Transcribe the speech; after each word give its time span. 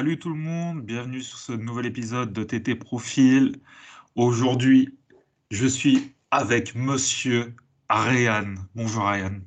Salut 0.00 0.18
tout 0.18 0.30
le 0.30 0.40
monde, 0.40 0.80
bienvenue 0.80 1.20
sur 1.20 1.36
ce 1.36 1.52
nouvel 1.52 1.84
épisode 1.84 2.32
de 2.32 2.42
TT 2.42 2.74
Profil. 2.74 3.60
Aujourd'hui, 4.14 4.96
je 5.50 5.66
suis 5.66 6.14
avec 6.30 6.74
monsieur 6.74 7.54
Ryan. 7.90 8.54
Bonjour 8.74 9.06
Ryan. 9.06 9.40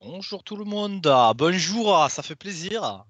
Bonjour 0.00 0.42
tout 0.42 0.56
le 0.56 0.64
monde, 0.64 1.06
bonjour, 1.36 2.06
ça 2.08 2.22
fait 2.22 2.34
plaisir. 2.34 3.04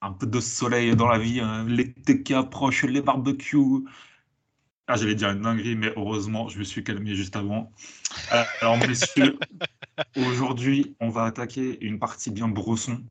Un 0.00 0.12
peu 0.12 0.28
de 0.28 0.38
soleil 0.38 0.94
dans 0.94 1.08
la 1.08 1.18
vie, 1.18 1.40
hein. 1.40 1.64
l'été 1.66 2.22
qui 2.22 2.34
approche, 2.34 2.84
les 2.84 3.02
barbecues. 3.02 3.84
Ah, 4.86 4.94
j'allais 4.94 5.16
dire 5.16 5.30
une 5.30 5.42
dinguerie, 5.42 5.74
mais 5.74 5.92
heureusement, 5.96 6.48
je 6.48 6.60
me 6.60 6.62
suis 6.62 6.84
calmé 6.84 7.16
juste 7.16 7.34
avant. 7.34 7.72
Alors, 8.60 8.78
messieurs, 8.78 9.40
aujourd'hui, 10.16 10.94
on 11.00 11.08
va 11.08 11.24
attaquer 11.24 11.84
une 11.84 11.98
partie 11.98 12.30
bien 12.30 12.46
brosson, 12.46 13.02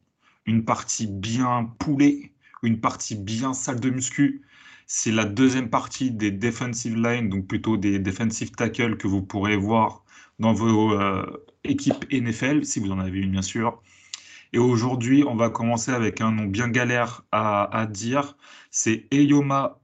une 0.46 0.64
partie 0.64 1.08
bien 1.08 1.76
poulet, 1.78 2.31
une 2.64 2.80
partie 2.80 3.16
bien 3.16 3.54
salle 3.54 3.80
de 3.80 3.90
muscu. 3.90 4.42
C'est 4.88 5.12
la 5.12 5.26
deuxième 5.26 5.70
partie 5.70 6.12
des 6.12 6.32
defensive 6.32 6.96
lines, 6.96 7.30
donc 7.30 7.48
plutôt 7.48 7.78
des 7.78 8.00
defensive 8.00 8.52
tackles 8.52 8.98
que 8.98 9.08
vous 9.08 9.22
pourrez 9.22 9.58
voir 9.58 10.04
dans 10.40 10.54
vos 10.54 10.94
euh, 10.94 11.26
équipes 11.64 12.06
NFL, 12.12 12.66
si 12.66 12.80
vous 12.80 12.92
en 12.92 13.00
avez 13.00 13.20
une 13.20 13.32
bien 13.32 13.42
sûr. 13.42 13.82
Et 14.54 14.60
aujourd'hui, 14.60 15.24
on 15.26 15.36
va 15.36 15.50
commencer 15.50 15.92
avec 15.92 16.20
un 16.20 16.32
nom 16.32 16.44
bien 16.44 16.68
galère 16.68 17.24
à, 17.32 17.88
dire. 17.90 18.36
C'est 18.70 19.08
Eyoma 19.12 19.80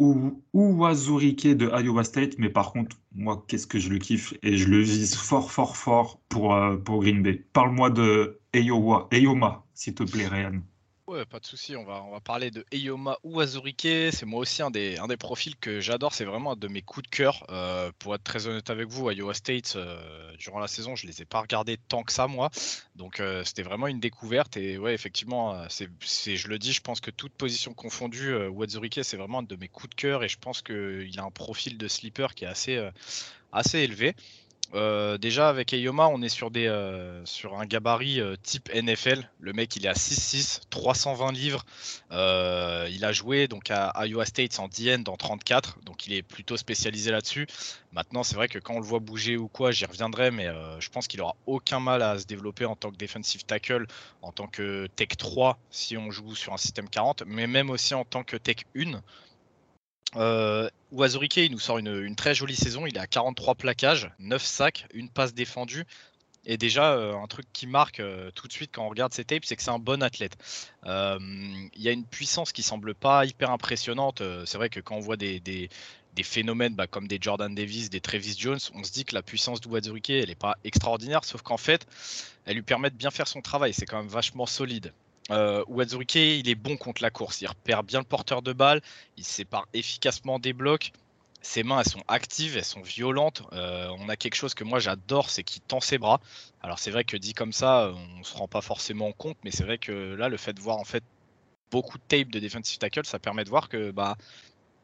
Uwazurike 0.53 1.55
de 1.55 1.69
Iowa 1.69 2.03
State. 2.03 2.37
Mais 2.37 2.49
par 2.49 2.73
contre, 2.73 2.97
moi, 3.15 3.45
qu'est-ce 3.47 3.65
que 3.65 3.79
je 3.79 3.89
le 3.89 3.97
kiffe 3.97 4.33
et 4.43 4.57
je 4.57 4.67
le 4.67 4.79
vise 4.79 5.15
fort, 5.15 5.51
fort, 5.51 5.77
fort 5.77 6.19
pour, 6.27 6.53
euh, 6.53 6.75
pour 6.75 7.01
Green 7.01 7.23
Bay. 7.23 7.45
Parle-moi 7.53 7.89
de 7.91 8.39
Eyoma, 8.53 9.63
s'il 9.73 9.95
te 9.95 10.03
plaît, 10.03 10.27
Ryan. 10.27 10.61
Ouais, 11.07 11.23
pas 11.25 11.39
de 11.39 11.45
souci. 11.45 11.77
On 11.77 11.85
va, 11.85 12.03
on 12.03 12.19
parler 12.19 12.51
de 12.51 12.65
Eyoma 12.73 13.17
ou 13.23 13.39
Azurike. 13.39 14.11
C'est 14.11 14.25
moi 14.25 14.41
aussi 14.41 14.61
un 14.61 14.69
des, 14.69 14.97
profils 15.17 15.55
que 15.55 15.79
j'adore. 15.79 16.13
C'est 16.13 16.25
vraiment 16.25 16.51
un 16.51 16.55
de 16.57 16.67
mes 16.67 16.81
coups 16.81 17.09
de 17.09 17.15
cœur. 17.15 17.45
Euh, 17.49 17.93
pour 17.97 18.13
être 18.13 18.25
très 18.25 18.45
honnête 18.45 18.69
avec 18.69 18.89
vous, 18.89 19.09
Iowa 19.09 19.33
State, 19.33 19.77
euh, 19.77 20.35
durant 20.37 20.59
la 20.59 20.67
saison, 20.67 20.97
je 20.97 21.07
les 21.07 21.21
ai 21.21 21.25
pas 21.25 21.39
regardés 21.39 21.77
tant 21.77 22.03
que 22.03 22.11
ça, 22.11 22.27
moi. 22.27 22.49
Donc, 22.95 23.21
euh, 23.21 23.45
c'était 23.45 23.63
vraiment 23.63 23.87
une 23.87 24.01
découverte. 24.01 24.57
Et 24.57 24.77
ouais, 24.77 24.93
effectivement, 24.93 25.65
je 25.69 26.47
le 26.49 26.59
dis, 26.59 26.73
je 26.73 26.81
pense 26.81 26.99
que 26.99 27.09
toute 27.09 27.31
position 27.31 27.73
confondue, 27.73 28.35
Wazurike, 28.47 28.99
c'est 29.03 29.15
vraiment 29.15 29.39
un 29.39 29.43
de 29.43 29.55
mes 29.55 29.69
coups 29.69 29.91
de 29.91 29.95
cœur. 29.95 30.25
Et 30.25 30.27
je 30.27 30.37
pense 30.37 30.61
qu'il 30.61 31.17
a 31.17 31.23
un 31.23 31.31
profil 31.31 31.77
de 31.77 31.87
sleeper 31.87 32.35
qui 32.35 32.43
est 32.43 32.47
assez 33.53 33.79
élevé. 33.79 34.13
Euh, 34.73 35.17
déjà 35.17 35.49
avec 35.49 35.73
Ayoma, 35.73 36.07
on 36.07 36.21
est 36.21 36.29
sur, 36.29 36.51
des, 36.51 36.67
euh, 36.67 37.25
sur 37.25 37.59
un 37.59 37.65
gabarit 37.65 38.19
euh, 38.19 38.35
type 38.41 38.69
NFL. 38.73 39.29
Le 39.39 39.53
mec, 39.53 39.75
il 39.75 39.85
est 39.85 39.89
à 39.89 39.93
6'6, 39.93 40.61
320 40.69 41.31
livres. 41.31 41.65
il 42.11 43.05
a 43.05 43.11
joué 43.11 43.47
donc 43.47 43.71
à 43.71 43.93
Iowa 44.05 44.25
State 44.25 44.59
en 44.59 44.67
DN 44.67 45.03
dans 45.03 45.17
34, 45.17 45.79
donc 45.85 46.07
il 46.07 46.13
est 46.13 46.23
plutôt 46.23 46.57
spécialisé 46.57 47.11
là-dessus. 47.11 47.47
Maintenant, 47.91 48.23
c'est 48.23 48.35
vrai 48.35 48.47
que 48.47 48.59
quand 48.59 48.75
on 48.75 48.79
le 48.79 48.85
voit 48.85 48.99
bouger 48.99 49.37
ou 49.37 49.47
quoi, 49.47 49.71
j'y 49.71 49.85
reviendrai, 49.85 50.31
mais 50.31 50.47
je 50.79 50.89
pense 50.89 51.07
qu'il 51.07 51.21
aura 51.21 51.35
aucun 51.45 51.79
mal 51.79 52.01
à 52.01 52.19
se 52.19 52.25
développer 52.25 52.65
en 52.65 52.75
tant 52.75 52.91
que 52.91 52.97
defensive 52.97 53.45
tackle, 53.45 53.87
en 54.21 54.31
tant 54.31 54.47
que 54.47 54.87
tech 54.95 55.09
3 55.17 55.57
si 55.69 55.97
on 55.97 56.11
joue 56.11 56.35
sur 56.35 56.53
un 56.53 56.57
système 56.57 56.89
40, 56.89 57.23
mais 57.25 57.47
même 57.47 57.69
aussi 57.69 57.93
en 57.93 58.05
tant 58.05 58.23
que 58.23 58.37
tech 58.37 58.57
1. 58.75 59.01
Euh, 60.15 60.69
il 60.91 61.51
nous 61.51 61.59
sort 61.59 61.77
une, 61.77 62.15
très 62.15 62.33
jolie 62.33 62.55
saison. 62.55 62.85
Il 62.85 62.97
à 62.97 63.07
43 63.07 63.55
plaquages, 63.55 64.09
9 64.19 64.41
sacs, 64.43 64.87
une 64.93 65.09
passe 65.09 65.33
défendue. 65.33 65.85
Et 66.49 66.57
déjà, 66.57 66.93
euh, 66.93 67.13
un 67.15 67.27
truc 67.27 67.45
qui 67.51 67.67
marque 67.67 67.99
euh, 67.99 68.31
tout 68.33 68.47
de 68.47 68.53
suite 68.53 68.71
quand 68.73 68.85
on 68.85 68.89
regarde 68.89 69.13
ses 69.13 69.25
tapes, 69.25 69.43
c'est 69.43 69.57
que 69.57 69.61
c'est 69.61 69.69
un 69.69 69.79
bon 69.79 70.01
athlète. 70.01 70.37
Euh, 70.85 71.19
il 71.19 71.81
y 71.81 71.89
a 71.89 71.91
une 71.91 72.05
puissance 72.05 72.53
qui 72.53 72.63
semble 72.63 72.95
pas 72.95 73.25
hyper 73.25 73.51
impressionnante. 73.51 74.23
c'est 74.45 74.57
vrai 74.57 74.69
que 74.69 74.79
quand 74.79 74.95
on 74.95 75.01
voit 75.01 75.17
des, 75.17 75.69
phénomènes 76.23 76.73
bah, 76.73 76.87
comme 76.87 77.07
des 77.07 77.19
Jordan 77.21 77.53
Davis, 77.53 77.89
des 77.89 77.99
Travis 77.99 78.35
Jones, 78.39 78.59
on 78.73 78.83
se 78.83 78.91
dit 78.93 79.03
que 79.03 79.13
la 79.13 79.21
puissance 79.21 79.59
d'Uwazurike, 79.59 80.09
elle 80.09 80.29
n'est 80.29 80.35
pas 80.35 80.55
extraordinaire, 80.63 81.25
sauf 81.25 81.41
qu'en 81.41 81.57
fait, 81.57 81.85
elle 82.45 82.55
lui 82.55 82.63
permet 82.63 82.89
de 82.89 82.95
bien 82.95 83.11
faire 83.11 83.27
son 83.27 83.41
travail. 83.41 83.73
C'est 83.73 83.85
quand 83.85 83.97
même 83.97 84.07
vachement 84.07 84.45
solide. 84.45 84.93
Euh, 85.31 85.63
il 86.15 86.49
est 86.49 86.55
bon 86.55 86.77
contre 86.77 87.01
la 87.01 87.09
course. 87.09 87.41
Il 87.41 87.47
repère 87.47 87.83
bien 87.83 87.99
le 87.99 88.05
porteur 88.05 88.41
de 88.41 88.53
balle. 88.53 88.81
Il 89.17 89.23
sépare 89.23 89.67
efficacement 89.73 90.39
des 90.39 90.53
blocs. 90.53 90.91
Ses 91.41 91.63
mains, 91.63 91.79
elles 91.79 91.89
sont 91.89 92.03
actives, 92.07 92.57
elles 92.57 92.65
sont 92.65 92.81
violentes. 92.81 93.43
Euh, 93.53 93.89
on 93.99 94.09
a 94.09 94.15
quelque 94.15 94.35
chose 94.35 94.53
que 94.53 94.63
moi 94.63 94.79
j'adore, 94.79 95.29
c'est 95.29 95.43
qu'il 95.43 95.61
tend 95.61 95.79
ses 95.79 95.97
bras. 95.97 96.19
Alors 96.61 96.79
c'est 96.79 96.91
vrai 96.91 97.03
que 97.03 97.15
dit 97.15 97.33
comme 97.33 97.53
ça, 97.53 97.93
on 98.19 98.23
se 98.23 98.35
rend 98.35 98.47
pas 98.47 98.61
forcément 98.61 99.11
compte, 99.13 99.37
mais 99.43 99.51
c'est 99.51 99.63
vrai 99.63 99.77
que 99.77 100.15
là, 100.15 100.29
le 100.29 100.37
fait 100.37 100.53
de 100.53 100.59
voir 100.59 100.77
en 100.77 100.83
fait 100.83 101.03
beaucoup 101.71 101.97
de 101.97 102.03
tape 102.07 102.29
de 102.29 102.39
defensive 102.39 102.79
tackle, 102.79 103.05
ça 103.05 103.19
permet 103.19 103.43
de 103.43 103.49
voir 103.49 103.69
que 103.69 103.91
bah 103.91 104.17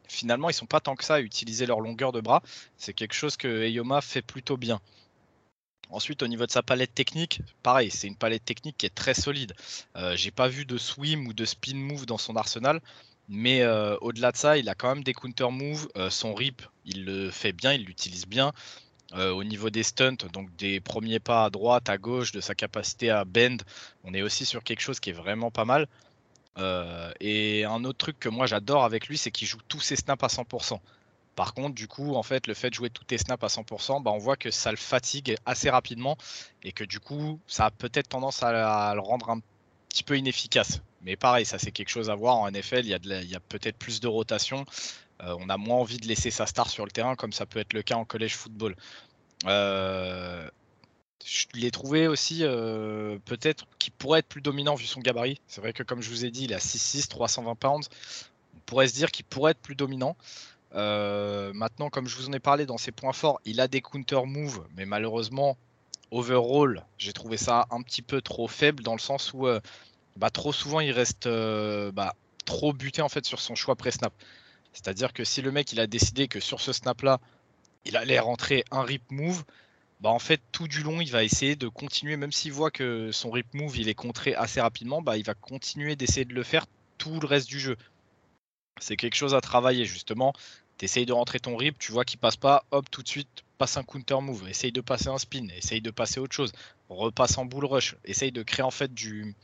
finalement 0.08 0.50
ils 0.50 0.54
sont 0.54 0.66
pas 0.66 0.80
tant 0.80 0.96
que 0.96 1.04
ça 1.04 1.14
à 1.14 1.20
utiliser 1.20 1.66
leur 1.66 1.80
longueur 1.80 2.12
de 2.12 2.20
bras. 2.20 2.42
C'est 2.76 2.92
quelque 2.92 3.14
chose 3.14 3.36
que 3.36 3.62
Eyoma 3.64 4.00
fait 4.00 4.22
plutôt 4.22 4.56
bien. 4.56 4.80
Ensuite, 5.90 6.22
au 6.22 6.28
niveau 6.28 6.46
de 6.46 6.50
sa 6.50 6.62
palette 6.62 6.94
technique, 6.94 7.40
pareil, 7.62 7.90
c'est 7.90 8.06
une 8.08 8.16
palette 8.16 8.44
technique 8.44 8.76
qui 8.78 8.86
est 8.86 8.94
très 8.94 9.14
solide. 9.14 9.54
Euh, 9.96 10.16
J'ai 10.16 10.30
pas 10.30 10.48
vu 10.48 10.64
de 10.64 10.78
swim 10.78 11.26
ou 11.26 11.32
de 11.32 11.44
spin 11.44 11.76
move 11.76 12.06
dans 12.06 12.18
son 12.18 12.36
arsenal, 12.36 12.80
mais 13.28 13.62
euh, 13.62 13.96
au-delà 14.00 14.32
de 14.32 14.36
ça, 14.36 14.58
il 14.58 14.68
a 14.68 14.74
quand 14.74 14.94
même 14.94 15.04
des 15.04 15.14
counter 15.14 15.50
moves. 15.50 15.88
Euh, 15.96 16.10
son 16.10 16.34
rip, 16.34 16.62
il 16.84 17.04
le 17.04 17.30
fait 17.30 17.52
bien, 17.52 17.72
il 17.72 17.84
l'utilise 17.84 18.26
bien. 18.26 18.52
Euh, 19.14 19.30
au 19.30 19.44
niveau 19.44 19.70
des 19.70 19.82
stunts, 19.82 20.26
donc 20.32 20.54
des 20.56 20.80
premiers 20.80 21.20
pas 21.20 21.44
à 21.44 21.50
droite, 21.50 21.88
à 21.88 21.98
gauche, 21.98 22.32
de 22.32 22.40
sa 22.40 22.54
capacité 22.54 23.10
à 23.10 23.24
bend, 23.24 23.58
on 24.02 24.12
est 24.14 24.22
aussi 24.22 24.44
sur 24.44 24.64
quelque 24.64 24.80
chose 24.80 24.98
qui 24.98 25.10
est 25.10 25.12
vraiment 25.12 25.50
pas 25.50 25.64
mal. 25.64 25.86
et 27.20 27.64
un 27.64 27.84
autre 27.84 27.98
truc 27.98 28.18
que 28.18 28.28
moi 28.28 28.46
j'adore 28.46 28.84
avec 28.84 29.08
lui, 29.08 29.18
c'est 29.18 29.30
qu'il 29.30 29.48
joue 29.48 29.58
tous 29.68 29.80
ses 29.80 29.96
snaps 29.96 30.22
à 30.24 30.28
100%. 30.28 30.80
Par 31.34 31.54
contre, 31.54 31.74
du 31.74 31.88
coup, 31.88 32.14
en 32.14 32.22
fait, 32.22 32.46
le 32.46 32.54
fait 32.54 32.70
de 32.70 32.74
jouer 32.74 32.90
tous 32.90 33.04
tes 33.04 33.18
snaps 33.18 33.42
à 33.42 33.48
100%, 33.48 34.02
bah, 34.02 34.10
on 34.12 34.18
voit 34.18 34.36
que 34.36 34.50
ça 34.50 34.70
le 34.70 34.76
fatigue 34.76 35.36
assez 35.46 35.70
rapidement 35.70 36.16
et 36.62 36.72
que 36.72 36.84
du 36.84 37.00
coup, 37.00 37.40
ça 37.46 37.66
a 37.66 37.70
peut-être 37.70 38.08
tendance 38.08 38.42
à, 38.42 38.94
le 38.94 39.00
rendre 39.00 39.30
un 39.30 39.40
petit 39.88 40.04
peu 40.04 40.16
inefficace. 40.16 40.80
Mais 41.02 41.16
pareil, 41.16 41.44
ça 41.44 41.58
c'est 41.58 41.70
quelque 41.70 41.90
chose 41.90 42.08
à 42.08 42.14
voir 42.14 42.36
en 42.36 42.50
NFL. 42.50 42.80
Il 42.84 43.30
y 43.30 43.34
a, 43.34 43.40
peut-être 43.40 43.76
plus 43.76 44.00
de 44.00 44.08
rotation. 44.08 44.64
Euh, 45.22 45.36
on 45.38 45.48
a 45.48 45.56
moins 45.56 45.76
envie 45.76 45.98
de 45.98 46.06
laisser 46.06 46.30
sa 46.30 46.46
star 46.46 46.70
sur 46.70 46.84
le 46.84 46.90
terrain, 46.90 47.14
comme 47.14 47.32
ça 47.32 47.46
peut 47.46 47.58
être 47.60 47.72
le 47.72 47.82
cas 47.82 47.96
en 47.96 48.04
collège 48.04 48.36
football. 48.36 48.74
Euh, 49.46 50.48
je 51.24 51.46
l'ai 51.54 51.70
trouvé 51.70 52.06
aussi 52.06 52.40
euh, 52.42 53.18
peut-être 53.24 53.66
qu'il 53.78 53.92
pourrait 53.92 54.20
être 54.20 54.28
plus 54.28 54.42
dominant 54.42 54.74
vu 54.74 54.86
son 54.86 55.00
gabarit. 55.00 55.40
C'est 55.46 55.60
vrai 55.60 55.72
que 55.72 55.82
comme 55.82 56.02
je 56.02 56.10
vous 56.10 56.24
ai 56.24 56.30
dit, 56.30 56.44
il 56.44 56.54
à 56.54 56.58
6'6, 56.58 57.08
320 57.08 57.54
pounds. 57.54 57.88
On 58.54 58.60
pourrait 58.66 58.88
se 58.88 58.94
dire 58.94 59.10
qu'il 59.10 59.24
pourrait 59.24 59.52
être 59.52 59.60
plus 59.60 59.74
dominant. 59.74 60.16
Euh, 60.74 61.52
maintenant, 61.52 61.88
comme 61.88 62.08
je 62.08 62.16
vous 62.16 62.28
en 62.28 62.32
ai 62.32 62.40
parlé 62.40 62.66
dans 62.66 62.78
ses 62.78 62.92
points 62.92 63.12
forts, 63.12 63.40
il 63.44 63.60
a 63.60 63.68
des 63.68 63.80
counter 63.80 64.24
moves, 64.26 64.66
mais 64.76 64.86
malheureusement, 64.86 65.56
overall, 66.10 66.84
j'ai 66.98 67.12
trouvé 67.12 67.36
ça 67.36 67.66
un 67.70 67.82
petit 67.82 68.02
peu 68.02 68.20
trop 68.20 68.48
faible 68.48 68.82
dans 68.82 68.94
le 68.94 69.00
sens 69.00 69.32
où 69.32 69.46
euh, 69.46 69.60
bah, 70.16 70.30
trop 70.30 70.52
souvent 70.52 70.80
il 70.80 70.92
reste 70.92 71.26
euh, 71.26 71.92
bah, 71.92 72.14
trop 72.44 72.72
buté 72.72 73.02
en 73.02 73.08
fait 73.08 73.24
sur 73.24 73.40
son 73.40 73.54
choix 73.54 73.76
pré-snap. 73.76 74.12
C'est-à-dire 74.72 75.12
que 75.12 75.24
si 75.24 75.42
le 75.42 75.52
mec 75.52 75.72
il 75.72 75.80
a 75.80 75.86
décidé 75.86 76.26
que 76.28 76.40
sur 76.40 76.60
ce 76.60 76.72
snap-là, 76.72 77.20
il 77.84 77.96
allait 77.96 78.18
rentrer 78.18 78.64
un 78.70 78.82
rip 78.82 79.02
move, 79.10 79.44
bah 80.00 80.10
en 80.10 80.18
fait 80.18 80.40
tout 80.52 80.66
du 80.66 80.82
long 80.82 81.00
il 81.00 81.10
va 81.10 81.22
essayer 81.22 81.54
de 81.54 81.68
continuer, 81.68 82.16
même 82.16 82.32
s'il 82.32 82.52
voit 82.52 82.70
que 82.70 83.12
son 83.12 83.30
rip 83.30 83.52
move 83.54 83.76
il 83.78 83.88
est 83.88 83.94
contré 83.94 84.34
assez 84.34 84.60
rapidement, 84.60 85.02
bah, 85.02 85.16
il 85.16 85.24
va 85.24 85.34
continuer 85.34 85.94
d'essayer 85.94 86.24
de 86.24 86.34
le 86.34 86.42
faire 86.42 86.66
tout 86.98 87.20
le 87.20 87.26
reste 87.26 87.48
du 87.48 87.60
jeu. 87.60 87.76
C'est 88.80 88.96
quelque 88.96 89.14
chose 89.14 89.34
à 89.34 89.40
travailler 89.40 89.84
justement 89.84 90.32
tu 90.78 91.06
de 91.06 91.12
rentrer 91.12 91.40
ton 91.40 91.56
rip, 91.56 91.78
tu 91.78 91.92
vois 91.92 92.04
qu'il 92.04 92.18
passe 92.18 92.36
pas, 92.36 92.64
hop, 92.70 92.90
tout 92.90 93.02
de 93.02 93.08
suite, 93.08 93.28
passe 93.58 93.76
un 93.76 93.82
counter 93.82 94.20
move, 94.20 94.48
essaye 94.48 94.72
de 94.72 94.80
passer 94.80 95.08
un 95.08 95.18
spin, 95.18 95.48
essaye 95.56 95.80
de 95.80 95.90
passer 95.90 96.20
autre 96.20 96.34
chose, 96.34 96.52
repasse 96.88 97.38
en 97.38 97.44
bull 97.44 97.64
rush, 97.64 97.96
essaye 98.04 98.32
de 98.32 98.42
créer 98.42 98.64
en 98.64 98.70
fait 98.70 98.92
du. 98.92 99.34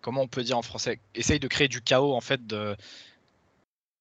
Comment 0.00 0.22
on 0.22 0.28
peut 0.28 0.42
dire 0.42 0.58
en 0.58 0.62
français? 0.62 1.00
Essaye 1.14 1.40
de 1.40 1.48
créer 1.48 1.68
du 1.68 1.80
chaos 1.80 2.14
en 2.14 2.20
fait 2.20 2.40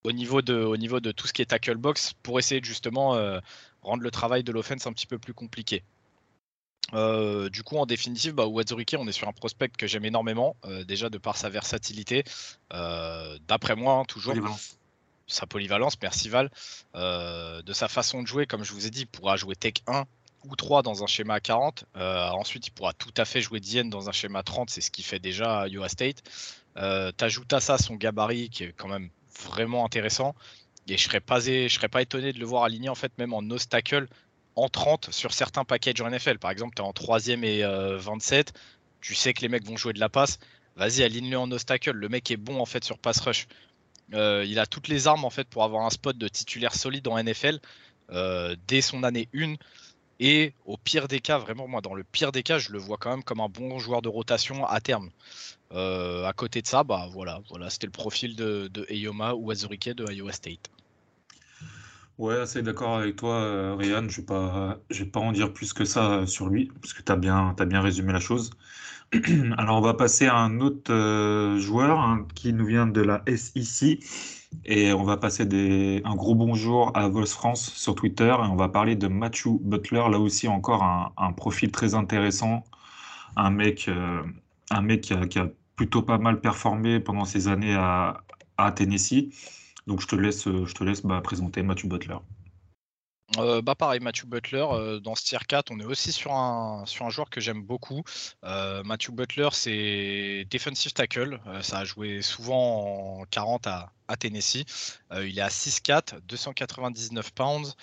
au, 0.04 0.12
niveau 0.12 0.42
de, 0.42 0.56
au 0.56 0.76
niveau 0.76 1.00
tout 1.00 1.28
ce 1.28 1.34
qui 1.34 1.42
est 1.42 1.46
tackle 1.46 1.78
box 1.78 2.14
pour 2.24 2.40
essayer 2.40 2.62
justement 2.62 3.16
euh, 3.16 3.40
rendre 3.82 4.04
le 4.04 4.12
travail 4.12 4.44
de 4.44 4.52
l'offense 4.52 4.86
un 4.86 4.92
petit 4.92 5.08
peu 5.08 5.18
plus 5.18 5.34
compliqué. 5.34 5.84
Euh, 6.94 7.50
du 7.50 7.64
coup, 7.64 7.78
en 7.78 7.86
définitive, 7.86 8.34
bah, 8.34 8.46
on 8.46 9.08
est 9.08 9.12
sur 9.14 9.28
un 9.30 9.34
prospect 9.34 9.70
que 9.70 9.88
j'aime 9.88 10.04
énormément, 10.04 10.58
euh, 10.66 10.84
déjà 10.84 11.10
de 11.10 11.18
par 11.18 11.38
sa 11.38 11.50
versatilité. 11.50 12.26
D'après 12.70 13.78
moi, 13.78 13.94
hein, 13.94 14.06
toujours 14.06 14.36
sa 15.28 15.46
polyvalence, 15.46 15.96
Percival, 15.96 16.50
euh, 16.96 17.62
de 17.62 17.74
sa 17.74 17.88
façon 17.88 18.22
de 18.22 18.28
jouer, 18.28 18.46
comme 18.46 18.64
je 18.64 18.74
vous 18.74 18.88
ai 18.88 18.90
dit, 18.90 19.02
il 19.02 19.08
pourra 19.08 19.38
jouer 19.38 19.56
Tech 19.56 19.76
1 19.88 20.06
ou 20.46 20.56
3 20.56 20.82
dans 20.82 21.04
un 21.04 21.08
schéma 21.08 21.40
40. 21.40 21.86
Euh, 21.96 22.30
ensuite, 22.30 22.68
il 22.68 22.72
pourra 22.72 22.94
tout 22.94 23.14
à 23.18 23.26
fait 23.26 23.42
jouer 23.42 23.60
Dienne 23.60 23.90
dans 23.90 24.10
un 24.10 24.12
schéma 24.12 24.44
30, 24.44 24.70
c'est 24.70 24.82
ce 24.82 24.92
qu'il 24.92 25.06
fait 25.06 25.20
déjà 25.20 25.62
à 25.62 25.68
Iowa 25.68 25.90
State. 25.90 26.24
Euh, 26.78 27.12
T'ajoutes 27.12 27.54
à 27.54 27.60
ça 27.60 27.78
son 27.78 27.96
gabarit 27.96 28.50
qui 28.50 28.64
est 28.66 28.74
quand 28.74 28.88
même 28.88 29.10
vraiment 29.42 29.86
intéressant. 29.86 30.36
Et 30.88 30.98
je 30.98 31.04
serais 31.04 31.22
pas, 31.22 31.40
serais 31.40 31.88
pas 31.88 32.02
étonné 32.02 32.34
de 32.34 32.40
le 32.40 32.46
voir 32.46 32.64
aligné 32.64 32.90
en 32.90 32.96
fait 32.96 33.18
même 33.18 33.34
en 33.34 33.42
nose 33.42 33.68
en 34.56 34.70
30 34.70 35.12
sur 35.12 35.34
certains 35.34 35.64
packages 35.64 36.02
en 36.02 36.10
NFL. 36.10 36.40
Par 36.40 36.52
exemple, 36.52 36.76
tu 36.76 36.82
es 36.82 36.86
en 36.86 36.92
3ème 36.92 37.44
et 37.46 37.64
27, 37.98 38.54
tu 39.00 39.16
sais 39.16 39.34
que 39.34 39.42
les 39.42 39.50
mecs 39.50 39.66
vont 39.66 39.78
jouer 39.78 39.94
de 39.94 40.00
la 40.00 40.10
passe, 40.10 40.40
vas-y 40.76 41.04
aligne-le 41.04 41.38
en 41.38 41.48
nose. 41.48 41.64
Le 41.86 42.10
mec 42.10 42.30
est 42.32 42.38
bon 42.38 42.60
en 42.60 42.66
fait 42.66 42.84
sur 42.84 43.00
pass 43.00 43.22
rush 43.22 43.48
il 44.12 44.60
a 44.60 44.66
toutes 44.66 44.88
les 44.88 45.08
armes 45.08 45.26
en 45.26 45.30
fait 45.30 45.48
pour 45.48 45.64
avoir 45.64 45.86
un 45.86 45.90
spot 45.90 46.18
de 46.18 46.28
titulaire 46.28 46.76
solide 46.76 47.08
en 47.08 47.22
NFL 47.22 47.60
dès 48.68 48.82
son 48.82 49.04
année 49.04 49.30
1. 49.34 49.56
Et 50.20 50.54
au 50.66 50.78
pire 50.78 51.08
des 51.08 51.20
cas, 51.20 51.38
vraiment, 51.40 51.68
moi, 51.68 51.82
dans 51.82 51.96
le 51.96 52.04
pire 52.04 52.32
des 52.32 52.44
cas, 52.44 52.60
je 52.60 52.72
le 52.72 52.78
vois 52.78 52.98
quand 52.98 53.10
même 53.10 53.24
comme 53.24 53.40
un 53.40 53.50
bon 53.50 53.80
joueur 53.80 54.02
de 54.02 54.10
rotation 54.10 54.66
à 54.66 54.80
terme. 54.80 55.10
à 55.72 56.34
côté 56.36 56.62
de 56.62 56.68
ça, 56.68 56.84
bah 56.84 57.08
voilà, 57.12 57.42
voilà 57.50 57.70
c'était 57.70 57.88
le 57.88 57.92
profil 57.92 58.36
de, 58.36 58.86
Eyoma 58.90 59.34
ou 59.34 59.52
Azurike 59.52 59.90
de 59.90 60.12
Iowa 60.12 60.32
State. 60.32 60.70
Ouais, 62.20 62.36
assez 62.36 62.62
d'accord 62.62 62.98
avec 62.98 63.16
toi, 63.16 63.42
euh, 63.42 63.76
Ryan. 63.76 64.08
Je 64.08 64.22
je 64.92 65.04
vais 65.04 65.10
pas 65.10 65.20
en 65.20 65.32
dire 65.32 65.52
plus 65.52 65.74
que 65.74 65.84
ça 65.84 66.12
euh, 66.12 66.26
sur 66.28 66.48
lui, 66.48 66.72
parce 66.82 66.94
que 66.94 67.02
tu 67.02 67.12
as 67.12 67.16
bien 67.16 67.82
résumé 67.82 68.14
la 68.14 68.20
chose. 68.20 68.52
Alors, 69.58 69.78
on 69.78 69.82
va 69.82 69.94
passer 69.94 70.26
à 70.28 70.38
un 70.38 70.60
autre 70.60 70.92
euh, 70.92 71.60
joueur 71.60 72.00
hein, 72.00 72.26
qui 72.34 72.52
nous 72.54 72.66
vient 72.66 72.88
de 72.88 73.02
la 73.02 73.22
SEC. 73.28 74.00
Et 74.66 74.94
on 74.94 75.04
va 75.04 75.18
passer 75.18 76.02
un 76.04 76.16
gros 76.16 76.36
bonjour 76.36 76.92
à 76.96 77.08
Vols 77.08 77.28
France 77.28 77.74
sur 77.76 77.96
Twitter. 77.96 78.32
Et 78.32 78.48
on 78.48 78.56
va 78.56 78.70
parler 78.70 78.96
de 78.96 79.08
Matthew 79.08 79.60
Butler. 79.62 80.04
Là 80.10 80.20
aussi, 80.20 80.48
encore 80.48 80.84
un, 80.84 81.32
profil 81.34 81.72
très 81.72 81.94
intéressant. 81.96 82.64
Un 83.36 83.52
mec, 83.52 83.90
mec 84.82 85.02
qui 85.02 85.40
a, 85.40 85.48
plutôt 85.76 86.04
pas 86.04 86.18
mal 86.18 86.40
performé 86.40 87.00
pendant 87.00 87.26
ses 87.26 87.48
années 87.48 87.76
à, 87.76 88.24
Tennessee. 88.76 89.30
Donc 89.88 90.02
je 90.02 90.08
te 90.08 90.16
laisse, 90.16 90.48
euh, 90.48 90.66
je 90.66 91.08
bah, 91.08 91.20
présenter 91.22 91.62
Matthew 91.64 91.88
Butler. 91.88 92.16
Euh, 93.38 93.62
bah 93.62 93.74
pareil, 93.74 94.00
Matthew 94.00 94.26
Butler, 94.26 94.66
euh, 94.72 95.00
dans 95.00 95.16
ce 95.16 95.24
tier 95.24 95.40
4, 95.48 95.72
on 95.72 95.80
est 95.80 95.86
aussi 95.86 96.12
sur 96.12 96.34
un, 96.34 96.86
sur 96.86 97.06
un 97.06 97.10
joueur 97.10 97.30
que 97.30 97.42
j'aime 97.42 97.64
beaucoup. 97.64 98.04
Matthew 98.44 99.12
Butler, 99.12 99.50
c'est 99.54 100.46
defensive 100.50 100.94
tackle. 100.94 101.40
ça 101.62 101.80
a 101.80 101.86
joué 101.86 102.22
souvent 102.22 103.22
en 103.22 103.26
40 103.26 103.68
à, 103.68 103.92
à 104.08 104.18
Tennessee. 104.18 104.66
il 105.12 105.38
est 105.38 105.42
à 105.42 105.50
6'4, 105.50 106.20
299 106.28 107.32
pounds. 107.32 107.76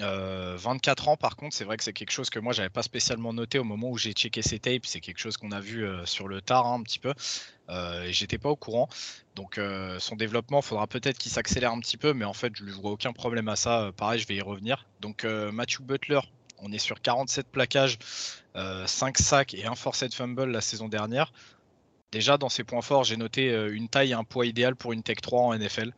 24 0.00 1.08
ans, 1.08 1.16
par 1.16 1.36
contre, 1.36 1.56
c'est 1.56 1.64
vrai 1.64 1.76
que 1.76 1.82
c'est 1.82 1.92
quelque 1.92 2.12
chose 2.12 2.30
que 2.30 2.38
moi 2.38 2.52
j'avais 2.52 2.68
pas 2.68 2.82
spécialement 2.82 3.32
noté 3.32 3.58
au 3.58 3.64
moment 3.64 3.90
où 3.90 3.98
j'ai 3.98 4.12
checké 4.12 4.42
ses 4.42 4.58
tapes. 4.58 4.86
C'est 4.86 5.00
quelque 5.00 5.18
chose 5.18 5.36
qu'on 5.36 5.50
a 5.50 5.60
vu 5.60 5.86
sur 6.04 6.28
le 6.28 6.40
tard 6.40 6.66
hein, 6.66 6.74
un 6.74 6.82
petit 6.82 6.98
peu. 6.98 7.12
Euh, 7.68 8.04
et 8.04 8.12
j'étais 8.12 8.38
pas 8.38 8.48
au 8.48 8.56
courant. 8.56 8.88
Donc 9.34 9.60
son 9.98 10.16
développement, 10.16 10.62
faudra 10.62 10.86
peut-être 10.86 11.18
qu'il 11.18 11.32
s'accélère 11.32 11.72
un 11.72 11.80
petit 11.80 11.96
peu, 11.96 12.12
mais 12.12 12.24
en 12.24 12.32
fait, 12.32 12.52
je 12.54 12.64
ne 12.64 12.70
vois 12.72 12.92
aucun 12.92 13.12
problème 13.12 13.48
à 13.48 13.56
ça. 13.56 13.90
pareil, 13.96 14.20
je 14.20 14.26
vais 14.26 14.36
y 14.36 14.40
revenir. 14.40 14.86
Donc 15.00 15.24
Matthew 15.24 15.82
Butler, 15.82 16.20
on 16.58 16.72
est 16.72 16.78
sur 16.78 17.00
47 17.00 17.48
plaquages, 17.48 17.98
5 18.54 19.18
sacs 19.18 19.54
et 19.54 19.66
un 19.66 19.74
forced 19.74 20.14
fumble 20.14 20.50
la 20.50 20.60
saison 20.60 20.88
dernière. 20.88 21.32
Déjà, 22.10 22.38
dans 22.38 22.48
ses 22.48 22.64
points 22.64 22.80
forts, 22.80 23.04
j'ai 23.04 23.18
noté 23.18 23.50
une 23.70 23.88
taille 23.88 24.10
et 24.10 24.14
un 24.14 24.24
poids 24.24 24.46
idéal 24.46 24.74
pour 24.74 24.92
une 24.92 25.02
Tech 25.02 25.18
3 25.20 25.42
en 25.42 25.58
NFL. 25.58 25.92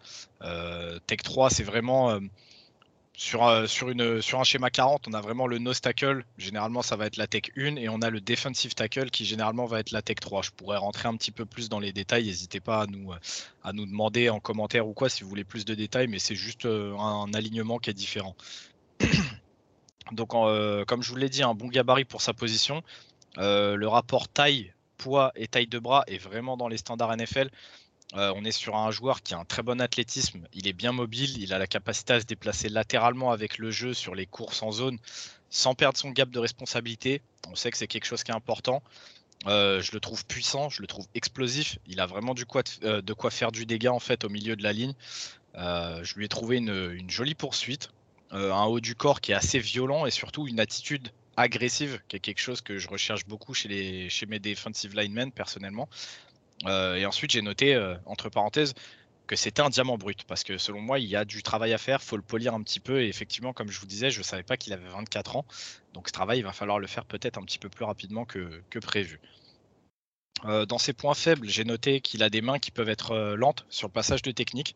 Tech 1.06 1.18
3, 1.22 1.50
c'est 1.50 1.62
vraiment 1.62 2.18
sur, 3.14 3.46
euh, 3.46 3.66
sur, 3.66 4.40
un 4.40 4.44
schéma 4.44 4.70
40, 4.70 5.08
on 5.08 5.12
a 5.12 5.20
vraiment 5.20 5.46
le 5.46 5.58
nose 5.58 5.80
tackle. 5.80 6.24
Généralement, 6.38 6.82
ça 6.82 6.96
va 6.96 7.06
être 7.06 7.16
la 7.16 7.26
tech 7.26 7.50
1 7.56 7.76
et 7.76 7.88
on 7.88 8.00
a 8.00 8.08
le 8.08 8.20
defensive 8.20 8.74
tackle 8.74 9.10
qui 9.10 9.24
généralement 9.24 9.66
va 9.66 9.80
être 9.80 9.90
la 9.90 10.00
tech 10.00 10.16
3. 10.20 10.42
Je 10.42 10.50
pourrais 10.50 10.78
rentrer 10.78 11.08
un 11.08 11.16
petit 11.16 11.30
peu 11.30 11.44
plus 11.44 11.68
dans 11.68 11.80
les 11.80 11.92
détails. 11.92 12.24
N'hésitez 12.24 12.60
pas 12.60 12.82
à 12.82 12.86
nous, 12.86 13.12
euh, 13.12 13.18
à 13.62 13.72
nous 13.72 13.84
demander 13.84 14.30
en 14.30 14.40
commentaire 14.40 14.88
ou 14.88 14.94
quoi 14.94 15.08
si 15.08 15.22
vous 15.22 15.28
voulez 15.28 15.44
plus 15.44 15.64
de 15.64 15.74
détails, 15.74 16.08
mais 16.08 16.18
c'est 16.18 16.34
juste 16.34 16.64
euh, 16.64 16.96
un, 16.96 17.32
alignement 17.34 17.78
qui 17.78 17.90
est 17.90 17.94
différent. 17.94 18.34
Donc, 20.12 20.30
comme 20.30 21.02
je 21.02 21.10
vous 21.10 21.16
l'ai 21.16 21.28
dit, 21.28 21.42
un 21.42 21.54
bon 21.54 21.68
gabarit 21.68 22.04
pour 22.04 22.20
sa 22.20 22.32
position. 22.32 22.82
le 23.36 23.86
rapport 23.86 24.28
taille, 24.28 24.72
poids 24.96 25.30
et 25.36 25.46
taille 25.46 25.68
de 25.68 25.78
bras 25.78 26.04
est 26.08 26.18
vraiment 26.18 26.56
dans 26.56 26.68
les 26.68 26.78
standards 26.78 27.16
NFL. 27.16 27.48
Euh, 28.16 28.32
on 28.34 28.44
est 28.44 28.52
sur 28.52 28.76
un 28.76 28.90
joueur 28.90 29.22
qui 29.22 29.34
a 29.34 29.38
un 29.38 29.44
très 29.44 29.62
bon 29.62 29.80
athlétisme, 29.80 30.40
il 30.52 30.66
est 30.66 30.72
bien 30.72 30.90
mobile, 30.90 31.40
il 31.40 31.54
a 31.54 31.58
la 31.58 31.68
capacité 31.68 32.14
à 32.14 32.20
se 32.20 32.26
déplacer 32.26 32.68
latéralement 32.68 33.30
avec 33.30 33.58
le 33.58 33.70
jeu 33.70 33.94
sur 33.94 34.14
les 34.14 34.26
courses 34.26 34.62
en 34.62 34.72
zone 34.72 34.98
sans 35.48 35.74
perdre 35.74 35.96
son 35.96 36.10
gap 36.10 36.30
de 36.30 36.38
responsabilité. 36.38 37.22
On 37.48 37.54
sait 37.54 37.70
que 37.70 37.76
c'est 37.76 37.86
quelque 37.86 38.04
chose 38.04 38.24
qui 38.24 38.32
est 38.32 38.34
important. 38.34 38.82
Euh, 39.46 39.80
je 39.80 39.92
le 39.92 40.00
trouve 40.00 40.26
puissant, 40.26 40.68
je 40.70 40.80
le 40.80 40.86
trouve 40.86 41.06
explosif. 41.14 41.78
Il 41.86 42.00
a 42.00 42.06
vraiment 42.06 42.34
euh, 42.34 43.00
de, 43.00 43.12
quoi 43.12 43.30
faire 43.30 43.52
du 43.52 43.64
dégât 43.64 43.92
en 43.92 44.00
fait 44.00 44.24
au 44.24 44.28
milieu 44.28 44.56
de 44.56 44.62
la 44.62 44.72
ligne. 44.72 44.94
je 45.54 46.14
lui 46.16 46.24
ai 46.24 46.28
trouvé 46.28 46.56
une, 46.56 47.08
jolie 47.08 47.34
poursuite, 47.34 47.90
un 48.32 48.64
haut 48.64 48.80
du 48.80 48.94
corps 48.96 49.20
qui 49.20 49.32
est 49.32 49.36
assez 49.36 49.60
violent 49.60 50.04
et 50.04 50.10
surtout 50.10 50.48
une 50.48 50.60
attitude 50.60 51.10
agressive, 51.36 52.00
qui 52.08 52.16
est 52.16 52.20
quelque 52.20 52.40
chose 52.40 52.60
que 52.60 52.78
je 52.78 52.88
recherche 52.88 53.24
beaucoup 53.26 53.54
chez, 53.54 53.68
les, 53.68 54.08
chez 54.10 54.26
mes 54.26 54.40
defensive 54.40 54.94
linemen 54.94 55.32
personnellement. 55.32 55.88
Euh, 56.66 56.96
et 56.96 57.06
ensuite, 57.06 57.30
j'ai 57.30 57.42
noté, 57.42 57.74
euh, 57.74 57.94
entre 58.06 58.28
parenthèses, 58.28 58.74
que 59.26 59.36
c'était 59.36 59.62
un 59.62 59.70
diamant 59.70 59.96
brut 59.96 60.24
parce 60.24 60.42
que 60.42 60.58
selon 60.58 60.80
moi, 60.80 60.98
il 60.98 61.06
y 61.06 61.16
a 61.16 61.24
du 61.24 61.42
travail 61.42 61.72
à 61.72 61.78
faire, 61.78 62.02
faut 62.02 62.16
le 62.16 62.22
polir 62.22 62.54
un 62.54 62.62
petit 62.62 62.80
peu. 62.80 63.02
Et 63.02 63.08
effectivement, 63.08 63.52
comme 63.52 63.70
je 63.70 63.78
vous 63.80 63.86
disais, 63.86 64.10
je 64.10 64.18
ne 64.18 64.24
savais 64.24 64.42
pas 64.42 64.56
qu'il 64.56 64.72
avait 64.72 64.88
24 64.88 65.36
ans. 65.36 65.44
Donc 65.94 66.08
ce 66.08 66.12
travail, 66.12 66.38
il 66.38 66.44
va 66.44 66.52
falloir 66.52 66.78
le 66.78 66.86
faire 66.86 67.04
peut-être 67.04 67.38
un 67.38 67.42
petit 67.42 67.58
peu 67.58 67.68
plus 67.68 67.84
rapidement 67.84 68.24
que, 68.24 68.62
prévu. 68.80 69.20
Euh, 70.46 70.66
dans 70.66 70.78
ses 70.78 70.92
points 70.92 71.14
faibles, 71.14 71.48
j'ai 71.48 71.64
noté 71.64 72.00
qu'il 72.00 72.22
a 72.22 72.30
des 72.30 72.40
mains 72.40 72.58
qui 72.58 72.70
peuvent 72.70 72.88
être 72.88 73.34
lentes 73.36 73.66
sur 73.68 73.86
le 73.86 73.92
passage 73.92 74.22
de 74.22 74.32
technique. 74.32 74.74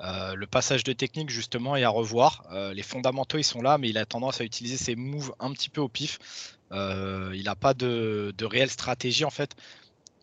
le 0.00 0.46
passage 0.46 0.84
de 0.84 0.92
technique, 0.92 1.30
justement, 1.30 1.74
est 1.74 1.82
à 1.82 1.88
revoir. 1.88 2.46
les 2.72 2.82
fondamentaux, 2.82 3.38
ils 3.38 3.44
sont 3.44 3.62
là, 3.62 3.78
mais 3.78 3.88
il 3.88 3.98
a 3.98 4.06
tendance 4.06 4.40
à 4.40 4.44
utiliser 4.44 4.76
ses 4.76 4.94
moves 4.94 5.34
un 5.40 5.52
petit 5.52 5.70
peu 5.70 5.80
au 5.80 5.88
pif. 5.88 6.20
il 6.70 7.42
n'a 7.44 7.56
pas 7.56 7.74
de, 7.74 8.32
réelle 8.44 8.70
stratégie, 8.70 9.24
en 9.24 9.30
fait 9.30 9.56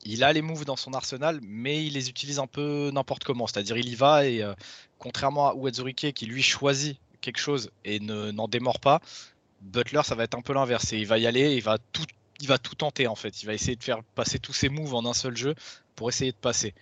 il 0.05 0.23
a 0.23 0.31
les 0.31 0.41
moves 0.41 0.65
dans 0.65 0.75
son 0.75 0.93
arsenal, 0.93 1.39
mais 1.41 1.85
il 1.85 1.93
les 1.93 2.09
utilise 2.09 2.39
un 2.39 2.47
peu 2.47 2.91
n'importe 2.93 3.23
comment. 3.23 3.47
C'est-à-dire, 3.47 3.77
il 3.77 3.89
y 3.89 3.95
va 3.95 4.25
et 4.25 4.43
euh, 4.43 4.53
contrairement 4.99 5.49
à 5.49 5.55
Uedzurike 5.55 6.13
qui 6.13 6.25
lui 6.27 6.43
choisit 6.43 6.97
quelque 7.21 7.39
chose 7.39 7.71
et 7.83 7.99
n'en 7.99 8.47
démord 8.47 8.79
pas, 8.79 9.01
Butler, 9.61 10.01
ça 10.03 10.15
va 10.15 10.23
être 10.23 10.35
un 10.35 10.41
peu 10.41 10.53
l'inverse. 10.53 10.91
Il 10.91 11.07
va 11.07 11.17
y 11.17 11.25
aller, 11.25 11.55
il 11.55 11.63
va 11.63 11.77
tout, 11.91 12.05
il 12.39 12.47
va 12.47 12.59
tout 12.59 12.75
tenter 12.75 13.07
en 13.07 13.15
fait. 13.15 13.41
Il 13.41 13.47
va 13.47 13.53
essayer 13.53 13.75
de 13.75 13.83
faire 13.83 14.03
passer 14.15 14.37
tous 14.37 14.53
ses 14.53 14.69
moves 14.69 14.93
en 14.93 15.05
un 15.05 15.13
seul 15.13 15.35
jeu 15.35 15.55
pour 15.95 16.09
essayer 16.09 16.31
de 16.31 16.37
passer. 16.37 16.75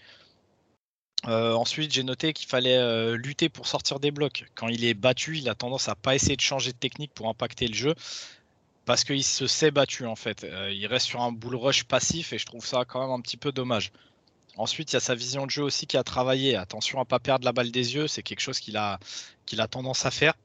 Euh, 1.27 1.53
ensuite, 1.53 1.93
j'ai 1.93 2.03
noté 2.03 2.33
qu'il 2.33 2.49
fallait 2.49 2.77
euh, 2.77 3.15
lutter 3.15 3.47
pour 3.47 3.67
sortir 3.67 4.01
des 4.01 4.11
blocs. 4.11 4.45
Quand 4.55 4.67
il 4.67 4.83
est 4.83 4.93
battu, 4.93 5.37
il 5.37 5.47
a 5.47 5.55
tendance 5.55 5.87
à 5.87 5.95
pas 5.95 6.15
essayer 6.15 6.35
de 6.35 6.41
changer 6.41 6.73
de 6.73 6.77
technique 6.77 7.13
pour 7.13 7.29
impacter 7.29 7.67
le 7.67 7.73
jeu 7.73 7.95
parce 8.85 9.03
qu'il 9.03 9.23
se 9.23 9.47
s'est 9.47 9.71
battu 9.71 10.05
en 10.05 10.15
fait. 10.15 10.43
Euh, 10.43 10.71
il 10.71 10.85
reste 10.87 11.07
sur 11.07 11.21
un 11.21 11.31
bull 11.31 11.55
rush 11.55 11.83
passif 11.85 12.33
et 12.33 12.37
je 12.37 12.45
trouve 12.45 12.65
ça 12.65 12.85
quand 12.85 13.01
même 13.01 13.11
un 13.11 13.21
petit 13.21 13.37
peu 13.37 13.51
dommage. 13.51 13.91
Ensuite, 14.55 14.91
il 14.91 14.95
y 14.95 14.97
a 14.97 14.99
sa 14.99 15.15
vision 15.15 15.45
de 15.45 15.51
jeu 15.51 15.63
aussi 15.63 15.87
qui 15.87 15.97
a 15.97 16.03
travaillé. 16.03 16.55
Attention 16.55 16.99
à 16.99 17.05
pas 17.05 17.19
perdre 17.19 17.45
la 17.45 17.53
balle 17.53 17.71
des 17.71 17.95
yeux, 17.95 18.07
c'est 18.07 18.21
quelque 18.21 18.41
chose 18.41 18.59
qu'il 18.59 18.77
a, 18.77 18.99
qu'il 19.45 19.61
a 19.61 19.67
tendance 19.67 20.05
à 20.05 20.11
faire 20.11 20.35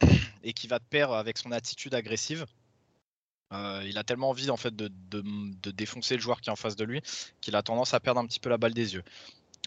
et 0.42 0.52
qui 0.52 0.68
va 0.68 0.78
de 0.78 0.84
pair 0.84 1.12
avec 1.12 1.36
son 1.36 1.52
attitude 1.52 1.94
agressive. 1.94 2.46
Euh, 3.52 3.82
il 3.86 3.98
a 3.98 4.04
tellement 4.04 4.30
envie 4.30 4.50
en 4.50 4.56
fait 4.58 4.74
de, 4.76 4.90
de, 5.10 5.70
défoncer 5.70 6.16
le 6.16 6.20
joueur 6.20 6.42
qui 6.42 6.50
est 6.50 6.52
en 6.52 6.56
face 6.56 6.76
de 6.76 6.84
lui 6.84 7.00
qu'il 7.40 7.56
a 7.56 7.62
tendance 7.62 7.94
à 7.94 8.00
perdre 8.00 8.20
un 8.20 8.26
petit 8.26 8.40
peu 8.40 8.50
la 8.50 8.58
balle 8.58 8.74
des 8.74 8.94
yeux. 8.94 9.04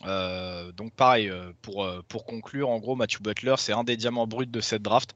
Euh, 0.06 0.72
donc 0.72 0.94
pareil, 0.94 1.32
pour, 1.62 1.88
pour 2.08 2.26
conclure, 2.26 2.70
en 2.70 2.80
gros, 2.80 2.96
Matthew 2.96 3.22
Butler, 3.22 3.56
c'est 3.58 3.74
un 3.74 3.84
des 3.84 3.98
diamants 3.98 4.28
bruts 4.28 4.48
de 4.48 4.62
cette 4.62 4.82
draft. 4.82 5.16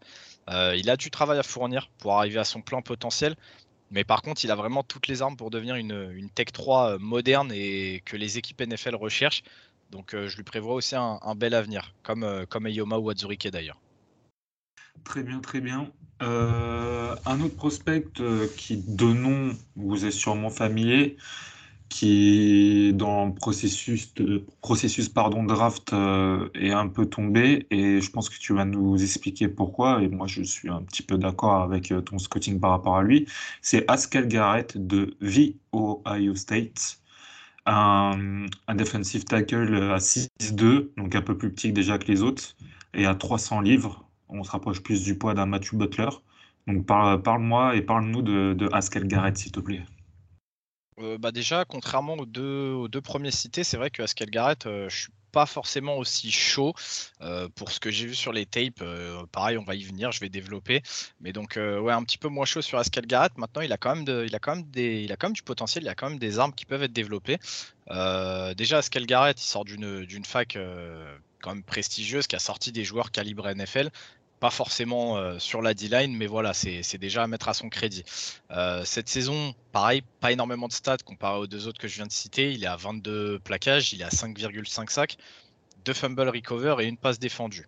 Euh, 0.49 0.75
il 0.75 0.89
a 0.89 0.97
du 0.97 1.09
travail 1.09 1.39
à 1.39 1.43
fournir 1.43 1.89
pour 1.97 2.17
arriver 2.17 2.39
à 2.39 2.43
son 2.43 2.61
plan 2.61 2.81
potentiel. 2.81 3.35
Mais 3.91 4.03
par 4.03 4.21
contre, 4.21 4.43
il 4.43 4.51
a 4.51 4.55
vraiment 4.55 4.83
toutes 4.83 5.07
les 5.07 5.21
armes 5.21 5.37
pour 5.37 5.51
devenir 5.51 5.75
une, 5.75 6.29
Tech 6.33 6.47
3 6.51 6.91
euh, 6.91 6.97
moderne 6.99 7.51
et 7.53 8.01
que 8.05 8.17
les 8.17 8.37
équipes 8.37 8.61
NFL 8.61 8.95
recherchent. 8.95 9.43
Donc 9.91 10.13
euh, 10.13 10.27
je 10.27 10.37
lui 10.37 10.43
prévois 10.43 10.73
aussi 10.73 10.95
un, 10.95 11.35
bel 11.35 11.53
avenir, 11.53 11.93
comme, 12.03 12.45
comme 12.49 12.67
Eyoma 12.67 12.97
ou 12.97 13.09
Azurike 13.09 13.47
d'ailleurs. 13.49 13.79
Très 15.03 15.23
bien, 15.23 15.39
très 15.39 15.61
bien. 15.61 15.91
un 16.19 17.41
autre 17.41 17.55
prospect 17.55 18.07
qui, 18.57 18.77
de 18.77 19.05
nom, 19.05 19.55
vous 19.75 20.05
est 20.05 20.11
sûrement 20.11 20.49
familier, 20.49 21.17
qui 21.89 22.93
dans 22.93 23.27
le 23.27 23.33
processus 23.33 24.13
de 24.15 24.45
processus 24.61 25.09
pardon 25.09 25.43
draft 25.43 25.93
euh, 25.93 26.49
est 26.55 26.71
un 26.71 26.87
peu 26.87 27.05
tombé 27.05 27.67
et 27.69 28.01
je 28.01 28.11
pense 28.11 28.29
que 28.29 28.37
tu 28.37 28.53
vas 28.53 28.65
nous 28.65 29.01
expliquer 29.01 29.47
pourquoi. 29.47 30.01
Et 30.01 30.07
moi 30.09 30.27
je 30.27 30.41
suis 30.43 30.69
un 30.69 30.81
petit 30.83 31.03
peu 31.03 31.17
d'accord 31.17 31.61
avec 31.61 31.91
euh, 31.91 32.01
ton 32.01 32.17
scouting 32.19 32.59
par 32.59 32.71
rapport 32.71 32.97
à 32.97 33.03
lui. 33.03 33.27
C'est 33.61 33.89
Haskell 33.89 34.27
Garrett 34.27 34.77
de 34.77 35.15
V 35.21 35.55
Ohio 35.73 36.35
State 36.35 36.99
un, 37.65 38.45
un 38.67 38.75
defensive 38.75 39.25
tackle 39.25 39.91
à 39.91 39.97
6'2 39.97 40.89
donc 40.97 41.15
un 41.15 41.21
peu 41.21 41.37
plus 41.37 41.51
petit 41.51 41.71
déjà 41.71 41.97
que 41.97 42.07
les 42.07 42.21
autres 42.21 42.55
et 42.93 43.05
à 43.05 43.15
300 43.15 43.61
livres. 43.61 44.05
On 44.29 44.43
se 44.43 44.51
rapproche 44.51 44.81
plus 44.81 45.03
du 45.03 45.17
poids 45.17 45.33
d'un 45.33 45.45
Matthew 45.45 45.75
Butler. 45.75 46.09
Donc 46.67 46.85
parle-moi 46.85 47.75
et 47.75 47.81
parle-nous 47.81 48.21
de, 48.23 48.53
de 48.53 49.07
Garrett 49.07 49.37
s'il 49.37 49.51
te 49.51 49.59
plaît 49.59 49.83
euh, 50.99 51.17
bah 51.17 51.31
déjà, 51.31 51.65
contrairement 51.65 52.13
aux 52.13 52.25
deux, 52.25 52.71
aux 52.71 52.87
deux 52.87 53.01
premiers 53.01 53.31
cités, 53.31 53.63
c'est 53.63 53.77
vrai 53.77 53.89
que 53.89 54.01
Askel 54.01 54.29
Garrett, 54.29 54.65
euh, 54.65 54.87
je 54.89 55.03
suis 55.03 55.11
pas 55.33 55.45
forcément 55.45 55.97
aussi 55.97 56.31
chaud 56.31 56.73
euh, 57.19 57.49
pour 57.55 57.69
ce 57.69 57.81
que 57.81 57.91
j'ai 57.91 58.07
vu 58.07 58.15
sur 58.15 58.31
les 58.31 58.45
tapes. 58.45 58.81
pareil, 59.33 59.57
on 59.57 59.63
va 59.65 59.75
y 59.75 59.83
venir, 59.83 60.13
je 60.13 60.21
vais 60.21 60.29
développer. 60.29 60.81
Mais 61.19 61.33
donc, 61.33 61.55
ouais, 61.57 61.91
un 61.91 62.03
petit 62.03 62.17
peu 62.17 62.29
moins 62.29 62.45
chaud 62.45 62.61
sur 62.61 62.77
Askel 62.77 63.05
Garrett. 63.05 63.37
Maintenant, 63.37 63.61
il 63.61 63.73
a 63.73 63.77
quand 63.77 63.95
même, 63.95 64.25
il 64.25 64.33
a 64.33 64.39
quand 64.39 64.55
même 64.55 64.65
des, 64.65 65.01
il 65.01 65.11
a 65.11 65.17
quand 65.17 65.27
même 65.27 65.35
du 65.35 65.43
potentiel, 65.43 65.83
il 65.83 65.89
a 65.89 65.95
quand 65.95 66.09
même 66.09 66.19
des 66.19 66.39
armes 66.39 66.53
qui 66.53 66.65
peuvent 66.65 66.83
être 66.83 66.93
développées. 66.93 67.39
déjà, 68.55 68.77
Askel 68.77 69.05
Garrett, 69.05 69.41
il 69.41 69.45
sort 69.45 69.65
d'une 69.65 70.25
fac 70.25 70.57
quand 71.41 71.53
même 71.53 71.63
prestigieuse, 71.63 72.27
qui 72.27 72.37
a 72.37 72.39
sorti 72.39 72.71
des 72.71 72.85
joueurs 72.85 73.11
calibre 73.11 73.49
NFL. 73.53 73.89
Pas 74.45 74.51
forcément 74.51 75.17
euh, 75.17 75.39
sur 75.39 75.63
la 75.63 75.73
D-line, 75.73 76.15
mais 76.15 76.27
voilà, 76.27 76.53
c'est 76.53 76.99
déjà 76.99 77.23
à 77.23 77.27
mettre 77.27 77.49
à 77.49 77.55
son 77.55 77.67
crédit. 77.67 78.03
Euh, 78.51 78.85
cette 78.85 79.09
saison, 79.09 79.55
pareil, 79.71 80.03
pas 80.19 80.31
énormément 80.31 80.67
de 80.67 80.71
stats 80.71 80.97
comparé 81.03 81.39
aux 81.39 81.47
deux 81.47 81.67
autres 81.67 81.79
que 81.79 81.87
je 81.87 81.95
viens 81.95 82.05
de 82.05 82.11
citer. 82.11 82.51
Il 82.51 82.63
est 82.63 82.67
à 82.67 82.75
22 82.75 83.39
plaquages, 83.39 83.91
il 83.93 84.01
est 84.01 84.05
à 84.05 84.09
5,5 84.09 84.91
sacs, 84.91 85.17
2 85.85 85.93
fumble 85.93 86.29
recover 86.29 86.75
et 86.81 86.85
une 86.85 86.97
passe 86.97 87.17
défendue. 87.17 87.67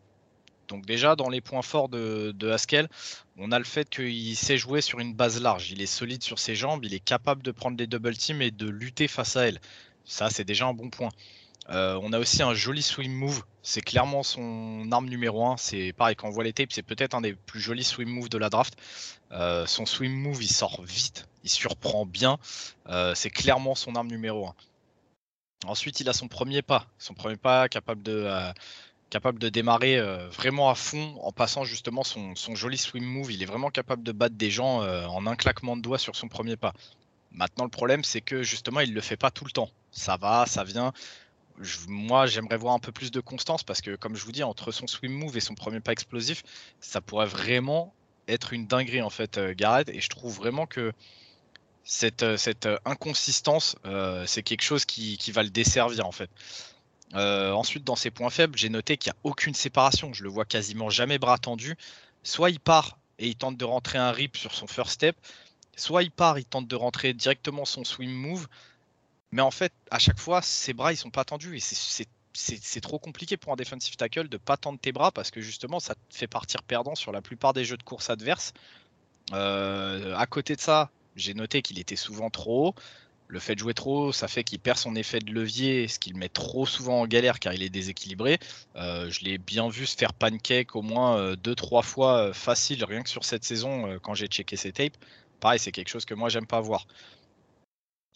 Donc 0.67 0.85
déjà, 0.85 1.15
dans 1.15 1.29
les 1.29 1.41
points 1.41 1.63
forts 1.63 1.89
de, 1.89 2.51
Haskell, 2.51 2.89
on 3.37 3.51
a 3.51 3.57
le 3.57 3.65
fait 3.65 3.89
qu'il 3.89 4.37
sait 4.37 4.59
jouer 4.59 4.81
sur 4.81 4.99
une 4.99 5.15
base 5.15 5.41
large. 5.41 5.71
Il 5.71 5.81
est 5.81 5.87
solide 5.87 6.21
sur 6.21 6.37
ses 6.37 6.53
jambes, 6.53 6.85
il 6.85 6.93
est 6.93 7.03
capable 7.03 7.41
de 7.41 7.49
prendre 7.49 7.75
des 7.75 7.87
double 7.87 8.15
teams 8.15 8.43
et 8.43 8.51
de 8.51 8.69
lutter 8.69 9.07
face 9.07 9.35
à 9.35 9.47
elle. 9.47 9.59
Ça, 10.05 10.29
c'est 10.29 10.45
déjà 10.45 10.67
un 10.67 10.75
bon 10.75 10.91
point. 10.91 11.09
Euh, 11.69 11.99
on 12.01 12.13
a 12.13 12.19
aussi 12.19 12.41
un 12.41 12.53
joli 12.53 12.81
swing 12.81 13.11
move. 13.11 13.43
C'est 13.61 13.81
clairement 13.81 14.23
son 14.23 14.89
arme 14.91 15.07
numéro 15.07 15.45
1. 15.45 15.57
C'est 15.57 15.93
pareil, 15.93 16.15
quand 16.15 16.27
on 16.27 16.31
voit 16.31 16.43
les 16.43 16.53
tapes, 16.53 16.71
c'est 16.71 16.83
peut-être 16.83 17.13
un 17.13 17.21
des 17.21 17.33
plus 17.33 17.59
jolis 17.59 17.83
swing 17.83 18.07
moves 18.07 18.29
de 18.29 18.37
la 18.37 18.49
draft. 18.49 18.75
Euh, 19.31 19.65
son 19.65 19.85
swing 19.85 20.13
move, 20.13 20.41
il 20.41 20.51
sort 20.51 20.81
vite, 20.83 21.27
il 21.43 21.49
surprend 21.49 22.05
bien. 22.05 22.37
Euh, 22.87 23.13
c'est 23.15 23.29
clairement 23.29 23.75
son 23.75 23.95
arme 23.95 24.07
numéro 24.07 24.47
1. 24.47 24.55
Ensuite, 25.65 25.99
il 25.99 26.07
a 26.07 26.13
son 26.13 26.27
premier 26.27 26.61
pas. 26.61 26.87
Son 26.97 27.13
premier 27.13 27.35
pas 27.35 27.67
capable 27.67 28.01
de, 28.03 29.49
démarrer 29.49 29.99
vraiment 30.29 30.69
à 30.69 30.75
fond 30.75 31.19
en 31.21 31.31
passant 31.31 31.63
justement 31.65 32.03
son, 32.03 32.35
joli 32.55 32.77
swing 32.77 33.03
move. 33.03 33.31
Il 33.31 33.41
est 33.41 33.47
vraiment 33.47 33.71
capable 33.71 34.03
de 34.03 34.11
battre 34.11 34.35
des 34.35 34.51
gens 34.51 34.81
en 34.81 35.27
un 35.27 35.35
claquement 35.35 35.75
de 35.75 35.81
doigts 35.81 35.97
sur 35.97 36.15
son 36.15 36.29
premier 36.29 36.55
pas. 36.55 36.73
Maintenant, 37.31 37.65
le 37.65 37.71
problème, 37.71 38.03
c'est 38.03 38.21
que 38.21 38.43
justement, 38.43 38.79
il 38.79 38.91
ne 38.91 38.95
le 38.95 39.01
fait 39.01 39.17
pas 39.17 39.31
tout 39.31 39.45
le 39.45 39.51
temps. 39.51 39.69
Ça 39.91 40.15
va, 40.15 40.45
ça 40.45 40.63
vient 40.63 40.93
moi, 41.87 42.25
j'aimerais 42.27 42.57
voir 42.57 42.73
un 42.73 42.79
peu 42.79 42.91
plus 42.91 43.11
de 43.11 43.19
constance 43.19 43.63
parce 43.63 43.81
que, 43.81 43.95
comme 43.95 44.15
je 44.15 44.23
vous 44.23 44.31
dis, 44.31 44.43
entre 44.43 44.71
son 44.71 44.87
swim 44.87 45.11
move 45.11 45.37
et 45.37 45.39
son 45.39 45.55
premier 45.55 45.79
pas 45.79 45.91
explosif, 45.91 46.43
ça 46.79 47.01
pourrait 47.01 47.25
vraiment 47.25 47.93
être 48.27 48.53
une 48.53 48.67
dinguerie 48.67 49.01
en 49.01 49.09
fait, 49.09 49.37
euh, 49.37 49.53
Gareth. 49.55 49.89
Et 49.89 50.01
je 50.01 50.09
trouve 50.09 50.35
vraiment 50.35 50.65
que 50.65 50.93
cette, 51.83 52.23
euh, 52.23 52.37
euh, 52.65 52.77
inconsistance, 52.85 53.75
c'est 54.25 54.43
quelque 54.43 54.63
chose 54.63 54.85
qui, 54.85 55.17
va 55.31 55.43
le 55.43 55.49
desservir 55.49 56.05
en 56.05 56.11
fait. 56.11 56.29
ensuite, 57.13 57.83
dans 57.83 57.95
ses 57.95 58.11
points 58.11 58.29
faibles, 58.29 58.57
j'ai 58.57 58.69
noté 58.69 58.97
qu'il 58.97 59.11
n'y 59.11 59.17
a 59.17 59.19
aucune 59.23 59.53
séparation. 59.53 60.13
Je 60.13 60.23
le 60.23 60.29
vois 60.29 60.45
quasiment 60.45 60.89
jamais 60.89 61.17
bras 61.17 61.37
tendu. 61.37 61.75
Soit 62.23 62.49
il 62.49 62.59
part 62.59 62.97
et 63.19 63.27
il 63.27 63.35
tente 63.35 63.57
de 63.57 63.65
rentrer 63.65 63.97
un 63.97 64.11
rip 64.11 64.37
sur 64.37 64.53
son 64.53 64.67
first 64.67 64.91
step, 64.91 65.15
soit 65.75 66.03
il 66.03 66.11
part, 66.11 66.37
il 66.37 66.45
tente 66.45 66.67
de 66.67 66.75
rentrer 66.75 67.13
directement 67.13 67.65
son 67.65 67.83
swim 67.83 68.11
move. 68.11 68.47
Mais 69.31 69.41
en 69.41 69.51
fait, 69.51 69.73
à 69.91 69.99
chaque 69.99 70.19
fois, 70.19 70.41
ses 70.41 70.73
bras, 70.73 70.93
ils 70.93 70.97
sont 70.97 71.09
pas 71.09 71.25
tendus 71.25 71.57
et 71.57 71.59
c'est 72.33 72.81
trop 72.81 72.99
compliqué 72.99 73.35
pour 73.35 73.51
un 73.51 73.55
defensive 73.55 73.95
tackle 73.95 74.29
de 74.29 74.37
pas 74.37 74.57
tendre 74.57 74.79
tes 74.79 74.91
bras 74.91 75.11
parce 75.11 75.31
que 75.31 75.41
justement, 75.41 75.79
ça 75.79 75.95
te 75.95 76.15
fait 76.15 76.27
partir 76.27 76.63
perdant 76.63 76.95
sur 76.95 77.11
la 77.11 77.21
plupart 77.21 77.53
des 77.53 77.65
jeux 77.65 77.77
de 77.77 77.83
course 77.83 78.09
adverses. 78.09 78.53
Euh, 79.33 80.15
à 80.15 80.25
côté 80.27 80.55
de 80.55 80.61
ça, 80.61 80.89
j'ai 81.15 81.33
noté 81.33 81.61
qu'il 81.61 81.79
était 81.79 81.95
souvent 81.95 82.29
trop 82.29 82.69
haut. 82.69 82.75
Le 83.29 83.39
fait 83.39 83.55
de 83.55 83.59
jouer 83.59 83.73
trop 83.73 84.05
haut, 84.05 84.11
ça 84.13 84.29
fait 84.29 84.45
qu'il 84.45 84.59
perd 84.59 84.77
son 84.77 84.95
effet 84.95 85.19
de 85.19 85.33
levier, 85.33 85.89
ce 85.89 85.99
qui 85.99 86.11
le 86.11 86.17
met 86.17 86.29
trop 86.29 86.65
souvent 86.65 87.01
en 87.01 87.07
galère 87.07 87.39
car 87.41 87.53
il 87.53 87.61
est 87.61 87.69
déséquilibré. 87.69 88.39
Euh, 88.77 89.09
je 89.09 89.25
l'ai 89.25 89.37
bien 89.37 89.67
vu 89.67 89.85
se 89.85 89.97
faire 89.97 90.13
pancake 90.13 90.77
au 90.77 90.81
moins 90.81 91.33
2-3 91.33 91.79
euh, 91.79 91.81
fois 91.81 92.33
facile, 92.33 92.85
rien 92.85 93.03
que 93.03 93.09
sur 93.09 93.25
cette 93.25 93.43
saison 93.43 93.99
quand 94.01 94.13
j'ai 94.13 94.27
checké 94.27 94.55
ses 94.55 94.71
tapes. 94.71 94.95
Pareil, 95.41 95.59
c'est 95.59 95.73
quelque 95.73 95.89
chose 95.89 96.05
que 96.05 96.13
moi 96.13 96.29
j'aime 96.29 96.47
pas 96.47 96.61
voir. 96.61 96.87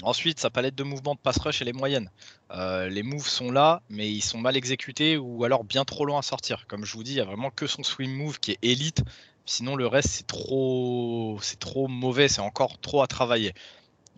Ensuite, 0.04 0.40
sa 0.40 0.50
palette 0.50 0.76
de 0.76 0.84
mouvement 0.84 1.14
de 1.14 1.20
pass 1.20 1.38
rush, 1.38 1.62
elle 1.62 1.68
est 1.68 1.74
moyenne. 1.74 2.10
Euh, 2.52 2.90
les 2.90 3.04
moves 3.04 3.28
sont 3.28 3.52
là, 3.52 3.84
mais 3.90 4.12
ils 4.12 4.24
sont 4.24 4.40
mal 4.40 4.58
exécutés 4.58 5.18
ou 5.18 5.44
alors 5.44 5.64
bien 5.64 5.86
trop 5.86 6.06
loin 6.06 6.20
à 6.20 6.24
sortir. 6.24 6.66
Comme 6.68 6.86
je 6.86 6.94
vous 6.94 7.04
dis, 7.04 7.12
il 7.12 7.16
n'y 7.16 7.22
a 7.22 7.26
vraiment 7.26 7.52
que 7.52 7.68
son 7.68 7.84
swing 7.84 8.12
move 8.12 8.40
qui 8.40 8.52
est 8.52 8.60
élite. 8.64 9.04
Sinon, 9.46 9.76
le 9.76 9.86
reste, 9.88 10.10
c'est 10.10 10.28
trop, 10.28 11.38
c'est 11.42 11.60
trop 11.60 11.88
mauvais, 11.88 12.28
c'est 12.28 12.42
encore 12.42 12.80
trop 12.80 13.04
à 13.04 13.08
travailler. 13.08 13.54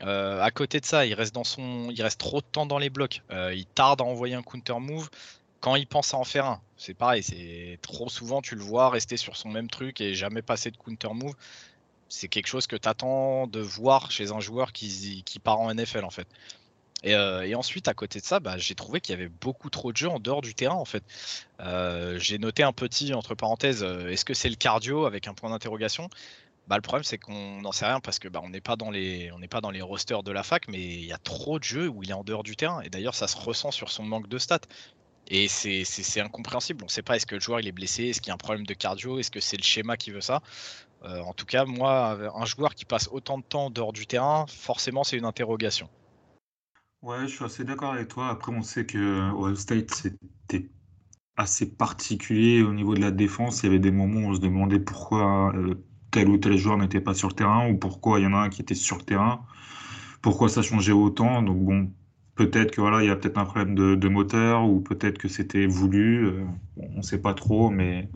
Euh, 0.04 0.42
à 0.42 0.52
côté 0.52 0.80
de 0.80 0.86
ça, 0.86 1.06
il 1.06 1.14
reste, 1.14 1.34
dans 1.36 1.44
son... 1.44 1.90
il 1.92 2.02
reste 2.02 2.20
trop 2.20 2.42
de 2.42 2.46
temps 2.46 2.66
dans 2.66 2.80
les 2.80 2.90
blocs. 2.90 3.22
Euh, 3.32 3.54
il 3.54 3.66
tarde 3.66 4.02
à 4.02 4.06
envoyer 4.06 4.36
un 4.36 4.42
counter 4.42 4.80
move 4.80 5.10
quand 5.60 5.76
il 5.76 5.88
pense 5.88 6.14
à 6.14 6.18
en 6.18 6.26
faire 6.26 6.46
un. 6.46 6.62
C'est 6.78 6.94
pareil, 6.94 7.24
c'est 7.24 7.80
trop 7.82 8.10
souvent, 8.10 8.42
tu 8.42 8.56
le 8.56 8.62
vois 8.62 8.90
rester 8.90 9.16
sur 9.16 9.38
son 9.38 9.50
même 9.50 9.70
truc 9.70 10.02
et 10.02 10.14
jamais 10.14 10.42
passer 10.42 10.72
de 10.72 10.78
counter 10.78 11.14
move 11.14 11.36
c'est 12.14 12.28
quelque 12.28 12.48
chose 12.48 12.68
que 12.68 12.76
tu 12.76 12.88
attends 12.88 13.48
de 13.48 13.60
voir 13.60 14.12
chez 14.12 14.32
un 14.32 14.40
joueur 14.40 14.72
qui, 14.72 15.24
part 15.44 15.60
en 15.60 15.74
NFL 15.74 16.06
en 16.06 16.12
fait. 16.12 16.28
Euh, 17.06 17.42
et, 17.42 17.56
ensuite, 17.56 17.88
à 17.88 17.94
côté 17.94 18.20
de 18.20 18.26
ça, 18.26 18.40
bah, 18.40 18.58
j'ai 18.58 18.76
trouvé 18.76 19.02
qu'il 19.02 19.14
y 19.14 19.18
avait 19.18 19.30
beaucoup 19.30 19.70
trop 19.70 19.92
de 19.92 19.98
jeux 19.98 20.08
en 20.08 20.20
dehors 20.20 20.42
du 20.42 20.54
terrain 20.54 20.76
en 20.76 20.86
fait. 20.86 21.04
Euh, 21.60 22.18
j'ai 22.20 22.38
noté 22.38 22.62
un 22.64 22.72
petit 22.72 23.14
entre 23.14 23.34
parenthèses, 23.36 23.84
euh, 23.84 24.10
est-ce 24.10 24.26
que 24.26 24.36
c'est 24.36 24.50
le 24.50 24.56
cardio 24.56 25.06
avec 25.06 25.28
un 25.28 25.34
point 25.34 25.50
d'interrogation? 25.50 26.08
Bah, 26.68 26.78
le 26.78 26.82
problème 26.82 27.04
c'est 27.04 27.18
qu'on 27.18 27.62
n'en 27.62 27.74
sait 27.74 27.86
rien 27.86 28.00
parce 28.00 28.20
que 28.20 28.28
bah, 28.30 28.42
on 28.44 28.50
n'est 28.50 28.62
pas 28.62 28.76
dans 28.76 28.92
les 28.92 29.82
rosters 29.82 30.24
de 30.24 30.32
la 30.32 30.44
fac, 30.44 30.68
mais 30.70 30.82
il 30.82 31.06
y 31.06 31.14
a 31.14 31.18
trop 31.18 31.58
de 31.58 31.64
jeux 31.64 31.90
où 31.90 32.04
il 32.04 32.12
est 32.12 32.14
en 32.14 32.24
dehors 32.24 32.44
du 32.44 32.56
terrain. 32.56 32.82
Et 32.82 32.90
d'ailleurs, 32.90 33.16
ça 33.16 33.28
se 33.28 33.38
ressent 33.38 33.72
sur 33.72 33.92
son 33.92 34.04
manque 34.04 34.30
de 34.30 34.38
stats. 34.38 34.60
Et 35.28 35.48
c'est 35.48 36.20
incompréhensible. 36.20 36.84
On 36.84 36.88
ne 36.88 36.92
sait 36.92 37.02
pas 37.02 37.16
est-ce 37.16 37.26
que 37.26 37.36
le 37.36 37.42
joueur 37.42 37.60
est 37.60 37.72
blessé, 37.72 38.06
est-ce 38.06 38.22
qu'il 38.22 38.28
y 38.28 38.32
a 38.32 38.34
un 38.34 38.38
problème 38.38 38.66
de 38.66 38.74
cardio, 38.74 39.20
est-ce 39.20 39.32
que 39.32 39.40
c'est 39.40 39.58
le 39.58 39.64
schéma 39.64 39.98
qui 39.98 40.12
veut 40.12 40.22
ça? 40.22 40.42
Euh, 41.04 41.22
en 41.22 41.34
tout 41.34 41.46
cas, 41.46 41.66
moi, 41.66 42.18
un 42.36 42.46
joueur 42.46 42.76
qui 42.76 42.86
passe 42.86 43.10
autant 43.12 43.38
de 43.38 43.44
temps 43.44 43.70
dehors 43.70 43.94
du 43.94 44.08
terrain, 44.08 44.46
forcément, 44.48 45.04
c'est 45.04 45.18
une 45.18 45.26
interrogation. 45.26 45.90
Ouais, 47.02 47.28
je 47.28 47.36
suis 47.36 47.44
assez 47.44 47.66
d'accord 47.66 47.94
avec 47.94 48.08
toi. 48.08 48.30
Après, 48.30 48.54
on 48.54 48.62
sait 48.62 48.86
que 48.86 49.32
Ohio 49.34 49.56
State, 49.56 49.94
c'était 49.94 50.70
assez 51.36 51.76
particulier 51.76 52.62
au 52.64 52.74
niveau 52.74 52.96
de 52.96 53.02
la 53.02 53.12
défense. 53.12 53.62
Il 53.62 53.66
y 53.66 53.70
avait 53.70 53.80
des 53.80 53.92
moments 53.92 54.28
où 54.28 54.32
on 54.32 54.36
se 54.36 54.40
demandait 54.40 54.80
pourquoi 54.80 55.54
euh, 55.56 55.76
tel 56.12 56.30
ou 56.30 56.38
tel 56.38 56.58
joueur 56.58 56.78
n'était 56.78 57.02
pas 57.02 57.14
sur 57.14 57.28
le 57.28 57.34
terrain 57.34 57.70
ou 57.70 57.78
pourquoi 57.78 58.20
il 58.20 58.24
y 58.24 58.28
en 58.28 58.34
a 58.34 58.38
un 58.38 58.50
qui 58.50 58.62
était 58.62 58.76
sur 58.76 58.98
le 58.98 59.04
terrain. 59.04 59.46
Pourquoi 60.22 60.48
ça 60.48 60.62
changeait 60.62 60.94
autant. 60.94 61.42
Donc, 61.42 61.58
bon, 61.60 61.92
Peut-être 62.36 62.72
que 62.72 62.82
voilà, 62.82 63.04
il 63.04 63.08
y 63.08 63.12
a 63.12 63.16
peut-être 63.16 63.38
un 63.38 63.46
problème 63.46 63.76
de, 63.76 64.08
moteur 64.08 64.66
ou 64.66 64.82
peut-être 64.82 65.20
que 65.20 65.28
c'était 65.28 65.68
voulu. 65.68 66.26
Euh, 66.26 66.46
on 66.78 66.98
ne 66.98 67.02
sait 67.04 67.22
pas 67.22 67.36
trop, 67.36 67.70
mais 67.70 68.10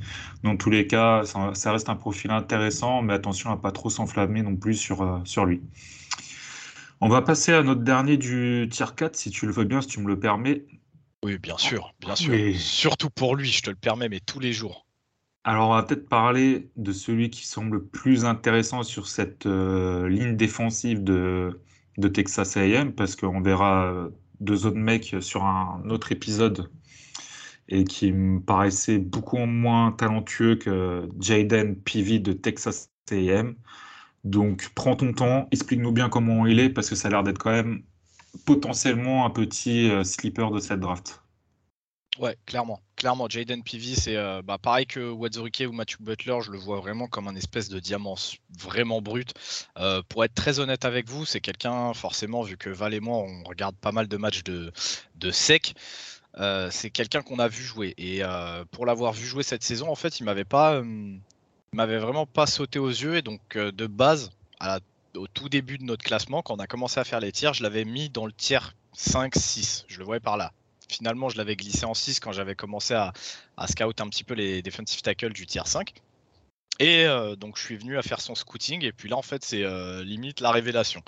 dans 0.44 0.58
tous 0.58 0.72
les 0.72 0.88
cas, 0.88 1.24
ça, 1.24 1.72
reste 1.72 1.90
un 1.90 1.96
profil 1.96 2.32
intéressant, 2.32 3.04
mais 3.04 3.14
attention 3.14 3.52
à 3.52 3.58
pas 3.58 3.72
trop 3.72 3.92
s'enflammer 3.92 4.42
non 4.42 4.56
plus 4.56 4.74
sur, 4.74 5.04
euh, 5.04 5.20
sur 5.24 5.46
lui. 5.46 5.62
On 7.00 7.10
va 7.10 7.22
passer 7.22 7.54
à 7.54 7.62
notre 7.62 7.82
dernier 7.82 8.18
du 8.18 8.68
tier 8.72 8.88
4, 8.96 9.16
si 9.16 9.30
tu 9.30 9.46
le 9.46 9.52
veux 9.52 9.66
bien, 9.66 9.82
si 9.82 9.88
tu 9.88 10.00
me 10.00 10.08
le 10.08 10.20
permets. 10.20 10.66
Oui, 11.24 11.38
bien 11.38 11.58
sûr, 11.60 11.94
bien 12.00 12.16
sûr. 12.16 12.34
Surtout 12.56 13.12
pour 13.12 13.36
lui, 13.36 13.50
je 13.50 13.62
te 13.62 13.70
le 13.70 13.76
permets, 13.76 14.10
mais 14.10 14.20
tous 14.20 14.40
les 14.40 14.52
jours. 14.52 14.88
Alors, 15.44 15.70
on 15.70 15.74
va 15.76 15.84
peut-être 15.84 16.10
parler 16.10 16.72
de 16.76 16.92
celui 16.92 17.30
qui 17.30 17.46
semble 17.46 17.78
le 17.78 17.86
plus 17.86 18.26
intéressant 18.26 18.82
sur 18.82 19.08
cette 19.08 19.46
euh, 19.46 20.10
ligne 20.10 20.36
défensive 20.36 21.04
de, 21.04 21.62
de 21.98 22.08
Texas 22.08 22.58
AM 22.58 22.94
parce 22.94 23.16
qu'on 23.16 23.42
verra 23.42 24.10
deux 24.40 24.66
autres 24.66 24.78
mecs 24.78 25.16
sur 25.22 25.46
un 25.46 25.82
autre 25.90 26.12
épisode 26.12 26.70
et 27.70 27.84
qui 27.84 28.12
me 28.12 28.40
paraissait 28.40 29.00
beaucoup 29.00 29.38
moins 29.38 29.92
talentueux 29.92 30.56
que 30.56 31.10
Jaden 31.20 31.76
Peavy 31.76 32.20
de 32.20 32.34
Texas 32.34 32.92
AM. 33.12 33.56
Donc 34.24 34.72
prends 34.76 34.96
ton 34.96 35.14
temps, 35.14 35.48
explique-nous 35.52 35.92
bien 35.92 36.10
comment 36.10 36.46
il 36.46 36.60
est 36.60 36.70
parce 36.70 36.90
que 36.90 36.96
ça 36.96 37.08
a 37.08 37.12
l'air 37.12 37.24
d'être 37.24 37.40
quand 37.40 37.52
même 37.52 37.84
potentiellement 38.46 39.26
un 39.26 39.30
petit 39.30 39.90
euh, 39.90 40.04
slipper 40.04 40.50
de 40.54 40.60
cette 40.60 40.80
draft. 40.80 41.22
Ouais, 42.20 42.36
clairement. 42.48 42.82
Clairement, 42.96 43.30
Jaden 43.30 43.64
Peavy, 43.64 43.96
c'est 43.96 44.16
euh, 44.16 44.42
bah, 44.42 44.58
pareil 44.58 44.88
que 44.88 45.12
Wadzorike 45.12 45.64
ou 45.68 45.72
Matthew 45.72 45.98
Butler, 46.00 46.40
je 46.42 46.52
le 46.52 46.58
vois 46.58 46.80
vraiment 46.80 47.08
comme 47.08 47.28
un 47.28 47.36
espèce 47.36 47.70
de 47.70 47.80
diamant 47.80 48.16
vraiment 48.58 49.02
brut. 49.02 49.34
Euh, 49.78 50.02
pour 50.10 50.24
être 50.26 50.34
très 50.34 50.60
honnête 50.60 50.84
avec 50.84 51.08
vous, 51.08 51.26
c'est 51.26 51.42
quelqu'un, 51.42 51.94
forcément, 51.94 52.42
vu 52.42 52.58
que 52.58 52.72
Val 52.72 52.96
et 52.96 53.00
moi, 53.00 53.18
on 53.18 53.44
regarde 53.44 53.76
pas 53.76 53.92
mal 53.92 54.08
de 54.08 54.18
matchs 54.18 54.44
de, 54.44 54.72
de 55.16 55.32
sec, 55.32 55.76
euh, 56.40 56.70
c'est 56.72 56.90
quelqu'un 56.90 57.22
qu'on 57.22 57.38
a 57.38 57.48
vu 57.48 57.64
jouer. 57.64 57.94
Et 58.00 58.24
pour 58.72 58.88
l'avoir 58.88 59.14
vu 59.14 59.26
jouer 59.26 59.44
cette 59.44 59.64
saison, 59.64 59.90
en 59.90 59.96
fait, 59.96 60.20
il 60.20 60.24
m'avait 60.24 60.44
pas, 60.44 60.82
m'avait 61.74 62.00
vraiment 62.00 62.26
pas 62.26 62.48
sauté 62.48 62.80
aux 62.80 62.90
yeux. 62.90 63.18
Et 63.18 63.22
donc, 63.22 63.42
de 63.58 63.88
base, 63.88 64.32
au 65.16 65.28
tout 65.28 65.50
début 65.50 65.78
de 65.78 65.84
notre 65.84 66.04
classement, 66.04 66.42
quand 66.42 66.56
on 66.56 66.60
a 66.60 66.68
commencé 66.68 67.00
à 67.00 67.04
faire 67.04 67.20
les 67.20 67.32
tiers, 67.32 67.54
je 67.54 67.62
l'avais 67.62 67.86
mis 67.86 68.10
dans 68.10 68.26
le 68.26 68.32
tiers 68.32 68.76
5-6. 68.96 69.86
Je 69.88 70.00
le 70.00 70.06
voyais 70.06 70.20
par 70.20 70.38
là 70.38 70.52
finalement, 70.88 71.30
je 71.30 71.38
l'avais 71.38 71.56
glissé 71.56 71.86
en 71.86 71.94
6 71.94 72.20
quand 72.20 72.32
j'avais 72.32 72.56
commencé 72.56 72.94
à, 72.94 73.14
scout 73.68 74.00
un 74.02 74.10
petit 74.10 74.24
peu 74.24 74.34
les 74.34 74.62
defensive 74.62 75.02
tackles 75.02 75.34
du 75.34 75.46
tier 75.46 75.62
5. 75.66 75.94
Et 76.80 77.06
euh, 77.06 77.36
donc 77.36 77.58
je 77.58 77.64
suis 77.64 77.76
venu 77.76 77.98
à 77.98 78.04
faire 78.04 78.22
son 78.22 78.36
scouting 78.36 78.84
et 78.86 78.92
puis 78.92 79.10
là 79.10 79.18
en 79.18 79.24
fait 79.24 79.44
c'est 79.44 79.64
euh, 79.64 80.04
limite 80.04 80.42
la 80.42 80.52
révélation. 80.52 81.02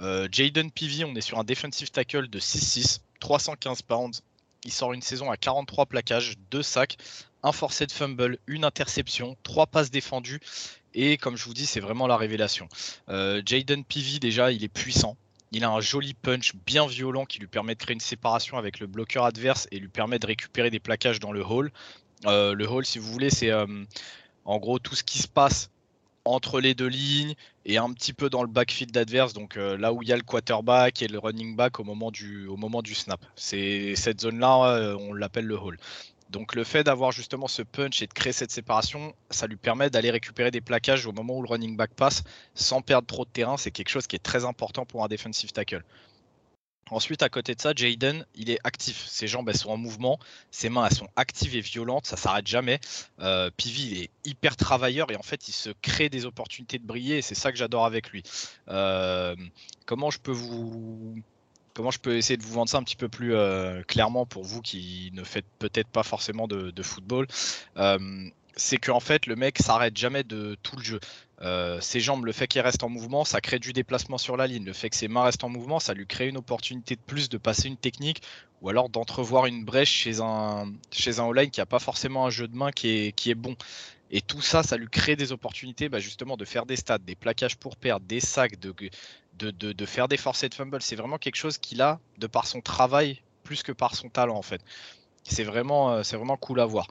Euh, 0.00 0.28
Jaden 0.30 0.70
Peavy, 0.70 1.04
on 1.04 1.14
est 1.14 1.20
sur 1.20 1.38
un 1.38 1.44
defensive 1.44 1.90
tackle 1.90 2.28
de 2.28 2.40
6-6, 2.40 3.00
315 3.20 3.82
pounds. 3.82 4.22
Il 4.64 4.72
sort 4.72 4.92
une 4.92 5.02
saison 5.02 5.30
à 5.30 5.36
43 5.36 5.86
plaquages, 5.86 6.34
2 6.50 6.62
sacs, 6.62 6.96
un 7.42 7.52
forcé 7.52 7.86
de 7.86 7.92
fumble, 7.92 8.38
une 8.46 8.64
interception, 8.64 9.36
3 9.44 9.66
passes 9.66 9.90
défendues 9.90 10.40
et 10.94 11.16
comme 11.16 11.36
je 11.36 11.44
vous 11.44 11.54
dis 11.54 11.66
c'est 11.66 11.80
vraiment 11.80 12.08
la 12.08 12.16
révélation. 12.16 12.68
Jaden 13.08 13.84
Peavy 13.84 14.18
déjà 14.18 14.50
il 14.50 14.64
est 14.64 14.68
puissant, 14.68 15.16
il 15.52 15.64
a 15.64 15.70
un 15.70 15.80
joli 15.80 16.14
punch 16.14 16.54
bien 16.66 16.86
violent 16.86 17.26
qui 17.26 17.38
lui 17.38 17.46
permet 17.46 17.74
de 17.74 17.78
créer 17.78 17.94
une 17.94 18.00
séparation 18.00 18.56
avec 18.56 18.80
le 18.80 18.86
bloqueur 18.86 19.24
adverse 19.24 19.68
et 19.70 19.78
lui 19.78 19.88
permet 19.88 20.18
de 20.18 20.26
récupérer 20.26 20.70
des 20.70 20.80
plaquages 20.80 21.20
dans 21.20 21.32
le 21.32 21.44
hall. 21.44 21.70
Euh, 22.26 22.54
le 22.54 22.68
hall, 22.68 22.86
si 22.86 22.98
vous 22.98 23.12
voulez, 23.12 23.30
c'est 23.30 23.50
euh, 23.50 23.66
en 24.44 24.58
gros 24.58 24.78
tout 24.78 24.94
ce 24.94 25.04
qui 25.04 25.18
se 25.18 25.28
passe 25.28 25.70
entre 26.24 26.60
les 26.60 26.74
deux 26.74 26.86
lignes 26.86 27.34
et 27.66 27.78
un 27.78 27.92
petit 27.92 28.12
peu 28.12 28.30
dans 28.30 28.42
le 28.42 28.48
backfield 28.48 28.96
adverse, 28.96 29.32
donc 29.32 29.56
euh, 29.56 29.76
là 29.76 29.92
où 29.92 30.02
il 30.02 30.08
y 30.08 30.12
a 30.12 30.16
le 30.16 30.22
quarterback 30.22 31.02
et 31.02 31.08
le 31.08 31.18
running 31.18 31.56
back 31.56 31.80
au 31.80 31.84
moment 31.84 32.10
du, 32.10 32.46
au 32.46 32.56
moment 32.56 32.80
du 32.80 32.94
snap. 32.94 33.20
C'est 33.34 33.94
cette 33.96 34.20
zone-là, 34.22 34.96
on 34.98 35.12
l'appelle 35.12 35.46
le 35.46 35.58
hall. 35.58 35.78
Donc 36.32 36.54
le 36.54 36.64
fait 36.64 36.82
d'avoir 36.82 37.12
justement 37.12 37.46
ce 37.46 37.60
punch 37.60 38.00
et 38.00 38.06
de 38.06 38.12
créer 38.12 38.32
cette 38.32 38.50
séparation, 38.50 39.14
ça 39.28 39.46
lui 39.46 39.56
permet 39.56 39.90
d'aller 39.90 40.10
récupérer 40.10 40.50
des 40.50 40.62
plaquages 40.62 41.06
au 41.06 41.12
moment 41.12 41.36
où 41.36 41.42
le 41.42 41.48
running 41.48 41.76
back 41.76 41.90
passe 41.94 42.24
sans 42.54 42.80
perdre 42.80 43.06
trop 43.06 43.26
de 43.26 43.30
terrain. 43.30 43.58
C'est 43.58 43.70
quelque 43.70 43.90
chose 43.90 44.06
qui 44.06 44.16
est 44.16 44.22
très 44.22 44.46
important 44.46 44.86
pour 44.86 45.04
un 45.04 45.08
defensive 45.08 45.52
tackle. 45.52 45.84
Ensuite, 46.90 47.22
à 47.22 47.28
côté 47.28 47.54
de 47.54 47.60
ça, 47.60 47.72
Jaden, 47.74 48.26
il 48.34 48.50
est 48.50 48.58
actif. 48.64 49.06
Ses 49.06 49.26
jambes, 49.26 49.52
sont 49.52 49.70
en 49.70 49.76
mouvement. 49.76 50.18
Ses 50.50 50.68
mains, 50.68 50.90
sont 50.90 51.08
actives 51.16 51.54
et 51.54 51.60
violentes. 51.60 52.06
Ça 52.06 52.16
s'arrête 52.16 52.46
jamais. 52.46 52.80
Euh, 53.20 53.50
Pivi, 53.56 53.90
il 53.90 54.02
est 54.02 54.10
hyper 54.24 54.56
travailleur 54.56 55.10
et 55.10 55.16
en 55.16 55.22
fait, 55.22 55.48
il 55.48 55.52
se 55.52 55.70
crée 55.82 56.08
des 56.08 56.24
opportunités 56.24 56.78
de 56.78 56.86
briller. 56.86 57.22
C'est 57.22 57.34
ça 57.34 57.52
que 57.52 57.58
j'adore 57.58 57.84
avec 57.84 58.10
lui. 58.10 58.22
Euh, 58.68 59.36
comment 59.86 60.10
je 60.10 60.18
peux 60.18 60.32
vous 60.32 61.14
comment 61.74 61.90
je 61.90 61.98
peux 61.98 62.16
essayer 62.16 62.36
de 62.36 62.42
vous 62.42 62.52
vendre 62.52 62.68
ça 62.68 62.78
un 62.78 62.82
petit 62.82 62.96
peu 62.96 63.08
plus 63.08 63.34
euh, 63.34 63.82
clairement 63.82 64.26
pour 64.26 64.44
vous 64.44 64.60
qui 64.60 65.10
ne 65.14 65.24
faites 65.24 65.46
peut-être 65.58 65.88
pas 65.88 66.02
forcément 66.02 66.46
de, 66.46 66.82
football 66.82 67.26
euh, 67.76 67.98
c'est 68.56 68.78
qu'en 68.78 69.00
fait 69.00 69.26
le 69.26 69.36
mec 69.36 69.58
s'arrête 69.58 69.96
jamais 69.96 70.24
de 70.24 70.56
tout 70.62 70.76
le 70.76 70.82
jeu. 70.82 71.00
Euh, 71.40 71.80
ses 71.80 72.00
jambes, 72.00 72.24
le 72.24 72.32
fait 72.32 72.46
qu'il 72.46 72.60
reste 72.60 72.84
en 72.84 72.88
mouvement, 72.88 73.24
ça 73.24 73.40
crée 73.40 73.58
du 73.58 73.72
déplacement 73.72 74.18
sur 74.18 74.36
la 74.36 74.46
ligne. 74.46 74.64
Le 74.64 74.72
fait 74.72 74.90
que 74.90 74.96
ses 74.96 75.08
mains 75.08 75.24
restent 75.24 75.42
en 75.42 75.48
mouvement, 75.48 75.80
ça 75.80 75.92
lui 75.92 76.06
crée 76.06 76.28
une 76.28 76.36
opportunité 76.36 76.94
de 76.94 77.00
plus 77.00 77.28
de 77.28 77.38
passer 77.38 77.68
une 77.68 77.76
technique 77.76 78.22
ou 78.60 78.68
alors 78.68 78.88
d'entrevoir 78.88 79.46
une 79.46 79.64
brèche 79.64 79.90
chez 79.90 80.20
un, 80.20 80.72
chez 80.92 81.18
un 81.18 81.28
all 81.28 81.50
qui 81.50 81.60
n'a 81.60 81.66
pas 81.66 81.80
forcément 81.80 82.26
un 82.26 82.30
jeu 82.30 82.46
de 82.46 82.56
main 82.56 82.70
qui 82.70 82.90
est, 82.90 83.12
qui 83.12 83.30
est 83.30 83.34
bon. 83.34 83.56
Et 84.12 84.20
tout 84.20 84.42
ça, 84.42 84.62
ça 84.62 84.76
lui 84.76 84.88
crée 84.88 85.16
des 85.16 85.32
opportunités 85.32 85.88
bah, 85.88 85.98
justement 85.98 86.36
de 86.36 86.44
faire 86.44 86.66
des 86.66 86.76
stats, 86.76 86.98
des 86.98 87.14
plaquages 87.14 87.56
pour 87.56 87.76
perdre, 87.76 88.06
des 88.06 88.20
sacs, 88.20 88.60
de, 88.60 88.74
de, 89.50 89.86
faire 89.86 90.08
des 90.08 90.16
forcés 90.16 90.48
de 90.48 90.54
fumble. 90.54 90.82
C'est 90.82 90.96
vraiment 90.96 91.18
quelque 91.18 91.36
chose 91.36 91.58
qu'il 91.58 91.82
a 91.82 92.00
de 92.18 92.26
par 92.26 92.46
son 92.46 92.60
travail 92.60 93.20
plus 93.42 93.62
que 93.62 93.72
par 93.72 93.94
son 93.94 94.08
talent 94.08 94.36
en 94.36 94.42
fait. 94.42 94.62
C'est 95.24 95.44
vraiment, 95.44 95.92
euh, 95.92 96.02
c'est 96.02 96.16
vraiment 96.16 96.36
cool 96.36 96.60
à 96.60 96.66
voir. 96.66 96.88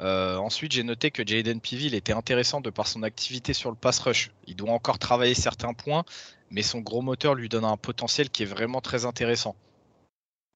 Euh, 0.00 0.36
ensuite, 0.36 0.72
j'ai 0.72 0.84
noté 0.84 1.10
que 1.10 1.26
Jaden 1.26 1.60
Peavy 1.60 1.94
était 1.94 2.12
intéressant 2.12 2.60
de 2.60 2.70
par 2.70 2.86
son 2.86 3.02
activité 3.02 3.54
sur 3.54 3.70
le 3.70 3.76
pass 3.76 3.98
rush. 3.98 4.30
Il 4.46 4.54
doit 4.54 4.70
encore 4.70 4.98
travailler 4.98 5.34
certains 5.34 5.74
points, 5.74 6.04
mais 6.50 6.62
son 6.62 6.80
gros 6.80 7.02
moteur 7.02 7.34
lui 7.34 7.48
donne 7.48 7.64
un 7.64 7.76
potentiel 7.76 8.30
qui 8.30 8.44
est 8.44 8.46
vraiment 8.46 8.80
très 8.80 9.04
intéressant. 9.04 9.56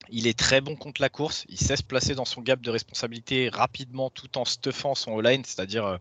Il 0.08 0.28
est 0.28 0.38
très 0.38 0.60
bon 0.60 0.76
contre 0.76 1.00
la 1.00 1.08
course, 1.08 1.44
il 1.48 1.58
sait 1.58 1.76
se 1.76 1.82
placer 1.82 2.14
dans 2.14 2.24
son 2.24 2.40
gap 2.42 2.60
de 2.60 2.70
responsabilité 2.70 3.48
rapidement 3.48 4.08
tout 4.08 4.38
en 4.38 4.44
stuffant 4.44 4.94
son 4.94 5.18
line 5.18 5.42
cest 5.42 5.56
c'est-à-dire 5.56 5.84
euh, 5.84 5.96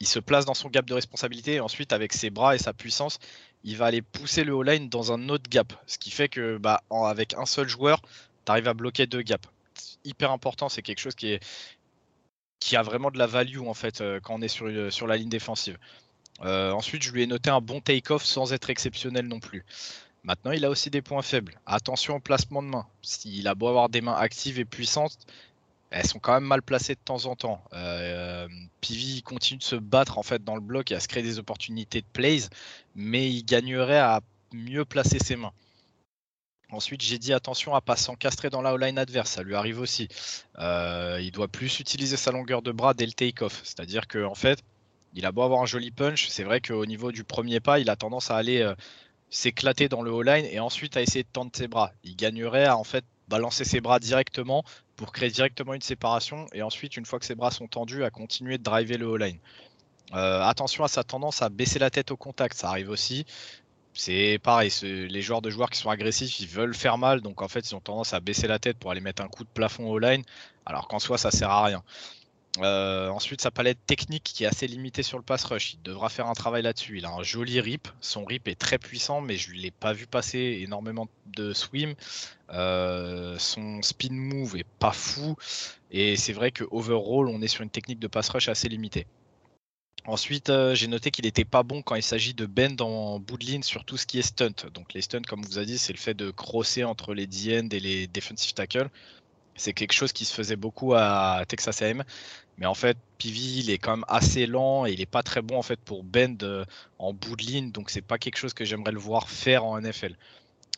il 0.00 0.06
se 0.06 0.18
place 0.18 0.44
dans 0.44 0.54
son 0.54 0.68
gap 0.68 0.84
de 0.84 0.94
responsabilité 0.94 1.54
et 1.54 1.60
ensuite 1.60 1.92
avec 1.92 2.12
ses 2.12 2.28
bras 2.28 2.54
et 2.54 2.58
sa 2.58 2.74
puissance, 2.74 3.18
il 3.64 3.76
va 3.76 3.86
aller 3.86 4.02
pousser 4.02 4.44
le 4.44 4.54
all-line 4.58 4.88
dans 4.88 5.12
un 5.12 5.28
autre 5.28 5.48
gap. 5.50 5.72
Ce 5.86 5.98
qui 5.98 6.10
fait 6.10 6.28
que 6.28 6.58
bah, 6.58 6.82
avec 6.90 7.34
un 7.34 7.46
seul 7.46 7.68
joueur, 7.68 8.00
tu 8.44 8.52
arrives 8.52 8.68
à 8.68 8.74
bloquer 8.74 9.06
deux 9.06 9.22
gaps. 9.22 9.48
Hyper 10.04 10.30
important, 10.30 10.68
c'est 10.68 10.82
quelque 10.82 11.00
chose 11.00 11.14
qui, 11.14 11.38
a 12.76 12.82
vraiment 12.82 13.10
de 13.10 13.18
la 13.18 13.26
value 13.26 13.60
en 13.60 13.74
fait 13.74 14.00
euh, 14.00 14.20
quand 14.20 14.34
on 14.34 14.42
est 14.42 14.48
sur, 14.48 14.92
sur 14.92 15.06
la 15.06 15.16
ligne 15.16 15.28
défensive. 15.28 15.78
Euh, 16.42 16.72
ensuite, 16.72 17.02
je 17.02 17.12
lui 17.12 17.22
ai 17.22 17.26
noté 17.26 17.50
un 17.50 17.60
bon 17.60 17.80
take-off 17.80 18.24
sans 18.24 18.52
être 18.52 18.70
exceptionnel 18.70 19.26
non 19.26 19.40
plus. 19.40 19.64
Maintenant, 20.24 20.52
il 20.52 20.64
a 20.64 20.70
aussi 20.70 20.90
des 20.90 21.02
points 21.02 21.22
faibles. 21.22 21.60
Attention 21.66 22.16
au 22.16 22.20
placement 22.20 22.62
de 22.62 22.68
main. 22.68 22.86
S'il 23.02 23.46
a 23.46 23.54
beau 23.54 23.68
avoir 23.68 23.88
des 23.88 24.00
mains 24.00 24.16
actives 24.16 24.58
et 24.58 24.64
puissantes, 24.64 25.18
elles 25.94 26.06
sont 26.08 26.18
quand 26.18 26.34
même 26.34 26.44
mal 26.44 26.60
placées 26.60 26.96
de 26.96 27.00
temps 27.04 27.26
en 27.26 27.36
temps. 27.36 27.62
Euh, 27.72 28.48
Pivi 28.80 29.22
continue 29.22 29.58
de 29.58 29.62
se 29.62 29.76
battre 29.76 30.18
en 30.18 30.24
fait 30.24 30.42
dans 30.42 30.56
le 30.56 30.60
bloc 30.60 30.90
et 30.90 30.96
à 30.96 31.00
se 31.00 31.06
créer 31.06 31.22
des 31.22 31.38
opportunités 31.38 32.00
de 32.00 32.06
plays, 32.12 32.48
mais 32.96 33.30
il 33.30 33.44
gagnerait 33.44 34.00
à 34.00 34.20
mieux 34.52 34.84
placer 34.84 35.20
ses 35.20 35.36
mains. 35.36 35.52
Ensuite, 36.70 37.00
j'ai 37.00 37.18
dit 37.18 37.32
attention 37.32 37.76
à 37.76 37.80
pas 37.80 37.94
s'encastrer 37.94 38.50
dans 38.50 38.60
la 38.60 38.76
line 38.76 38.98
adverse, 38.98 39.30
ça 39.30 39.44
lui 39.44 39.54
arrive 39.54 39.78
aussi. 39.78 40.08
Euh, 40.58 41.20
il 41.22 41.30
doit 41.30 41.46
plus 41.46 41.78
utiliser 41.78 42.16
sa 42.16 42.32
longueur 42.32 42.62
de 42.62 42.72
bras 42.72 42.92
dès 42.92 43.06
le 43.06 43.12
take-off, 43.12 43.60
c'est-à-dire 43.62 44.08
qu'en 44.08 44.32
en 44.32 44.34
fait, 44.34 44.64
il 45.14 45.24
a 45.26 45.30
beau 45.30 45.42
avoir 45.42 45.62
un 45.62 45.66
joli 45.66 45.92
punch, 45.92 46.26
c'est 46.28 46.42
vrai 46.42 46.60
qu'au 46.60 46.86
niveau 46.86 47.12
du 47.12 47.22
premier 47.22 47.60
pas, 47.60 47.78
il 47.78 47.88
a 47.88 47.94
tendance 47.94 48.32
à 48.32 48.36
aller 48.36 48.62
euh, 48.62 48.74
s'éclater 49.30 49.88
dans 49.88 50.02
le 50.02 50.12
all-line 50.12 50.46
et 50.46 50.58
ensuite 50.58 50.96
à 50.96 51.02
essayer 51.02 51.22
de 51.22 51.28
tendre 51.32 51.52
ses 51.54 51.68
bras. 51.68 51.92
Il 52.02 52.16
gagnerait 52.16 52.64
à 52.64 52.76
en 52.76 52.84
fait 52.84 53.04
balancer 53.28 53.64
ses 53.64 53.80
bras 53.80 54.00
directement 54.00 54.64
pour 54.96 55.12
créer 55.12 55.30
directement 55.30 55.74
une 55.74 55.82
séparation 55.82 56.46
et 56.52 56.62
ensuite, 56.62 56.96
une 56.96 57.04
fois 57.04 57.18
que 57.18 57.26
ses 57.26 57.34
bras 57.34 57.50
sont 57.50 57.66
tendus, 57.66 58.04
à 58.04 58.10
continuer 58.10 58.58
de 58.58 58.62
driver 58.62 58.98
le 58.98 59.14
all-line. 59.14 59.38
Euh, 60.12 60.42
attention 60.42 60.84
à 60.84 60.88
sa 60.88 61.02
tendance 61.02 61.42
à 61.42 61.48
baisser 61.48 61.78
la 61.78 61.90
tête 61.90 62.10
au 62.10 62.16
contact, 62.16 62.56
ça 62.56 62.68
arrive 62.68 62.90
aussi. 62.90 63.24
C'est 63.94 64.40
pareil, 64.42 64.70
les 64.82 65.22
joueurs 65.22 65.40
de 65.40 65.50
joueurs 65.50 65.70
qui 65.70 65.78
sont 65.78 65.88
agressifs, 65.88 66.40
ils 66.40 66.48
veulent 66.48 66.74
faire 66.74 66.98
mal, 66.98 67.20
donc 67.20 67.42
en 67.42 67.48
fait, 67.48 67.60
ils 67.70 67.74
ont 67.76 67.80
tendance 67.80 68.12
à 68.12 68.20
baisser 68.20 68.48
la 68.48 68.58
tête 68.58 68.76
pour 68.76 68.90
aller 68.90 69.00
mettre 69.00 69.22
un 69.22 69.28
coup 69.28 69.44
de 69.44 69.48
plafond 69.48 69.88
au 69.88 69.98
line, 69.98 70.22
alors 70.66 70.88
qu'en 70.88 70.98
soi, 70.98 71.16
ça 71.16 71.30
sert 71.30 71.50
à 71.50 71.64
rien. 71.64 71.82
Euh, 72.60 73.08
ensuite, 73.08 73.40
sa 73.40 73.50
palette 73.50 73.84
technique 73.84 74.22
qui 74.22 74.44
est 74.44 74.46
assez 74.46 74.66
limitée 74.66 75.02
sur 75.02 75.18
le 75.18 75.24
pass 75.24 75.44
rush. 75.44 75.74
Il 75.74 75.82
devra 75.82 76.08
faire 76.08 76.28
un 76.28 76.34
travail 76.34 76.62
là-dessus. 76.62 76.98
Il 76.98 77.04
a 77.04 77.10
un 77.10 77.22
joli 77.22 77.60
rip. 77.60 77.88
Son 78.00 78.24
rip 78.24 78.46
est 78.46 78.54
très 78.54 78.78
puissant, 78.78 79.20
mais 79.20 79.36
je 79.36 79.50
ne 79.50 79.56
l'ai 79.56 79.72
pas 79.72 79.92
vu 79.92 80.06
passer 80.06 80.60
énormément 80.62 81.08
de 81.26 81.52
swim. 81.52 81.94
Euh, 82.50 83.36
son 83.38 83.82
spin 83.82 84.12
move 84.12 84.56
est 84.56 84.66
pas 84.78 84.92
fou. 84.92 85.36
Et 85.90 86.16
c'est 86.16 86.32
vrai 86.32 86.52
que 86.52 86.64
overall, 86.70 87.28
on 87.28 87.42
est 87.42 87.48
sur 87.48 87.62
une 87.62 87.70
technique 87.70 87.98
de 87.98 88.08
pass 88.08 88.28
rush 88.28 88.48
assez 88.48 88.68
limitée. 88.68 89.06
Ensuite, 90.06 90.50
euh, 90.50 90.74
j'ai 90.74 90.86
noté 90.86 91.10
qu'il 91.10 91.24
n'était 91.24 91.46
pas 91.46 91.62
bon 91.62 91.80
quand 91.80 91.94
il 91.94 92.02
s'agit 92.02 92.34
de 92.34 92.44
bend 92.44 92.78
en 92.82 93.18
bout 93.18 93.38
de 93.38 93.46
ligne 93.46 93.62
sur 93.62 93.84
tout 93.84 93.96
ce 93.96 94.06
qui 94.06 94.18
est 94.18 94.22
stunt. 94.22 94.52
Donc 94.74 94.92
les 94.92 95.00
stunts, 95.00 95.22
comme 95.22 95.42
vous 95.42 95.58
a 95.58 95.64
dit, 95.64 95.78
c'est 95.78 95.94
le 95.94 95.98
fait 95.98 96.14
de 96.14 96.30
crosser 96.30 96.84
entre 96.84 97.14
les 97.14 97.26
D-end 97.26 97.68
et 97.72 97.80
les 97.80 98.06
defensive 98.06 98.52
tackles. 98.52 98.90
C'est 99.56 99.72
quelque 99.72 99.92
chose 99.92 100.12
qui 100.12 100.24
se 100.24 100.34
faisait 100.34 100.56
beaucoup 100.56 100.94
à 100.94 101.44
Texas 101.48 101.80
A&M. 101.80 102.04
Mais 102.58 102.66
en 102.66 102.74
fait, 102.74 102.96
Pivi, 103.18 103.60
il 103.60 103.70
est 103.70 103.78
quand 103.78 103.96
même 103.96 104.04
assez 104.08 104.46
lent 104.46 104.86
et 104.86 104.92
il 104.92 104.98
n'est 104.98 105.06
pas 105.06 105.22
très 105.22 105.42
bon 105.42 105.58
en 105.58 105.62
fait 105.62 105.80
pour 105.80 106.04
bend 106.04 106.42
euh, 106.42 106.64
en 106.98 107.12
bout 107.12 107.36
de 107.36 107.42
ligne. 107.42 107.72
Donc 107.72 107.90
c'est 107.90 108.02
pas 108.02 108.18
quelque 108.18 108.36
chose 108.36 108.54
que 108.54 108.64
j'aimerais 108.64 108.92
le 108.92 108.98
voir 108.98 109.28
faire 109.28 109.64
en 109.64 109.80
NFL. 109.80 110.16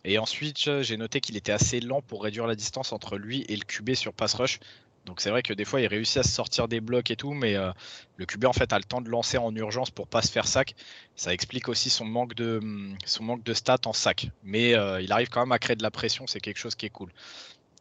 Et 0.05 0.19
ensuite, 0.19 0.83
j'ai 0.83 0.97
noté 0.97 1.21
qu'il 1.21 1.37
était 1.37 1.53
assez 1.53 1.81
lent 1.81 2.01
pour 2.01 2.23
réduire 2.23 2.47
la 2.47 2.55
distance 2.55 2.93
entre 2.93 3.19
lui 3.19 3.45
et 3.49 3.57
le 3.57 3.65
QB 3.65 3.95
sur 3.95 4.13
pass 4.13 4.35
rush. 4.35 4.61
Donc 5.07 5.21
c'est 5.21 5.31
vrai 5.31 5.43
que 5.43 5.53
des 5.53 5.65
fois 5.65 5.81
il 5.81 5.87
réussit 5.87 6.19
à 6.19 6.23
se 6.25 6.31
sortir 6.31 6.67
des 6.67 6.81
blocs 6.81 7.11
et 7.13 7.17
tout, 7.17 7.33
mais 7.33 7.55
euh, 7.55 7.71
le 8.17 8.27
QB 8.27 8.45
en 8.45 8.53
fait 8.53 8.73
a 8.73 8.79
le 8.79 8.85
temps 8.85 9.01
de 9.01 9.09
lancer 9.09 9.39
en 9.39 9.55
urgence 9.55 9.91
pour 9.91 10.09
pas 10.09 10.21
se 10.21 10.33
faire 10.33 10.49
sac. 10.49 10.75
Ça 11.15 11.33
explique 11.33 11.69
aussi 11.69 11.91
son 11.91 12.05
manque 12.05 12.35
de 12.35 12.61
son 13.05 13.23
manque 13.23 13.45
de 13.45 13.55
stats 13.55 13.79
en 13.87 13.93
sac. 13.93 14.31
Mais 14.43 14.75
euh, 14.75 15.01
il 15.01 15.13
arrive 15.13 15.29
quand 15.29 15.41
même 15.41 15.53
à 15.53 15.61
créer 15.61 15.77
de 15.77 15.83
la 15.83 15.93
pression, 15.93 16.27
c'est 16.27 16.41
quelque 16.41 16.59
chose 16.59 16.75
qui 16.75 16.87
est 16.87 16.91
cool. 16.91 17.13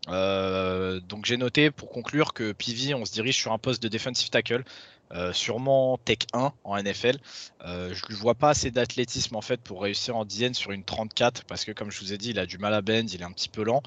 Euh, 0.10 1.00
donc 1.00 1.26
j'ai 1.26 1.38
noté 1.38 1.72
pour 1.72 1.90
conclure 1.90 2.34
que 2.34 2.52
Pivi, 2.52 2.94
on 2.94 3.06
se 3.06 3.12
dirige 3.12 3.38
sur 3.38 3.52
un 3.52 3.58
poste 3.58 3.82
de 3.82 3.88
defensive 3.88 4.30
tackle, 4.30 4.64
euh, 5.12 5.34
sûrement 5.34 5.98
Tech 5.98 6.20
1 6.34 6.54
en 6.64 6.78
NFL. 6.78 7.18
Euh, 7.66 7.94
je 7.94 8.14
ne 8.14 8.18
vois 8.18 8.36
pas 8.36 8.50
assez 8.50 8.72
d'athlétisme 8.72 9.36
en 9.36 9.42
fait 9.42 9.62
pour 9.62 9.82
réussir 9.82 10.16
en 10.16 10.26
DN 10.26 10.54
sur 10.54 10.72
une 10.72 10.84
34 10.84 11.46
parce 11.46 11.66
que 11.66 11.72
comme 11.72 11.92
je 11.92 12.00
vous 12.00 12.14
ai 12.14 12.18
dit, 12.18 12.32
il 12.32 12.40
a 12.40 12.46
du 12.46 12.58
mal 12.58 12.74
à 12.74 12.82
bend, 12.82 13.08
il 13.12 13.22
est 13.22 13.26
un 13.26 13.32
petit 13.32 13.50
peu 13.50 13.64
lent. 13.64 13.82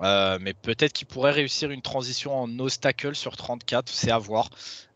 mais 0.00 0.54
peut-être 0.54 0.92
qu'il 0.92 1.06
pourrait 1.08 1.32
réussir 1.32 1.70
une 1.70 1.82
transition 1.82 2.34
en 2.34 2.46
nose 2.46 2.78
tackle 2.78 3.14
sur 3.16 3.36
34, 3.36 3.88
c'est 3.88 4.10
à 4.12 4.18
voir. 4.18 4.50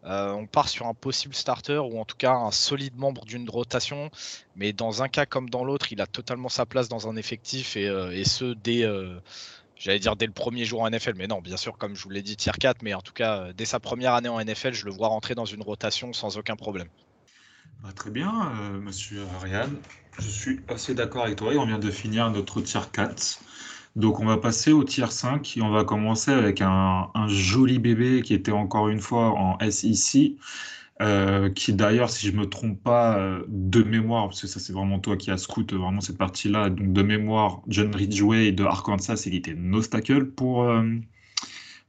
on 0.04 0.46
part 0.46 0.68
sur 0.68 0.86
un 0.86 0.94
possible 0.94 1.34
starter 1.34 1.78
ou 1.78 1.98
en 1.98 2.04
tout 2.04 2.16
cas 2.16 2.34
un 2.34 2.52
solide 2.52 2.96
membre 2.96 3.24
d'une 3.24 3.48
rotation, 3.50 4.10
mais 4.54 4.72
dans 4.72 5.02
un 5.02 5.08
cas 5.08 5.26
comme 5.26 5.50
dans 5.50 5.64
l'autre, 5.64 5.92
il 5.92 6.00
a 6.00 6.06
totalement 6.06 6.48
sa 6.48 6.66
place 6.66 6.88
dans 6.88 7.08
un 7.08 7.16
effectif 7.16 7.76
et, 7.76 7.86
et 8.12 8.24
ce 8.24 8.54
dès 8.54 8.84
j'allais 9.82 9.98
dire 9.98 10.14
dès 10.16 10.26
le 10.26 10.32
premier 10.32 10.64
jour 10.64 10.82
en 10.82 10.90
NFL, 10.90 11.14
mais 11.16 11.26
non, 11.26 11.40
bien 11.40 11.56
sûr, 11.56 11.76
comme 11.76 11.96
je 11.96 12.04
vous 12.04 12.10
l'ai 12.10 12.22
dit, 12.22 12.36
tier 12.36 12.52
4, 12.58 12.82
mais 12.82 12.94
en 12.94 13.00
tout 13.00 13.12
cas, 13.12 13.40
euh, 13.40 13.52
dès 13.52 13.64
sa 13.64 13.80
première 13.80 14.14
année 14.14 14.28
en 14.28 14.40
NFL, 14.40 14.72
je 14.72 14.84
le 14.84 14.92
vois 14.92 15.08
rentrer 15.08 15.34
dans 15.34 15.44
une 15.44 15.62
rotation 15.62 16.12
sans 16.12 16.38
aucun 16.38 16.54
problème. 16.54 16.88
Bah, 17.82 17.90
très 17.92 18.10
bien, 18.10 18.52
euh, 18.60 18.78
monsieur 18.78 19.22
Ariane. 19.34 19.76
Je 20.18 20.28
suis 20.28 20.60
assez 20.68 20.94
d'accord 20.94 21.24
avec 21.24 21.36
toi 21.36 21.52
et 21.52 21.58
on 21.58 21.66
vient 21.66 21.80
de 21.80 21.90
finir 21.90 22.30
notre 22.30 22.60
tier 22.60 22.80
4. 22.92 23.40
Donc 23.96 24.20
on 24.20 24.24
va 24.24 24.36
passer 24.36 24.72
au 24.72 24.84
tier 24.84 25.10
5 25.10 25.56
et 25.56 25.62
on 25.62 25.70
va 25.70 25.84
commencer 25.84 26.30
avec 26.30 26.60
un, 26.60 27.10
un 27.14 27.28
joli 27.28 27.78
bébé 27.78 28.22
qui 28.22 28.34
était 28.34 28.52
encore 28.52 28.88
une 28.88 29.00
fois 29.00 29.30
en 29.30 29.58
SEC. 29.68 30.36
Euh, 31.00 31.50
qui 31.50 31.72
d'ailleurs, 31.72 32.10
si 32.10 32.26
je 32.26 32.32
me 32.32 32.48
trompe 32.48 32.80
pas, 32.82 33.18
euh, 33.18 33.44
de 33.48 33.82
mémoire, 33.82 34.28
parce 34.28 34.42
que 34.42 34.46
ça 34.46 34.60
c'est 34.60 34.72
vraiment 34.72 34.98
toi 34.98 35.16
qui 35.16 35.30
as 35.30 35.38
scout 35.38 35.72
vraiment 35.72 36.00
cette 36.00 36.18
partie-là, 36.18 36.68
donc 36.70 36.92
de 36.92 37.02
mémoire, 37.02 37.62
John 37.66 37.94
Ridgway 37.94 38.52
de 38.52 38.62
Arkansas, 38.62 39.24
il 39.26 39.34
était 39.34 39.54
no 39.54 39.82
tackle 39.82 40.26
pour, 40.26 40.64
euh, 40.64 40.84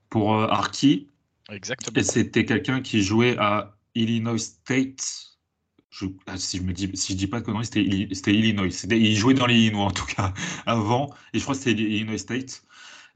pour 0.10 0.34
Arky. 0.34 1.10
Exactement. 1.52 2.00
Et 2.00 2.04
c'était 2.04 2.46
quelqu'un 2.46 2.82
qui 2.82 3.04
jouait 3.04 3.38
à 3.38 3.78
Illinois 3.94 4.39
State, 4.39 5.38
Je, 5.89 6.06
ah, 6.26 6.38
si 6.38 6.58
je 6.58 6.63
me 6.63 6.74
dis, 6.74 6.89
si 6.96 7.13
je 7.13 7.18
dis 7.18 7.28
pas 7.28 7.42
de 7.42 7.46
conneries, 7.46 7.66
c'était 7.66 8.34
Illinois. 8.34 8.68
Il 8.89 9.16
jouait 9.16 9.36
dans 9.36 9.46
l'Illinois 9.46 9.86
en 9.86 9.92
tout 9.92 10.06
cas 10.06 10.34
avant, 10.66 11.13
et 11.34 11.39
je 11.39 11.44
crois 11.44 11.56
que 11.56 11.62
c'était 11.62 11.80
Illinois 11.80 12.18
State. 12.18 12.63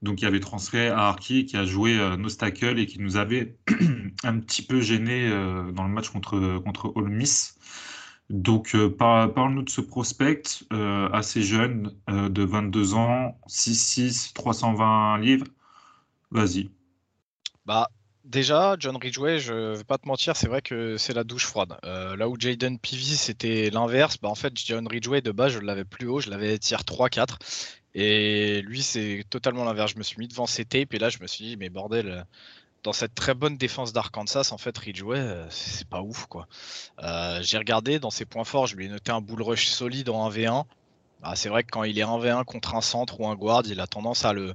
Donc 0.01 0.21
il 0.21 0.25
y 0.25 0.27
avait 0.27 0.39
transféré 0.39 0.89
à 0.89 1.07
Arki 1.07 1.45
qui 1.45 1.57
a 1.57 1.65
joué 1.65 1.97
euh, 1.99 2.17
Nostacle 2.17 2.77
et 2.77 2.85
qui 2.85 2.99
nous 2.99 3.17
avait 3.17 3.57
un 4.23 4.39
petit 4.39 4.61
peu 4.61 4.79
gêné 4.79 5.27
euh, 5.27 5.71
dans 5.71 5.83
le 5.83 5.89
match 5.89 6.09
contre, 6.09 6.59
contre 6.59 6.93
Miss. 7.01 7.57
Donc 8.29 8.75
euh, 8.75 8.89
parle-nous 8.89 9.63
de 9.63 9.69
ce 9.69 9.81
prospect 9.81 10.43
assez 11.13 11.41
jeune, 11.41 11.95
de 12.07 12.43
22 12.43 12.93
ans, 12.93 13.39
6'6, 13.47 14.33
320 14.33 15.17
livres. 15.19 15.47
Vas-y. 16.31 16.69
Bah, 17.65 17.89
Déjà, 18.23 18.75
John 18.77 18.97
Ridgway, 18.97 19.39
je 19.39 19.77
vais 19.77 19.85
pas 19.85 19.97
te 19.97 20.05
mentir, 20.05 20.35
c'est 20.35 20.49
vrai 20.49 20.61
que 20.61 20.97
c'est 20.97 21.13
la 21.13 21.23
douche 21.23 21.45
froide. 21.45 21.77
là 21.83 22.27
où 22.27 22.35
Jaden 22.37 22.77
Peavy, 22.77 23.15
c'était 23.15 23.69
l'inverse, 23.69 24.17
bah 24.21 24.27
en 24.27 24.35
fait, 24.35 24.51
John 24.53 24.85
Ridgway, 24.85 25.21
de 25.21 25.31
base, 25.31 25.53
je 25.53 25.59
l'avais 25.59 25.85
plus 25.85 26.07
haut, 26.07 26.19
je 26.19 26.29
l'avais 26.29 26.57
tier 26.57 26.75
3-4. 26.75 27.37
Et 27.99 28.61
lui, 28.61 28.83
c'est 28.83 29.25
totalement 29.27 29.63
l'inverse. 29.63 29.93
Je 29.93 29.97
me 29.97 30.03
suis 30.03 30.19
mis 30.19 30.27
devant 30.27 30.45
ses 30.45 30.65
tapes 30.65 30.93
et 30.93 30.99
là, 30.99 31.09
je 31.09 31.17
me 31.19 31.25
suis 31.25 31.43
dit, 31.43 31.57
mais 31.57 31.69
bordel, 31.69 32.27
dans 32.83 32.93
cette 32.93 33.15
très 33.15 33.33
bonne 33.33 33.57
défense 33.57 33.91
d'Arkansas, 33.91 34.49
en 34.51 34.59
fait, 34.59 34.77
Ridgeway, 34.77 35.17
euh, 35.17 35.49
c'est 35.49 35.87
pas 35.89 36.03
ouf, 36.03 36.27
quoi. 36.27 36.47
Euh, 37.01 37.39
j'ai 37.41 37.57
regardé 37.57 37.97
dans 37.97 38.11
ses 38.11 38.25
points 38.25 38.43
forts, 38.43 38.67
je 38.67 38.75
lui 38.75 38.85
ai 38.85 38.89
noté 38.89 39.11
un 39.11 39.19
bull 39.19 39.41
rush 39.41 39.65
solide 39.65 40.09
en 40.09 40.29
1v1. 40.29 40.65
Ah, 41.23 41.35
c'est 41.35 41.49
vrai 41.49 41.63
que 41.63 41.71
quand 41.71 41.83
il 41.85 41.97
est 41.97 42.03
1v1 42.03 42.45
contre 42.45 42.75
un 42.75 42.81
centre 42.81 43.19
ou 43.19 43.27
un 43.27 43.35
guard, 43.35 43.63
il 43.65 43.79
a 43.79 43.87
tendance 43.87 44.25
à 44.25 44.33
le, 44.33 44.53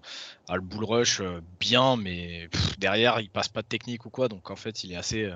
à 0.48 0.54
le 0.54 0.62
bull 0.62 0.84
rush 0.84 1.20
euh, 1.20 1.40
bien, 1.58 1.96
mais 1.96 2.48
derrière, 2.78 3.18
il 3.18 3.28
passe 3.28 3.48
pas 3.48 3.62
de 3.62 3.66
technique 3.66 4.06
ou 4.06 4.10
quoi. 4.10 4.28
Donc 4.28 4.52
en 4.52 4.56
fait, 4.56 4.84
il 4.84 4.92
est 4.92 4.96
assez, 4.96 5.32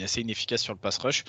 est 0.00 0.04
assez 0.04 0.20
inefficace 0.20 0.62
sur 0.62 0.72
le 0.72 0.78
pass 0.78 0.98
rush. 0.98 1.24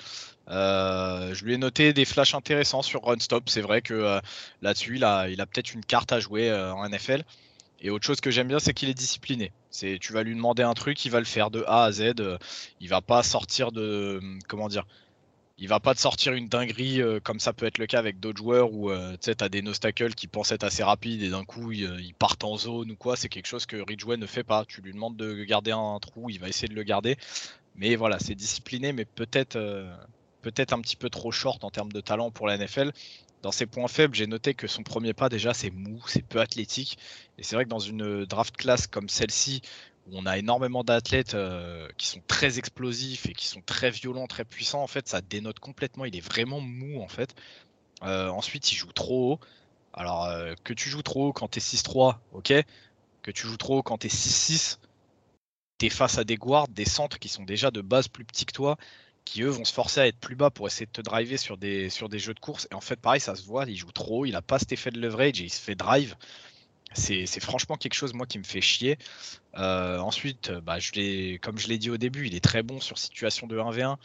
Euh, 0.48 1.34
je 1.34 1.44
lui 1.44 1.54
ai 1.54 1.58
noté 1.58 1.92
des 1.92 2.04
flashs 2.04 2.34
intéressants 2.34 2.82
sur 2.82 3.04
run 3.04 3.18
stop. 3.18 3.48
C'est 3.48 3.60
vrai 3.60 3.82
que 3.82 3.94
euh, 3.94 4.20
là-dessus, 4.62 4.96
il 4.96 5.04
a, 5.04 5.28
il 5.28 5.36
peut-être 5.36 5.74
une 5.74 5.84
carte 5.84 6.12
à 6.12 6.20
jouer 6.20 6.50
euh, 6.50 6.72
en 6.74 6.88
NFL. 6.88 7.22
Et 7.80 7.90
autre 7.90 8.04
chose 8.04 8.20
que 8.20 8.30
j'aime 8.30 8.48
bien, 8.48 8.58
c'est 8.58 8.74
qu'il 8.74 8.88
est 8.90 8.94
discipliné. 8.94 9.52
Tu 9.72 10.12
vas 10.12 10.22
lui 10.22 10.34
demander 10.34 10.62
un 10.62 10.74
truc, 10.74 11.02
il 11.04 11.10
va 11.10 11.18
le 11.18 11.24
faire 11.24 11.50
de 11.50 11.64
A 11.66 11.84
à 11.84 11.92
Z. 11.92 12.12
il 12.80 12.88
va 12.88 13.00
pas 13.00 13.22
sortir 13.22 13.72
de, 13.72 14.20
comment 14.48 14.68
dire, 14.68 14.84
il 15.56 15.66
va 15.66 15.80
pas 15.80 15.94
te 15.94 16.00
sortir 16.00 16.34
une 16.34 16.48
dinguerie 16.48 17.00
comme 17.24 17.40
ça 17.40 17.54
peut 17.54 17.64
être 17.64 17.78
le 17.78 17.86
cas 17.86 17.98
avec 17.98 18.20
d'autres 18.20 18.36
joueurs 18.36 18.70
où 18.72 18.90
tu 19.22 19.30
as 19.40 19.48
des 19.48 19.62
nostacles 19.62 20.12
qui 20.14 20.26
pensent 20.26 20.52
être 20.52 20.64
assez 20.64 20.82
rapides 20.82 21.22
et 21.22 21.30
d'un 21.30 21.44
coup 21.44 21.72
ils, 21.72 22.12
partent 22.18 22.44
en 22.44 22.58
zone 22.58 22.90
ou 22.90 22.96
quoi. 22.96 23.16
C'est 23.16 23.30
quelque 23.30 23.46
chose 23.46 23.64
que 23.64 23.76
Ridgeway 23.76 24.18
ne 24.18 24.26
fait 24.26 24.44
pas. 24.44 24.66
Tu 24.66 24.82
lui 24.82 24.92
demandes 24.92 25.16
de 25.16 25.44
garder 25.44 25.70
un 25.70 25.98
trou, 26.00 26.28
il 26.28 26.38
va 26.38 26.48
essayer 26.48 26.68
de 26.68 26.74
le 26.74 26.82
garder. 26.82 27.16
Mais 27.80 27.96
voilà, 27.96 28.18
c'est 28.18 28.34
discipliné, 28.34 28.92
mais 28.92 29.06
peut-être 29.06 29.56
euh, 29.56 29.90
peut-être 30.42 30.74
un 30.74 30.80
petit 30.82 30.96
peu 30.96 31.08
trop 31.08 31.32
short 31.32 31.64
en 31.64 31.70
termes 31.70 31.92
de 31.92 32.02
talent 32.02 32.30
pour 32.30 32.46
la 32.46 32.58
NFL. 32.58 32.92
Dans 33.42 33.52
ses 33.52 33.64
points 33.64 33.88
faibles, 33.88 34.14
j'ai 34.14 34.26
noté 34.26 34.52
que 34.52 34.66
son 34.66 34.82
premier 34.82 35.14
pas, 35.14 35.30
déjà, 35.30 35.54
c'est 35.54 35.70
mou, 35.70 36.02
c'est 36.06 36.20
peu 36.20 36.40
athlétique. 36.40 36.98
Et 37.38 37.42
c'est 37.42 37.56
vrai 37.56 37.64
que 37.64 37.70
dans 37.70 37.78
une 37.78 38.26
draft 38.26 38.54
class 38.54 38.86
comme 38.86 39.08
celle-ci, 39.08 39.62
où 40.06 40.18
on 40.18 40.26
a 40.26 40.36
énormément 40.36 40.84
d'athlètes 40.84 41.32
euh, 41.34 41.88
qui 41.96 42.08
sont 42.08 42.20
très 42.26 42.58
explosifs 42.58 43.26
et 43.26 43.32
qui 43.32 43.46
sont 43.46 43.62
très 43.62 43.90
violents, 43.90 44.26
très 44.26 44.44
puissants, 44.44 44.82
en 44.82 44.86
fait, 44.86 45.08
ça 45.08 45.22
dénote 45.22 45.58
complètement. 45.58 46.04
Il 46.04 46.14
est 46.14 46.20
vraiment 46.20 46.60
mou, 46.60 47.00
en 47.00 47.08
fait. 47.08 47.34
Euh, 48.02 48.28
ensuite, 48.28 48.70
il 48.72 48.76
joue 48.76 48.92
trop 48.92 49.32
haut. 49.32 49.40
Alors, 49.94 50.28
que 50.64 50.74
tu 50.74 50.90
joues 50.90 51.02
trop 51.02 51.28
haut 51.28 51.32
quand 51.32 51.48
t'es 51.48 51.60
6-3, 51.60 52.18
ok. 52.32 52.52
Que 53.22 53.30
tu 53.30 53.46
joues 53.46 53.56
trop 53.56 53.78
haut 53.78 53.82
quand 53.82 53.98
t'es 53.98 54.08
6-6, 54.08 54.78
face 55.88 56.18
à 56.18 56.24
des 56.24 56.36
guards, 56.36 56.68
des 56.68 56.84
centres 56.84 57.18
qui 57.18 57.28
sont 57.28 57.44
déjà 57.44 57.70
de 57.70 57.80
base 57.80 58.08
plus 58.08 58.24
petits 58.24 58.44
que 58.44 58.52
toi, 58.52 58.76
qui 59.24 59.42
eux 59.42 59.48
vont 59.48 59.64
se 59.64 59.72
forcer 59.72 60.00
à 60.00 60.06
être 60.06 60.18
plus 60.18 60.34
bas 60.34 60.50
pour 60.50 60.66
essayer 60.66 60.86
de 60.86 60.90
te 60.90 61.00
driver 61.00 61.36
sur 61.36 61.56
des, 61.56 61.88
sur 61.88 62.08
des 62.08 62.18
jeux 62.18 62.34
de 62.34 62.40
course. 62.40 62.66
Et 62.70 62.74
en 62.74 62.80
fait, 62.80 63.00
pareil, 63.00 63.20
ça 63.20 63.36
se 63.36 63.44
voit, 63.44 63.64
il 63.66 63.76
joue 63.76 63.92
trop, 63.92 64.26
il 64.26 64.34
a 64.36 64.42
pas 64.42 64.58
cet 64.58 64.72
effet 64.72 64.90
de 64.90 65.00
leverage 65.00 65.40
et 65.40 65.44
il 65.44 65.50
se 65.50 65.60
fait 65.60 65.74
drive. 65.74 66.16
C'est 66.92 67.26
franchement 67.40 67.76
quelque 67.76 67.94
chose, 67.94 68.14
moi, 68.14 68.26
qui 68.26 68.38
me 68.38 68.44
fait 68.44 68.60
chier. 68.60 68.98
Euh, 69.56 69.98
ensuite, 70.00 70.50
bah, 70.50 70.80
je 70.80 71.36
comme 71.36 71.56
je 71.56 71.68
l'ai 71.68 71.78
dit 71.78 71.88
au 71.88 71.96
début, 71.96 72.26
il 72.26 72.34
est 72.34 72.42
très 72.42 72.64
bon 72.64 72.80
sur 72.80 72.98
situation 72.98 73.46
de 73.46 73.56
1v1, 73.56 73.96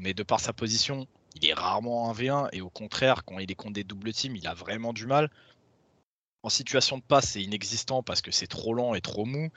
mais 0.00 0.12
de 0.12 0.22
par 0.22 0.40
sa 0.40 0.52
position, 0.52 1.06
il 1.34 1.46
est 1.46 1.54
rarement 1.54 2.12
1v1 2.12 2.48
et 2.52 2.60
au 2.60 2.68
contraire, 2.68 3.24
quand 3.24 3.38
il 3.38 3.50
est 3.50 3.54
contre 3.54 3.72
des 3.72 3.84
doubles 3.84 4.12
teams, 4.12 4.36
il 4.36 4.46
a 4.46 4.54
vraiment 4.54 4.92
du 4.92 5.06
mal. 5.06 5.30
En 6.42 6.50
situation 6.50 6.98
de 6.98 7.02
passe, 7.02 7.30
c'est 7.30 7.42
inexistant 7.42 8.02
parce 8.02 8.20
que 8.20 8.30
c'est 8.30 8.46
trop 8.46 8.74
lent 8.74 8.94
et 8.94 9.00
trop 9.00 9.24
mou. 9.24 9.50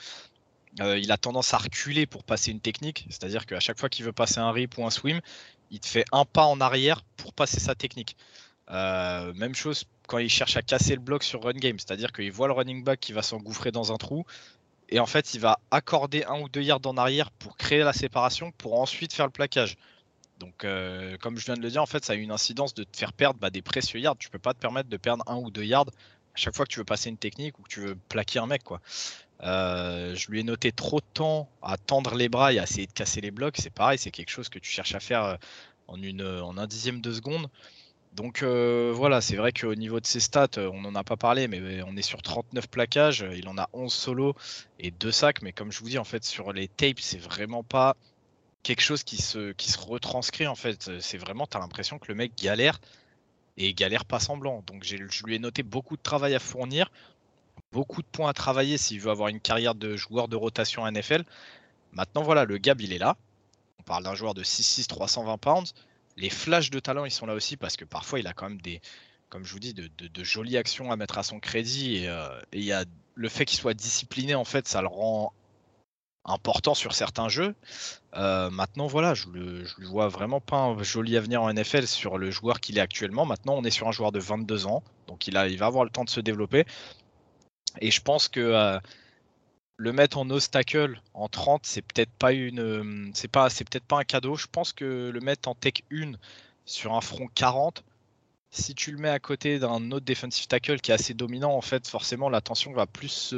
Euh, 0.81 0.97
il 0.97 1.11
a 1.11 1.17
tendance 1.17 1.53
à 1.53 1.57
reculer 1.57 2.05
pour 2.05 2.23
passer 2.23 2.51
une 2.51 2.61
technique, 2.61 3.05
c'est-à-dire 3.09 3.45
qu'à 3.45 3.59
chaque 3.59 3.79
fois 3.79 3.89
qu'il 3.89 4.05
veut 4.05 4.13
passer 4.13 4.39
un 4.39 4.51
rip 4.51 4.77
ou 4.77 4.85
un 4.85 4.91
swim, 4.91 5.19
il 5.71 5.79
te 5.79 5.87
fait 5.87 6.05
un 6.11 6.25
pas 6.25 6.45
en 6.45 6.61
arrière 6.61 7.01
pour 7.17 7.33
passer 7.33 7.59
sa 7.59 7.75
technique. 7.75 8.15
Euh, 8.69 9.33
même 9.33 9.55
chose 9.55 9.85
quand 10.07 10.19
il 10.19 10.29
cherche 10.29 10.57
à 10.57 10.61
casser 10.61 10.93
le 10.93 11.01
bloc 11.01 11.23
sur 11.23 11.43
run 11.43 11.53
game, 11.53 11.79
c'est-à-dire 11.79 12.11
qu'il 12.11 12.31
voit 12.31 12.47
le 12.47 12.53
running 12.53 12.83
back 12.83 12.99
qui 12.99 13.13
va 13.13 13.23
s'engouffrer 13.23 13.71
dans 13.71 13.91
un 13.91 13.97
trou, 13.97 14.25
et 14.89 14.99
en 14.99 15.05
fait 15.07 15.33
il 15.33 15.39
va 15.39 15.59
accorder 15.71 16.23
un 16.25 16.39
ou 16.39 16.49
deux 16.49 16.61
yards 16.61 16.85
en 16.85 16.97
arrière 16.97 17.31
pour 17.31 17.57
créer 17.57 17.79
la 17.79 17.93
séparation, 17.93 18.51
pour 18.51 18.79
ensuite 18.79 19.13
faire 19.13 19.25
le 19.25 19.31
plaquage. 19.31 19.75
Donc, 20.39 20.63
euh, 20.63 21.17
comme 21.17 21.37
je 21.37 21.45
viens 21.45 21.55
de 21.55 21.61
le 21.61 21.69
dire, 21.69 21.81
en 21.81 21.85
fait, 21.85 22.03
ça 22.05 22.13
a 22.13 22.15
une 22.15 22.31
incidence 22.31 22.73
de 22.73 22.83
te 22.83 22.97
faire 22.97 23.11
perdre 23.11 23.39
bah, 23.39 23.49
des 23.49 23.61
précieux 23.61 23.99
yards. 23.99 24.17
Tu 24.17 24.29
peux 24.29 24.39
pas 24.39 24.53
te 24.53 24.59
permettre 24.59 24.89
de 24.89 24.97
perdre 24.97 25.23
un 25.27 25.35
ou 25.35 25.51
deux 25.51 25.65
yards 25.65 25.89
à 25.89 26.37
chaque 26.37 26.55
fois 26.55 26.65
que 26.65 26.71
tu 26.71 26.79
veux 26.79 26.85
passer 26.85 27.09
une 27.09 27.17
technique 27.17 27.59
ou 27.59 27.63
que 27.63 27.67
tu 27.67 27.81
veux 27.81 27.95
plaquer 28.07 28.39
un 28.39 28.47
mec. 28.47 28.61
Euh, 29.43 30.15
je 30.15 30.29
lui 30.29 30.41
ai 30.41 30.43
noté 30.43 30.71
trop 30.71 30.99
de 30.99 31.05
temps 31.13 31.49
à 31.61 31.77
tendre 31.77 32.15
les 32.15 32.27
bras 32.27 32.51
et 32.51 32.59
à 32.59 32.63
essayer 32.63 32.87
de 32.87 32.91
casser 32.91 33.21
les 33.21 33.31
blocs. 33.31 33.55
C'est 33.57 33.69
pareil, 33.69 33.97
c'est 33.97 34.11
quelque 34.11 34.29
chose 34.29 34.49
que 34.49 34.59
tu 34.59 34.69
cherches 34.69 34.95
à 34.95 34.99
faire 34.99 35.23
euh, 35.23 35.35
euh, 35.89 36.41
en 36.41 36.57
un 36.57 36.67
dixième 36.67 37.01
de 37.01 37.13
seconde. 37.13 37.47
Donc 38.13 38.43
voilà, 38.43 39.21
c'est 39.21 39.35
vrai 39.35 39.53
qu'au 39.53 39.75
niveau 39.75 39.99
de 39.99 40.05
ses 40.05 40.19
stats, 40.19 40.57
on 40.57 40.81
n'en 40.81 40.95
a 40.95 41.03
pas 41.03 41.15
parlé, 41.15 41.47
mais 41.47 41.81
on 41.83 41.95
est 41.95 42.01
sur 42.01 42.21
39 42.21 42.67
plaquages. 42.67 43.25
Il 43.35 43.47
en 43.47 43.57
a 43.57 43.69
11 43.71 43.93
solos 43.93 44.35
et 44.79 44.91
2 44.91 45.11
sacs. 45.11 45.41
Mais 45.41 45.53
comme 45.53 45.71
je 45.71 45.79
vous 45.79 45.89
dis, 45.89 45.97
en 45.99 46.03
fait, 46.03 46.25
sur 46.25 46.51
les 46.51 46.67
tapes, 46.67 46.99
c'est 46.99 47.19
vraiment 47.19 47.63
pas 47.63 47.95
quelque 48.63 48.81
chose 48.81 49.03
qui 49.03 49.17
se, 49.21 49.51
qui 49.53 49.71
se 49.71 49.79
retranscrit. 49.79 50.47
En 50.47 50.55
fait, 50.55 50.99
c'est 50.99 51.17
vraiment, 51.17 51.45
tu 51.47 51.55
as 51.55 51.59
l'impression 51.61 51.99
que 51.99 52.07
le 52.09 52.15
mec 52.15 52.33
galère 52.35 52.81
et 53.57 53.73
galère 53.73 54.05
pas 54.05 54.19
semblant. 54.19 54.63
Donc 54.65 54.83
je 54.83 55.23
lui 55.23 55.35
ai 55.35 55.39
noté 55.39 55.63
beaucoup 55.63 55.95
de 55.95 56.01
travail 56.01 56.33
à 56.35 56.39
fournir 56.39 56.91
beaucoup 57.71 58.01
de 58.01 58.07
points 58.07 58.29
à 58.29 58.33
travailler 58.33 58.77
s'il 58.77 58.99
veut 58.99 59.11
avoir 59.11 59.29
une 59.29 59.39
carrière 59.39 59.75
de 59.75 59.95
joueur 59.95 60.27
de 60.27 60.35
rotation 60.35 60.89
NFL. 60.89 61.23
Maintenant, 61.91 62.23
voilà, 62.23 62.45
le 62.45 62.57
gab, 62.57 62.81
il 62.81 62.93
est 62.93 62.97
là. 62.97 63.17
On 63.79 63.83
parle 63.83 64.03
d'un 64.03 64.15
joueur 64.15 64.33
de 64.33 64.43
6'6, 64.43 64.87
320 64.87 65.37
pounds. 65.37 65.73
Les 66.17 66.29
flashs 66.29 66.69
de 66.69 66.79
talent, 66.79 67.05
ils 67.05 67.11
sont 67.11 67.25
là 67.25 67.33
aussi 67.33 67.57
parce 67.57 67.77
que 67.77 67.85
parfois, 67.85 68.19
il 68.19 68.27
a 68.27 68.33
quand 68.33 68.49
même 68.49 68.61
des, 68.61 68.81
comme 69.29 69.45
je 69.45 69.53
vous 69.53 69.59
dis, 69.59 69.73
de, 69.73 70.23
jolies 70.23 70.57
actions 70.57 70.91
à 70.91 70.95
mettre 70.95 71.17
à 71.17 71.23
son 71.23 71.39
crédit. 71.39 71.97
Et, 71.97 72.09
euh, 72.09 72.27
y 72.53 72.71
a 72.71 72.85
le 73.15 73.29
fait 73.29 73.45
qu'il 73.45 73.59
soit 73.59 73.73
discipliné, 73.73 74.35
en 74.35 74.45
fait, 74.45 74.67
ça 74.67 74.81
le 74.81 74.87
rend 74.87 75.33
important 76.25 76.73
sur 76.73 76.93
certains 76.93 77.29
jeux. 77.29 77.55
Euh, 78.15 78.49
maintenant, 78.49 78.87
voilà, 78.87 79.13
je 79.13 79.27
ne 79.27 79.63
lui 79.77 79.85
vois 79.85 80.07
vraiment 80.07 80.41
pas 80.41 80.57
un 80.57 80.83
joli 80.83 81.17
avenir 81.17 81.41
en 81.41 81.51
NFL 81.51 81.87
sur 81.87 82.17
le 82.17 82.31
joueur 82.31 82.59
qu'il 82.59 82.77
est 82.77 82.81
actuellement. 82.81 83.25
Maintenant, 83.25 83.55
on 83.55 83.63
est 83.63 83.71
sur 83.71 83.87
un 83.87 83.91
joueur 83.91 84.11
de 84.11 84.19
22 84.19 84.67
ans, 84.67 84.83
donc 85.07 85.27
il, 85.27 85.37
a, 85.37 85.47
il 85.47 85.57
va 85.57 85.67
avoir 85.67 85.83
le 85.83 85.89
temps 85.89 86.03
de 86.03 86.09
se 86.09 86.19
développer. 86.19 86.65
Et 87.79 87.91
je 87.91 88.01
pense 88.01 88.27
que 88.27 88.39
euh, 88.39 88.79
le 89.77 89.93
mettre 89.93 90.17
en 90.17 90.29
obstacle 90.29 91.01
en 91.13 91.29
30, 91.29 91.65
c'est 91.65 91.81
peut-être 91.81 92.11
pas 92.11 92.33
une, 92.33 92.59
euh, 92.59 93.09
c'est 93.13 93.29
pas, 93.29 93.49
c'est 93.49 93.63
peut-être 93.63 93.85
pas 93.85 93.99
un 93.99 94.03
cadeau. 94.03 94.35
Je 94.35 94.47
pense 94.51 94.73
que 94.73 95.09
le 95.09 95.19
mettre 95.21 95.49
en 95.49 95.55
tech 95.55 95.83
1 95.91 96.13
sur 96.65 96.93
un 96.93 97.01
front 97.01 97.27
40, 97.33 97.83
si 98.51 98.73
tu 98.75 98.91
le 98.91 98.97
mets 98.97 99.09
à 99.09 99.19
côté 99.19 99.59
d'un 99.59 99.91
autre 99.91 100.05
defensive 100.05 100.47
tackle 100.47 100.81
qui 100.81 100.91
est 100.91 100.93
assez 100.93 101.13
dominant, 101.13 101.53
en 101.53 101.61
fait, 101.61 101.87
forcément, 101.87 102.29
l'attention 102.29 102.73
va 102.73 102.87
plus 102.87 103.33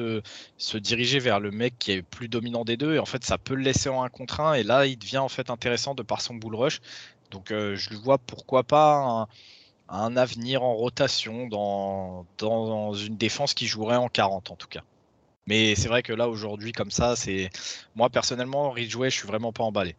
se, 0.57 0.77
diriger 0.77 1.19
vers 1.19 1.39
le 1.39 1.51
mec 1.51 1.77
qui 1.79 1.91
est 1.91 2.01
plus 2.01 2.27
dominant 2.27 2.65
des 2.65 2.77
deux. 2.77 2.95
Et 2.95 2.99
en 2.99 3.05
fait, 3.05 3.23
ça 3.23 3.37
peut 3.37 3.55
le 3.55 3.61
laisser 3.61 3.89
en 3.89 4.03
1 4.03 4.09
contre 4.09 4.39
1. 4.39 4.53
Et 4.55 4.63
là, 4.63 4.85
il 4.85 4.97
devient 4.97 5.19
en 5.19 5.29
fait 5.29 5.49
intéressant 5.49 5.95
de 5.95 6.03
par 6.03 6.21
son 6.21 6.35
bull 6.35 6.55
rush. 6.55 6.81
Donc, 7.29 7.51
euh, 7.51 7.75
je 7.75 7.91
le 7.91 7.97
vois 7.97 8.17
pourquoi 8.17 8.63
pas 8.63 8.95
un, 8.95 9.27
un 9.91 10.15
avenir 10.15 10.63
en 10.63 10.73
rotation 10.73 11.47
dans, 11.47 12.25
dans 12.37 12.93
une 12.93 13.17
défense 13.17 13.53
qui 13.53 13.67
jouerait 13.67 13.97
en 13.97 14.07
40 14.07 14.51
en 14.51 14.55
tout 14.55 14.67
cas. 14.67 14.83
Mais 15.47 15.75
c'est 15.75 15.87
vrai 15.87 16.01
que 16.01 16.13
là 16.13 16.29
aujourd'hui 16.29 16.71
comme 16.71 16.91
ça, 16.91 17.15
c'est 17.15 17.49
moi 17.95 18.09
personnellement 18.09 18.71
Ridgeway, 18.71 19.09
je 19.09 19.17
suis 19.17 19.27
vraiment 19.27 19.51
pas 19.51 19.63
emballé. 19.63 19.95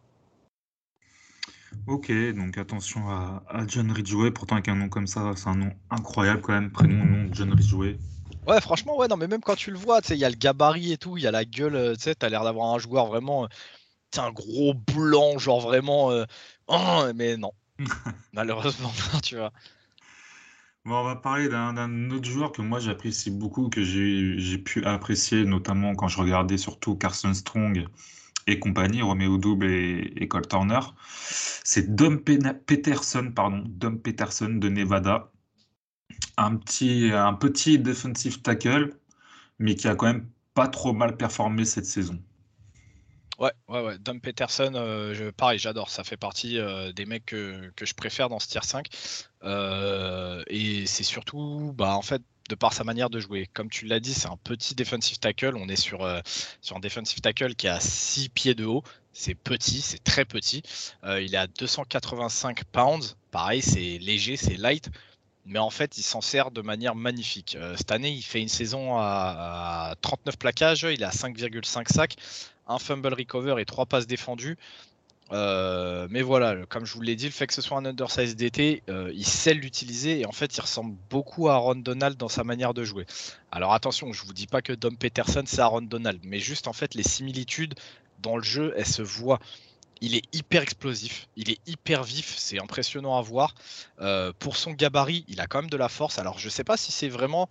Ok, 1.87 2.11
donc 2.33 2.57
attention 2.57 3.09
à, 3.09 3.43
John 3.67 3.91
Ridgeway, 3.91 4.31
pourtant 4.31 4.55
avec 4.55 4.69
un 4.69 4.75
nom 4.75 4.89
comme 4.89 5.07
ça, 5.07 5.33
c'est 5.35 5.49
un 5.49 5.55
nom 5.55 5.71
incroyable 5.89 6.41
quand 6.41 6.53
même, 6.53 6.71
prénom, 6.71 7.03
nom 7.03 7.29
John 7.33 7.51
Ridgeway. 7.53 7.97
Ouais, 8.47 8.61
franchement, 8.61 8.97
ouais, 8.97 9.07
non, 9.07 9.17
mais 9.17 9.27
même 9.27 9.41
quand 9.41 9.55
tu 9.55 9.71
le 9.71 9.77
vois, 9.77 10.01
tu 10.01 10.09
sais, 10.09 10.15
il 10.15 10.19
y 10.19 10.25
a 10.25 10.29
le 10.29 10.35
gabarit 10.35 10.93
et 10.93 10.97
tout, 10.97 11.17
il 11.17 11.23
y 11.23 11.27
a 11.27 11.31
la 11.31 11.45
gueule, 11.45 11.75
euh, 11.75 11.95
tu 11.95 12.03
sais, 12.03 12.15
t'as 12.15 12.29
l'air 12.29 12.43
d'avoir 12.43 12.73
un 12.73 12.79
joueur 12.79 13.07
vraiment, 13.07 13.47
c'est 14.11 14.21
euh, 14.21 14.23
un 14.23 14.31
gros 14.31 14.73
blanc, 14.73 15.37
genre 15.37 15.61
vraiment, 15.61 16.11
euh, 16.11 16.25
oh, 16.67 17.05
mais 17.15 17.37
non, 17.37 17.51
malheureusement, 18.33 18.91
tu 19.23 19.37
vois. 19.37 19.51
On 20.85 21.03
va 21.03 21.15
parler 21.15 21.47
d'un 21.49 22.09
autre 22.11 22.25
joueur 22.29 22.51
que 22.51 22.61
moi 22.61 22.79
j'apprécie 22.79 23.31
beaucoup, 23.31 23.69
que 23.69 23.81
j'ai 23.83 24.57
pu 24.57 24.83
apprécier, 24.83 25.45
notamment 25.45 25.95
quand 25.95 26.09
je 26.09 26.17
regardais 26.19 26.57
surtout 26.57 26.95
Carson 26.95 27.33
Strong 27.33 27.87
et 28.47 28.59
compagnie, 28.59 29.01
Romeo 29.01 29.37
Double 29.37 29.71
et, 29.71 30.13
et 30.17 30.27
Cole 30.27 30.47
Turner. 30.47 30.81
C'est 31.63 31.95
Dom 31.95 32.19
Peterson, 32.19 33.31
pardon, 33.33 33.63
Dom 33.67 33.99
Peterson 33.99 34.49
de 34.49 34.69
Nevada. 34.69 35.31
Un 36.37 36.57
petit, 36.57 37.11
un 37.13 37.33
petit 37.33 37.79
defensive 37.79 38.41
tackle, 38.41 38.97
mais 39.59 39.75
qui 39.75 39.87
a 39.87 39.95
quand 39.95 40.07
même 40.07 40.29
pas 40.53 40.67
trop 40.67 40.93
mal 40.93 41.17
performé 41.17 41.65
cette 41.65 41.85
saison. 41.85 42.19
Ouais, 43.39 43.51
ouais, 43.67 43.81
ouais. 43.81 43.97
Dom 43.97 44.21
Peterson, 44.21 44.73
euh, 44.75 45.31
pareil, 45.31 45.57
j'adore. 45.57 45.89
Ça 45.89 46.03
fait 46.03 46.17
partie 46.17 46.59
euh, 46.59 46.91
des 46.91 47.05
mecs 47.05 47.25
que, 47.25 47.71
je 47.81 47.93
préfère 47.93 48.29
dans 48.29 48.39
ce 48.39 48.47
tier 48.47 48.61
5. 48.63 48.87
Euh, 49.43 50.43
et 50.47 50.85
c'est 50.85 51.03
surtout, 51.03 51.73
bah, 51.75 51.95
en 51.95 52.01
fait, 52.01 52.21
de 52.49 52.55
par 52.55 52.73
sa 52.73 52.83
manière 52.83 53.09
de 53.09 53.19
jouer. 53.19 53.49
Comme 53.53 53.69
tu 53.69 53.85
l'as 53.85 53.99
dit, 53.99 54.13
c'est 54.13 54.27
un 54.27 54.37
petit 54.37 54.75
defensive 54.75 55.17
tackle. 55.17 55.55
On 55.55 55.67
est 55.67 55.75
sur, 55.75 56.07
sur 56.61 56.77
un 56.77 56.79
defensive 56.79 57.21
tackle 57.21 57.55
qui 57.55 57.67
a 57.67 57.79
6 57.79 58.29
pieds 58.29 58.55
de 58.55 58.65
haut. 58.65 58.83
C'est 59.13 59.35
petit, 59.35 59.81
c'est 59.81 60.03
très 60.03 60.25
petit. 60.25 60.61
il 61.03 61.33
est 61.33 61.37
à 61.37 61.47
285 61.47 62.63
pounds. 62.65 63.17
Pareil, 63.31 63.61
c'est 63.61 63.97
léger, 63.99 64.37
c'est 64.37 64.57
light 64.57 64.89
mais 65.45 65.59
en 65.59 65.69
fait, 65.69 65.97
il 65.97 66.03
s'en 66.03 66.21
sert 66.21 66.51
de 66.51 66.61
manière 66.61 66.95
magnifique. 66.95 67.57
cette 67.75 67.91
année, 67.91 68.11
il 68.11 68.21
fait 68.21 68.41
une 68.41 68.47
saison 68.47 68.95
à, 68.95 69.89
à 69.91 69.95
39 69.99 70.37
plaquages, 70.37 70.83
il 70.89 71.03
a 71.03 71.09
5,5 71.09 71.91
sacs 71.91 72.15
un 72.67 72.79
fumble 72.79 73.13
recover 73.13 73.55
et 73.59 73.65
trois 73.65 73.85
passes 73.85 74.07
défendues. 74.07 74.57
Euh, 75.31 76.07
mais 76.09 76.21
voilà, 76.21 76.65
comme 76.67 76.85
je 76.85 76.93
vous 76.93 77.01
l'ai 77.01 77.15
dit, 77.15 77.25
le 77.25 77.31
fait 77.31 77.47
que 77.47 77.53
ce 77.53 77.61
soit 77.61 77.77
un 77.77 77.85
undersize 77.85 78.35
d'été, 78.35 78.83
euh, 78.89 79.11
il 79.13 79.25
sait 79.25 79.53
l'utiliser 79.53 80.19
et 80.19 80.25
en 80.25 80.31
fait, 80.31 80.55
il 80.57 80.61
ressemble 80.61 80.95
beaucoup 81.09 81.49
à 81.49 81.53
Aaron 81.53 81.75
Donald 81.75 82.17
dans 82.17 82.27
sa 82.27 82.43
manière 82.43 82.73
de 82.73 82.83
jouer. 82.83 83.05
Alors 83.51 83.73
attention, 83.73 84.13
je 84.13 84.25
vous 84.25 84.33
dis 84.33 84.47
pas 84.47 84.61
que 84.61 84.73
Dom 84.73 84.97
Peterson 84.97 85.43
c'est 85.45 85.61
Aaron 85.61 85.81
Donald, 85.81 86.19
mais 86.23 86.39
juste 86.39 86.67
en 86.67 86.73
fait, 86.73 86.93
les 86.93 87.03
similitudes 87.03 87.73
dans 88.21 88.37
le 88.37 88.43
jeu, 88.43 88.73
elles 88.77 88.85
se 88.85 89.01
voient. 89.01 89.39
Il 90.01 90.15
est 90.15 90.23
hyper 90.35 90.61
explosif, 90.61 91.27
il 91.37 91.49
est 91.49 91.59
hyper 91.65 92.03
vif, 92.03 92.35
c'est 92.37 92.59
impressionnant 92.59 93.17
à 93.17 93.21
voir. 93.21 93.55
Euh, 94.01 94.33
pour 94.37 94.57
son 94.57 94.71
gabarit, 94.71 95.23
il 95.29 95.39
a 95.39 95.47
quand 95.47 95.61
même 95.61 95.69
de 95.69 95.77
la 95.77 95.89
force. 95.89 96.19
Alors 96.19 96.37
je 96.37 96.49
sais 96.49 96.65
pas 96.65 96.75
si 96.75 96.91
c'est 96.91 97.07
vraiment 97.07 97.49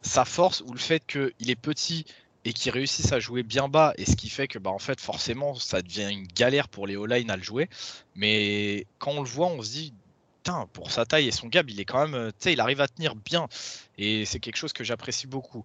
sa 0.00 0.24
force 0.24 0.62
ou 0.66 0.72
le 0.72 0.78
fait 0.78 1.02
qu'il 1.06 1.50
est 1.50 1.56
petit 1.56 2.06
et 2.44 2.52
qui 2.52 2.70
réussissent 2.70 3.12
à 3.12 3.20
jouer 3.20 3.42
bien 3.42 3.68
bas, 3.68 3.94
et 3.96 4.04
ce 4.04 4.16
qui 4.16 4.28
fait 4.28 4.48
que 4.48 4.58
bah, 4.58 4.70
en 4.70 4.78
fait 4.78 5.00
forcément 5.00 5.54
ça 5.54 5.82
devient 5.82 6.08
une 6.10 6.26
galère 6.26 6.68
pour 6.68 6.86
les 6.86 6.96
O-line 6.96 7.30
à 7.30 7.36
le 7.36 7.42
jouer. 7.42 7.68
Mais 8.14 8.86
quand 8.98 9.12
on 9.12 9.22
le 9.22 9.28
voit, 9.28 9.46
on 9.48 9.62
se 9.62 9.70
dit 9.70 9.94
pour 10.74 10.90
sa 10.90 11.06
taille 11.06 11.28
et 11.28 11.30
son 11.30 11.48
gab, 11.48 11.70
il 11.70 11.80
est 11.80 11.84
quand 11.84 12.06
même, 12.06 12.30
sais, 12.38 12.52
il 12.52 12.60
arrive 12.60 12.80
à 12.80 12.88
tenir 12.88 13.14
bien, 13.14 13.48
et 13.96 14.24
c'est 14.26 14.40
quelque 14.40 14.56
chose 14.56 14.72
que 14.72 14.84
j'apprécie 14.84 15.26
beaucoup. 15.26 15.64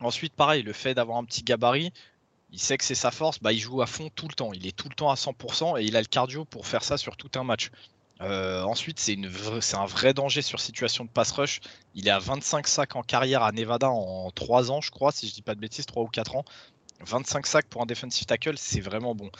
Ensuite, 0.00 0.34
pareil, 0.34 0.62
le 0.62 0.72
fait 0.72 0.94
d'avoir 0.94 1.18
un 1.18 1.24
petit 1.24 1.42
gabarit, 1.42 1.92
il 2.52 2.58
sait 2.58 2.76
que 2.78 2.84
c'est 2.84 2.94
sa 2.94 3.10
force, 3.10 3.40
bah, 3.40 3.52
il 3.52 3.58
joue 3.58 3.82
à 3.82 3.86
fond 3.86 4.10
tout 4.14 4.26
le 4.28 4.34
temps. 4.34 4.52
Il 4.52 4.66
est 4.66 4.76
tout 4.76 4.88
le 4.88 4.94
temps 4.94 5.10
à 5.10 5.14
100% 5.14 5.80
et 5.80 5.84
il 5.84 5.96
a 5.96 6.00
le 6.00 6.06
cardio 6.06 6.44
pour 6.44 6.66
faire 6.66 6.82
ça 6.82 6.96
sur 6.96 7.16
tout 7.16 7.30
un 7.38 7.44
match. 7.44 7.70
Euh, 8.20 8.62
ensuite, 8.62 9.00
c'est 9.00 9.16
un 9.74 9.86
vrai 9.86 10.12
danger 10.12 10.42
sur 10.42 10.60
situation 10.60 11.04
de 11.04 11.10
pass 11.10 11.32
rush. 11.32 11.60
Il 11.94 12.06
est 12.06 12.10
à 12.10 12.18
25 12.18 12.66
sacs 12.66 12.96
en 12.96 13.02
carrière 13.02 13.42
à 13.42 13.52
Nevada 13.52 13.90
en 13.90 14.30
3 14.30 14.70
ans, 14.70 14.80
je 14.80 14.90
crois, 14.90 15.10
si 15.12 15.28
je 15.28 15.34
dis 15.34 15.42
pas 15.42 15.54
de 15.54 15.60
bêtises, 15.60 15.86
3 15.86 16.02
ou 16.02 16.08
4 16.08 16.36
ans. 16.36 16.44
25 17.00 17.46
sacs 17.46 17.66
pour 17.66 17.82
un 17.82 17.86
defensive 17.86 18.26
tackle, 18.26 18.58
c'est 18.58 18.80
vraiment 18.80 19.14
bon. 19.14 19.30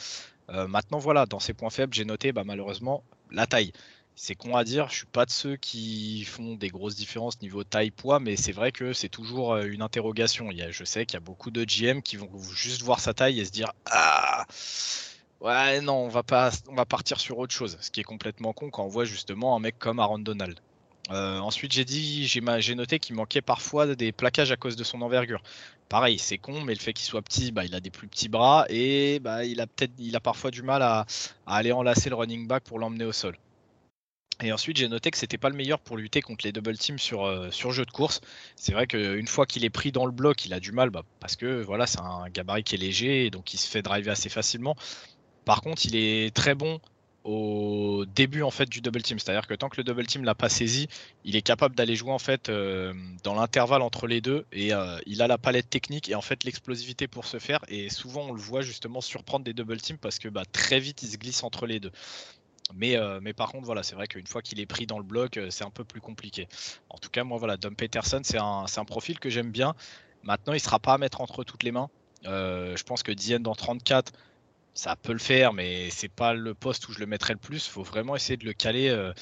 Euh, 0.49 0.67
maintenant, 0.67 0.97
voilà, 0.97 1.25
dans 1.25 1.39
ses 1.39 1.53
points 1.53 1.69
faibles, 1.69 1.93
j'ai 1.93 2.05
noté 2.05 2.31
bah, 2.31 2.43
malheureusement 2.43 3.03
la 3.31 3.45
taille. 3.47 3.71
C'est 4.15 4.35
con 4.35 4.55
à 4.55 4.63
dire, 4.63 4.89
je 4.89 4.97
suis 4.97 5.05
pas 5.05 5.25
de 5.25 5.31
ceux 5.31 5.55
qui 5.55 6.25
font 6.25 6.55
des 6.55 6.67
grosses 6.67 6.95
différences 6.95 7.41
niveau 7.41 7.63
taille-poids, 7.63 8.19
mais 8.19 8.35
c'est 8.35 8.51
vrai 8.51 8.71
que 8.71 8.93
c'est 8.93 9.09
toujours 9.09 9.53
euh, 9.53 9.63
une 9.63 9.81
interrogation. 9.81 10.49
je 10.51 10.83
sais 10.83 11.05
qu'il 11.05 11.15
y 11.15 11.17
a 11.17 11.21
beaucoup 11.21 11.49
de 11.49 11.63
GM 11.63 12.01
qui 12.01 12.17
vont 12.17 12.29
juste 12.53 12.81
voir 12.81 12.99
sa 12.99 13.13
taille 13.13 13.39
et 13.39 13.45
se 13.45 13.51
dire 13.51 13.71
Ah 13.85 14.45
Ouais, 15.41 15.81
non, 15.81 15.95
on 15.95 16.07
va 16.07 16.21
pas, 16.21 16.51
on 16.69 16.75
va 16.75 16.85
partir 16.85 17.19
sur 17.19 17.39
autre 17.39 17.53
chose, 17.53 17.77
ce 17.81 17.89
qui 17.89 17.99
est 17.99 18.03
complètement 18.03 18.53
con 18.53 18.69
quand 18.69 18.83
on 18.85 18.87
voit 18.87 19.05
justement 19.05 19.55
un 19.55 19.59
mec 19.59 19.79
comme 19.79 19.99
Aaron 19.99 20.19
Donald. 20.19 20.59
Euh, 21.09 21.39
ensuite, 21.39 21.71
j'ai 21.71 21.83
dit, 21.83 22.27
j'ai 22.27 22.75
noté 22.75 22.99
qu'il 22.99 23.15
manquait 23.15 23.41
parfois 23.41 23.95
des 23.95 24.11
plaquages 24.11 24.51
à 24.51 24.55
cause 24.55 24.75
de 24.75 24.83
son 24.83 25.01
envergure. 25.01 25.41
Pareil, 25.89 26.19
c'est 26.19 26.37
con, 26.37 26.61
mais 26.61 26.75
le 26.75 26.79
fait 26.79 26.93
qu'il 26.93 27.05
soit 27.05 27.23
petit, 27.23 27.51
bah, 27.51 27.65
il 27.65 27.73
a 27.73 27.79
des 27.79 27.89
plus 27.89 28.07
petits 28.07 28.29
bras 28.29 28.65
et 28.69 29.19
bah, 29.19 29.43
il 29.43 29.59
a 29.61 29.67
peut-être, 29.67 30.19
parfois 30.19 30.51
du 30.51 30.61
mal 30.61 30.83
à, 30.83 31.07
aller 31.47 31.71
enlacer 31.71 32.09
le 32.09 32.15
running 32.15 32.47
back 32.47 32.63
pour 32.63 32.77
l'emmener 32.77 33.05
au 33.05 33.11
sol. 33.11 33.35
Et 34.43 34.51
ensuite, 34.51 34.77
j'ai 34.77 34.87
noté 34.87 35.09
que 35.11 35.17
c'était 35.17 35.37
pas 35.37 35.49
le 35.49 35.55
meilleur 35.55 35.79
pour 35.79 35.97
lutter 35.97 36.21
contre 36.21 36.45
les 36.45 36.51
double 36.51 36.77
teams 36.77 36.99
sur, 36.99 37.25
euh, 37.25 37.49
jeu 37.51 37.85
de 37.85 37.91
course. 37.91 38.21
C'est 38.55 38.73
vrai 38.73 38.87
qu'une 38.87 39.27
fois 39.27 39.45
qu'il 39.47 39.65
est 39.65 39.69
pris 39.71 39.91
dans 39.91 40.05
le 40.05 40.11
bloc, 40.11 40.45
il 40.45 40.53
a 40.53 40.59
du 40.59 40.71
mal 40.71 40.91
bah, 40.91 41.03
parce 41.19 41.35
que 41.35 41.61
voilà, 41.63 41.87
c'est 41.87 41.99
un 41.99 42.29
gabarit 42.29 42.63
qui 42.63 42.75
est 42.75 42.77
léger 42.77 43.25
et 43.25 43.29
donc 43.31 43.53
il 43.53 43.57
se 43.57 43.67
fait 43.67 43.81
driver 43.81 44.11
assez 44.11 44.29
facilement. 44.29 44.75
Par 45.51 45.59
contre, 45.59 45.85
il 45.85 45.97
est 45.97 46.33
très 46.33 46.55
bon 46.55 46.79
au 47.25 48.05
début 48.05 48.41
en 48.41 48.51
fait 48.51 48.69
du 48.69 48.79
double 48.79 49.01
team, 49.01 49.19
c'est-à-dire 49.19 49.47
que 49.47 49.53
tant 49.53 49.67
que 49.67 49.75
le 49.75 49.83
double 49.83 50.07
team 50.07 50.23
l'a 50.23 50.33
pas 50.33 50.47
saisi, 50.47 50.87
il 51.25 51.35
est 51.35 51.41
capable 51.41 51.75
d'aller 51.75 51.97
jouer 51.97 52.13
en 52.13 52.19
fait 52.19 52.47
euh, 52.47 52.93
dans 53.25 53.35
l'intervalle 53.35 53.81
entre 53.81 54.07
les 54.07 54.21
deux 54.21 54.45
et 54.53 54.73
euh, 54.73 54.97
il 55.07 55.21
a 55.21 55.27
la 55.27 55.37
palette 55.37 55.69
technique 55.69 56.07
et 56.07 56.15
en 56.15 56.21
fait 56.21 56.45
l'explosivité 56.45 57.09
pour 57.09 57.25
se 57.25 57.37
faire 57.37 57.59
et 57.67 57.89
souvent 57.89 58.27
on 58.29 58.31
le 58.31 58.39
voit 58.39 58.61
justement 58.61 59.01
surprendre 59.01 59.43
des 59.43 59.51
double 59.51 59.75
teams 59.81 59.97
parce 59.97 60.19
que 60.19 60.29
bah, 60.29 60.43
très 60.49 60.79
vite 60.79 61.03
il 61.03 61.09
se 61.09 61.17
glisse 61.17 61.43
entre 61.43 61.65
les 61.65 61.81
deux. 61.81 61.91
Mais, 62.73 62.95
euh, 62.95 63.19
mais 63.21 63.33
par 63.33 63.51
contre 63.51 63.65
voilà 63.65 63.83
c'est 63.83 63.95
vrai 63.95 64.07
qu'une 64.07 64.27
fois 64.27 64.41
qu'il 64.41 64.61
est 64.61 64.65
pris 64.65 64.87
dans 64.87 64.99
le 64.99 65.03
bloc 65.03 65.37
c'est 65.49 65.65
un 65.65 65.69
peu 65.69 65.83
plus 65.83 65.99
compliqué. 65.99 66.47
En 66.89 66.97
tout 66.97 67.09
cas 67.09 67.25
moi 67.25 67.37
voilà 67.37 67.57
Dom 67.57 67.75
Peterson 67.75 68.21
c'est 68.23 68.39
un, 68.39 68.63
un, 68.73 68.85
profil 68.85 69.19
que 69.19 69.29
j'aime 69.29 69.51
bien. 69.51 69.75
Maintenant 70.23 70.53
il 70.53 70.61
sera 70.61 70.79
pas 70.79 70.93
à 70.93 70.97
mettre 70.97 71.19
entre 71.19 71.43
toutes 71.43 71.63
les 71.63 71.73
mains. 71.73 71.89
je 72.23 72.83
pense 72.83 73.03
que 73.03 73.11
Diane 73.11 73.43
dans 73.43 73.53
34 73.53 74.13
ça 74.73 74.95
peut 74.95 75.13
le 75.13 75.19
faire, 75.19 75.53
mais 75.53 75.89
c'est 75.89 76.09
pas 76.09 76.33
le 76.33 76.53
poste 76.53 76.87
où 76.87 76.93
je 76.93 76.99
le 76.99 77.05
mettrais 77.05 77.33
le 77.33 77.39
plus. 77.39 77.67
Faut 77.67 77.83
vraiment 77.83 78.15
essayer 78.15 78.37
de 78.37 78.45
le 78.45 78.53
caler. 78.53 78.89
Euh, 78.89 79.13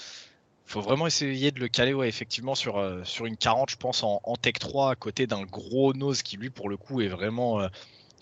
faut 0.66 0.82
vraiment 0.82 1.08
essayer 1.08 1.52
de 1.52 1.60
le 1.60 1.68
caler, 1.68 1.96
effectivement, 2.08 2.56
sur, 2.56 2.78
euh, 2.78 3.04
une 3.24 3.38
40, 3.38 3.72
je 3.72 3.76
pense, 3.78 4.04
en, 4.04 4.20
Tech 4.40 4.54
3, 4.60 4.92
à 4.92 4.96
côté 4.96 5.26
d'un 5.26 5.44
gros 5.44 5.94
nose 5.94 6.22
qui, 6.22 6.38
lui, 6.38 6.52
pour 6.52 6.70
le 6.70 6.78
coup, 6.78 7.02
est 7.02 7.08
vraiment, 7.08 7.62
euh, 7.62 7.68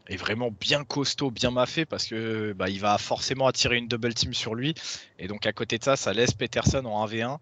est 0.08 0.16
vraiment 0.16 0.50
bien 0.52 0.86
costaud, 0.86 1.30
bien 1.30 1.52
maffé, 1.52 1.86
parce 1.86 2.08
que 2.08 2.54
bah, 2.54 2.68
va 2.80 2.98
forcément 2.98 3.48
attirer 3.48 3.78
une 3.78 3.90
double 3.90 4.14
team 4.14 4.34
sur 4.34 4.56
lui. 4.56 4.76
Et 5.20 5.28
donc, 5.28 5.46
à 5.46 5.54
côté 5.54 5.78
de 5.78 5.84
ça, 5.84 5.98
ça 5.98 6.14
laisse 6.14 6.34
Peterson 6.34 6.86
en 6.86 7.06
1v1. 7.06 7.40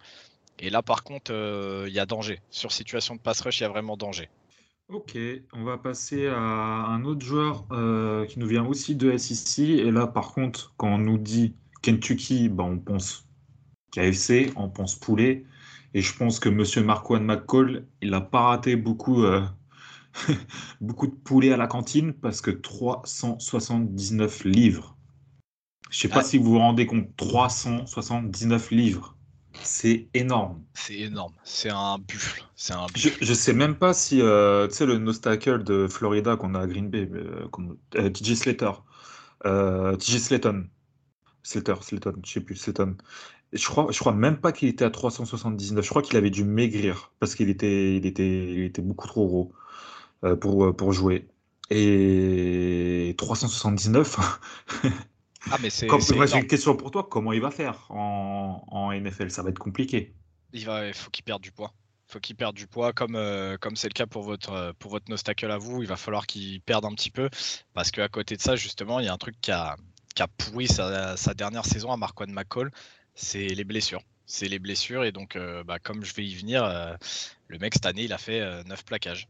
Et 0.59 0.69
là, 0.71 0.81
par 0.81 1.03
contre, 1.03 1.31
il 1.87 1.93
y 1.93 1.99
a 1.99 2.05
danger. 2.07 2.41
Sur 2.49 2.71
situation 2.71 3.15
de 3.15 3.19
pass 3.19 3.41
rush, 3.41 3.59
il 3.59 3.63
y 3.63 3.65
a 3.65 3.69
vraiment 3.69 3.97
danger. 3.97 4.29
Ok, 4.87 5.17
on 5.53 5.63
va 5.63 5.79
passer 5.79 6.27
à 6.27 6.37
un 6.37 7.05
autre 7.05 7.25
joueur 7.25 7.65
euh, 7.71 8.25
qui 8.27 8.37
nous 8.37 8.45
vient 8.45 8.63
aussi 8.63 8.95
de 8.95 9.17
SEC. 9.17 9.59
Et 9.59 9.89
là, 9.89 10.05
par 10.05 10.33
contre, 10.33 10.75
quand 10.77 10.93
on 10.93 10.97
nous 10.99 11.17
dit 11.17 11.55
Kentucky, 11.81 12.49
bah, 12.49 12.65
on 12.65 12.77
pense 12.77 13.27
KFC, 13.91 14.53
on 14.55 14.69
pense 14.69 14.95
poulet. 14.95 15.43
Et 15.95 16.01
je 16.01 16.15
pense 16.15 16.39
que 16.39 16.49
Monsieur 16.49 16.83
Marquand 16.83 17.19
McCall, 17.19 17.87
il 18.03 18.11
n'a 18.11 18.21
pas 18.21 18.41
raté 18.41 18.75
beaucoup, 18.75 19.23
euh, 19.23 19.41
beaucoup 20.81 21.07
de 21.07 21.15
poulet 21.15 21.51
à 21.51 21.57
la 21.57 21.65
cantine 21.65 22.13
parce 22.13 22.41
que 22.41 22.51
379 22.51 24.43
livres. 24.43 24.95
Je 25.89 25.97
ne 25.97 26.01
sais 26.01 26.09
pas 26.09 26.19
ah. 26.19 26.23
si 26.23 26.37
vous 26.37 26.51
vous 26.51 26.59
rendez 26.59 26.85
compte, 26.85 27.15
379 27.17 28.69
livres. 28.69 29.14
C'est 29.63 30.07
énorme. 30.13 30.61
C'est 30.73 30.99
énorme. 30.99 31.33
C'est 31.43 31.69
un 31.69 31.97
buffle. 31.97 32.43
C'est 32.55 32.73
un 32.73 32.87
Je, 32.95 33.09
je 33.19 33.33
sais 33.33 33.53
même 33.53 33.75
pas 33.75 33.93
si, 33.93 34.21
euh, 34.21 34.67
tu 34.67 34.75
sais, 34.75 34.85
le 34.85 34.97
nostacle 34.97 35.63
de 35.63 35.87
Florida 35.87 36.35
qu'on 36.35 36.55
a 36.55 36.61
à 36.61 36.67
Green 36.67 36.89
Bay, 36.89 37.09
euh, 37.13 37.47
euh, 37.95 38.09
TJ 38.09 38.35
Slater, 38.35 38.71
euh, 39.45 39.95
TJ 39.95 40.19
Slayton, 40.19 40.67
Slater, 41.43 41.75
Slayton, 41.81 42.15
je 42.25 42.31
sais 42.31 42.41
plus, 42.41 42.55
Slayton. 42.55 42.95
Je 43.53 43.65
crois, 43.65 43.87
je 43.91 43.99
crois 43.99 44.13
même 44.13 44.37
pas 44.37 44.51
qu'il 44.51 44.67
était 44.69 44.85
à 44.85 44.89
379. 44.89 45.83
Je 45.83 45.89
crois 45.89 46.01
qu'il 46.01 46.17
avait 46.17 46.29
dû 46.29 46.43
maigrir 46.43 47.13
parce 47.19 47.35
qu'il 47.35 47.49
était, 47.49 47.95
il 47.97 48.05
était, 48.05 48.51
il 48.53 48.63
était 48.63 48.81
beaucoup 48.81 49.07
trop 49.07 49.27
gros 49.27 49.53
pour, 50.41 50.75
pour 50.75 50.91
jouer. 50.93 51.27
Et 51.69 53.15
379, 53.17 54.17
Ah, 55.51 55.57
mais 55.61 55.69
c'est. 55.69 55.87
j'ai 55.87 56.37
une 56.37 56.47
question 56.47 56.75
pour 56.75 56.91
toi. 56.91 57.07
Comment 57.09 57.33
il 57.33 57.41
va 57.41 57.51
faire 57.51 57.85
en, 57.91 58.91
NFL 58.91 59.29
Ça 59.29 59.43
va 59.43 59.49
être 59.49 59.59
compliqué. 59.59 60.13
Il 60.53 60.65
va, 60.65 60.91
faut 60.93 61.09
qu'il 61.09 61.23
perde 61.23 61.41
du 61.41 61.51
poids. 61.51 61.73
Il 62.07 62.13
faut 62.13 62.19
qu'il 62.19 62.35
perde 62.35 62.55
du 62.55 62.67
poids, 62.67 62.93
comme 62.93 63.15
euh, 63.15 63.57
comme 63.57 63.75
c'est 63.75 63.87
le 63.87 63.93
cas 63.93 64.05
pour 64.05 64.23
votre 64.23 64.51
euh, 64.51 64.73
pour 64.77 64.91
votre 64.91 65.09
nostacle 65.09 65.49
à 65.49 65.57
vous. 65.57 65.81
Il 65.81 65.87
va 65.87 65.97
falloir 65.97 66.27
qu'il 66.27 66.61
perde 66.61 66.85
un 66.85 66.93
petit 66.93 67.11
peu 67.11 67.29
parce 67.73 67.91
qu'à 67.91 68.07
côté 68.07 68.35
de 68.35 68.41
ça, 68.41 68.55
justement, 68.55 68.99
il 68.99 69.05
y 69.05 69.09
a 69.09 69.13
un 69.13 69.17
truc 69.17 69.35
qui 69.41 69.51
a, 69.51 69.75
qui 70.13 70.21
a 70.21 70.27
pourri 70.27 70.67
sa, 70.67 71.15
dernière 71.33 71.65
saison 71.65 71.91
à 71.91 71.97
Marquand 71.97 72.27
McCall, 72.27 72.71
c'est 73.15 73.47
les 73.47 73.63
blessures. 73.63 74.01
C'est 74.27 74.47
les 74.47 74.59
blessures 74.59 75.03
et 75.03 75.11
donc, 75.11 75.35
euh, 75.35 75.63
bah, 75.63 75.77
comme 75.77 76.03
je 76.03 76.13
vais 76.13 76.25
y 76.25 76.35
venir, 76.35 76.63
le 77.47 77.57
mec 77.59 77.75
cette 77.75 77.85
année, 77.85 78.03
il 78.03 78.13
a 78.13 78.17
fait 78.17 78.63
9 78.63 78.85
plaquages. 78.85 79.27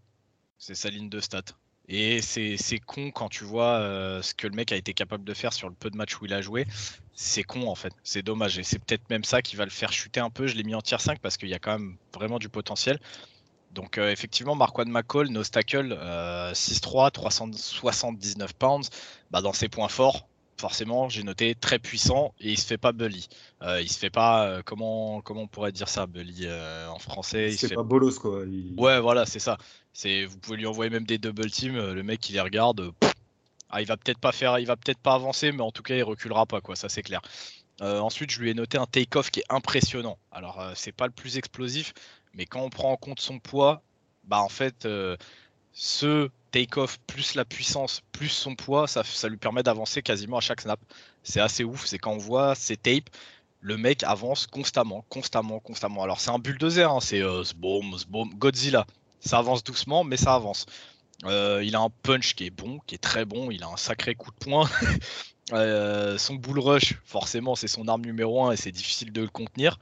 C'est 0.58 0.75
sa 0.75 0.89
ligne 0.89 1.10
de 1.10 1.19
stats. 1.19 1.43
Et 1.88 2.21
c'est 2.21 2.80
con 2.80 3.12
quand 3.12 3.30
tu 3.30 3.43
vois 3.43 3.78
euh, 3.80 4.21
ce 4.21 4.34
que 4.34 4.48
le 4.48 4.56
mec 4.56 4.71
a 4.71 4.76
été 4.76 4.93
capable 4.93 5.24
de 5.24 5.34
faire 5.34 5.54
sur 5.54 5.69
le 5.69 5.76
peu 5.76 5.89
de 5.89 5.98
matchs 5.98 6.19
où 6.19 6.26
il 6.26 6.34
a 6.34 6.41
joué. 6.41 6.65
C'est 7.13 7.43
con 7.43 7.67
en 7.67 7.76
fait, 7.76 7.93
c'est 8.04 8.24
dommage. 8.24 8.58
Et 8.58 8.63
c'est 8.63 8.80
peut-être 8.80 9.10
même 9.10 9.24
ça 9.24 9.41
qui 9.41 9.56
va 9.56 9.65
le 9.65 9.71
faire 9.71 9.93
chuter 9.93 10.19
un 10.19 10.30
peu. 10.30 10.48
Je 10.48 10.56
l'ai 10.56 10.63
mis 10.63 10.76
en 10.76 10.82
tier 10.82 10.98
5 11.00 11.19
parce 11.19 11.38
qu'il 11.38 11.50
y 11.50 11.54
a 11.54 11.60
quand 11.60 11.74
même 11.74 11.98
vraiment 12.13 12.39
du 12.39 12.50
potentiel. 12.50 13.00
Donc 13.71 13.98
effectivement, 13.98 14.56
Marquand 14.56 14.86
McCall, 14.88 15.28
no 15.28 15.43
tackle, 15.43 15.93
6'3, 16.54 17.12
379 17.12 18.54
pounds, 18.54 18.89
bah, 19.32 19.41
dans 19.41 19.52
ses 19.52 19.67
points 19.67 19.89
forts, 19.89 20.30
forcément, 20.58 21.10
j'ai 21.10 21.24
noté 21.24 21.56
très 21.56 21.80
puissant 21.80 22.34
et 22.39 22.52
il 22.52 22.58
se 22.58 22.65
fait 22.65 22.78
pas 22.78 22.91
bully. 22.91 23.28
Euh, 23.62 23.82
il 23.82 23.91
se 23.91 24.00
fait 24.00 24.10
pas, 24.10 24.48
euh, 24.48 24.62
comment, 24.63 25.22
comment 25.22 25.44
on 25.44 25.48
pourrait 25.48 25.72
dire 25.72 25.89
ça, 25.89 26.08
bully 26.08 26.44
euh, 26.44 26.88
en 26.88 27.00
français 27.00 27.50
Il, 27.50 27.58
se 27.58 27.68
fait 27.68 27.76
pas 27.76 27.84
bolos 27.84 28.20
quoi. 28.20 28.44
Ouais, 28.78 29.00
voilà, 29.00 29.26
c'est 29.26 29.39
ça. 29.39 29.58
C'est, 29.94 30.26
vous 30.26 30.38
pouvez 30.38 30.58
lui 30.58 30.65
envoyer 30.65 30.89
même 30.89 31.06
des 31.06 31.18
double 31.18 31.50
teams, 31.50 31.94
le 31.94 32.04
mec 32.04 32.30
il 32.30 32.34
les 32.34 32.41
regarde. 32.41 32.91
ah, 33.70 33.82
il 33.82 33.88
va 33.88 33.98
peut-être 33.98 34.20
pas 34.20 34.32
faire, 34.32 34.60
il 34.60 34.65
va 34.65 34.76
peut-être 34.76 35.00
pas 35.00 35.13
avancer, 35.13 35.52
mais 35.52 35.62
en 35.62 35.72
tout 35.72 35.84
cas 35.84 35.96
il 35.96 36.04
reculera 36.04 36.46
pas 36.46 36.62
quoi, 36.62 36.76
ça 36.76 36.89
c'est 36.89 37.04
clair. 37.04 37.22
ensuite, 37.82 38.32
je 38.32 38.41
lui 38.41 38.50
ai 38.50 38.54
noté 38.54 38.78
un 38.78 38.86
take-off 38.86 39.32
qui 39.32 39.41
est 39.41 39.46
impressionnant. 39.50 40.18
Alors, 40.32 40.63
c'est 40.76 40.91
pas 40.91 41.06
le 41.06 41.13
plus 41.13 41.38
explosif, 41.38 41.94
mais 42.34 42.46
quand 42.46 42.62
on 42.62 42.70
prend 42.70 42.91
en 42.91 42.98
compte 42.98 43.20
son 43.20 43.39
poids, 43.39 43.82
bah 44.26 44.39
en 44.39 44.50
fait, 44.50 44.88
ce 45.75 46.29
take-off 46.51 46.97
plus 47.05 47.35
la 47.35 47.43
puissance 47.43 48.01
plus 48.13 48.29
son 48.29 48.55
poids, 48.55 48.88
ça, 48.88 49.03
lui 49.27 49.38
permet 49.38 49.61
d'avancer 49.61 50.01
quasiment 50.01 50.38
à 50.38 50.41
chaque 50.41 50.61
snap. 50.61 50.79
C'est 51.21 51.41
assez 51.41 51.65
ouf. 51.65 51.85
C'est 51.85 51.99
quand 51.99 52.13
on 52.13 52.17
voit 52.17 52.55
ces 52.55 52.77
tapes, 52.77 53.09
le 53.59 53.77
mec 53.77 54.03
avance 54.03 54.47
constamment, 54.47 55.05
constamment, 55.09 55.59
constamment. 55.59 56.01
Alors 56.01 56.21
c'est 56.21 56.31
un 56.31 56.39
bulldozer, 56.39 56.89
hein, 56.89 57.01
c'est 57.01 57.21
euh, 57.21 57.43
Godzilla. 58.35 58.88
Ça 59.19 59.39
avance 59.39 59.63
doucement, 59.63 60.03
mais 60.05 60.17
ça 60.17 60.35
avance. 60.35 60.65
Euh, 61.25 61.61
il 61.63 61.75
a 61.75 61.81
un 61.81 61.89
punch 62.03 62.35
qui 62.35 62.45
est 62.45 62.51
bon, 62.51 62.79
qui 62.88 62.95
est 62.95 62.99
très 62.99 63.25
bon. 63.25 63.51
Il 63.51 63.63
a 63.63 63.67
un 63.67 63.77
sacré 63.77 64.15
coup 64.15 64.31
de 64.31 64.38
poing. 64.38 64.69
Euh, 65.53 66.17
son 66.17 66.33
bull 66.33 66.57
rush, 66.57 66.99
forcément, 67.05 67.53
c'est 67.53 67.67
son 67.67 67.88
arme 67.88 68.01
numéro 68.01 68.45
1 68.45 68.53
et 68.53 68.57
c'est 68.57 68.71
difficile 68.71 69.11
de 69.11 69.21
le 69.21 69.27
contenir. 69.27 69.77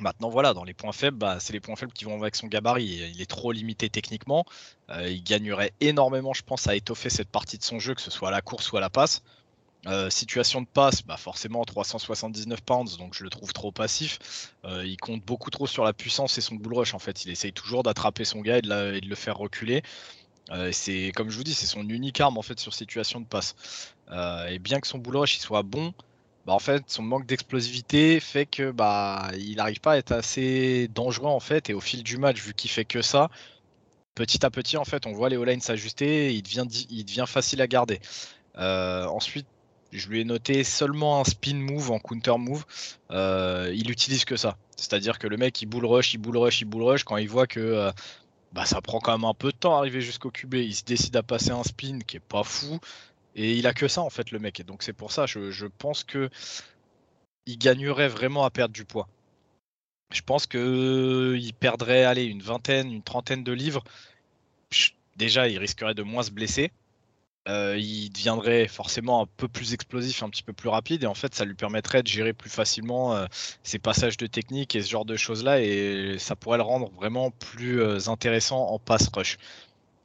Maintenant, 0.00 0.28
voilà, 0.28 0.54
dans 0.54 0.64
les 0.64 0.74
points 0.74 0.92
faibles, 0.92 1.16
bah, 1.16 1.38
c'est 1.40 1.52
les 1.52 1.60
points 1.60 1.76
faibles 1.76 1.92
qui 1.92 2.04
vont 2.04 2.20
avec 2.20 2.36
son 2.36 2.46
gabarit. 2.46 3.10
Il 3.14 3.20
est 3.20 3.30
trop 3.30 3.52
limité 3.52 3.90
techniquement. 3.90 4.44
Euh, 4.90 5.08
il 5.08 5.22
gagnerait 5.22 5.72
énormément, 5.80 6.32
je 6.32 6.42
pense, 6.42 6.66
à 6.66 6.76
étoffer 6.76 7.10
cette 7.10 7.28
partie 7.28 7.58
de 7.58 7.64
son 7.64 7.78
jeu, 7.78 7.94
que 7.94 8.00
ce 8.00 8.10
soit 8.10 8.28
à 8.28 8.30
la 8.30 8.40
course 8.40 8.70
ou 8.72 8.76
à 8.76 8.80
la 8.80 8.90
passe. 8.90 9.22
Euh, 9.86 10.10
situation 10.10 10.60
de 10.60 10.66
passe, 10.66 11.02
bah 11.02 11.16
forcément 11.16 11.64
379 11.64 12.60
pounds, 12.62 12.98
donc 12.98 13.14
je 13.14 13.22
le 13.22 13.30
trouve 13.30 13.52
trop 13.52 13.70
passif. 13.70 14.52
Euh, 14.64 14.84
il 14.84 14.96
compte 14.96 15.24
beaucoup 15.24 15.50
trop 15.50 15.68
sur 15.68 15.84
la 15.84 15.92
puissance 15.92 16.36
et 16.36 16.40
son 16.40 16.56
bull 16.56 16.74
rush 16.74 16.94
en 16.94 16.98
fait. 16.98 17.24
Il 17.24 17.30
essaye 17.30 17.52
toujours 17.52 17.84
d'attraper 17.84 18.24
son 18.24 18.40
gars 18.40 18.58
et 18.58 18.62
de, 18.62 19.06
le 19.06 19.14
faire 19.14 19.36
reculer. 19.36 19.82
c'est 20.72 21.12
comme 21.14 21.30
je 21.30 21.36
vous 21.36 21.44
dis, 21.44 21.54
c'est 21.54 21.66
son 21.66 21.88
unique 21.88 22.20
arme 22.20 22.38
en 22.38 22.42
fait 22.42 22.58
sur 22.58 22.74
situation 22.74 23.20
de 23.20 23.26
passe. 23.26 23.54
et 24.48 24.58
bien 24.58 24.80
que 24.80 24.88
son 24.88 24.98
bull 24.98 25.16
rush 25.16 25.36
il 25.36 25.40
soit 25.40 25.62
bon, 25.62 25.94
bah, 26.48 26.54
en 26.54 26.58
fait, 26.58 26.82
son 26.86 27.02
manque 27.02 27.26
d'explosivité 27.26 28.20
fait 28.20 28.46
que 28.46 28.70
bah 28.70 29.30
il 29.36 29.56
n'arrive 29.56 29.80
pas 29.80 29.92
à 29.92 29.96
être 29.98 30.12
assez 30.12 30.88
dangereux 30.88 31.28
en 31.28 31.40
fait. 31.40 31.68
Et 31.68 31.74
au 31.74 31.80
fil 31.80 32.02
du 32.02 32.16
match, 32.16 32.40
vu 32.40 32.54
qu'il 32.54 32.70
fait 32.70 32.86
que 32.86 33.02
ça, 33.02 33.28
petit 34.14 34.46
à 34.46 34.50
petit 34.50 34.78
en 34.78 34.86
fait, 34.86 35.04
on 35.04 35.12
voit 35.12 35.28
les 35.28 35.36
O-line 35.36 35.60
s'ajuster, 35.60 36.32
il 36.32 36.42
devient, 36.42 36.66
il 36.88 37.04
devient 37.04 37.26
facile 37.28 37.60
à 37.60 37.66
garder. 37.66 38.00
Euh, 38.56 39.04
ensuite, 39.08 39.46
je 39.92 40.08
lui 40.08 40.22
ai 40.22 40.24
noté 40.24 40.64
seulement 40.64 41.20
un 41.20 41.24
spin 41.24 41.56
move 41.56 41.90
en 41.90 41.98
counter 41.98 42.38
move. 42.38 42.64
Euh, 43.10 43.70
il 43.74 43.90
utilise 43.90 44.24
que 44.24 44.36
ça. 44.36 44.56
C'est-à-dire 44.74 45.18
que 45.18 45.26
le 45.26 45.36
mec 45.36 45.60
il 45.60 45.66
bull 45.66 45.84
rush, 45.84 46.14
il 46.14 46.18
bull 46.18 46.38
rush, 46.38 46.62
il 46.62 46.64
bull 46.64 46.82
rush. 46.82 47.04
Quand 47.04 47.18
il 47.18 47.28
voit 47.28 47.46
que 47.46 47.60
euh, 47.60 47.92
bah, 48.54 48.64
ça 48.64 48.80
prend 48.80 49.00
quand 49.00 49.12
même 49.12 49.26
un 49.28 49.34
peu 49.34 49.52
de 49.52 49.56
temps 49.58 49.74
à 49.74 49.80
arriver 49.80 50.00
jusqu'au 50.00 50.30
QB, 50.30 50.54
il 50.54 50.74
se 50.74 50.84
décide 50.84 51.14
à 51.16 51.22
passer 51.22 51.50
un 51.50 51.62
spin 51.62 51.98
qui 52.06 52.16
est 52.16 52.20
pas 52.20 52.42
fou. 52.42 52.78
Et 53.34 53.54
il 53.54 53.66
a 53.66 53.74
que 53.74 53.88
ça 53.88 54.02
en 54.02 54.10
fait 54.10 54.30
le 54.30 54.38
mec. 54.38 54.60
Et 54.60 54.64
donc 54.64 54.82
c'est 54.82 54.92
pour 54.92 55.12
ça, 55.12 55.26
je, 55.26 55.50
je 55.50 55.66
pense 55.66 56.04
que 56.04 56.30
il 57.46 57.58
gagnerait 57.58 58.08
vraiment 58.08 58.44
à 58.44 58.50
perdre 58.50 58.74
du 58.74 58.84
poids. 58.84 59.08
Je 60.12 60.22
pense 60.22 60.46
qu'il 60.46 61.52
perdrait 61.60 62.04
allez, 62.04 62.24
une 62.24 62.42
vingtaine, 62.42 62.92
une 62.92 63.02
trentaine 63.02 63.44
de 63.44 63.52
livres. 63.52 63.84
Déjà, 65.16 65.48
il 65.48 65.58
risquerait 65.58 65.94
de 65.94 66.02
moins 66.02 66.22
se 66.22 66.30
blesser. 66.30 66.70
Euh, 67.48 67.78
il 67.78 68.10
deviendrait 68.10 68.68
forcément 68.68 69.22
un 69.22 69.26
peu 69.38 69.48
plus 69.48 69.72
explosif, 69.72 70.22
un 70.22 70.28
petit 70.28 70.42
peu 70.42 70.52
plus 70.52 70.68
rapide, 70.68 71.04
et 71.04 71.06
en 71.06 71.14
fait, 71.14 71.34
ça 71.34 71.46
lui 71.46 71.54
permettrait 71.54 72.02
de 72.02 72.06
gérer 72.06 72.34
plus 72.34 72.50
facilement 72.50 73.16
euh, 73.16 73.26
ses 73.62 73.78
passages 73.78 74.18
de 74.18 74.26
technique 74.26 74.76
et 74.76 74.82
ce 74.82 74.90
genre 74.90 75.06
de 75.06 75.16
choses-là, 75.16 75.62
et 75.62 76.16
ça 76.18 76.36
pourrait 76.36 76.58
le 76.58 76.64
rendre 76.64 76.90
vraiment 76.90 77.30
plus 77.30 77.80
euh, 77.80 77.98
intéressant 78.08 78.66
en 78.66 78.78
pass 78.78 79.08
rush. 79.14 79.38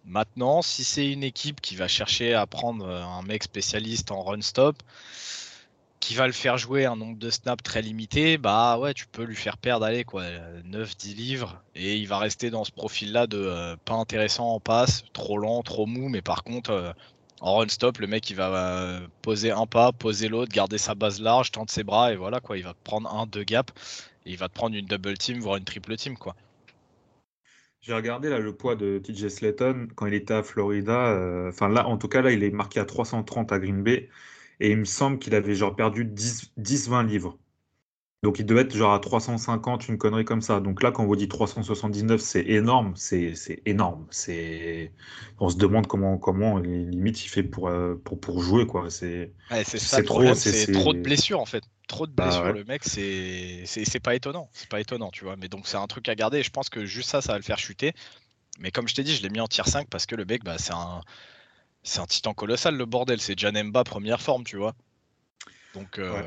Maintenant, 0.06 0.62
si 0.62 0.84
c'est 0.84 1.10
une 1.10 1.24
équipe 1.24 1.62
qui 1.62 1.76
va 1.76 1.88
chercher 1.88 2.34
à 2.34 2.46
prendre 2.46 2.86
euh, 2.86 3.04
un 3.04 3.22
mec 3.22 3.44
spécialiste 3.44 4.12
en 4.12 4.22
run 4.22 4.42
stop, 4.42 4.84
qui 6.02 6.16
va 6.16 6.28
le 6.28 6.34
faire 6.34 6.58
jouer 6.58 6.86
un 6.86 6.98
nombre 6.98 7.18
de 7.18 7.30
snaps 7.30 7.64
très 7.64 7.82
limité, 7.82 8.38
bah 8.38 8.78
ouais, 8.78 8.94
tu 8.94 9.08
peux 9.08 9.24
lui 9.24 9.38
faire 9.38 9.58
perdre, 9.58 9.86
allez, 9.86 10.04
quoi, 10.04 10.24
9-10 10.70 11.16
livres, 11.16 11.64
et 11.76 11.96
il 11.96 12.08
va 12.08 12.18
rester 12.18 12.50
dans 12.50 12.66
ce 12.66 12.72
profil-là 12.72 13.28
de 13.28 13.38
euh, 13.38 13.78
pas 13.86 13.94
intéressant 13.94 14.50
en 14.50 14.60
passe, 14.60 15.06
trop 15.14 15.38
lent, 15.38 15.64
trop 15.64 15.86
mou, 15.86 16.10
mais 16.10 16.22
par 16.22 16.44
contre, 16.44 16.72
euh, 16.72 16.92
en 17.40 17.56
run 17.56 17.70
stop, 17.70 18.00
le 18.00 18.08
mec 18.08 18.30
il 18.30 18.36
va 18.36 19.00
poser 19.22 19.52
un 19.52 19.66
pas, 19.66 19.94
poser 19.94 20.28
l'autre, 20.28 20.52
garder 20.52 20.78
sa 20.78 20.96
base 20.96 21.22
large, 21.22 21.52
tendre 21.52 21.70
ses 21.70 21.84
bras, 21.84 22.12
et 22.12 22.18
voilà, 22.18 22.42
quoi, 22.42 22.58
il 22.58 22.64
va 22.66 22.74
prendre 22.84 23.14
un, 23.14 23.26
deux 23.26 23.44
gaps, 23.44 23.74
et 24.26 24.32
il 24.32 24.38
va 24.38 24.50
te 24.50 24.54
prendre 24.54 24.76
une 24.76 24.86
double 24.86 25.18
team, 25.18 25.40
voire 25.40 25.56
une 25.56 25.66
triple 25.66 25.96
team, 25.96 26.18
quoi. 26.18 26.36
J'ai 27.84 27.94
regardé 27.94 28.30
là 28.30 28.40
le 28.40 28.56
poids 28.56 28.78
de 28.78 28.98
TJ 28.98 29.28
Slayton 29.28 29.90
quand 29.96 30.06
il 30.06 30.14
était 30.14 30.34
à 30.34 30.42
Florida. 30.42 31.08
Euh, 31.10 31.50
enfin 31.50 31.68
là, 31.68 31.86
en 31.86 31.98
tout 31.98 32.08
cas 32.08 32.22
là, 32.22 32.32
il 32.32 32.42
est 32.42 32.50
marqué 32.50 32.80
à 32.80 32.86
330 32.86 33.52
à 33.52 33.60
Green 33.60 33.84
Bay 33.84 34.10
et 34.62 34.72
il 34.72 34.78
me 34.78 34.86
semble 34.86 35.20
qu'il 35.20 35.36
avait 35.36 35.54
genre 35.54 35.76
perdu 35.76 36.06
10-20 36.06 37.06
livres. 37.06 37.38
Donc 38.24 38.40
il 38.40 38.46
devait 38.46 38.62
être 38.62 38.74
genre 38.74 38.94
à 38.94 39.00
350, 39.00 39.90
une 39.90 39.98
connerie 39.98 40.24
comme 40.24 40.42
ça. 40.42 40.62
Donc 40.62 40.82
là, 40.82 40.92
quand 40.92 41.04
on 41.04 41.08
vous 41.08 41.18
dit 41.18 41.28
379, 41.28 42.22
c'est 42.22 42.46
énorme, 42.48 42.94
c'est 42.96 43.34
énorme. 43.66 44.08
C'est, 44.12 44.94
on 45.40 45.50
se 45.50 45.58
demande 45.58 45.86
comment, 45.86 46.18
comment 46.18 46.60
limite 46.60 47.26
il 47.26 47.28
fait 47.28 47.44
pour, 47.44 47.68
euh, 47.68 47.96
pour, 48.06 48.18
pour 48.18 48.42
jouer 48.42 48.66
quoi. 48.66 48.90
C'est 48.90 49.34
trop, 50.06 50.34
c'est 50.36 50.72
trop 50.72 50.94
de 50.94 51.02
blessures 51.02 51.42
en 51.42 51.46
fait 51.46 51.66
trop 51.88 52.08
de 52.08 52.12
bah 52.12 52.26
blessures, 52.26 52.54
le 52.54 52.64
mec, 52.64 52.84
c'est 52.84 54.00
pas 54.02 54.16
étonnant. 54.16 54.50
C'est 54.54 54.70
pas 54.70 54.80
étonnant, 54.80 55.12
tu 55.12 55.24
vois. 55.24 55.36
Mais 55.36 55.48
donc, 55.48 55.68
c'est 55.68 55.78
un 55.78 55.88
truc 55.88 56.08
à 56.10 56.16
garder. 56.16 56.40
Et 56.40 56.44
je 56.44 56.52
pense 56.52 56.70
que 56.70 56.86
juste 56.86 57.10
ça, 57.10 57.22
ça 57.22 57.34
va 57.34 57.38
le 57.38 57.44
faire 57.44 57.60
chuter. 57.60 57.94
Mais 58.60 58.72
comme 58.72 58.88
je 58.88 58.96
t'ai 58.96 59.04
dit, 59.04 59.16
je 59.16 59.22
l'ai 59.22 59.30
mis 59.30 59.40
en 59.40 59.48
tier 59.48 59.64
5 59.66 59.88
parce 59.90 60.06
que 60.06 60.16
le 60.16 60.26
mec, 60.26 60.44
bah, 60.44 60.58
c'est 60.58 60.74
un, 60.74 61.02
c'est 61.84 62.00
un 62.00 62.06
titan 62.06 62.34
colossal, 62.34 62.76
le 62.76 62.86
bordel. 62.86 63.20
C'est 63.20 63.38
Janemba 63.38 63.84
première 63.84 64.22
forme, 64.22 64.44
tu 64.44 64.58
vois. 64.58 64.76
Donc, 65.74 65.98
euh, 65.98 66.22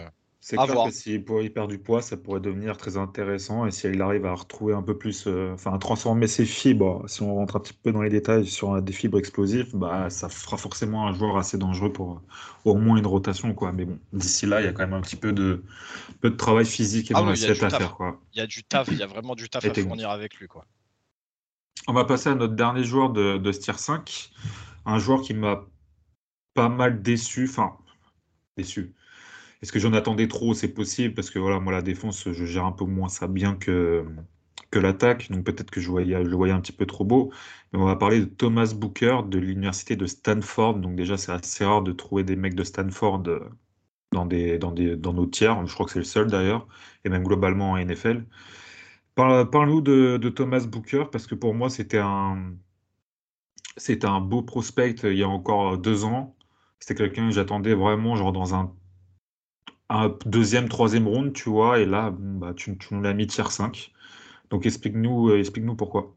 c'est 0.48 0.56
clair 0.56 0.84
que 0.84 0.92
s'il 0.92 1.24
perd 1.24 1.68
du 1.68 1.78
poids, 1.78 2.00
ça 2.00 2.16
pourrait 2.16 2.38
devenir 2.38 2.76
très 2.76 2.96
intéressant. 2.96 3.66
Et 3.66 3.72
si 3.72 3.88
il 3.88 4.00
arrive 4.00 4.26
à 4.26 4.32
retrouver 4.32 4.74
un 4.74 4.82
peu 4.82 4.96
plus, 4.96 5.26
euh, 5.26 5.52
enfin, 5.54 5.74
à 5.74 5.78
transformer 5.78 6.28
ses 6.28 6.44
fibres, 6.44 7.02
si 7.08 7.22
on 7.22 7.34
rentre 7.34 7.56
un 7.56 7.58
petit 7.58 7.72
peu 7.72 7.90
dans 7.90 8.00
les 8.00 8.10
détails 8.10 8.46
sur 8.46 8.80
des 8.80 8.92
fibres 8.92 9.18
explosives, 9.18 9.74
bah, 9.74 10.08
ça 10.08 10.28
fera 10.28 10.56
forcément 10.56 11.08
un 11.08 11.12
joueur 11.14 11.36
assez 11.36 11.58
dangereux 11.58 11.92
pour 11.92 12.12
euh, 12.12 12.70
au 12.70 12.76
moins 12.76 12.96
une 12.96 13.08
rotation. 13.08 13.54
Quoi. 13.54 13.72
Mais 13.72 13.86
bon, 13.86 13.98
d'ici 14.12 14.46
là, 14.46 14.60
il 14.60 14.66
y 14.66 14.68
a 14.68 14.72
quand 14.72 14.84
même 14.84 14.92
un 14.92 15.00
petit 15.00 15.16
peu 15.16 15.32
de, 15.32 15.64
peu 16.20 16.30
de 16.30 16.36
travail 16.36 16.64
physique 16.64 17.10
et 17.10 17.14
ah 17.16 17.22
dans 17.22 17.26
l'assiette 17.26 17.64
à 17.64 17.70
faire. 17.70 17.96
Quoi. 17.96 18.20
Il 18.32 18.38
y 18.38 18.40
a 18.40 18.46
du 18.46 18.62
taf, 18.62 18.86
il 18.86 18.98
y 18.98 19.02
a 19.02 19.08
vraiment 19.08 19.34
du 19.34 19.48
taf 19.48 19.64
à 19.64 19.74
fournir 19.74 20.10
avec 20.10 20.36
lui. 20.36 20.46
Quoi. 20.46 20.64
On 21.88 21.92
va 21.92 22.04
passer 22.04 22.28
à 22.28 22.36
notre 22.36 22.54
dernier 22.54 22.84
joueur 22.84 23.10
de, 23.10 23.36
de 23.36 23.50
Stier 23.50 23.76
5. 23.76 24.30
Un 24.84 25.00
joueur 25.00 25.22
qui 25.22 25.34
m'a 25.34 25.64
pas 26.54 26.68
mal 26.68 27.02
déçu, 27.02 27.48
enfin, 27.50 27.76
déçu 28.56 28.94
est-ce 29.62 29.72
que 29.72 29.78
j'en 29.78 29.92
attendais 29.94 30.28
trop? 30.28 30.54
C'est 30.54 30.68
possible 30.72 31.14
parce 31.14 31.30
que 31.30 31.38
voilà, 31.38 31.60
moi 31.60 31.72
la 31.72 31.82
défense, 31.82 32.30
je 32.30 32.44
gère 32.44 32.64
un 32.66 32.72
peu 32.72 32.84
moins 32.84 33.08
ça 33.08 33.26
bien 33.26 33.54
que, 33.54 34.04
que 34.70 34.78
l'attaque, 34.78 35.30
donc 35.30 35.44
peut-être 35.44 35.70
que 35.70 35.80
je 35.80 35.90
le 35.90 36.36
voyais 36.36 36.52
un 36.54 36.60
petit 36.60 36.72
peu 36.72 36.86
trop 36.86 37.04
beau. 37.04 37.32
Mais 37.72 37.78
on 37.78 37.84
va 37.86 37.96
parler 37.96 38.20
de 38.20 38.24
Thomas 38.26 38.72
Booker 38.76 39.20
de 39.26 39.38
l'université 39.38 39.96
de 39.96 40.06
Stanford. 40.06 40.76
Donc 40.80 40.96
déjà, 40.96 41.16
c'est 41.16 41.32
assez 41.32 41.64
rare 41.64 41.82
de 41.82 41.92
trouver 41.92 42.24
des 42.24 42.36
mecs 42.36 42.54
de 42.54 42.64
Stanford 42.64 43.22
euh, 43.28 43.40
dans, 44.12 44.26
des, 44.26 44.58
dans, 44.58 44.72
des, 44.72 44.96
dans 44.96 45.12
nos 45.12 45.26
tiers. 45.26 45.66
Je 45.66 45.74
crois 45.74 45.86
que 45.86 45.92
c'est 45.92 45.98
le 46.00 46.04
seul 46.04 46.28
d'ailleurs, 46.30 46.66
et 47.04 47.08
même 47.08 47.24
globalement 47.24 47.72
en 47.72 47.78
NFL. 47.78 48.24
Parle-nous 49.16 49.80
de, 49.80 50.28
Thomas 50.28 50.66
Booker 50.66 51.04
parce 51.10 51.26
que 51.26 51.34
pour 51.34 51.54
moi, 51.54 51.70
c'était 51.70 51.98
un, 51.98 52.54
un 54.04 54.20
beau 54.20 54.42
prospect 54.42 54.96
il 55.04 55.16
y 55.16 55.22
a 55.22 55.28
encore 55.28 55.78
deux 55.78 56.04
ans. 56.04 56.36
C'était 56.80 56.94
quelqu'un 56.94 57.28
que 57.28 57.34
j'attendais 57.34 57.74
vraiment 57.74 58.16
genre 58.16 58.32
dans 58.32 58.54
un 58.54 58.74
un 59.88 60.14
deuxième, 60.24 60.68
troisième 60.68 61.06
round, 61.06 61.32
tu 61.32 61.48
vois, 61.48 61.78
et 61.78 61.86
là, 61.86 62.12
bah, 62.16 62.52
tu, 62.54 62.76
nous 62.90 63.02
l'as 63.02 63.14
mis 63.14 63.26
tier 63.26 63.44
5. 63.48 63.92
Donc 64.50 64.64
explique-nous 64.64 65.30
euh, 65.30 65.40
explique 65.40 65.66
pourquoi. 65.76 66.14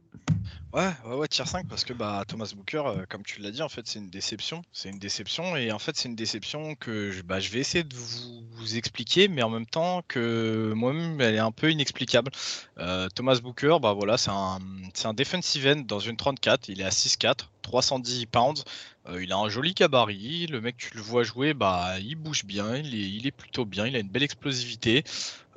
Ouais, 0.71 0.91
ouais, 1.05 1.15
ouais, 1.15 1.27
tier 1.27 1.45
5 1.45 1.67
parce 1.67 1.83
que 1.83 1.93
bah, 1.93 2.23
Thomas 2.27 2.51
Booker, 2.55 2.83
euh, 2.85 3.05
comme 3.09 3.23
tu 3.23 3.41
l'as 3.41 3.49
dit, 3.49 3.63
en 3.63 3.69
fait, 3.69 3.87
c'est 3.87 3.97
une 3.97 4.09
déception. 4.09 4.61
C'est 4.71 4.89
une 4.89 4.99
déception 4.99 5.55
et 5.55 5.71
en 5.71 5.79
fait, 5.79 5.95
c'est 5.95 6.09
une 6.09 6.15
déception 6.15 6.75
que 6.75 7.09
je, 7.09 7.23
bah, 7.23 7.39
je 7.39 7.49
vais 7.49 7.59
essayer 7.59 7.83
de 7.83 7.95
vous, 7.95 8.75
expliquer, 8.75 9.29
mais 9.29 9.41
en 9.41 9.49
même 9.49 9.65
temps 9.65 10.03
que 10.07 10.73
moi-même, 10.75 11.19
elle 11.21 11.33
est 11.33 11.39
un 11.39 11.51
peu 11.51 11.71
inexplicable. 11.71 12.29
Euh, 12.77 13.07
Thomas 13.15 13.39
Booker, 13.41 13.77
bah 13.81 13.93
voilà, 13.93 14.17
c'est 14.17 14.29
un, 14.31 14.59
un 15.05 15.13
defensive 15.13 15.65
end 15.65 15.81
dans 15.87 15.99
une 15.99 16.17
34. 16.17 16.69
Il 16.69 16.81
est 16.81 16.83
à 16.83 16.89
6'4, 16.89 17.47
310 17.63 18.25
pounds. 18.27 18.63
Euh, 19.09 19.23
il 19.23 19.31
a 19.31 19.37
un 19.37 19.49
joli 19.49 19.73
gabarit. 19.73 20.47
Le 20.47 20.61
mec, 20.61 20.77
tu 20.77 20.95
le 20.95 21.01
vois 21.01 21.23
jouer, 21.23 21.53
bah, 21.53 21.99
il 21.99 22.15
bouge 22.15 22.45
bien. 22.45 22.77
Il 22.77 23.25
est, 23.25 23.31
plutôt 23.31 23.65
bien. 23.65 23.87
Il 23.87 23.95
a 23.95 23.99
une 23.99 24.09
belle 24.09 24.23
explosivité. 24.23 25.03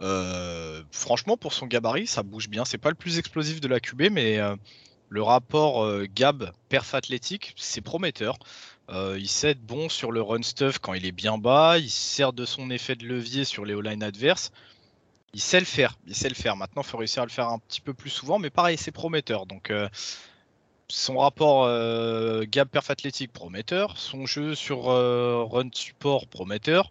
Euh, 0.01 0.83
franchement, 0.91 1.37
pour 1.37 1.53
son 1.53 1.67
gabarit, 1.67 2.07
ça 2.07 2.23
bouge 2.23 2.49
bien. 2.49 2.65
C'est 2.65 2.79
pas 2.79 2.91
le 2.91 2.97
plus 2.97 3.19
explosif 3.19 3.61
de 3.61 3.69
la 3.69 3.81
QB, 3.81 4.11
mais 4.11 4.39
le 5.09 5.23
rapport 5.23 5.87
Gab 6.15 6.53
perf 6.69 6.95
athlétique, 6.95 7.55
c'est 7.57 7.83
prometteur. 7.83 8.39
il 8.91 9.29
sait 9.29 9.51
être 9.51 9.63
bon 9.63 9.89
sur 9.89 10.13
le 10.13 10.23
run 10.23 10.43
stuff 10.43 10.79
quand 10.79 10.95
il 10.95 11.07
est 11.07 11.13
bien 11.13 11.39
bas. 11.39 11.79
Il 11.79 11.91
sert 11.91 12.33
de 12.33 12.45
son 12.45 12.71
effet 12.71 12.97
de 12.97 13.07
levier 13.07 13.45
sur 13.45 13.65
les 13.65 13.75
O-line 13.75 14.03
adverses 14.03 14.53
il 15.35 15.41
sait 15.41 15.61
le 15.61 15.67
faire. 15.67 15.97
Il 16.07 16.15
sait 16.15 16.29
le 16.29 16.35
faire. 16.35 16.57
Maintenant, 16.57 16.83
il 16.83 16.89
faut 16.89 16.99
réussir 16.99 17.23
à 17.23 17.27
le 17.27 17.31
faire 17.31 17.49
un 17.49 17.59
petit 17.59 17.81
peu 17.81 17.95
plus 17.95 18.11
souvent, 18.11 18.39
mais 18.39 18.51
pareil, 18.51 18.77
c'est 18.77 18.93
prometteur. 18.93 19.47
Donc, 19.47 19.71
euh, 19.71 19.89
son 20.93 21.19
rapport 21.19 21.65
euh, 21.65 22.45
gap 22.47 22.71
perf 22.71 22.91
athlétique 22.91 23.33
prometteur, 23.33 23.97
son 23.97 24.27
jeu 24.27 24.55
sur 24.55 24.91
euh, 24.91 25.45
run 25.45 25.71
support 25.73 26.27
prometteur. 26.27 26.91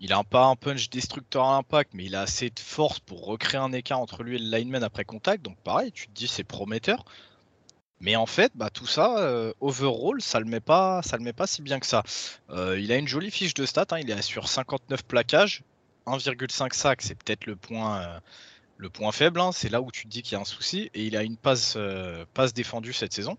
Il 0.00 0.12
a 0.12 0.22
pas 0.24 0.46
un 0.46 0.56
punch 0.56 0.90
destructeur 0.90 1.44
à 1.44 1.56
l'impact, 1.56 1.92
mais 1.94 2.04
il 2.04 2.14
a 2.14 2.22
assez 2.22 2.50
de 2.50 2.60
force 2.60 3.00
pour 3.00 3.24
recréer 3.24 3.60
un 3.60 3.72
écart 3.72 4.00
entre 4.00 4.22
lui 4.22 4.36
et 4.36 4.38
le 4.38 4.56
lineman 4.56 4.82
après 4.82 5.04
contact. 5.04 5.44
Donc 5.44 5.56
pareil, 5.58 5.92
tu 5.92 6.06
te 6.06 6.12
dis 6.12 6.28
c'est 6.28 6.44
prometteur. 6.44 7.04
Mais 8.00 8.16
en 8.16 8.26
fait, 8.26 8.52
bah, 8.54 8.70
tout 8.70 8.86
ça, 8.86 9.52
overall, 9.60 10.20
ça 10.20 10.38
le 10.38 10.46
met 10.46 10.60
pas, 10.60 11.00
ça 11.02 11.16
le 11.16 11.22
met 11.22 11.32
pas 11.32 11.46
si 11.46 11.62
bien 11.62 11.80
que 11.80 11.86
ça. 11.86 12.02
il 12.50 12.92
a 12.92 12.96
une 12.96 13.08
jolie 13.08 13.30
fiche 13.30 13.54
de 13.54 13.64
stats. 13.64 13.86
Hein. 13.92 13.98
il 14.00 14.10
est 14.10 14.20
sur 14.20 14.48
59 14.48 15.04
plaquages, 15.04 15.62
1,5 16.06 16.74
sac, 16.74 17.02
c'est 17.02 17.14
peut-être 17.14 17.46
le 17.46 17.56
point, 17.56 18.00
euh, 18.00 18.20
le 18.84 18.90
point 18.90 19.10
faible. 19.12 19.40
Hein. 19.40 19.50
c'est 19.50 19.70
là 19.70 19.80
où 19.80 19.90
tu 19.90 20.04
te 20.04 20.08
dis 20.08 20.22
qu'il 20.22 20.34
y 20.34 20.36
a 20.36 20.40
un 20.40 20.44
souci. 20.44 20.90
Et 20.94 21.04
il 21.04 21.16
a 21.16 21.22
une 21.22 21.36
passe, 21.36 21.74
euh, 21.76 22.24
passe 22.34 22.54
défendue 22.54 22.92
cette 22.92 23.12
saison. 23.12 23.36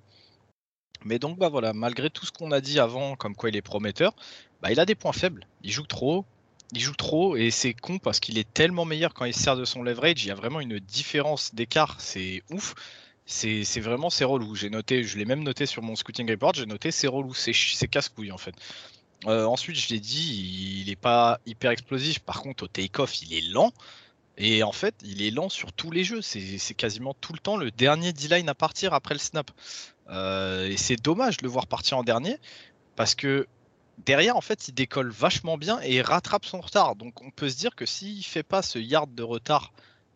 Mais 1.05 1.19
donc, 1.19 1.37
bah 1.37 1.49
voilà, 1.49 1.71
malgré 1.71 2.09
tout 2.09 2.25
ce 2.25 2.31
qu'on 2.31 2.51
a 2.51 2.61
dit 2.61 2.79
avant, 2.79 3.15
comme 3.15 3.35
quoi 3.35 3.49
il 3.49 3.55
est 3.55 3.61
prometteur, 3.61 4.13
bah, 4.61 4.71
il 4.71 4.79
a 4.79 4.85
des 4.85 4.95
points 4.95 5.13
faibles. 5.13 5.47
Il 5.63 5.71
joue 5.71 5.85
trop. 5.85 6.25
Il 6.73 6.81
joue 6.81 6.95
trop 6.95 7.35
et 7.35 7.51
c'est 7.51 7.75
con 7.75 7.99
parce 7.99 8.19
qu'il 8.19 8.39
est 8.39 8.51
tellement 8.51 8.85
meilleur 8.85 9.13
quand 9.13 9.25
il 9.25 9.35
sert 9.35 9.55
de 9.55 9.65
son 9.65 9.83
leverage. 9.83 10.25
Il 10.25 10.29
y 10.29 10.31
a 10.31 10.35
vraiment 10.35 10.59
une 10.59 10.79
différence 10.79 11.53
d'écart. 11.53 11.95
C'est 11.99 12.41
ouf. 12.51 12.73
C'est 13.27 13.79
vraiment 13.79 14.09
c'est 14.09 14.25
relou. 14.25 14.55
J'ai 14.55 14.69
noté, 14.71 15.03
je 15.03 15.17
l'ai 15.17 15.25
même 15.25 15.43
noté 15.43 15.67
sur 15.67 15.83
mon 15.83 15.95
scouting 15.95 16.29
report. 16.29 16.55
J'ai 16.55 16.65
noté 16.65 16.89
c'est 16.91 17.07
relou, 17.07 17.33
c'est 17.35 17.87
casse-couille 17.87 18.31
en 18.31 18.37
fait. 18.39 18.55
Euh, 19.27 19.45
ensuite, 19.45 19.77
je 19.77 19.89
l'ai 19.89 19.99
dit, 19.99 20.81
il 20.81 20.87
n'est 20.89 20.95
pas 20.95 21.39
hyper 21.45 21.71
explosif. 21.71 22.19
Par 22.19 22.41
contre, 22.41 22.63
au 22.63 22.67
take-off, 22.67 23.21
il 23.21 23.33
est 23.33 23.41
lent. 23.41 23.71
Et 24.38 24.63
en 24.63 24.71
fait, 24.71 24.95
il 25.03 25.21
est 25.21 25.31
lent 25.31 25.49
sur 25.49 25.71
tous 25.71 25.91
les 25.91 26.03
jeux. 26.03 26.21
C'est 26.21 26.73
quasiment 26.73 27.13
tout 27.13 27.33
le 27.33 27.39
temps 27.39 27.57
le 27.57 27.71
dernier 27.71 28.13
D-line 28.13 28.49
à 28.49 28.55
partir 28.55 28.93
après 28.93 29.13
le 29.13 29.19
snap. 29.19 29.51
Euh, 30.09 30.67
et 30.67 30.77
c'est 30.77 30.97
dommage 30.97 31.38
de 31.38 31.43
le 31.43 31.49
voir 31.49 31.67
partir 31.67 31.97
en 31.97 32.03
dernier. 32.03 32.38
Parce 32.95 33.15
que 33.15 33.47
derrière, 34.05 34.36
en 34.36 34.41
fait, 34.41 34.67
il 34.67 34.73
décolle 34.73 35.09
vachement 35.09 35.57
bien 35.57 35.79
et 35.81 35.95
il 35.95 36.01
rattrape 36.01 36.45
son 36.45 36.59
retard. 36.61 36.95
Donc 36.95 37.21
on 37.21 37.31
peut 37.31 37.49
se 37.49 37.57
dire 37.57 37.75
que 37.75 37.86
s'il 37.86 38.23
fait 38.25 38.43
pas 38.43 38.61
ce 38.61 38.79
yard 38.79 39.13
de 39.13 39.23
retard, 39.23 39.71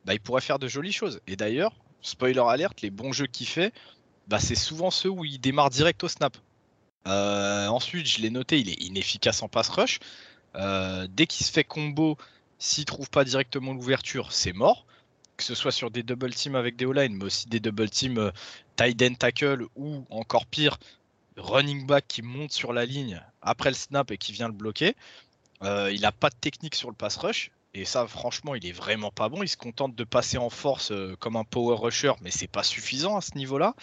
bah, 0.06 0.14
il 0.14 0.20
pourrait 0.20 0.42
faire 0.42 0.60
de 0.60 0.68
jolies 0.68 0.92
choses. 0.92 1.22
Et 1.28 1.36
d'ailleurs, 1.36 1.74
spoiler 2.02 2.42
alerte, 2.42 2.82
les 2.82 2.90
bons 2.90 3.14
jeux 3.14 3.28
qu'il 3.28 3.48
fait, 3.48 3.74
bah, 4.28 4.40
c'est 4.40 4.56
souvent 4.56 4.92
ceux 4.92 5.10
où 5.10 5.26
il 5.26 5.40
démarre 5.40 5.70
direct 5.70 6.04
au 6.04 6.08
snap. 6.08 6.38
Euh, 7.08 7.68
ensuite, 7.68 8.06
je 8.06 8.22
l'ai 8.22 8.30
noté, 8.30 8.60
il 8.60 8.70
est 8.70 8.82
inefficace 8.84 9.42
en 9.42 9.48
pass 9.48 9.70
rush. 9.70 10.00
Euh, 10.56 11.08
dès 11.10 11.28
qu'il 11.28 11.46
se 11.46 11.52
fait 11.52 11.64
combo, 11.64 12.18
s'il 12.60 12.86
trouve 12.86 13.10
pas 13.10 13.24
directement 13.24 13.74
l'ouverture, 13.74 14.32
c'est 14.32 14.54
mort. 14.54 14.86
Que 15.38 15.44
ce 15.44 15.56
soit 15.56 15.72
sur 15.72 15.90
des 15.90 16.04
double 16.04 16.34
teams 16.34 16.56
avec 16.56 16.76
des 16.76 16.86
O-line, 16.86 17.16
mais 17.16 17.26
aussi 17.26 17.48
des 17.48 17.60
double 17.60 17.90
teams 17.90 18.18
euh, 18.18 18.32
tight 18.76 19.02
end 19.02 19.16
tackle 19.16 19.66
ou 19.76 20.06
encore 20.10 20.46
pire, 20.46 20.78
running 21.38 21.88
back 21.88 22.06
qui 22.08 22.22
monte 22.22 22.52
sur 22.52 22.74
la 22.74 22.86
ligne 22.86 23.22
après 23.42 23.70
le 23.70 23.76
snap 23.76 24.12
et 24.12 24.18
qui 24.18 24.34
vient 24.34 24.48
le 24.48 24.54
bloquer. 24.54 24.96
il 25.62 26.02
n'a 26.02 26.12
pas 26.12 26.30
de 26.30 26.36
technique 26.36 26.76
sur 26.76 26.90
le 26.90 26.96
pass 26.96 27.18
rush. 27.18 27.52
Et 27.74 27.86
ça, 27.86 28.08
franchement, 28.08 28.56
il 28.56 28.66
est 28.66 28.72
vraiment 28.74 29.12
pas 29.12 29.30
bon. 29.30 29.44
Il 29.44 29.48
se 29.48 29.58
contente 29.58 29.96
de 29.96 30.04
passer 30.04 30.38
en 30.38 30.50
force 30.50 30.92
comme 31.20 31.36
un 31.36 31.44
power 31.44 31.78
rusher, 31.78 32.14
mais 32.22 32.32
c'est 32.32 32.48
pas 32.48 32.64
suffisant 32.64 33.16
à 33.16 33.22
ce 33.22 33.38
niveau-là. 33.38 33.76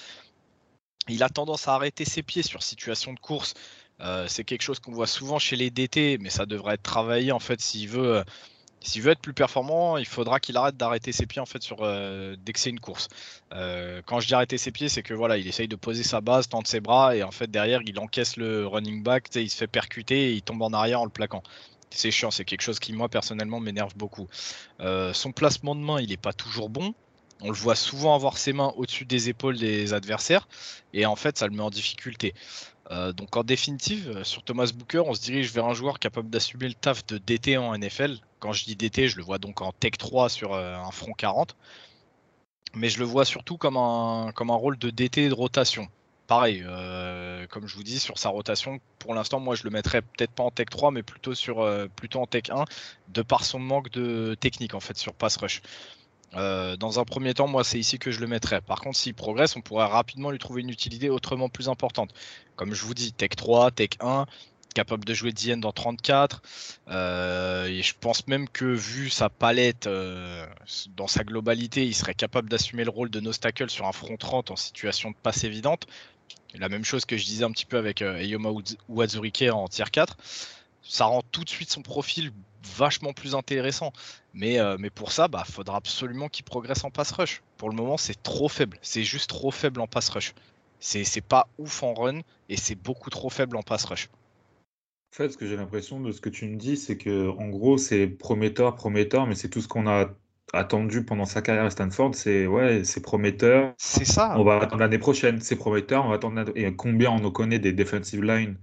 Il 1.08 1.22
a 1.22 1.28
tendance 1.28 1.68
à 1.68 1.74
arrêter 1.74 2.04
ses 2.04 2.22
pieds 2.22 2.42
sur 2.42 2.62
situation 2.62 3.12
de 3.12 3.20
course. 3.20 3.54
Euh, 4.00 4.26
c'est 4.28 4.44
quelque 4.44 4.62
chose 4.62 4.80
qu'on 4.80 4.92
voit 4.92 5.06
souvent 5.06 5.38
chez 5.38 5.56
les 5.56 5.70
DT, 5.70 6.18
mais 6.20 6.30
ça 6.30 6.46
devrait 6.46 6.74
être 6.74 6.82
travaillé 6.82 7.32
en 7.32 7.38
fait 7.38 7.60
s'il 7.60 7.88
veut. 7.88 8.24
Euh, 8.82 8.86
s'il 8.86 9.02
veut 9.02 9.12
être 9.12 9.20
plus 9.20 9.34
performant, 9.34 9.96
il 9.96 10.06
faudra 10.06 10.40
qu'il 10.40 10.56
arrête 10.56 10.76
d'arrêter 10.76 11.12
ses 11.12 11.26
pieds 11.26 11.40
en 11.40 11.46
fait 11.46 11.62
sur 11.62 11.78
euh, 11.80 12.36
dès 12.44 12.52
que 12.52 12.58
c'est 12.60 12.70
une 12.70 12.80
course. 12.80 13.08
quand 13.50 14.20
je 14.20 14.26
dis 14.26 14.34
arrêter 14.34 14.58
ses 14.58 14.70
pieds, 14.70 14.88
c'est 14.88 15.02
que 15.02 15.14
voilà, 15.14 15.38
il 15.38 15.46
essaye 15.46 15.68
de 15.68 15.76
poser 15.76 16.02
sa 16.02 16.20
base, 16.20 16.48
tendre 16.48 16.66
ses 16.66 16.80
bras 16.80 17.16
et 17.16 17.22
en 17.22 17.30
fait 17.30 17.50
derrière 17.50 17.80
il 17.84 17.98
encaisse 17.98 18.36
le 18.36 18.66
running 18.66 19.02
back, 19.02 19.28
il 19.34 19.50
se 19.50 19.56
fait 19.56 19.66
percuter 19.66 20.30
et 20.30 20.32
il 20.32 20.42
tombe 20.42 20.62
en 20.62 20.72
arrière 20.72 21.00
en 21.00 21.04
le 21.04 21.10
plaquant. 21.10 21.42
C'est 21.90 22.10
chiant, 22.10 22.30
c'est 22.30 22.44
quelque 22.44 22.62
chose 22.62 22.78
qui 22.78 22.92
moi 22.92 23.08
personnellement 23.08 23.60
m'énerve 23.60 23.96
beaucoup. 23.96 24.28
son 24.80 25.32
placement 25.32 25.74
de 25.74 25.80
main, 25.80 26.00
il 26.00 26.10
n'est 26.10 26.16
pas 26.16 26.32
toujours 26.32 26.68
bon. 26.68 26.94
On 27.42 27.48
le 27.48 27.54
voit 27.54 27.76
souvent 27.76 28.14
avoir 28.14 28.38
ses 28.38 28.54
mains 28.54 28.72
au-dessus 28.76 29.04
des 29.04 29.28
épaules 29.28 29.58
des 29.58 29.92
adversaires 29.92 30.48
et 30.94 31.04
en 31.04 31.16
fait 31.16 31.36
ça 31.38 31.46
le 31.46 31.52
met 31.52 31.62
en 31.62 31.70
difficulté. 31.70 32.34
Euh, 32.90 33.12
donc 33.12 33.36
en 33.36 33.42
définitive, 33.42 34.08
euh, 34.08 34.24
sur 34.24 34.42
Thomas 34.42 34.70
Booker, 34.74 35.02
on 35.06 35.14
se 35.14 35.20
dirige 35.20 35.52
vers 35.52 35.66
un 35.66 35.74
joueur 35.74 35.98
capable 35.98 36.30
d'assumer 36.30 36.68
le 36.68 36.74
taf 36.74 37.04
de 37.06 37.18
DT 37.18 37.56
en 37.56 37.76
NFL. 37.76 38.18
Quand 38.38 38.52
je 38.52 38.64
dis 38.64 38.76
DT, 38.76 39.08
je 39.08 39.16
le 39.16 39.22
vois 39.22 39.38
donc 39.38 39.62
en 39.62 39.72
Tech 39.72 39.92
3 39.98 40.28
sur 40.28 40.54
euh, 40.54 40.76
un 40.76 40.90
front 40.90 41.12
40. 41.12 41.56
Mais 42.74 42.88
je 42.88 42.98
le 42.98 43.04
vois 43.04 43.24
surtout 43.24 43.56
comme 43.56 43.76
un, 43.76 44.32
comme 44.34 44.50
un 44.50 44.54
rôle 44.54 44.78
de 44.78 44.90
DT 44.90 45.28
de 45.28 45.34
rotation. 45.34 45.88
Pareil, 46.26 46.64
comme 47.50 47.68
je 47.68 47.76
vous 47.76 47.84
dis, 47.84 48.00
sur 48.00 48.18
sa 48.18 48.30
rotation, 48.30 48.80
pour 48.98 49.14
l'instant, 49.14 49.38
moi 49.38 49.54
je 49.54 49.62
le 49.62 49.70
mettrais 49.70 50.02
peut-être 50.02 50.32
pas 50.32 50.42
en 50.42 50.50
Tech 50.50 50.66
3, 50.68 50.90
mais 50.90 51.04
plutôt, 51.04 51.36
sur, 51.36 51.64
plutôt 51.94 52.20
en 52.20 52.26
Tech 52.26 52.50
1, 52.50 52.64
de 53.10 53.22
par 53.22 53.44
son 53.44 53.60
manque 53.60 53.90
de 53.90 54.34
technique 54.34 54.74
en 54.74 54.80
fait 54.80 54.98
sur 54.98 55.14
pass 55.14 55.36
rush. 55.36 55.62
Euh, 56.34 56.76
dans 56.76 56.98
un 57.00 57.04
premier 57.04 57.34
temps, 57.34 57.46
moi, 57.48 57.64
c'est 57.64 57.78
ici 57.78 57.98
que 57.98 58.10
je 58.10 58.20
le 58.20 58.26
mettrais. 58.26 58.60
Par 58.60 58.80
contre, 58.80 58.96
s'il 58.96 59.14
progresse, 59.14 59.56
on 59.56 59.62
pourrait 59.62 59.86
rapidement 59.86 60.30
lui 60.30 60.38
trouver 60.38 60.62
une 60.62 60.70
utilité 60.70 61.08
autrement 61.08 61.48
plus 61.48 61.68
importante. 61.68 62.12
Comme 62.56 62.74
je 62.74 62.84
vous 62.84 62.94
dis, 62.94 63.12
Tech 63.12 63.30
3, 63.30 63.70
Tech 63.70 63.90
1, 64.00 64.26
capable 64.76 65.06
de 65.06 65.14
jouer 65.14 65.32
DN 65.32 65.58
dans 65.58 65.72
34. 65.72 66.42
Euh, 66.88 67.64
et 67.64 67.82
je 67.82 67.94
pense 67.98 68.26
même 68.26 68.46
que, 68.46 68.66
vu 68.66 69.08
sa 69.08 69.30
palette 69.30 69.86
euh, 69.86 70.46
dans 70.96 71.06
sa 71.06 71.24
globalité, 71.24 71.86
il 71.86 71.94
serait 71.94 72.14
capable 72.14 72.50
d'assumer 72.50 72.84
le 72.84 72.90
rôle 72.90 73.08
de 73.08 73.18
Nostacle 73.20 73.70
sur 73.70 73.86
un 73.86 73.92
front 73.92 74.18
30 74.18 74.50
en 74.50 74.56
situation 74.56 75.10
de 75.10 75.16
passe 75.16 75.44
évidente. 75.44 75.86
La 76.54 76.68
même 76.68 76.84
chose 76.84 77.06
que 77.06 77.16
je 77.16 77.24
disais 77.24 77.44
un 77.44 77.50
petit 77.52 77.64
peu 77.64 77.78
avec 77.78 78.02
Eyoma 78.02 78.50
Wazurike 78.88 79.44
en 79.50 79.66
tier 79.66 79.86
4. 79.90 80.14
Ça 80.82 81.06
rend 81.06 81.22
tout 81.32 81.44
de 81.44 81.48
suite 81.48 81.70
son 81.70 81.82
profil 81.82 82.30
vachement 82.62 83.14
plus 83.14 83.34
intéressant. 83.34 83.92
Mais, 84.34 84.58
euh, 84.58 84.76
pour 84.94 85.10
ça, 85.10 85.26
bah, 85.26 85.44
faudra 85.50 85.78
absolument 85.78 86.28
qu'il 86.28 86.44
progresse 86.44 86.84
en 86.84 86.90
pass 86.90 87.12
rush. 87.12 87.42
Pour 87.56 87.70
le 87.70 87.76
moment, 87.76 87.96
c'est 87.96 88.22
trop 88.22 88.50
faible. 88.50 88.78
C'est 88.82 89.04
juste 89.04 89.30
trop 89.30 89.50
faible 89.50 89.80
en 89.80 89.86
pass 89.86 90.10
rush. 90.10 90.34
C'est 90.80 91.22
pas 91.22 91.48
ouf 91.56 91.82
en 91.82 91.94
run 91.94 92.20
et 92.50 92.58
c'est 92.58 92.74
beaucoup 92.74 93.08
trop 93.08 93.30
faible 93.30 93.56
en 93.56 93.62
pass 93.62 93.84
rush. 93.86 94.08
En 95.12 95.16
fait, 95.16 95.30
ce 95.30 95.36
que 95.38 95.46
j'ai 95.46 95.56
l'impression 95.56 96.00
de 96.00 96.12
ce 96.12 96.20
que 96.20 96.28
tu 96.28 96.46
me 96.46 96.56
dis, 96.56 96.76
c'est 96.76 96.96
que 96.98 97.30
en 97.30 97.48
gros, 97.48 97.78
c'est 97.78 98.06
prometteur, 98.06 98.74
prometteur, 98.74 99.26
mais 99.26 99.34
c'est 99.34 99.48
tout 99.48 99.60
ce 99.60 99.68
qu'on 99.68 99.86
a 99.86 100.10
attendu 100.52 101.04
pendant 101.04 101.24
sa 101.24 101.42
carrière 101.42 101.64
à 101.64 101.70
Stanford. 101.70 102.14
C'est 102.14 102.46
ouais, 102.46 102.84
c'est 102.84 103.00
prometteur. 103.00 103.74
C'est 103.78 104.04
ça. 104.04 104.38
On 104.38 104.44
va 104.44 104.58
attendre 104.58 104.80
l'année 104.80 104.98
prochaine. 104.98 105.40
C'est 105.40 105.56
prometteur. 105.56 106.04
On 106.04 106.08
va 106.08 106.16
attendre. 106.16 106.44
Et 106.54 106.74
combien 106.74 107.10
on 107.10 107.24
en 107.24 107.30
connaît 107.30 107.58
des 107.58 107.72
defensive 107.72 108.22
line 108.22 108.56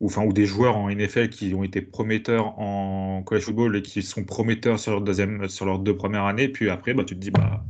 ou, 0.00 0.06
enfin, 0.06 0.24
ou 0.24 0.32
des 0.32 0.46
joueurs 0.46 0.76
en 0.76 0.90
NFL 0.90 1.28
qui 1.28 1.54
ont 1.54 1.64
été 1.64 1.80
prometteurs 1.82 2.58
en 2.58 3.22
college 3.22 3.44
football 3.44 3.76
et 3.76 3.82
qui 3.82 4.02
sont 4.02 4.24
prometteurs 4.24 4.78
sur 4.78 4.92
leur, 4.92 5.00
deuxième, 5.00 5.48
sur 5.48 5.66
leurs 5.66 5.78
deux 5.78 5.96
premières 5.96 6.24
années. 6.24 6.48
Puis 6.48 6.70
après, 6.70 6.94
bah, 6.94 7.04
tu 7.04 7.14
te 7.14 7.20
dis, 7.20 7.30
bah, 7.30 7.64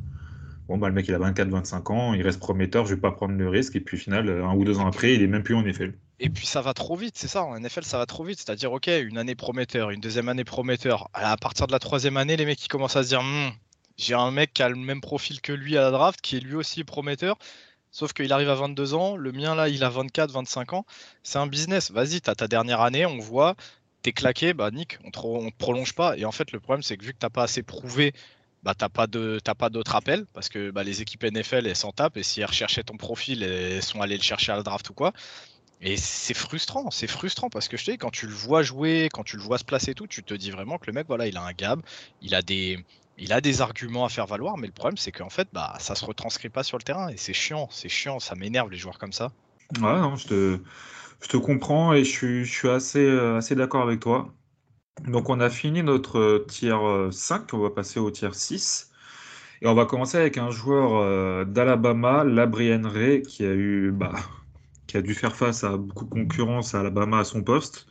bon, 0.69 0.79
bah, 0.79 0.89
le 0.89 0.95
mec, 0.95 1.09
il 1.09 1.15
a 1.15 1.19
24-25 1.19 1.93
ans, 1.93 2.15
il 2.15 2.23
reste 2.23 2.41
prometteur, 2.41 2.87
je 2.87 2.95
vais 2.95 3.01
pas 3.01 3.13
prendre 3.13 3.37
le 3.37 3.49
risque. 3.49 3.77
Et 3.77 3.81
puis, 3.81 3.97
au 3.97 4.01
final, 4.01 4.29
un 4.29 4.55
ou 4.55 4.65
deux 4.65 4.79
ans 4.79 4.87
après, 4.87 5.15
il 5.15 5.23
est 5.23 5.29
même 5.29 5.43
plus 5.43 5.55
en 5.55 5.63
NFL. 5.63 5.95
Et 6.19 6.31
puis 6.31 6.47
ça 6.47 6.63
va 6.63 6.73
trop 6.75 6.97
vite, 6.97 7.17
c'est 7.19 7.29
ça, 7.29 7.45
en 7.45 7.59
NFL 7.59 7.85
ça 7.85 7.99
va 7.99 8.07
trop 8.07 8.25
vite, 8.25 8.39
c'est-à-dire 8.39 8.73
ok, 8.73 8.87
une 8.87 9.19
année 9.19 9.35
prometteur, 9.35 9.91
une 9.91 10.01
deuxième 10.01 10.29
année 10.31 10.45
prometteur, 10.45 11.11
à 11.13 11.37
partir 11.37 11.67
de 11.67 11.73
la 11.73 11.79
troisième 11.79 12.17
année, 12.17 12.37
les 12.37 12.47
mecs 12.47 12.59
qui 12.59 12.69
commencent 12.69 12.97
à 12.97 13.03
se 13.03 13.09
dire, 13.09 13.23
hmm, 13.23 13.51
j'ai 13.99 14.15
un 14.15 14.31
mec 14.31 14.55
qui 14.55 14.63
a 14.63 14.69
le 14.71 14.77
même 14.77 15.03
profil 15.03 15.41
que 15.43 15.53
lui 15.53 15.77
à 15.77 15.83
la 15.83 15.91
draft, 15.91 16.21
qui 16.23 16.37
est 16.37 16.41
lui 16.41 16.55
aussi 16.55 16.85
prometteur, 16.85 17.37
Sauf 17.97 18.13
qu'il 18.13 18.31
arrive 18.35 18.51
à 18.51 18.55
22 18.55 18.93
ans, 18.93 19.17
le 19.17 19.33
mien 19.33 19.55
là, 19.55 19.71
il 19.71 19.83
a 19.83 19.89
24, 19.89 20.31
25 20.31 20.75
ans. 20.75 20.85
C'est 21.23 21.39
un 21.39 21.47
business. 21.47 21.91
Vas-y, 21.91 22.21
tu 22.21 22.29
as 22.29 22.35
ta 22.35 22.47
dernière 22.47 22.83
année, 22.83 23.07
on 23.07 23.17
voit, 23.17 23.57
t'es 24.03 24.13
claqué, 24.13 24.53
bah 24.53 24.71
Nick, 24.71 24.99
on 25.05 25.11
te, 25.11 25.19
te 25.19 25.57
prolonge 25.57 25.95
pas. 25.95 26.15
Et 26.19 26.27
en 26.27 26.31
fait, 26.31 26.53
le 26.53 26.61
problème, 26.61 26.83
c'est 26.83 26.99
que 26.99 27.05
vu 27.07 27.15
que 27.15 27.19
t'as 27.19 27.31
pas 27.31 27.45
assez 27.45 27.63
prouvé, 27.63 28.13
bah 28.63 28.75
t'as 28.77 28.91
pas 28.91 29.07
de 29.07 29.41
pas 29.59 29.71
d'autres 29.71 29.95
appels 29.95 30.27
parce 30.35 30.51
que 30.51 30.71
bah, 30.71 30.85
les 30.85 31.01
équipes 31.01 31.25
NFL 31.25 31.67
elles 31.67 31.75
s'en 31.77 31.93
tapent 31.93 32.19
et 32.19 32.23
si 32.23 32.41
elles 32.41 32.47
recherchaient 32.49 32.83
ton 32.83 32.99
profil, 32.99 33.43
elles 33.43 33.83
sont 33.83 34.03
allées 34.03 34.19
le 34.19 34.23
chercher 34.23 34.53
à 34.53 34.57
la 34.57 34.63
draft 34.63 34.91
ou 34.91 34.95
quoi. 34.95 35.13
Et 35.81 35.97
c'est 35.97 36.35
frustrant, 36.35 36.91
c'est 36.91 37.07
frustrant 37.07 37.51
parce 37.51 37.69
que 37.69 37.77
je 37.77 37.85
te 37.85 37.91
dis, 37.91 37.99
quand 37.99 38.11
tu 38.11 38.27
le 38.27 38.33
vois 38.33 38.63
jouer, 38.63 39.09
quand 39.13 39.25
tu 39.25 39.37
le 39.37 39.43
vois 39.43 39.59
se 39.59 39.65
placer 39.65 39.91
et 39.91 39.95
tout, 39.95 40.07
tu 40.07 40.23
te 40.23 40.33
dis 40.33 40.51
vraiment 40.51 40.79
que 40.79 40.87
le 40.87 40.95
mec, 40.95 41.07
voilà, 41.07 41.27
il 41.27 41.37
a 41.37 41.43
un 41.43 41.53
gab, 41.53 41.83
il 42.23 42.35
a 42.35 42.43
des, 42.43 43.61
arguments 43.61 44.05
à 44.05 44.09
faire 44.09 44.27
valoir, 44.27 44.57
mais 44.57 44.67
le 44.67 44.73
problème 44.73 44.97
c'est 44.97 45.13
qu'en 45.13 45.29
fait, 45.29 45.49
bah, 45.53 45.75
ça 45.79 45.95
se 45.95 46.05
retranscrit 46.05 46.49
pas 46.49 46.63
sur 46.63 46.79
le 46.79 46.83
terrain 46.83 47.09
et 47.09 47.17
c'est 47.19 47.35
chiant, 47.35 47.69
c'est 47.71 47.91
chiant, 47.91 48.21
ça 48.21 48.35
m'énerve 48.35 48.71
les 48.71 48.79
joueurs 48.79 48.99
comme 48.99 49.13
ça. 49.13 49.33
Ouais, 49.81 50.01
non, 50.01 50.17
je 50.17 50.27
te, 51.29 51.37
comprends 51.37 51.93
et 51.93 52.05
je 52.05 52.45
suis, 52.45 52.69
euh, 52.97 53.37
assez 53.37 53.55
d'accord 53.55 53.83
avec 53.83 54.01
toi. 54.01 54.33
Donc, 55.07 55.29
on 55.29 55.41
a 55.41 55.51
fini 55.51 55.83
notre 55.83 56.47
tier 56.49 56.75
5, 57.11 57.53
on 57.53 57.59
va 57.59 57.71
passer 57.71 58.01
au 58.01 58.11
tier 58.11 58.33
6. 58.33 58.91
Et 59.63 59.67
on 59.67 59.75
va 59.75 59.85
commencer 59.85 60.17
avec 60.19 60.39
un 60.39 60.51
joueur 60.51 60.97
euh, 60.97 61.45
d'Alabama, 61.45 62.25
Labrian 62.25 62.83
Ray, 62.85 63.23
qui 63.23 63.45
a 63.45 63.53
eu, 63.53 63.91
bah, 63.91 64.15
qui 64.87 64.97
a 64.97 65.03
dû 65.03 65.15
faire 65.15 65.37
face 65.37 65.65
à 65.65 65.77
beaucoup 65.77 66.05
de 66.05 66.11
concurrence 66.11 66.75
à 66.75 66.81
Alabama 66.81 67.19
à 67.21 67.25
son 67.25 67.43
poste, 67.43 67.87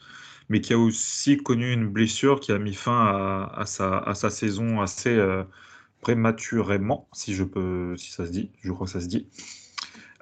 mais 0.50 0.62
qui 0.62 0.74
a 0.74 0.78
aussi 0.78 1.38
connu 1.38 1.72
une 1.72 1.88
blessure 1.88 2.40
qui 2.40 2.52
a 2.52 2.60
mis 2.60 2.74
fin 2.74 3.50
à, 3.54 3.66
sa, 3.66 4.30
saison 4.30 4.82
assez 4.82 5.16
euh, 5.16 5.44
prématurément, 6.02 7.08
si 7.14 7.34
je 7.34 7.44
peux, 7.44 7.96
si 7.98 8.12
ça 8.12 8.26
se 8.26 8.32
dit, 8.32 8.52
je 8.62 8.72
crois 8.72 8.86
que 8.88 8.94
ça 8.94 9.02
se 9.02 9.08
dit. 9.08 9.28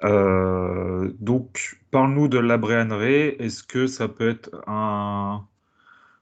Euh, 0.04 1.12
donc, 1.20 1.80
parle-nous 1.90 2.28
de 2.28 2.38
Labrian 2.38 2.88
Ray. 2.90 3.36
Est-ce 3.38 3.62
que 3.62 3.86
ça 3.86 4.08
peut 4.08 4.28
être 4.28 4.50
un, 4.66 5.46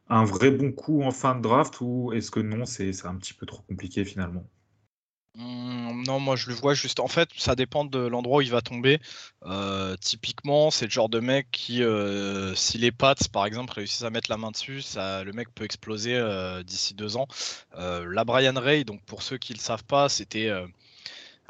un 0.09 0.25
vrai 0.25 0.51
bon 0.51 0.73
coup 0.73 1.03
en 1.03 1.11
fin 1.11 1.35
de 1.35 1.41
draft 1.43 1.81
ou 1.81 2.13
est-ce 2.13 2.31
que 2.31 2.41
non, 2.41 2.65
c'est 2.67 2.93
un 3.07 3.17
petit 3.17 3.35
peu 3.35 3.47
trop 3.47 3.63
compliqué 3.63 4.05
finalement? 4.05 4.45
Mmh, 5.35 6.03
non, 6.07 6.21
moi 6.21 6.37
je 6.37 6.49
le 6.51 6.55
vois 6.55 6.75
juste. 6.75 7.01
En 7.01 7.09
fait, 7.09 7.31
ça 7.37 7.55
dépend 7.55 7.85
de 7.87 7.99
l'endroit 7.99 8.39
où 8.39 8.41
il 8.43 8.51
va 8.51 8.61
tomber. 8.61 9.01
Euh, 9.45 9.97
typiquement, 9.97 10.71
c'est 10.71 10.85
le 10.85 10.91
genre 10.91 11.09
de 11.09 11.21
mec 11.21 11.51
qui, 11.51 11.83
euh, 11.83 12.55
si 12.55 12.77
les 12.77 12.93
pattes, 12.93 13.29
par 13.29 13.47
exemple, 13.47 13.73
réussissent 13.73 14.03
à 14.03 14.11
mettre 14.11 14.31
la 14.31 14.37
main 14.37 14.51
dessus, 14.51 14.83
ça, 14.83 15.25
le 15.25 15.33
mec 15.33 15.49
peut 15.55 15.65
exploser 15.65 16.15
euh, 16.17 16.63
d'ici 16.63 16.93
deux 16.95 17.17
ans. 17.17 17.27
la 17.79 18.25
Brian 18.25 18.55
Ray, 18.57 18.85
donc 18.85 19.03
pour 19.05 19.23
ceux 19.23 19.39
qui 19.39 19.53
ne 19.53 19.59
le 19.59 19.63
savent 19.63 19.85
pas, 19.85 20.09
c'était 20.11 20.51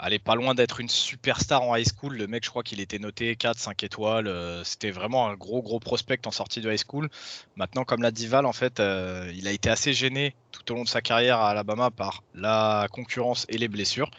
elle 0.05 0.13
est 0.15 0.19
pas 0.19 0.35
loin 0.35 0.55
d'être 0.55 0.81
une 0.81 0.89
superstar 0.89 1.63
en 1.63 1.77
high 1.77 1.87
school. 1.87 2.17
Le 2.17 2.27
mec, 2.27 2.45
je 2.45 2.51
crois 2.51 2.63
qu'il 2.63 2.81
était 2.81 2.99
noté 2.99 3.37
4, 3.37 3.59
5 3.59 3.85
étoiles. 3.85 4.27
Euh, 4.27 4.65
c'était 4.65 4.91
vraiment 4.91 5.29
un 5.29 5.35
gros, 5.35 5.63
gros 5.63 5.79
prospect 5.79 6.27
en 6.27 6.33
sortie 6.33 6.61
de 6.61 6.71
high 6.71 6.81
school. 6.85 7.09
Maintenant, 7.55 7.85
comme 7.85 8.03
l'a 8.03 8.11
Dival, 8.11 8.45
en 8.45 8.53
fait, 8.53 8.81
euh, 8.81 9.33
il 9.35 9.47
a 9.47 9.53
été 9.53 9.71
assez 9.71 9.93
gêné 9.93 10.35
tout 10.51 10.73
au 10.73 10.75
long 10.75 10.83
de 10.83 10.89
sa 10.89 11.01
carrière 11.01 11.39
à 11.39 11.51
Alabama 11.51 11.91
par 11.91 12.25
la 12.35 12.89
concurrence 12.91 13.47
et 13.49 13.59
les 13.59 13.69
blessures. 13.69 14.11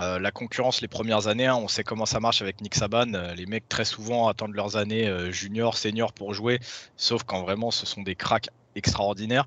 Euh, 0.00 0.18
la 0.18 0.30
concurrence 0.30 0.80
les 0.80 0.88
premières 0.88 1.26
années, 1.28 1.46
hein, 1.46 1.56
on 1.56 1.68
sait 1.68 1.84
comment 1.84 2.06
ça 2.06 2.20
marche 2.20 2.42
avec 2.42 2.60
Nick 2.60 2.74
Saban. 2.74 3.34
les 3.34 3.46
mecs 3.46 3.68
très 3.68 3.84
souvent 3.84 4.28
attendent 4.28 4.54
leurs 4.54 4.76
années 4.76 5.32
junior, 5.32 5.76
senior 5.76 6.12
pour 6.14 6.32
jouer, 6.32 6.60
sauf 6.96 7.24
quand 7.24 7.42
vraiment 7.42 7.70
ce 7.70 7.84
sont 7.84 8.02
des 8.02 8.14
cracks 8.14 8.48
extraordinaires. 8.74 9.46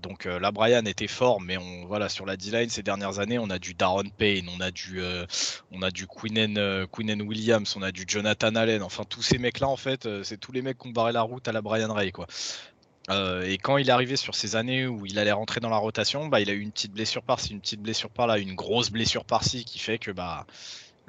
Donc 0.00 0.26
euh, 0.26 0.38
là, 0.38 0.50
Brian 0.50 0.84
était 0.84 1.06
fort, 1.06 1.40
mais 1.40 1.56
on, 1.56 1.86
voilà, 1.86 2.08
sur 2.08 2.26
la 2.26 2.36
D-line 2.36 2.68
ces 2.70 2.82
dernières 2.82 3.18
années, 3.18 3.38
on 3.38 3.50
a 3.50 3.58
du 3.58 3.74
Darren 3.74 4.08
Payne, 4.16 4.48
on 4.56 4.60
a 4.60 4.70
du, 4.70 5.00
euh, 5.00 5.26
on 5.72 5.82
a 5.82 5.90
du 5.90 6.06
euh, 6.56 6.86
Williams, 6.96 7.74
on 7.76 7.82
a 7.82 7.92
du 7.92 8.04
Jonathan 8.06 8.54
Allen. 8.54 8.82
Enfin, 8.82 9.04
tous 9.08 9.22
ces 9.22 9.38
mecs-là, 9.38 9.68
en 9.68 9.76
fait, 9.76 10.08
c'est 10.22 10.38
tous 10.38 10.52
les 10.52 10.62
mecs 10.62 10.78
qui 10.78 10.88
ont 10.88 10.92
barré 10.92 11.12
la 11.12 11.22
route 11.22 11.46
à 11.48 11.52
la 11.52 11.62
Brian 11.62 11.92
Ray, 11.92 12.12
et 13.44 13.58
quand 13.58 13.76
il 13.76 13.88
est 13.88 13.92
arrivé 13.92 14.14
sur 14.14 14.36
ces 14.36 14.54
années 14.54 14.86
où 14.86 15.04
il 15.04 15.18
allait 15.18 15.32
rentrer 15.32 15.58
dans 15.58 15.70
la 15.70 15.78
rotation, 15.78 16.28
bah, 16.28 16.40
il 16.40 16.48
a 16.48 16.52
eu 16.52 16.60
une 16.60 16.70
petite 16.70 16.92
blessure 16.92 17.22
par-ci, 17.22 17.52
une 17.52 17.60
petite 17.60 17.80
blessure 17.80 18.10
par-là, 18.10 18.38
une 18.38 18.54
grosse 18.54 18.90
blessure 18.90 19.24
par-ci, 19.24 19.64
qui 19.64 19.80
fait 19.80 19.98
que 19.98 20.12
bah 20.12 20.46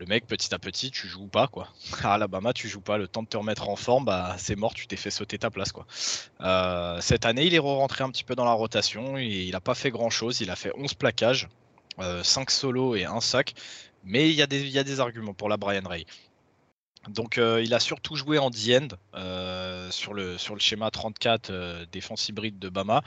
le 0.02 0.08
mec, 0.08 0.26
petit 0.26 0.52
à 0.52 0.58
petit, 0.58 0.89
tu 0.89 1.08
joues 1.08 1.28
pas, 1.28 1.47
quoi. 1.47 1.68
À 2.04 2.16
Alabama, 2.16 2.54
tu 2.54 2.68
joues 2.68 2.82
pas. 2.82 2.97
Le 2.97 3.08
temps 3.08 3.22
de 3.22 3.28
te 3.28 3.38
remettre 3.38 3.70
en 3.70 3.76
forme, 3.76 4.06
bah, 4.06 4.36
c'est 4.39 4.56
mort, 4.56 4.74
tu 4.74 4.88
t'es 4.88 4.95
fait 4.95 5.12
sauter 5.12 5.38
ta 5.38 5.52
place, 5.52 5.72
quoi. 5.72 5.86
Euh, 6.41 6.99
cette 7.02 7.28
année, 7.28 7.45
il 7.45 7.54
est 7.54 7.60
rentré 7.60 8.04
un 8.04 8.10
petit 8.10 8.24
peu 8.24 8.34
dans 8.34 8.43
la 8.43 8.54
rotation 8.54 9.20
et 9.20 9.28
il 9.28 9.52
n'a 9.52 9.62
pas 9.62 9.76
fait 9.76 9.91
grand 9.91 10.10
chose. 10.10 10.41
Il 10.41 10.49
a 10.49 10.56
fait 10.56 10.72
11 10.76 10.95
plaquages, 10.95 11.49
5 11.99 12.02
euh, 12.02 12.24
solos 12.52 12.95
et 12.95 13.06
1 13.06 13.22
sac. 13.22 13.54
Mais 14.04 14.28
il 14.32 14.36
y, 14.36 14.41
a 14.41 14.47
des, 14.47 14.99
arguments 14.99 15.36
pour 15.36 15.49
la 15.49 15.58
Brian 15.58 15.88
Ray. 15.88 16.08
Donc 17.08 17.38
euh, 17.38 17.62
il 17.64 17.72
a 17.76 17.80
surtout 17.80 18.16
joué 18.16 18.39
en 18.39 18.49
D-end 18.49 18.88
sur 19.91 20.16
le 20.16 20.38
schéma 20.58 20.89
34 20.89 21.86
défense 21.91 22.28
hybride 22.28 22.58
de 22.58 22.70
Bama. 22.70 23.04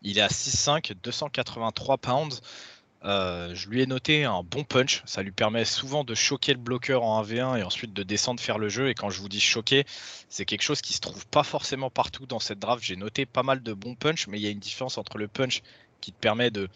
Il 0.00 0.16
est 0.16 0.22
à 0.22 0.28
6'5, 0.28 0.94
283 1.02 1.98
pounds. 1.98 2.40
Euh, 3.04 3.54
je 3.54 3.68
lui 3.68 3.82
ai 3.82 3.86
noté 3.86 4.24
un 4.24 4.42
bon 4.42 4.64
punch. 4.64 5.02
Ça 5.06 5.22
lui 5.22 5.30
permet 5.30 5.64
souvent 5.64 6.04
de 6.04 6.14
choquer 6.14 6.52
le 6.52 6.58
bloqueur 6.58 7.04
en 7.04 7.22
1v1 7.22 7.58
et 7.58 7.62
ensuite 7.62 7.92
de 7.92 8.02
descendre 8.02 8.40
faire 8.40 8.58
le 8.58 8.68
jeu. 8.68 8.88
Et 8.88 8.94
quand 8.94 9.10
je 9.10 9.20
vous 9.20 9.28
dis 9.28 9.40
choquer, 9.40 9.84
c'est 10.28 10.44
quelque 10.44 10.62
chose 10.62 10.80
qui 10.80 10.92
se 10.92 11.00
trouve 11.00 11.26
pas 11.26 11.44
forcément 11.44 11.90
partout 11.90 12.26
dans 12.26 12.40
cette 12.40 12.58
draft. 12.58 12.82
J'ai 12.82 12.96
noté 12.96 13.26
pas 13.26 13.42
mal 13.42 13.62
de 13.62 13.72
bons 13.72 13.94
punch, 13.94 14.26
mais 14.26 14.38
il 14.38 14.42
y 14.42 14.46
a 14.46 14.50
une 14.50 14.58
différence 14.58 14.98
entre 14.98 15.18
le 15.18 15.28
punch 15.28 15.62
qui 16.00 16.12
te 16.12 16.18
permet 16.18 16.50
de 16.50 16.68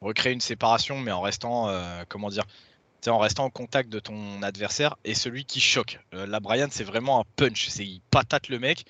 recréer 0.00 0.32
une 0.32 0.40
séparation, 0.40 1.00
mais 1.00 1.12
en 1.12 1.20
restant, 1.20 1.68
euh, 1.68 2.04
comment 2.08 2.28
dire, 2.28 2.44
en 3.06 3.18
restant 3.18 3.44
en 3.44 3.50
contact 3.50 3.88
de 3.88 4.00
ton 4.00 4.42
adversaire, 4.42 4.96
et 5.04 5.14
celui 5.14 5.44
qui 5.44 5.60
choque. 5.60 6.00
Euh, 6.14 6.26
la 6.26 6.40
Brian, 6.40 6.66
c'est 6.70 6.84
vraiment 6.84 7.20
un 7.20 7.24
punch. 7.36 7.68
C'est 7.68 7.84
il 7.84 8.00
patate 8.10 8.48
le 8.48 8.58
mec. 8.58 8.84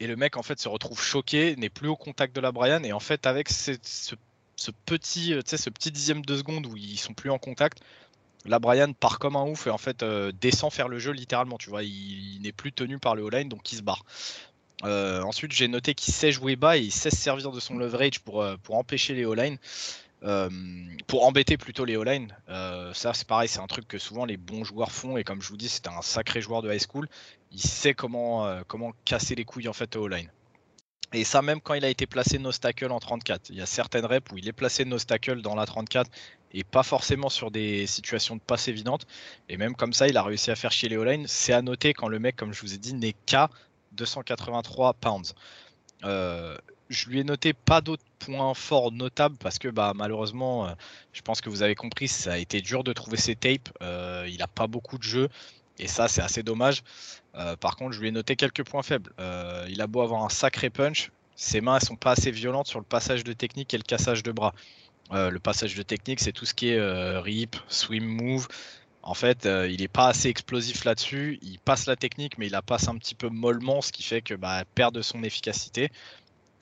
Et 0.00 0.06
le 0.06 0.16
mec 0.16 0.38
en 0.38 0.42
fait 0.42 0.58
se 0.58 0.68
retrouve 0.68 1.00
choqué, 1.00 1.56
n'est 1.56 1.68
plus 1.68 1.88
au 1.88 1.96
contact 1.96 2.34
de 2.34 2.40
la 2.40 2.52
Brian, 2.52 2.82
et 2.84 2.92
en 2.92 3.00
fait 3.00 3.26
avec 3.26 3.50
ce, 3.50 3.72
ce 3.82 4.14
ce 4.60 4.70
petit, 4.70 5.32
euh, 5.32 5.40
ce 5.44 5.70
petit 5.70 5.90
dixième 5.90 6.24
de 6.24 6.36
seconde 6.36 6.66
où 6.66 6.76
ils 6.76 6.98
sont 6.98 7.14
plus 7.14 7.30
en 7.30 7.38
contact, 7.38 7.80
là 8.44 8.58
Brian 8.58 8.92
part 8.92 9.18
comme 9.18 9.36
un 9.36 9.44
ouf 9.44 9.66
et 9.66 9.70
en 9.70 9.78
fait 9.78 10.02
euh, 10.02 10.32
descend 10.38 10.70
faire 10.70 10.88
le 10.88 10.98
jeu 10.98 11.12
littéralement. 11.12 11.56
Tu 11.56 11.70
vois, 11.70 11.82
il, 11.82 12.40
n'est 12.42 12.52
plus 12.52 12.72
tenu 12.72 12.98
par 12.98 13.14
le 13.14 13.22
O-line 13.22 13.48
donc 13.48 13.72
il 13.72 13.76
se 13.76 13.82
barre. 13.82 14.04
Euh, 14.84 15.22
ensuite, 15.22 15.52
j'ai 15.52 15.68
noté 15.68 15.94
qu'il 15.94 16.12
sait 16.12 16.32
jouer 16.32 16.56
bas 16.56 16.76
et 16.76 16.80
il 16.80 16.92
sait 16.92 17.10
se 17.10 17.16
servir 17.16 17.52
de 17.52 17.60
son 17.60 17.76
leverage 17.76 18.20
pour, 18.20 18.44
empêcher 18.70 19.14
les 19.14 19.24
O-line. 19.26 19.58
pour 21.06 21.26
embêter 21.26 21.56
plutôt 21.58 21.84
les 21.84 21.96
O-line. 21.96 22.34
ça, 22.48 23.12
c'est 23.14 23.26
pareil, 23.26 23.48
c'est 23.48 23.60
un 23.60 23.66
truc 23.66 23.86
que 23.88 23.98
souvent 23.98 24.24
les 24.24 24.38
bons 24.38 24.64
joueurs 24.64 24.92
font. 24.92 25.18
Et 25.18 25.24
comme 25.24 25.42
je 25.42 25.48
vous 25.48 25.58
dis, 25.58 25.68
c'est 25.68 25.86
un 25.88 26.00
sacré 26.00 26.40
joueur 26.40 26.62
de 26.62 26.72
high 26.72 26.80
school. 26.80 27.08
Il 27.52 27.60
sait 27.60 27.92
comment, 27.92 28.62
casser 29.04 29.34
les 29.34 29.44
couilles 29.44 29.68
en 29.68 29.74
fait 29.74 29.96
au 29.96 30.04
O-line. 30.04 30.30
Et 31.12 31.24
ça, 31.24 31.42
même 31.42 31.60
quand 31.60 31.74
il 31.74 31.84
a 31.84 31.88
été 31.88 32.06
placé 32.06 32.38
Nostacle 32.38 32.90
en 32.90 33.00
34. 33.00 33.50
Il 33.50 33.56
y 33.56 33.60
a 33.60 33.66
certaines 33.66 34.04
reps 34.04 34.30
où 34.32 34.38
il 34.38 34.46
est 34.46 34.52
placé 34.52 34.84
Nostacle 34.84 35.42
dans 35.42 35.56
la 35.56 35.66
34 35.66 36.10
et 36.52 36.64
pas 36.64 36.82
forcément 36.82 37.28
sur 37.28 37.50
des 37.50 37.86
situations 37.86 38.36
de 38.36 38.40
passe 38.40 38.68
évidentes. 38.68 39.06
Et 39.48 39.56
même 39.56 39.74
comme 39.74 39.92
ça, 39.92 40.08
il 40.08 40.16
a 40.16 40.22
réussi 40.22 40.50
à 40.50 40.56
faire 40.56 40.72
chier 40.72 40.88
les 40.88 40.96
O-line. 40.96 41.26
C'est 41.26 41.52
à 41.52 41.62
noter 41.62 41.94
quand 41.94 42.08
le 42.08 42.18
mec, 42.18 42.36
comme 42.36 42.52
je 42.52 42.60
vous 42.60 42.74
ai 42.74 42.78
dit, 42.78 42.94
n'est 42.94 43.14
qu'à 43.26 43.50
283 43.92 44.94
pounds. 44.94 45.34
Euh, 46.04 46.56
je 46.88 47.08
lui 47.08 47.20
ai 47.20 47.24
noté 47.24 47.52
pas 47.52 47.80
d'autres 47.80 48.04
points 48.18 48.54
forts 48.54 48.92
notables 48.92 49.36
parce 49.38 49.58
que 49.58 49.68
bah, 49.68 49.92
malheureusement, 49.94 50.66
euh, 50.66 50.72
je 51.12 51.22
pense 51.22 51.40
que 51.40 51.48
vous 51.48 51.62
avez 51.62 51.74
compris, 51.74 52.08
ça 52.08 52.32
a 52.32 52.38
été 52.38 52.60
dur 52.60 52.84
de 52.84 52.92
trouver 52.92 53.16
ses 53.16 53.36
tapes. 53.36 53.70
Euh, 53.82 54.26
il 54.28 54.38
n'a 54.38 54.48
pas 54.48 54.66
beaucoup 54.66 54.98
de 54.98 55.02
jeux. 55.02 55.28
Et 55.80 55.88
ça, 55.88 56.08
c'est 56.08 56.20
assez 56.20 56.42
dommage. 56.42 56.82
Euh, 57.34 57.56
par 57.56 57.76
contre, 57.76 57.92
je 57.92 58.00
lui 58.00 58.08
ai 58.08 58.12
noté 58.12 58.36
quelques 58.36 58.64
points 58.64 58.82
faibles. 58.82 59.12
Euh, 59.18 59.66
il 59.70 59.80
a 59.80 59.86
beau 59.86 60.02
avoir 60.02 60.22
un 60.22 60.28
sacré 60.28 60.68
punch, 60.68 61.10
ses 61.36 61.62
mains 61.62 61.76
ne 61.76 61.84
sont 61.84 61.96
pas 61.96 62.12
assez 62.12 62.30
violentes 62.30 62.66
sur 62.66 62.78
le 62.78 62.84
passage 62.84 63.24
de 63.24 63.32
technique 63.32 63.72
et 63.72 63.78
le 63.78 63.82
cassage 63.82 64.22
de 64.22 64.30
bras. 64.30 64.54
Euh, 65.12 65.30
le 65.30 65.40
passage 65.40 65.74
de 65.74 65.82
technique, 65.82 66.20
c'est 66.20 66.32
tout 66.32 66.44
ce 66.44 66.52
qui 66.52 66.68
est 66.68 67.18
rip, 67.18 67.56
swim 67.66 68.04
move. 68.04 68.46
En 69.02 69.14
fait, 69.14 69.46
il 69.46 69.80
n'est 69.80 69.88
pas 69.88 70.08
assez 70.08 70.28
explosif 70.28 70.84
là-dessus. 70.84 71.38
Il 71.40 71.58
passe 71.58 71.86
la 71.86 71.96
technique, 71.96 72.36
mais 72.36 72.48
il 72.48 72.52
la 72.52 72.60
passe 72.60 72.86
un 72.86 72.96
petit 72.98 73.14
peu 73.14 73.30
mollement, 73.30 73.80
ce 73.80 73.90
qui 73.90 74.02
fait 74.02 74.20
que 74.20 74.34
bah, 74.34 74.64
perd 74.74 74.94
de 74.94 75.00
son 75.00 75.22
efficacité. 75.22 75.90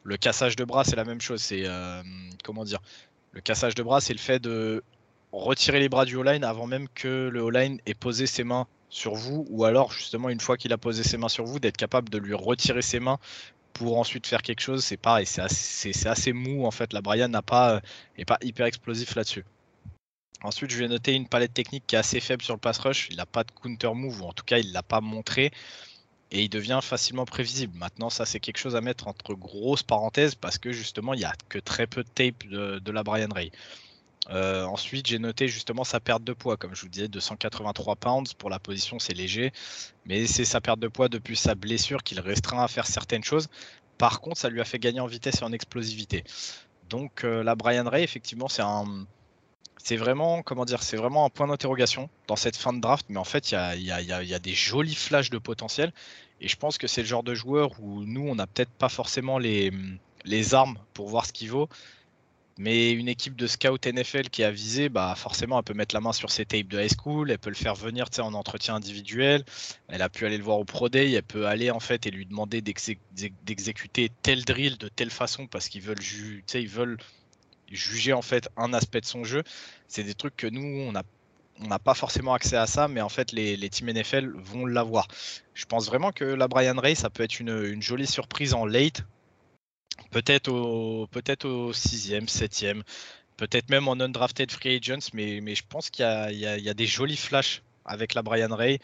Le 0.05 0.17
cassage 0.17 0.55
de 0.55 0.65
bras, 0.65 0.85
c'est 0.85 0.95
la 0.95 1.05
même 1.05 1.21
chose. 1.21 1.43
C'est 1.43 1.65
comment 2.45 2.63
dire? 2.63 2.79
Le 3.33 3.41
cassage 3.41 3.75
de 3.75 3.83
bras, 3.83 4.01
c'est 4.01 4.13
le 4.13 4.21
fait 4.21 4.39
de 4.39 4.85
retirer 5.33 5.81
les 5.81 5.89
bras 5.89 6.05
du 6.05 6.15
O-line 6.15 6.45
avant 6.45 6.69
même 6.69 6.87
que 6.95 7.29
le 7.29 7.43
O-line 7.43 7.81
ait 7.87 7.95
posé 7.95 8.27
ses 8.27 8.45
mains 8.45 8.69
sur 8.91 9.15
vous, 9.15 9.47
ou 9.51 9.65
alors 9.65 9.93
justement 9.93 10.29
une 10.29 10.41
fois 10.41 10.57
qu'il 10.57 10.73
a 10.73 10.79
posé 10.79 11.03
ses 11.03 11.17
mains 11.17 11.29
sur 11.29 11.45
vous, 11.45 11.59
d'être 11.59 11.77
capable 11.77 12.09
de 12.09 12.19
lui 12.19 12.35
retirer 12.35 12.83
ses 12.83 13.01
mains 13.01 13.19
pour 13.73 13.99
ensuite 13.99 14.27
faire 14.27 14.43
quelque 14.43 14.61
chose, 14.61 14.85
c'est 14.85 14.97
pareil, 14.97 15.27
c'est 15.27 15.43
assez, 15.43 16.07
assez, 16.07 16.33
mou 16.33 16.67
en 16.67 16.71
fait. 16.71 16.93
La 16.93 17.01
Brian 17.01 17.29
n'a 17.29 17.43
pas, 17.43 17.81
est 18.17 18.25
pas 18.25 18.39
hyper 18.43 18.67
explosif 18.67 19.15
là-dessus. 19.15 19.45
Ensuite, 20.43 20.71
je 20.71 20.79
vais 20.79 20.89
noter 20.89 21.15
une 21.15 21.29
palette 21.29 21.55
technique 21.55 21.85
qui 21.87 21.97
est 21.97 21.99
assez 21.99 22.21
faible 22.21 22.43
sur 22.43 22.55
le 22.55 22.61
pass 22.61 22.79
rush. 22.79 23.09
Il 23.11 23.17
n'a 23.17 23.27
pas 23.27 23.45
de 23.45 23.51
counter 23.51 23.93
move, 23.95 24.23
ou 24.23 24.27
en 24.27 24.33
tout 24.33 24.45
cas, 24.45 24.59
il 24.59 24.73
l'a 24.73 24.83
pas 24.83 25.01
montré. 25.01 25.51
Et 26.31 26.43
il 26.45 26.49
devient 26.49 26.81
facilement 26.83 27.25
prévisible. 27.25 27.77
Maintenant, 27.79 28.11
ça, 28.11 28.27
c'est 28.27 28.39
quelque 28.39 28.59
chose 28.59 28.77
à 28.77 28.81
mettre 28.81 29.09
entre 29.09 29.35
grosses 29.35 29.83
parenthèses 29.83 30.35
parce 30.35 30.59
que 30.59 30.73
justement, 30.73 31.15
il 31.15 31.19
n'y 31.19 31.25
a 31.25 31.33
que 31.49 31.59
très 31.59 31.87
peu 31.87 32.05
de 32.05 32.09
tape 32.09 32.47
de, 32.47 32.79
de 32.79 32.93
la 32.93 33.03
Brian 33.03 33.29
Ray. 33.35 33.51
Euh, 34.31 34.65
ensuite, 34.65 35.07
j'ai 35.07 35.19
noté 35.19 35.49
justement 35.49 35.85
sa 35.85 36.01
perte 36.01 36.23
de 36.25 36.33
poids. 36.33 36.57
Comme 36.57 36.75
je 36.75 36.83
vous 36.83 36.89
disais, 36.89 37.09
283 37.09 37.97
pounds 37.97 38.35
pour 38.35 38.51
la 38.51 38.59
position, 38.59 38.99
c'est 38.99 39.15
léger. 39.15 39.53
Mais 40.05 40.27
c'est 40.27 40.45
sa 40.45 40.61
perte 40.61 40.81
de 40.81 40.89
poids 40.89 41.09
depuis 41.09 41.37
sa 41.37 41.55
blessure 41.55 42.03
qu'il 42.03 42.21
restreint 42.21 42.63
à 42.63 42.69
faire 42.69 42.87
certaines 42.87 43.25
choses. 43.25 43.49
Par 43.97 44.21
contre, 44.21 44.39
ça 44.39 44.49
lui 44.49 44.61
a 44.61 44.65
fait 44.65 44.79
gagner 44.79 45.01
en 45.01 45.07
vitesse 45.07 45.41
et 45.41 45.45
en 45.45 45.53
explosivité. 45.53 46.25
Donc 46.89 47.25
euh, 47.25 47.43
la 47.43 47.55
Brian 47.55 47.89
Ray, 47.89 48.05
effectivement, 48.05 48.49
c'est 48.49 48.63
un, 48.63 49.07
c'est 49.83 49.97
vraiment, 49.97 50.43
comment 50.43 50.65
dire, 50.65 50.83
c'est 50.83 50.97
vraiment 50.97 51.25
un 51.25 51.31
point 51.31 51.47
d'interrogation 51.47 52.09
dans 52.27 52.37
cette 52.37 52.57
fin 52.57 52.73
de 52.73 52.81
draft. 52.81 53.07
Mais 53.09 53.19
en 53.19 53.25
fait, 53.25 53.51
il 53.51 53.55
y 53.55 53.91
a, 53.91 54.01
y 54.03 54.35
a, 54.35 54.39
des 54.39 54.55
jolis 54.55 54.95
flashs 54.95 55.31
de 55.31 55.39
potentiel. 55.39 55.93
Et 56.41 56.49
je 56.49 56.57
pense 56.57 56.79
que 56.79 56.87
c'est 56.87 57.03
le 57.03 57.09
genre 57.09 57.23
de 57.25 57.35
joueur 57.35 57.73
où 57.81 58.05
nous, 58.05 58.29
on 58.29 58.37
n'a 58.37 58.47
peut-être 58.47 58.71
pas 58.71 58.89
forcément 58.89 59.39
les, 59.39 59.73
les 60.25 60.55
armes 60.55 60.79
pour 60.95 61.09
voir 61.09 61.27
ce 61.27 61.33
qu'il 61.33 61.51
vaut 61.51 61.69
Mais 62.59 62.91
une 62.91 63.07
équipe 63.07 63.37
de 63.37 63.47
scout 63.47 63.87
NFL 63.87 64.31
qui 64.31 64.43
est 64.43 64.45
avisée, 64.45 64.89
bah 64.89 65.15
forcément, 65.17 65.59
elle 65.59 65.65
peut 65.65 65.75
mettre 65.75 65.95
la 65.95 66.01
main 66.01 66.13
sur 66.13 66.33
ses 66.33 66.45
tapes 66.45 66.67
de 66.67 66.81
high 66.81 66.91
school, 66.91 67.31
elle 67.31 67.39
peut 67.39 67.51
le 67.51 67.55
faire 67.55 67.77
venir 67.77 68.07
en 68.19 68.35
entretien 68.35 68.75
individuel, 68.75 69.45
elle 69.87 70.03
a 70.03 70.09
pu 70.09 70.27
aller 70.27 70.39
le 70.39 70.43
voir 70.43 70.59
au 70.59 70.65
Pro 70.65 70.89
Day, 70.89 71.13
elle 71.13 71.23
peut 71.23 71.47
aller 71.47 71.71
en 71.71 71.79
fait 71.79 72.07
et 72.07 72.11
lui 72.11 72.27
demander 72.27 72.61
d'exécuter 72.61 74.11
tel 74.23 74.45
drill 74.45 74.77
de 74.77 74.89
telle 74.89 75.11
façon 75.11 75.47
parce 75.47 75.69
qu'ils 75.69 75.83
veulent, 75.83 76.99
juger 77.71 78.13
en 78.13 78.23
fait 78.23 78.49
un 78.57 78.73
aspect 78.73 79.03
de 79.03 79.07
son 79.07 79.23
jeu. 79.23 79.45
C'est 79.87 80.03
des 80.03 80.15
trucs 80.15 80.37
que 80.37 80.49
nous, 80.49 80.61
on 80.61 80.93
n'a 81.69 81.79
pas 81.79 81.95
forcément 81.95 82.35
accès 82.35 82.57
à 82.57 82.67
ça, 82.67 82.89
mais 82.89 83.03
en 83.03 83.09
fait, 83.09 83.31
les, 83.31 83.71
teams 83.71 83.93
NFL 83.93 84.33
vont 84.35 84.67
l'avoir. 84.67 85.07
Je 85.55 85.65
pense 85.65 85.87
vraiment 85.87 86.11
que 86.11 86.25
la 86.25 86.49
Brian 86.49 86.77
Ray, 86.77 86.97
ça 86.97 87.09
peut 87.09 87.23
être 87.23 87.39
une 87.39 87.81
jolie 87.81 88.09
surprise 88.09 88.53
en 88.53 88.67
late, 88.67 89.05
Peut-être 90.11 90.49
au, 90.49 91.07
peut-être 91.09 91.47
au 91.47 91.73
sixième, 91.73 92.29
septième, 92.29 92.83
peut-être 93.37 93.71
même 93.71 93.89
en 93.89 93.93
undrafted 94.01 94.51
free 94.51 94.77
agents, 94.77 95.11
mais, 95.15 95.55
je 95.55 95.63
pense 95.69 95.91
qu'il 95.91 96.05
y, 96.05 96.47
a, 96.47 96.75
des 96.75 96.87
jolis 96.87 97.17
flashs 97.17 97.63
avec 97.85 98.15
la 98.15 98.23
Brian 98.23 98.55
Ray. 98.55 98.79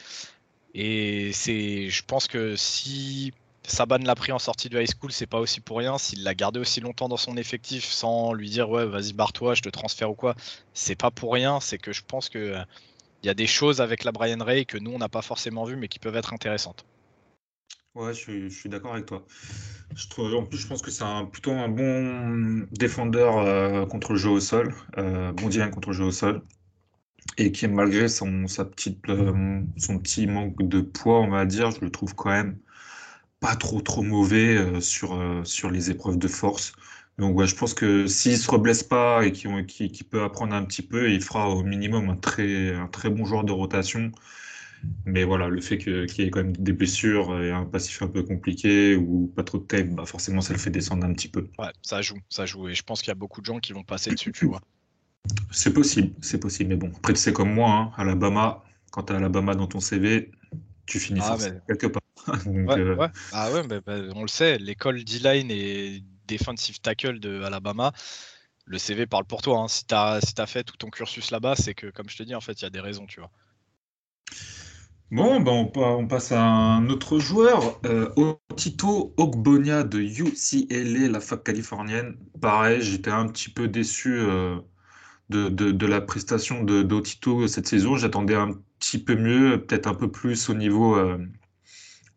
Et 0.74 1.32
c'est, 1.32 1.88
je 1.90 2.02
pense 2.04 2.26
que 2.26 2.56
si 2.56 3.32
Saban 3.66 3.98
l'a 3.98 4.14
pris 4.14 4.32
en 4.32 4.38
sortie 4.38 4.68
de 4.68 4.80
high 4.80 4.88
school, 4.88 5.12
c'est 5.12 5.26
pas 5.26 5.38
aussi 5.38 5.60
pour 5.60 5.78
rien. 5.78 5.98
S'il 5.98 6.22
l'a 6.22 6.34
gardé 6.34 6.60
aussi 6.60 6.80
longtemps 6.80 7.08
dans 7.08 7.16
son 7.16 7.36
effectif 7.36 7.84
sans 7.84 8.32
lui 8.32 8.50
dire 8.50 8.68
ouais 8.70 8.84
vas-y 8.86 9.12
barre-toi, 9.12 9.54
je 9.54 9.62
te 9.62 9.68
transfère 9.68 10.10
ou 10.10 10.14
quoi, 10.14 10.34
c'est 10.74 10.96
pas 10.96 11.10
pour 11.10 11.32
rien. 11.32 11.60
C'est 11.60 11.78
que 11.78 11.92
je 11.92 12.02
pense 12.06 12.28
que 12.28 12.56
il 13.22 13.26
y 13.26 13.30
a 13.30 13.34
des 13.34 13.46
choses 13.46 13.80
avec 13.80 14.04
la 14.04 14.12
Brian 14.12 14.42
Ray 14.44 14.66
que 14.66 14.78
nous 14.78 14.92
on 14.92 14.98
n'a 14.98 15.08
pas 15.08 15.22
forcément 15.22 15.64
vu 15.64 15.76
mais 15.76 15.88
qui 15.88 15.98
peuvent 15.98 16.16
être 16.16 16.32
intéressantes. 16.34 16.84
Ouais, 17.94 18.12
je 18.12 18.48
suis, 18.48 18.68
d'accord 18.68 18.94
avec 18.94 19.06
toi. 19.06 19.24
Je 19.94 20.08
trouve, 20.08 20.34
en 20.34 20.44
plus, 20.44 20.58
je 20.58 20.66
pense 20.66 20.82
que 20.82 20.90
c'est 20.90 21.04
un, 21.04 21.24
plutôt 21.26 21.52
un 21.52 21.68
bon 21.68 22.66
défendeur 22.72 23.38
euh, 23.38 23.86
contre 23.86 24.12
le 24.12 24.18
jeu 24.18 24.30
au 24.30 24.40
sol, 24.40 24.74
euh, 24.98 25.32
bon 25.32 25.48
divin 25.48 25.68
contre 25.70 25.90
le 25.90 25.94
jeu 25.94 26.04
au 26.04 26.10
sol, 26.10 26.42
et 27.38 27.52
qui, 27.52 27.68
malgré 27.68 28.08
son, 28.08 28.48
sa 28.48 28.64
petite, 28.64 29.08
euh, 29.10 29.62
son 29.78 29.98
petit 30.00 30.26
manque 30.26 30.62
de 30.68 30.80
poids, 30.82 31.20
on 31.20 31.30
va 31.30 31.46
dire, 31.46 31.70
je 31.72 31.80
le 31.82 31.90
trouve 31.90 32.14
quand 32.16 32.30
même 32.30 32.58
pas 33.40 33.56
trop 33.56 33.80
trop 33.82 34.02
mauvais 34.02 34.80
sur, 34.80 35.18
sur 35.46 35.70
les 35.70 35.90
épreuves 35.90 36.18
de 36.18 36.28
force. 36.28 36.72
Donc 37.18 37.36
ouais, 37.38 37.46
je 37.46 37.56
pense 37.56 37.74
que 37.74 38.06
s'il 38.06 38.38
se 38.38 38.50
reblesse 38.50 38.82
pas 38.84 39.24
et 39.26 39.32
qu'il 39.32 40.06
peut 40.10 40.22
apprendre 40.22 40.54
un 40.54 40.64
petit 40.64 40.82
peu, 40.82 41.10
il 41.12 41.22
fera 41.22 41.50
au 41.50 41.62
minimum 41.64 42.10
un 42.10 42.16
très, 42.16 42.74
un 42.74 42.88
très 42.88 43.10
bon 43.10 43.24
joueur 43.26 43.44
de 43.44 43.52
rotation. 43.52 44.12
Mais 45.04 45.24
voilà, 45.24 45.48
le 45.48 45.60
fait 45.60 45.78
qu'il 45.78 46.06
y 46.18 46.22
ait 46.22 46.30
quand 46.30 46.42
même 46.42 46.56
des 46.56 46.72
blessures 46.72 47.38
et 47.40 47.50
un 47.50 47.64
passif 47.64 48.02
un 48.02 48.08
peu 48.08 48.22
compliqué 48.22 48.96
ou 48.96 49.32
pas 49.34 49.42
trop 49.42 49.58
de 49.58 49.64
tape, 49.64 49.88
bah 49.88 50.06
forcément 50.06 50.40
ça 50.40 50.52
le 50.52 50.58
fait 50.58 50.70
descendre 50.70 51.04
un 51.06 51.12
petit 51.12 51.28
peu. 51.28 51.48
Ouais, 51.58 51.72
ça 51.82 52.02
joue, 52.02 52.18
ça 52.28 52.46
joue. 52.46 52.68
Et 52.68 52.74
je 52.74 52.82
pense 52.82 53.00
qu'il 53.00 53.08
y 53.08 53.12
a 53.12 53.16
beaucoup 53.16 53.40
de 53.40 53.46
gens 53.46 53.58
qui 53.58 53.72
vont 53.72 53.84
passer 53.84 54.10
dessus, 54.10 54.32
tu 54.32 54.46
vois. 54.46 54.60
C'est 55.50 55.72
possible, 55.72 56.12
c'est 56.20 56.38
possible. 56.38 56.70
Mais 56.70 56.76
bon, 56.76 56.92
après 56.96 57.12
tu 57.12 57.20
sais 57.20 57.32
comme 57.32 57.52
moi, 57.52 57.70
hein, 57.70 57.92
Alabama, 57.96 58.62
quand 58.90 59.04
tu 59.04 59.12
as 59.12 59.16
Alabama 59.16 59.54
dans 59.54 59.66
ton 59.66 59.80
CV, 59.80 60.30
tu 60.86 60.98
finis 60.98 61.20
ah, 61.22 61.36
quelque 61.66 61.86
part. 61.86 62.00
Euh, 62.46 62.94
ouais, 62.94 63.08
Ah 63.32 63.52
ouais, 63.52 63.62
bah, 63.66 63.80
on 64.14 64.22
le 64.22 64.28
sait, 64.28 64.56
l'école 64.56 65.04
D-line 65.04 65.50
et 65.50 66.02
defensive 66.26 66.80
tackle 66.80 67.20
de 67.20 67.42
Alabama, 67.42 67.92
le 68.64 68.78
CV 68.78 69.06
parle 69.06 69.24
pour 69.24 69.42
toi. 69.42 69.58
Hein. 69.58 69.68
Si 69.68 69.86
tu 69.86 69.94
as, 69.94 70.20
si 70.22 70.32
as 70.38 70.46
fait 70.46 70.64
tout 70.64 70.76
ton 70.76 70.88
cursus 70.88 71.30
là-bas, 71.30 71.54
c'est 71.54 71.74
que, 71.74 71.88
comme 71.88 72.08
je 72.08 72.16
te 72.16 72.22
dis, 72.22 72.34
en 72.34 72.40
fait, 72.40 72.60
il 72.60 72.62
y 72.62 72.66
a 72.66 72.70
des 72.70 72.80
raisons, 72.80 73.06
tu 73.06 73.20
vois. 73.20 73.30
Bon, 75.14 75.40
ben 75.40 75.70
on, 75.76 76.08
passe 76.08 76.32
à 76.32 76.42
un 76.42 76.88
autre 76.88 77.20
joueur, 77.20 77.80
euh, 77.86 78.10
Otito 78.16 79.14
Ogbonia 79.16 79.84
de 79.84 80.00
UCLA, 80.00 81.08
la 81.08 81.20
fac 81.20 81.44
californienne. 81.44 82.16
Pareil, 82.40 82.82
j'étais 82.82 83.12
un 83.12 83.28
petit 83.28 83.48
peu 83.48 83.68
déçu 83.68 84.18
euh, 84.18 84.56
de, 85.30 85.86
la 85.86 86.00
prestation 86.00 86.64
de 86.64 86.82
d'Otito 86.82 87.46
cette 87.46 87.68
saison. 87.68 87.96
J'attendais 87.96 88.34
un 88.34 88.54
petit 88.80 88.98
peu 88.98 89.14
mieux, 89.14 89.64
peut-être 89.64 89.86
un 89.86 89.94
peu 89.94 90.10
plus 90.10 90.50
au 90.50 90.54
niveau, 90.54 90.96
euh, 90.96 91.24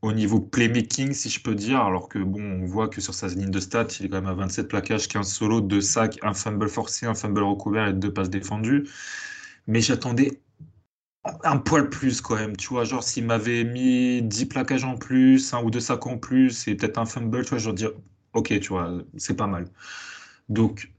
au 0.02 0.12
niveau 0.12 0.40
playmaking, 0.40 1.14
si 1.14 1.30
je 1.30 1.44
peux 1.44 1.54
dire. 1.54 1.82
Alors 1.82 2.10
que 2.10 2.18
bon, 2.18 2.42
on 2.42 2.66
voit 2.66 2.88
que 2.88 3.00
sur 3.00 3.14
sa 3.14 3.28
ligne 3.28 3.52
de 3.52 3.60
stats, 3.60 3.90
il 4.00 4.08
est 4.08 4.10
quand 4.10 4.22
même 4.22 4.32
à 4.32 4.34
27 4.34 4.68
plaquages, 4.68 5.08
15 5.08 5.32
solos, 5.32 5.62
2 5.62 5.82
sacs, 5.82 6.18
un 6.24 6.34
fumble 6.34 6.68
forcé, 6.68 7.06
un 7.06 7.14
fumble 7.14 7.44
recouvert 7.44 7.90
et 7.90 7.94
deux 7.94 8.12
passes 8.12 8.32
défendues. 8.32 8.88
Mais 9.68 9.82
j'attendais 9.82 10.42
un 11.44 11.58
poil 11.58 11.90
plus 11.90 12.22
quand 12.22 12.36
même, 12.36 12.56
tu 12.56 12.70
vois, 12.70 12.84
genre 12.84 13.04
s'il 13.04 13.26
m'avait 13.26 13.64
mis 13.64 14.22
10 14.22 14.46
plaquages 14.48 14.84
en 14.84 14.98
plus, 14.98 15.54
un 15.54 15.64
ou 15.64 15.72
deux 15.72 15.80
sacs 15.80 16.06
en 16.08 16.18
plus 16.18 16.68
et 16.68 16.76
peut-être 16.76 16.98
un 16.98 17.06
fumble, 17.06 17.44
tu 17.44 17.50
vois, 17.50 17.58
je 17.58 17.72
dire 17.72 17.92
ok, 18.34 18.60
tu 18.60 18.70
vois, 18.70 18.92
c'est 19.18 19.36
pas 19.36 19.48
mal. 19.48 19.68
Donc, 20.50 20.92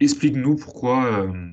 explique-nous 0.00 0.56
pourquoi, 0.56 1.04
euh, 1.06 1.50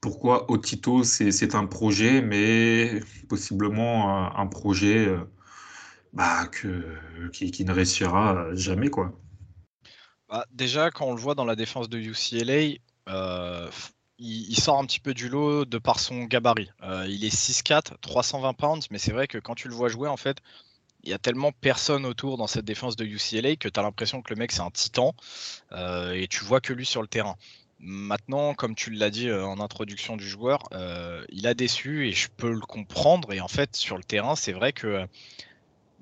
pourquoi 0.00 0.50
Otito 0.50 1.04
c'est 1.04 1.54
un 1.54 1.66
projet, 1.66 2.20
mais 2.20 3.00
possiblement 3.28 4.36
un, 4.36 4.46
projet 4.46 5.06
euh, 5.06 5.18
bah, 6.12 6.46
qui, 7.32 7.64
ne 7.64 7.72
réussira 7.72 8.54
jamais, 8.54 8.88
quoi. 8.88 9.12
Bah, 10.28 10.46
déjà, 10.50 10.90
quand 10.90 11.06
on 11.06 11.14
le 11.14 11.20
voit 11.20 11.34
dans 11.34 11.44
la 11.44 11.56
défense 11.56 11.88
de 11.88 11.98
UCLA, 11.98 12.78
euh, 13.08 13.70
il, 14.18 14.56
sort 14.56 14.78
un 14.78 14.86
petit 14.86 15.00
peu 15.00 15.14
du 15.14 15.28
lot 15.28 15.64
de 15.64 15.78
par 15.78 15.98
son 15.98 16.24
gabarit. 16.24 16.70
Euh, 16.82 17.06
il 17.08 17.24
est 17.24 17.34
6'4, 17.34 17.94
320 18.00 18.54
pounds, 18.54 18.90
mais 18.90 18.98
c'est 18.98 19.12
vrai 19.12 19.26
que 19.26 19.38
quand 19.38 19.54
tu 19.54 19.68
le 19.68 19.74
vois 19.74 19.88
jouer, 19.88 20.08
en 20.08 20.16
fait, 20.16 20.38
il 21.02 21.10
y 21.10 21.12
a 21.12 21.18
tellement 21.18 21.52
personne 21.52 22.06
autour 22.06 22.38
dans 22.38 22.46
cette 22.46 22.64
défense 22.64 22.96
de 22.96 23.04
UCLA 23.04 23.56
que 23.56 23.68
tu 23.68 23.78
as 23.78 23.82
l'impression 23.82 24.22
que 24.22 24.32
le 24.32 24.38
mec 24.38 24.52
c'est 24.52 24.62
un 24.62 24.70
titan 24.70 25.14
euh, 25.72 26.12
et 26.12 26.28
tu 26.28 26.44
vois 26.44 26.60
que 26.60 26.72
lui 26.72 26.86
sur 26.86 27.02
le 27.02 27.08
terrain. 27.08 27.36
Maintenant, 27.78 28.54
comme 28.54 28.74
tu 28.74 28.90
l'as 28.90 29.10
dit 29.10 29.28
euh, 29.28 29.44
en 29.44 29.60
introduction 29.60 30.16
du 30.16 30.26
joueur, 30.26 30.62
il 31.28 31.46
a 31.46 31.54
déçu 31.54 32.08
et 32.08 32.12
je 32.12 32.28
peux 32.34 32.52
le 32.52 32.60
comprendre. 32.60 33.32
Et 33.32 33.40
en 33.40 33.48
fait, 33.48 33.76
sur 33.76 33.96
le 33.96 34.04
terrain, 34.04 34.36
c'est 34.36 34.52
vrai 34.52 34.72
que 34.72 35.06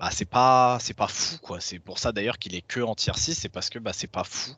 bah, 0.02 0.10
c'est 0.10 0.24
pas 0.24 0.78
c'est 0.80 0.94
pas 0.94 1.06
fou 1.06 1.38
quoi. 1.40 1.60
C'est 1.60 1.78
pour 1.78 2.00
ça 2.00 2.10
d'ailleurs 2.10 2.38
qu'il 2.40 2.56
est 2.56 2.60
que 2.60 2.80
en 2.80 2.96
tier 2.96 3.12
6, 3.14 3.36
c'est 3.36 3.48
parce 3.48 3.70
que 3.70 3.78
bah, 3.78 3.92
c'est 3.94 4.08
pas 4.08 4.24
fou. 4.24 4.50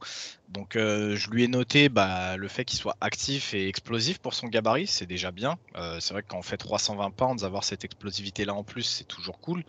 Donc 0.49 0.75
euh, 0.75 1.17
je 1.17 1.29
lui 1.29 1.45
ai 1.45 1.49
noté 1.49 1.91
bah, 1.91 2.39
le 2.39 2.49
fait 2.49 2.65
qu'il 2.65 2.79
soit 2.79 2.97
actif 3.03 3.53
et 3.53 3.69
explosif 3.69 4.21
pour 4.21 4.33
son 4.33 4.47
gabarit, 4.49 4.87
c'est 4.87 5.05
déjà 5.05 5.33
bien. 5.33 5.59
Euh, 5.77 6.01
c'est 6.01 6.15
vrai 6.15 6.23
que 6.23 6.29
quand 6.29 6.39
on 6.39 6.43
fait 6.43 6.57
320 6.57 7.11
pounds, 7.11 7.45
avoir 7.45 7.63
cette 7.63 7.85
explosivité 7.85 8.47
là 8.47 8.55
en 8.55 8.65
plus, 8.65 8.85
c'est 8.85 9.05
toujours 9.05 9.39
cool. 9.39 9.65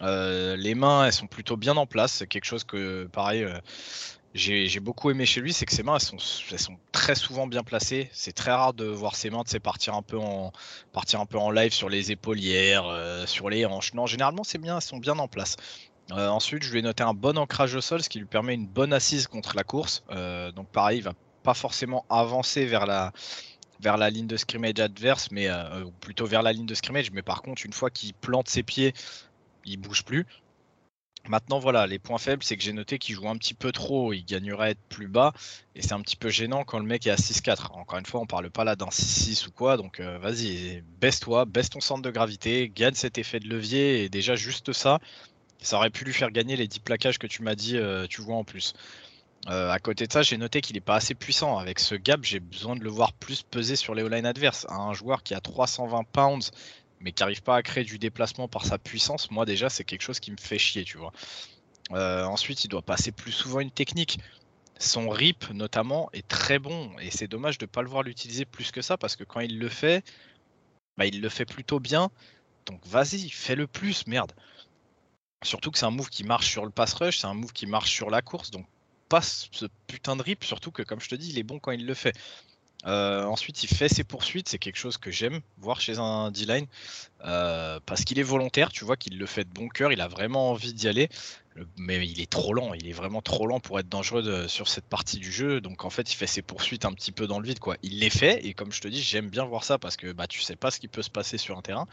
Euh, 0.00 0.56
les 0.56 0.74
mains, 0.74 1.04
elles 1.04 1.12
sont 1.12 1.26
plutôt 1.26 1.58
bien 1.58 1.76
en 1.76 1.84
place. 1.86 2.12
C'est 2.12 2.26
quelque 2.26 2.46
chose 2.46 2.64
que, 2.64 3.06
pareil, 3.12 3.46
j'ai 4.34 4.80
beaucoup 4.80 5.10
aimé 5.10 5.26
chez 5.26 5.40
lui, 5.40 5.52
c'est 5.52 5.66
que 5.66 5.72
ses 5.72 5.82
mains, 5.82 5.98
elles 5.98 6.58
sont, 6.58 6.76
très 6.90 7.14
souvent 7.14 7.46
bien 7.46 7.62
placées. 7.62 8.08
C'est 8.12 8.32
très 8.32 8.50
rare 8.50 8.72
de 8.72 8.86
voir 8.86 9.14
ses 9.14 9.28
mains 9.28 9.42
partir 9.62 9.94
un 9.94 10.02
peu 10.02 10.18
en 10.18 10.52
partir 10.92 11.20
un 11.20 11.26
peu 11.26 11.38
en 11.38 11.50
live 11.50 11.72
sur 11.72 11.90
les 11.90 12.12
épaulières, 12.12 12.86
euh, 12.86 13.26
sur 13.26 13.50
les 13.50 13.66
hanches. 13.66 13.92
Non, 13.92 14.06
généralement, 14.06 14.44
c'est 14.44 14.58
bien, 14.58 14.76
elles 14.76 14.82
sont 14.82 14.98
bien 14.98 15.18
en 15.18 15.28
place. 15.28 15.56
Euh, 16.12 16.28
ensuite, 16.28 16.62
je 16.62 16.72
lui 16.72 16.78
ai 16.78 16.82
noté 16.82 17.02
un 17.02 17.14
bon 17.14 17.36
ancrage 17.36 17.74
au 17.74 17.80
sol, 17.80 18.02
ce 18.02 18.08
qui 18.08 18.18
lui 18.18 18.26
permet 18.26 18.54
une 18.54 18.66
bonne 18.66 18.92
assise 18.92 19.26
contre 19.26 19.54
la 19.54 19.64
course. 19.64 20.02
Euh, 20.10 20.50
donc, 20.52 20.68
pareil, 20.68 20.98
il 20.98 21.04
va 21.04 21.14
pas 21.42 21.54
forcément 21.54 22.06
avancer 22.08 22.64
vers 22.64 22.86
la 22.86 23.12
vers 23.80 23.96
la 23.96 24.10
ligne 24.10 24.28
de 24.28 24.36
scrimmage 24.36 24.78
adverse, 24.78 25.28
mais 25.32 25.48
plutôt 26.00 26.24
vers 26.24 26.42
la 26.42 26.52
ligne 26.52 26.66
de 26.66 26.74
scrimmage. 26.74 27.10
Mais 27.10 27.22
par 27.22 27.42
contre, 27.42 27.66
une 27.66 27.72
fois 27.72 27.90
qu'il 27.90 28.14
plante 28.14 28.48
ses 28.48 28.62
pieds, 28.62 28.94
il 29.64 29.76
bouge 29.76 30.04
plus. 30.04 30.24
Maintenant, 31.28 31.60
voilà, 31.60 31.86
les 31.86 32.00
points 32.00 32.18
faibles, 32.18 32.42
c'est 32.42 32.56
que 32.56 32.62
j'ai 32.64 32.72
noté 32.72 32.98
qu'il 32.98 33.14
joue 33.14 33.28
un 33.28 33.36
petit 33.36 33.54
peu 33.54 33.70
trop, 33.70 34.12
il 34.12 34.24
gagnerait 34.24 34.72
être 34.72 34.82
plus 34.88 35.06
bas, 35.06 35.32
et 35.76 35.82
c'est 35.82 35.92
un 35.92 36.00
petit 36.00 36.16
peu 36.16 36.30
gênant 36.30 36.64
quand 36.64 36.80
le 36.80 36.84
mec 36.84 37.06
est 37.06 37.10
à 37.10 37.16
6-4. 37.16 37.72
Encore 37.72 37.98
une 37.98 38.06
fois, 38.06 38.20
on 38.20 38.26
parle 38.26 38.50
pas 38.50 38.64
là 38.64 38.74
d'un 38.74 38.88
6-6 38.88 39.46
ou 39.46 39.52
quoi, 39.52 39.76
donc 39.76 40.00
euh, 40.00 40.18
vas-y, 40.18 40.82
baisse-toi, 41.00 41.44
baisse 41.44 41.70
ton 41.70 41.80
centre 41.80 42.02
de 42.02 42.10
gravité, 42.10 42.68
gagne 42.74 42.94
cet 42.94 43.18
effet 43.18 43.38
de 43.38 43.48
levier, 43.48 44.02
et 44.02 44.08
déjà 44.08 44.34
juste 44.34 44.72
ça, 44.72 44.98
ça 45.58 45.76
aurait 45.76 45.90
pu 45.90 46.04
lui 46.04 46.12
faire 46.12 46.32
gagner 46.32 46.56
les 46.56 46.66
10 46.66 46.80
plaquages 46.80 47.18
que 47.18 47.28
tu 47.28 47.42
m'as 47.42 47.54
dit, 47.54 47.76
euh, 47.76 48.06
tu 48.08 48.20
vois 48.20 48.36
en 48.36 48.44
plus. 48.44 48.74
Euh, 49.48 49.70
à 49.70 49.78
côté 49.78 50.06
de 50.06 50.12
ça, 50.12 50.22
j'ai 50.22 50.36
noté 50.36 50.60
qu'il 50.60 50.74
n'est 50.74 50.80
pas 50.80 50.94
assez 50.94 51.14
puissant. 51.14 51.58
Avec 51.58 51.80
ce 51.80 51.94
gap, 51.96 52.20
j'ai 52.22 52.38
besoin 52.38 52.76
de 52.76 52.84
le 52.84 52.90
voir 52.90 53.12
plus 53.12 53.42
peser 53.42 53.74
sur 53.74 53.94
les 53.94 54.02
O-line 54.02 54.26
adverses. 54.26 54.66
Un 54.68 54.92
joueur 54.92 55.22
qui 55.22 55.34
a 55.34 55.40
320 55.40 56.04
pounds 56.04 56.52
mais 57.02 57.12
qui 57.12 57.22
n'arrive 57.22 57.42
pas 57.42 57.56
à 57.56 57.62
créer 57.62 57.84
du 57.84 57.98
déplacement 57.98 58.48
par 58.48 58.64
sa 58.64 58.78
puissance, 58.78 59.30
moi 59.30 59.44
déjà 59.44 59.68
c'est 59.68 59.84
quelque 59.84 60.02
chose 60.02 60.20
qui 60.20 60.30
me 60.30 60.36
fait 60.38 60.58
chier, 60.58 60.84
tu 60.84 60.98
vois. 60.98 61.12
Euh, 61.92 62.24
ensuite, 62.24 62.64
il 62.64 62.68
doit 62.68 62.82
passer 62.82 63.12
plus 63.12 63.32
souvent 63.32 63.60
une 63.60 63.70
technique. 63.70 64.18
Son 64.78 65.08
rip 65.08 65.50
notamment 65.50 66.10
est 66.12 66.26
très 66.26 66.58
bon 66.58 66.90
et 67.00 67.10
c'est 67.10 67.28
dommage 67.28 67.58
de 67.58 67.64
ne 67.64 67.70
pas 67.70 67.82
le 67.82 67.88
voir 67.88 68.02
l'utiliser 68.02 68.44
plus 68.44 68.72
que 68.72 68.82
ça 68.82 68.96
parce 68.96 69.16
que 69.16 69.24
quand 69.24 69.40
il 69.40 69.58
le 69.58 69.68
fait, 69.68 70.04
bah, 70.96 71.06
il 71.06 71.20
le 71.20 71.28
fait 71.28 71.44
plutôt 71.44 71.80
bien. 71.80 72.10
Donc 72.66 72.84
vas-y, 72.86 73.28
fais-le 73.28 73.66
plus, 73.66 74.06
merde. 74.06 74.32
Surtout 75.44 75.70
que 75.70 75.78
c'est 75.78 75.86
un 75.86 75.90
move 75.90 76.08
qui 76.08 76.24
marche 76.24 76.48
sur 76.48 76.64
le 76.64 76.70
pass 76.70 76.94
rush, 76.94 77.18
c'est 77.18 77.26
un 77.26 77.34
move 77.34 77.52
qui 77.52 77.66
marche 77.66 77.90
sur 77.90 78.10
la 78.10 78.22
course, 78.22 78.50
donc 78.50 78.66
passe 79.08 79.48
ce 79.50 79.66
putain 79.86 80.16
de 80.16 80.22
rip, 80.22 80.44
surtout 80.44 80.70
que 80.70 80.82
comme 80.82 81.00
je 81.00 81.08
te 81.08 81.14
dis, 81.16 81.30
il 81.30 81.38
est 81.38 81.42
bon 81.42 81.58
quand 81.58 81.72
il 81.72 81.84
le 81.84 81.94
fait. 81.94 82.16
Euh, 82.84 83.24
ensuite, 83.24 83.62
il 83.62 83.68
fait 83.68 83.88
ses 83.88 84.02
poursuites, 84.02 84.48
c'est 84.48 84.58
quelque 84.58 84.76
chose 84.76 84.98
que 84.98 85.10
j'aime 85.10 85.40
voir 85.58 85.80
chez 85.80 85.98
un 85.98 86.32
D-line 86.32 86.66
euh, 87.24 87.78
parce 87.86 88.04
qu'il 88.04 88.18
est 88.18 88.24
volontaire, 88.24 88.70
tu 88.72 88.84
vois 88.84 88.96
qu'il 88.96 89.18
le 89.18 89.26
fait 89.26 89.44
de 89.44 89.50
bon 89.50 89.68
cœur, 89.68 89.92
il 89.92 90.00
a 90.00 90.08
vraiment 90.08 90.50
envie 90.50 90.74
d'y 90.74 90.88
aller, 90.88 91.08
mais 91.76 92.04
il 92.06 92.20
est 92.20 92.30
trop 92.30 92.54
lent, 92.54 92.74
il 92.74 92.88
est 92.88 92.92
vraiment 92.92 93.22
trop 93.22 93.46
lent 93.46 93.60
pour 93.60 93.78
être 93.78 93.88
dangereux 93.88 94.48
sur 94.48 94.66
cette 94.66 94.86
partie 94.86 95.18
du 95.18 95.30
jeu. 95.30 95.60
Donc 95.60 95.84
en 95.84 95.90
fait, 95.90 96.12
il 96.12 96.16
fait 96.16 96.26
ses 96.26 96.42
poursuites 96.42 96.84
un 96.84 96.92
petit 96.92 97.12
peu 97.12 97.26
dans 97.26 97.38
le 97.38 97.46
vide, 97.46 97.60
quoi. 97.60 97.76
Il 97.82 98.00
les 98.00 98.10
fait 98.10 98.44
et 98.44 98.54
comme 98.54 98.72
je 98.72 98.80
te 98.80 98.88
dis, 98.88 99.00
j'aime 99.00 99.28
bien 99.30 99.44
voir 99.44 99.62
ça 99.64 99.78
parce 99.78 99.96
que 99.96 100.12
bah 100.12 100.26
tu 100.26 100.40
sais 100.40 100.56
pas 100.56 100.70
ce 100.70 100.80
qui 100.80 100.88
peut 100.88 101.02
se 101.02 101.10
passer 101.10 101.38
sur 101.38 101.56
un 101.56 101.62
terrain, 101.62 101.86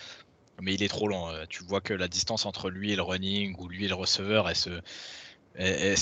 mais 0.61 0.73
il 0.73 0.83
est 0.83 0.87
trop 0.87 1.07
lent. 1.07 1.29
Euh, 1.29 1.45
tu 1.47 1.63
vois 1.63 1.81
que 1.81 1.93
la 1.93 2.07
distance 2.07 2.45
entre 2.45 2.69
lui 2.69 2.91
et 2.91 2.95
le 2.95 3.03
running 3.03 3.55
ou 3.59 3.67
lui 3.67 3.85
et 3.85 3.87
le 3.87 3.95
receveur, 3.95 4.49
elle 4.49 4.55
se, 4.55 4.81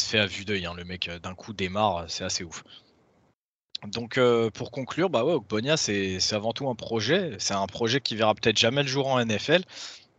fait 0.07 0.19
à 0.19 0.27
vue 0.27 0.45
d'œil. 0.45 0.65
Hein. 0.65 0.73
Le 0.75 0.85
mec 0.85 1.09
d'un 1.23 1.35
coup 1.35 1.53
démarre, 1.53 2.05
c'est 2.07 2.23
assez 2.23 2.43
ouf. 2.43 2.63
Donc 3.85 4.17
euh, 4.17 4.49
pour 4.49 4.71
conclure, 4.71 5.09
bah 5.09 5.23
ouais, 5.23 5.37
c'est 5.77 6.33
avant 6.33 6.53
tout 6.53 6.67
un 6.67 6.75
projet. 6.75 7.35
C'est 7.39 7.53
un 7.53 7.67
projet 7.67 8.01
qui 8.01 8.15
verra 8.15 8.33
peut-être 8.33 8.57
jamais 8.57 8.81
le 8.81 8.87
jour 8.87 9.07
en 9.07 9.23
NFL, 9.23 9.63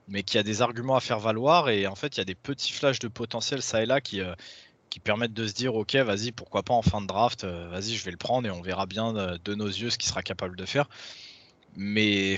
mais 0.07 0.23
qui 0.23 0.39
a 0.39 0.43
des 0.43 0.63
arguments 0.63 0.97
à 0.97 1.01
faire 1.01 1.19
valoir. 1.19 1.69
Et 1.69 1.87
en 1.87 1.97
fait, 1.97 2.17
il 2.17 2.19
y 2.19 2.21
a 2.21 2.25
des 2.25 2.35
petits 2.37 2.73
flashs 2.73 3.01
de 3.01 3.09
potentiel 3.09 3.63
ça 3.63 3.83
et 3.83 3.87
là 3.87 4.01
qui, 4.01 4.21
euh, 4.21 4.35
qui 4.91 5.01
permettent 5.01 5.35
de 5.35 5.47
se 5.47 5.55
dire, 5.55 5.75
ok, 5.75 5.97
vas-y, 5.97 6.33
pourquoi 6.33 6.63
pas 6.63 6.75
en 6.75 6.83
fin 6.83 7.01
de 7.01 7.07
draft, 7.07 7.45
euh, 7.45 7.69
vas-y, 7.69 7.95
je 7.97 8.05
vais 8.05 8.13
le 8.13 8.17
prendre 8.17 8.47
et 8.47 8.51
on 8.51 8.63
verra 8.63 8.87
bien 8.87 9.13
de, 9.13 9.55
nos 9.55 9.67
yeux 9.67 9.91
ce 9.91 9.99
qu'il 9.99 10.09
sera 10.09 10.23
capable 10.23 10.57
de 10.57 10.65
faire. 10.65 10.89
Mais 11.77 12.37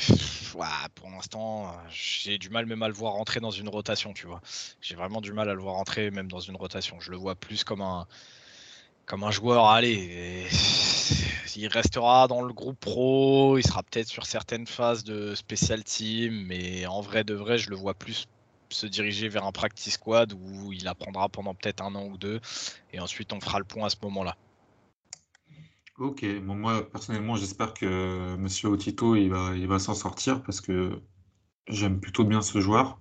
pour 0.95 1.11
l'instant, 1.11 1.75
j'ai 1.91 2.39
du 2.39 2.51
mal 2.51 2.67
même 2.67 2.83
à 2.83 2.89
le 2.89 2.95
voir 2.95 3.15
rentrer 3.15 3.41
dans 3.41 3.51
une 3.51 3.69
rotation, 3.69 4.13
tu 4.13 4.27
vois. 4.27 4.41
J'ai 4.83 4.97
vraiment 4.97 5.21
du 5.21 5.33
mal 5.33 5.49
à 5.49 5.55
le 5.55 5.61
voir 5.61 5.77
rentrer 5.77 6.11
même 6.11 6.29
dans 6.29 6.41
une 6.41 6.57
rotation. 6.57 7.01
Je 7.01 7.11
le 7.11 7.17
vois 7.17 7.37
plus 7.37 7.65
comme 7.65 7.81
un, 7.81 8.07
comme 9.11 9.25
un 9.25 9.33
joueur, 9.33 9.67
allez, 9.67 10.47
il 11.57 11.67
restera 11.67 12.29
dans 12.29 12.43
le 12.43 12.53
groupe 12.53 12.79
pro, 12.79 13.59
il 13.59 13.67
sera 13.67 13.83
peut-être 13.83 14.07
sur 14.07 14.25
certaines 14.25 14.69
phases 14.69 15.03
de 15.03 15.35
special 15.35 15.83
team, 15.83 16.45
mais 16.47 16.87
en 16.87 17.01
vrai 17.01 17.25
de 17.25 17.35
vrai, 17.35 17.59
je 17.59 17.71
le 17.71 17.77
vois 17.77 17.95
plus 17.95 18.29
se 18.69 18.87
diriger 18.87 19.29
vers 19.29 19.45
un 19.45 19.51
practice 19.51 19.95
squad 19.95 20.33
où 20.33 20.73
il 20.73 20.87
apprendra 20.87 21.29
pendant 21.29 21.55
peut-être 21.55 21.83
un 21.83 21.93
an 21.97 22.07
ou 22.07 22.19
deux, 22.19 22.41
et 22.93 23.01
ensuite 23.01 23.33
on 23.33 23.41
fera 23.41 23.59
le 23.59 23.65
point 23.65 23.87
à 23.87 23.91
ce 23.91 23.97
moment-là. 24.01 24.37
Ok, 25.99 26.25
moi 26.45 26.89
personnellement 26.89 27.35
j'espère 27.35 27.75
que 27.75 28.37
Monsieur 28.37 28.69
Otito 28.69 29.17
il 29.17 29.29
va 29.29 29.79
s'en 29.81 29.95
sortir 29.95 30.41
parce 30.45 30.61
que 30.61 31.03
j'aime 31.67 31.99
plutôt 31.99 32.23
bien 32.23 32.43
ce 32.43 32.61
joueur. 32.61 33.01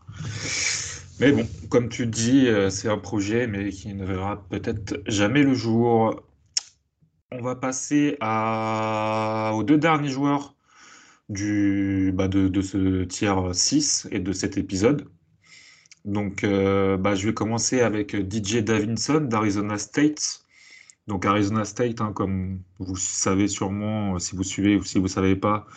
Mais 1.20 1.34
bon, 1.34 1.46
comme 1.70 1.90
tu 1.90 2.08
dis, 2.08 2.48
euh, 2.48 2.70
c'est 2.70 2.88
un 2.88 2.98
projet, 2.98 3.46
mais 3.46 3.70
qui 3.72 3.94
ne 3.94 4.06
verra 4.06 4.48
peut-être 4.50 5.02
jamais 5.06 5.44
le 5.44 5.54
jour. 5.54 6.24
On 7.32 7.42
va 7.42 7.56
passer 7.56 8.18
aux 8.22 9.64
deux 9.64 9.78
derniers 9.78 10.10
joueurs 10.10 10.56
bah, 11.30 12.28
de, 12.28 12.62
ce 12.62 13.04
tiers 13.04 13.54
6 13.54 14.08
et 14.12 14.20
de 14.20 14.32
cet 14.32 14.58
épisode. 14.58 15.10
Donc, 16.06 16.44
euh, 16.44 16.96
bah, 16.98 17.16
je 17.16 17.28
vais 17.28 17.34
commencer 17.34 17.82
avec 17.82 18.16
DJ 18.16 18.64
Davinson 18.64 19.20
d'Arizona 19.20 19.78
State. 19.78 20.46
Donc, 21.08 21.26
Arizona 21.26 21.66
State, 21.66 22.00
hein, 22.00 22.14
comme 22.14 22.62
vous 22.80 22.96
savez 22.96 23.48
sûrement, 23.48 24.18
si 24.20 24.36
vous 24.38 24.44
suivez 24.44 24.78
ou 24.78 24.84
si 24.84 24.98
vous 24.98 25.06
ne 25.06 25.10
savez 25.10 25.36
pas, 25.36 25.68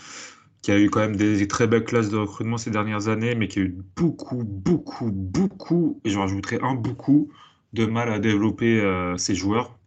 qui 0.62 0.70
a 0.70 0.78
eu 0.78 0.90
quand 0.90 1.00
même 1.00 1.16
des, 1.16 1.46
très 1.48 1.66
belles 1.66 1.84
classes 1.84 2.08
de 2.08 2.16
recrutement 2.16 2.56
ces 2.56 2.70
dernières 2.70 3.08
années, 3.08 3.34
mais 3.34 3.48
qui 3.48 3.58
a 3.58 3.62
eu 3.62 3.76
beaucoup, 3.96 4.44
beaucoup, 4.44 5.10
beaucoup, 5.10 6.00
et 6.04 6.10
je 6.10 6.18
rajouterai 6.18 6.60
un 6.62 6.74
beaucoup, 6.74 7.30
de 7.72 7.86
mal 7.86 8.12
à 8.12 8.18
développer 8.18 8.80
euh, 8.80 9.16
ses 9.16 9.34
joueurs. 9.34 9.78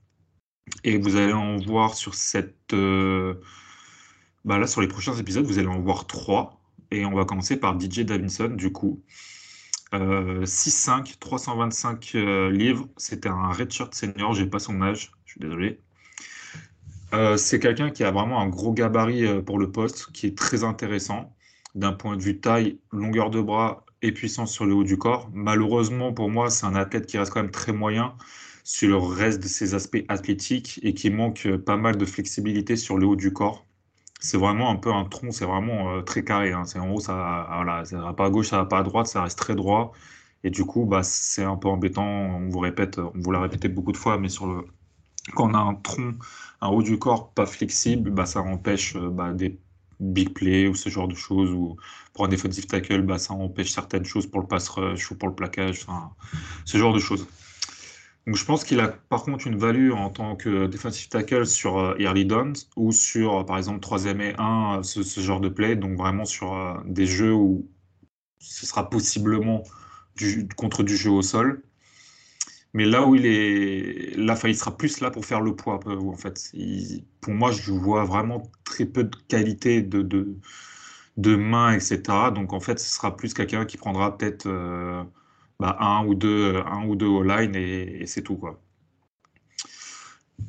Et 0.83 0.97
vous 0.97 1.15
allez 1.15 1.33
en 1.33 1.57
voir 1.57 1.95
sur 1.95 2.15
cette. 2.15 2.73
Euh, 2.73 3.35
bah 4.43 4.59
là, 4.59 4.67
sur 4.67 4.81
les 4.81 4.87
prochains 4.87 5.15
épisodes, 5.15 5.45
vous 5.45 5.59
allez 5.59 5.67
en 5.67 5.79
voir 5.79 6.07
trois. 6.07 6.59
Et 6.91 7.05
on 7.05 7.13
va 7.13 7.25
commencer 7.25 7.57
par 7.59 7.79
DJ 7.79 8.01
Davinson, 8.01 8.49
du 8.49 8.71
coup. 8.71 9.01
6-5, 9.93 11.17
325 11.19 12.11
euh, 12.15 12.51
livres. 12.51 12.87
C'était 12.97 13.29
un 13.29 13.49
redshirt 13.49 13.93
senior, 13.93 14.33
j'ai 14.33 14.45
pas 14.45 14.59
son 14.59 14.81
âge, 14.81 15.11
je 15.25 15.31
suis 15.31 15.39
désolé. 15.39 15.79
Euh, 17.15 17.37
c'est 17.37 17.59
quelqu'un 17.59 17.91
qui 17.91 18.03
a 18.03 18.11
vraiment 18.11 18.41
un 18.41 18.47
gros 18.49 18.73
gabarit 18.73 19.25
euh, 19.25 19.41
pour 19.41 19.57
le 19.57 19.71
poste, 19.71 20.11
qui 20.11 20.27
est 20.27 20.37
très 20.37 20.63
intéressant 20.63 21.33
d'un 21.73 21.93
point 21.93 22.17
de 22.17 22.21
vue 22.21 22.39
taille, 22.39 22.79
longueur 22.91 23.29
de 23.29 23.41
bras 23.41 23.85
et 24.01 24.11
puissance 24.11 24.51
sur 24.51 24.65
le 24.65 24.73
haut 24.73 24.83
du 24.83 24.97
corps. 24.97 25.29
Malheureusement, 25.33 26.13
pour 26.13 26.29
moi, 26.29 26.49
c'est 26.49 26.65
un 26.65 26.75
athlète 26.75 27.05
qui 27.05 27.17
reste 27.17 27.31
quand 27.31 27.41
même 27.41 27.51
très 27.51 27.71
moyen 27.71 28.15
sur 28.63 28.89
le 28.89 28.97
reste 28.97 29.41
de 29.41 29.47
ses 29.47 29.75
aspects 29.75 30.03
athlétiques 30.09 30.79
et 30.83 30.93
qui 30.93 31.09
manque 31.09 31.45
euh, 31.45 31.57
pas 31.57 31.77
mal 31.77 31.97
de 31.97 32.05
flexibilité 32.05 32.75
sur 32.75 32.97
le 32.97 33.05
haut 33.07 33.15
du 33.15 33.31
corps. 33.33 33.65
C'est 34.19 34.37
vraiment 34.37 34.69
un 34.71 34.75
peu 34.77 34.91
un 34.93 35.05
tronc, 35.05 35.31
c'est 35.31 35.45
vraiment 35.45 36.01
très 36.03 36.23
carré. 36.23 36.51
Hein. 36.51 36.65
C'est 36.65 36.79
en 36.79 36.89
haut, 36.91 36.99
ça, 36.99 37.47
voilà, 37.55 37.85
ça 37.85 37.97
va 37.99 38.13
pas 38.13 38.25
à 38.25 38.29
gauche, 38.29 38.47
ça 38.49 38.57
va 38.57 38.65
pas 38.65 38.79
à 38.79 38.83
droite, 38.83 39.07
ça 39.07 39.23
reste 39.23 39.37
très 39.37 39.55
droit. 39.55 39.93
Et 40.43 40.49
du 40.49 40.65
coup, 40.65 40.85
bah, 40.85 41.03
c'est 41.03 41.43
un 41.43 41.57
peu 41.57 41.67
embêtant. 41.69 42.05
On 42.05 42.49
vous 42.49 42.59
répète, 42.59 42.99
on 42.99 43.11
vous 43.15 43.31
l'a 43.31 43.41
répété 43.41 43.67
beaucoup 43.69 43.91
de 43.91 43.97
fois, 43.97 44.17
mais 44.17 44.29
sur 44.29 44.47
le, 44.47 44.65
quand 45.33 45.49
on 45.49 45.53
a 45.53 45.59
un 45.59 45.75
tronc 45.75 46.15
un 46.61 46.67
haut 46.67 46.81
du 46.81 46.97
corps 46.97 47.31
pas 47.31 47.45
flexible, 47.45 48.11
bah, 48.11 48.25
ça 48.25 48.41
empêche 48.41 48.95
euh, 48.95 49.09
bah, 49.09 49.33
des 49.33 49.59
big 49.99 50.33
plays 50.33 50.67
ou 50.67 50.75
ce 50.75 50.89
genre 50.89 51.07
de 51.07 51.15
choses. 51.15 51.51
Ou 51.51 51.77
pour 52.13 52.25
un 52.25 52.27
defensive 52.27 52.65
tackle, 52.67 53.01
bah, 53.01 53.17
ça 53.17 53.33
empêche 53.33 53.71
certaines 53.71 54.05
choses 54.05 54.27
pour 54.27 54.41
le 54.41 54.47
pass 54.47 54.69
rush 54.69 55.11
ou 55.11 55.17
pour 55.17 55.29
le 55.29 55.35
plaquage, 55.35 55.85
ce 56.65 56.77
genre 56.77 56.93
de 56.93 56.99
choses. 56.99 57.27
Donc 58.27 58.37
je 58.37 58.45
pense 58.45 58.63
qu'il 58.63 58.79
a 58.79 58.87
par 58.87 59.23
contre 59.23 59.45
une 59.45 59.57
value 59.57 59.91
en 59.91 60.09
tant 60.09 60.35
que 60.35 60.65
defensive 60.65 61.09
tackle 61.09 61.45
sur 61.45 61.77
euh, 61.77 61.95
early 61.99 62.25
downs 62.25 62.55
ou 62.75 62.91
sur 62.91 63.41
euh, 63.41 63.43
par 63.43 63.57
exemple 63.57 63.79
3 63.81 64.05
et 64.05 64.33
1, 64.35 64.81
ce, 64.83 65.19
genre 65.19 65.39
de 65.39 65.49
play. 65.49 65.75
Donc 65.75 65.97
vraiment 65.97 66.25
sur 66.25 66.81
des 66.85 67.05
jeux 67.05 67.33
où 67.33 67.67
ce 68.39 68.65
sera 68.65 68.89
possiblement 68.89 69.63
du, 70.15 70.47
contre 70.55 70.81
du 70.83 70.97
jeu 70.97 71.11
au 71.11 71.21
sol. 71.21 71.61
Mais 72.75 72.85
là 72.85 73.05
où 73.07 73.15
il 73.15 73.25
est, 73.25 74.17
là, 74.17 74.37
il 74.43 74.55
sera 74.55 74.75
plus 74.75 74.99
là 74.99 75.09
pour 75.09 75.25
faire 75.25 75.39
le 75.39 75.55
poids. 75.55 75.79
En 75.87 76.17
fait, 76.17 76.51
pour 77.21 77.33
moi, 77.33 77.51
je 77.51 77.71
vois 77.71 78.03
vraiment 78.03 78.51
très 78.65 78.85
peu 78.85 79.05
de 79.05 79.15
qualité 79.29 79.81
de, 79.81 80.01
de, 80.01 80.35
de 81.17 81.35
main, 81.37 81.73
etc. 81.73 82.01
Donc 82.33 82.53
en 82.53 82.59
fait, 82.59 82.79
ce 82.79 82.89
sera 82.93 83.15
plus 83.15 83.33
quelqu'un 83.33 83.65
qui 83.65 83.77
prendra 83.77 84.17
peut-être 84.17 84.47
euh, 84.47 85.03
bah, 85.59 85.77
un 85.79 86.05
ou 86.05 86.15
deux, 86.15 86.57
un 86.65 86.85
ou 86.87 86.95
deux 86.97 87.07
au 87.07 87.23
line 87.23 87.55
et, 87.55 88.05
c'est 88.07 88.23
tout 88.23 88.35
quoi. 88.37 88.61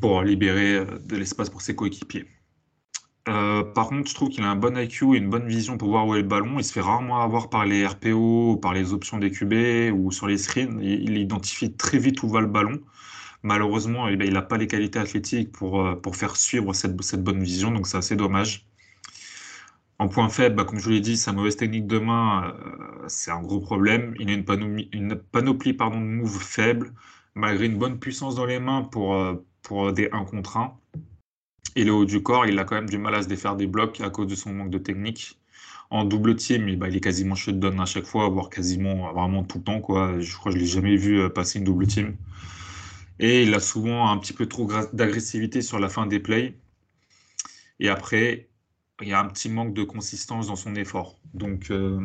Pour 0.00 0.22
libérer 0.22 0.76
euh, 0.76 0.98
de 0.98 1.16
l'espace 1.16 1.50
pour 1.50 1.62
ses 1.62 1.74
coéquipiers. 1.76 2.26
Euh, 3.28 3.64
par 3.64 3.88
contre, 3.88 4.08
je 4.08 4.14
trouve 4.14 4.28
qu'il 4.28 4.44
a 4.44 4.50
un 4.50 4.56
bon 4.56 4.78
IQ 4.78 5.14
et 5.14 5.18
une 5.18 5.28
bonne 5.30 5.48
vision 5.48 5.76
pour 5.78 5.88
voir 5.88 6.06
où 6.06 6.14
est 6.14 6.22
le 6.22 6.28
ballon. 6.28 6.58
Il 6.58 6.64
se 6.64 6.72
fait 6.72 6.80
rarement 6.80 7.20
avoir 7.22 7.50
par 7.50 7.64
les 7.66 7.84
RPO, 7.86 8.56
par 8.56 8.72
les 8.72 8.92
options 8.92 9.18
des 9.18 9.30
QB 9.32 9.92
ou 9.94 10.12
sur 10.12 10.28
les 10.28 10.38
screens. 10.38 10.78
Il, 10.80 11.16
identifie 11.18 11.72
très 11.72 11.98
vite 11.98 12.22
où 12.22 12.28
va 12.28 12.40
le 12.40 12.46
ballon. 12.46 12.80
Malheureusement, 13.42 14.08
eh 14.08 14.16
ben, 14.16 14.26
il 14.26 14.34
n'a 14.34 14.42
pas 14.42 14.58
les 14.58 14.66
qualités 14.68 14.98
athlétiques 14.98 15.52
pour, 15.52 15.80
euh, 15.82 16.00
faire 16.12 16.36
suivre 16.36 16.72
cette, 16.72 16.96
bonne 17.24 17.42
vision, 17.42 17.70
donc 17.70 17.86
c'est 17.86 17.96
assez 17.98 18.16
dommage. 18.16 18.66
En 19.98 20.08
point 20.08 20.28
faible, 20.28 20.56
bah, 20.56 20.64
comme 20.64 20.78
je 20.78 20.84
vous 20.84 20.90
l'ai 20.90 21.00
dit, 21.00 21.16
sa 21.16 21.32
mauvaise 21.32 21.56
technique 21.56 21.86
de 21.86 21.98
main, 21.98 22.54
euh, 22.54 23.04
c'est 23.08 23.30
un 23.30 23.40
gros 23.42 23.60
problème. 23.60 24.14
Il 24.20 24.30
a 24.30 24.34
une 24.34 24.44
panoplie, 24.44 24.88
de 25.74 25.96
moves 25.96 26.42
faibles, 26.42 26.92
malgré 27.34 27.66
une 27.66 27.78
bonne 27.78 27.98
puissance 27.98 28.34
dans 28.36 28.46
les 28.46 28.60
mains 28.60 28.82
pour, 28.82 29.16
pour 29.62 29.92
des 29.92 30.08
1 30.12 30.24
contre 30.24 30.56
1. 30.58 30.78
Et 31.76 31.84
le 31.84 31.92
haut 31.92 32.06
du 32.06 32.22
corps, 32.22 32.46
il 32.46 32.58
a 32.58 32.64
quand 32.64 32.74
même 32.74 32.88
du 32.88 32.96
mal 32.96 33.14
à 33.14 33.22
se 33.22 33.28
défaire 33.28 33.54
des 33.54 33.66
blocs 33.66 34.00
à 34.00 34.08
cause 34.10 34.26
de 34.26 34.34
son 34.34 34.52
manque 34.52 34.70
de 34.70 34.78
technique. 34.78 35.38
En 35.90 36.04
double 36.04 36.34
team, 36.34 36.74
bah, 36.76 36.88
il 36.88 36.96
est 36.96 37.00
quasiment 37.00 37.34
shutdown 37.34 37.78
à 37.80 37.84
chaque 37.84 38.06
fois, 38.06 38.28
voire 38.30 38.48
quasiment 38.50 39.12
vraiment 39.12 39.44
tout 39.44 39.58
le 39.58 39.64
temps. 39.64 39.82
Je 40.18 40.36
crois 40.36 40.52
que 40.52 40.58
je 40.58 40.64
ne 40.64 40.64
l'ai 40.64 40.66
jamais 40.66 40.96
vu 40.96 41.20
euh, 41.20 41.28
passer 41.28 41.58
une 41.58 41.66
double 41.66 41.86
team. 41.86 42.16
Et 43.18 43.42
il 43.42 43.54
a 43.54 43.60
souvent 43.60 44.10
un 44.10 44.18
petit 44.18 44.32
peu 44.32 44.46
trop 44.46 44.68
d'agressivité 44.94 45.62
sur 45.62 45.78
la 45.78 45.88
fin 45.88 46.06
des 46.06 46.18
plays. 46.18 46.54
Et 47.78 47.88
après, 47.90 48.48
il 49.02 49.08
y 49.08 49.12
a 49.12 49.20
un 49.20 49.26
petit 49.26 49.50
manque 49.50 49.74
de 49.74 49.84
consistance 49.84 50.48
dans 50.48 50.56
son 50.56 50.74
effort. 50.76 51.18
Donc, 51.34 51.70
euh, 51.70 52.00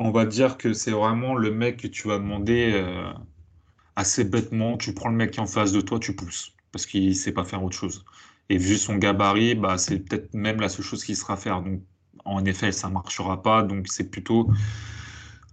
on 0.00 0.10
va 0.10 0.26
dire 0.26 0.58
que 0.58 0.72
c'est 0.72 0.90
vraiment 0.90 1.36
le 1.36 1.52
mec 1.52 1.78
que 1.78 1.86
tu 1.86 2.08
vas 2.08 2.18
demander 2.18 2.72
euh, 2.74 3.12
assez 3.96 4.24
bêtement. 4.24 4.76
Tu 4.76 4.94
prends 4.94 5.10
le 5.10 5.16
mec 5.16 5.30
qui 5.30 5.38
est 5.38 5.42
en 5.42 5.46
face 5.46 5.70
de 5.70 5.80
toi, 5.80 6.00
tu 6.00 6.14
pousses. 6.14 6.54
Parce 6.72 6.86
qu'il 6.86 7.08
ne 7.08 7.14
sait 7.14 7.32
pas 7.32 7.44
faire 7.44 7.62
autre 7.62 7.76
chose. 7.76 8.04
Et 8.50 8.56
vu 8.58 8.76
son 8.78 8.96
gabarit, 8.96 9.54
bah, 9.54 9.78
c'est 9.78 9.98
peut-être 9.98 10.34
même 10.34 10.60
la 10.60 10.68
seule 10.68 10.84
chose 10.84 11.04
qui 11.04 11.14
sera 11.14 11.36
faire. 11.36 11.62
Donc, 11.62 11.82
en 12.24 12.44
effet, 12.44 12.72
ça 12.72 12.88
ne 12.88 12.94
marchera 12.94 13.42
pas. 13.42 13.62
Donc, 13.62 13.88
c'est 13.88 14.10
plutôt 14.10 14.50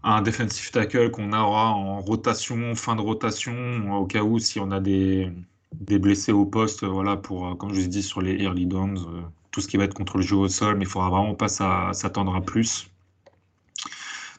un 0.03 0.21
defensive 0.21 0.71
tackle 0.71 1.11
qu'on 1.11 1.33
aura 1.33 1.71
en 1.71 1.99
rotation, 2.01 2.75
fin 2.75 2.95
de 2.95 3.01
rotation, 3.01 3.91
au 3.99 4.05
cas 4.05 4.21
où 4.21 4.39
si 4.39 4.59
on 4.59 4.71
a 4.71 4.79
des, 4.79 5.31
des 5.73 5.99
blessés 5.99 6.31
au 6.31 6.45
poste, 6.45 6.83
voilà, 6.83 7.17
pour, 7.17 7.47
euh, 7.47 7.55
comme 7.55 7.73
je 7.73 7.81
vous 7.81 7.87
dit, 7.87 8.03
sur 8.03 8.21
les 8.21 8.35
early 8.35 8.65
downs, 8.67 8.97
euh, 8.97 9.21
tout 9.51 9.61
ce 9.61 9.67
qui 9.67 9.77
va 9.77 9.85
être 9.85 9.93
contre 9.93 10.17
le 10.17 10.23
jeu 10.23 10.35
au 10.35 10.47
sol, 10.47 10.75
mais 10.75 10.83
il 10.83 10.87
ne 10.87 10.91
faudra 10.91 11.09
vraiment 11.09 11.35
pas 11.35 11.47
s'attendre 11.47 12.35
à 12.35 12.41
plus 12.41 12.89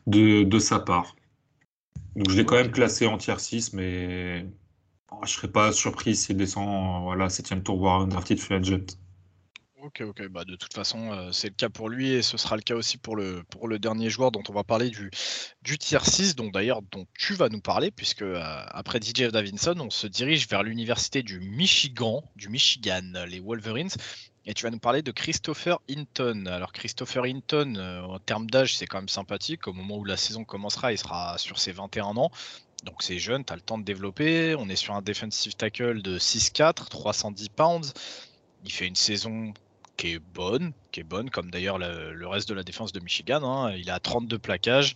de, 0.07 0.45
de 0.45 0.59
sa 0.59 0.79
part. 0.79 1.17
Donc, 2.15 2.31
je 2.31 2.37
l'ai 2.37 2.45
quand 2.47 2.57
même 2.57 2.71
classé 2.71 3.07
en 3.07 3.19
tier 3.19 3.39
6, 3.39 3.73
mais 3.73 4.47
je 5.23 5.31
ne 5.31 5.37
serais 5.37 5.49
pas 5.49 5.73
surpris 5.73 6.15
s'il 6.17 6.37
descend 6.37 7.03
voilà, 7.03 7.29
7 7.29 7.63
tour, 7.65 7.79
voire 7.79 8.01
un 8.01 8.07
drafted 8.07 8.39
free 8.39 8.55
agent. 8.55 8.97
Ok, 9.87 10.01
ok. 10.01 10.27
Bah, 10.29 10.45
de 10.45 10.57
toute 10.57 10.75
façon, 10.75 11.13
euh, 11.13 11.31
c'est 11.31 11.49
le 11.49 11.55
cas 11.55 11.69
pour 11.69 11.89
lui 11.89 12.11
et 12.11 12.23
ce 12.23 12.37
sera 12.37 12.57
le 12.57 12.63
cas 12.63 12.75
aussi 12.75 12.99
pour 12.99 13.15
le, 13.15 13.45
pour 13.51 13.69
le 13.69 13.79
dernier 13.79 14.11
joueur 14.11 14.33
dont 14.33 14.43
on 14.49 14.53
va 14.53 14.65
parler 14.65 14.91
du, 14.91 15.11
du 15.63 15.79
tier 15.79 16.01
6, 16.03 16.35
dont 16.35 16.49
d'ailleurs 16.49 16.83
dont 16.91 17.07
tu 17.17 17.35
vas 17.35 17.49
nous 17.49 17.61
parler, 17.61 17.93
puisque 17.93 18.23
euh, 18.23 18.41
après 18.41 18.99
DJ 19.01 19.31
Davinson, 19.31 19.77
on 19.79 19.91
se 19.91 20.09
dirige 20.09 20.49
vers 20.49 20.65
l'université 20.65 21.23
du 21.23 21.39
Michigan, 21.39 22.25
du 22.35 22.49
Michigan, 22.49 23.13
les 23.29 23.39
Wolverines. 23.39 23.91
Et 24.45 24.55
tu 24.55 24.65
vas 24.65 24.71
nous 24.71 24.79
parler 24.79 25.03
de 25.03 25.11
Christopher 25.11 25.79
Hinton. 25.89 26.47
Alors 26.47 26.73
Christopher 26.73 27.25
Hinton, 27.25 27.75
euh, 27.77 28.03
en 28.03 28.19
termes 28.19 28.49
d'âge, 28.49 28.77
c'est 28.77 28.87
quand 28.87 28.99
même 28.99 29.09
sympathique. 29.09 29.67
Au 29.67 29.73
moment 29.73 29.99
où 29.99 30.05
la 30.05 30.17
saison 30.17 30.45
commencera, 30.45 30.93
il 30.93 30.99
sera 30.99 31.37
sur 31.39 31.59
ses 31.59 31.73
21 31.73 32.17
ans. 32.17 32.31
Donc 32.87 33.03
c'est 33.03 33.19
jeune, 33.19 33.45
tu 33.45 33.53
as 33.53 33.57
le 33.57 33.63
temps 33.63 33.79
de 33.79 33.85
développer. 33.85 34.55
On 34.55 34.69
est 34.69 34.77
sur 34.77 34.95
un 34.95 35.03
defensive 35.03 35.55
tackle 35.57 36.01
de 36.03 36.19
6'4, 36.19 36.89
310 36.89 37.49
pounds. 37.51 37.93
Il 38.65 38.73
fait 38.73 38.87
une 38.87 38.95
saison 38.95 39.53
qui 39.97 40.13
est 40.13 40.19
bonne, 40.19 40.73
qui 40.93 41.01
est 41.01 41.05
bonne, 41.05 41.29
comme 41.29 41.51
d'ailleurs 41.51 41.79
le, 41.79 42.27
reste 42.27 42.49
de 42.49 42.55
la 42.55 42.63
défense 42.63 42.93
de 42.93 43.01
Michigan. 43.01 43.43
Hein. 43.43 43.73
Il 43.73 43.91
a 43.91 43.99
32 43.99 44.39
plaquages, 44.39 44.95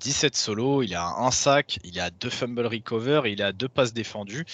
17 0.00 0.36
solos, 0.36 0.82
il 0.82 0.94
a 0.94 1.06
un 1.06 1.30
sac, 1.30 1.78
il 1.84 2.00
a 2.00 2.10
deux 2.10 2.30
fumble 2.30 2.66
recover, 2.66 3.22
il 3.26 3.42
a 3.42 3.52
deux 3.52 3.68
passes 3.68 3.92
défendues. 3.92 4.46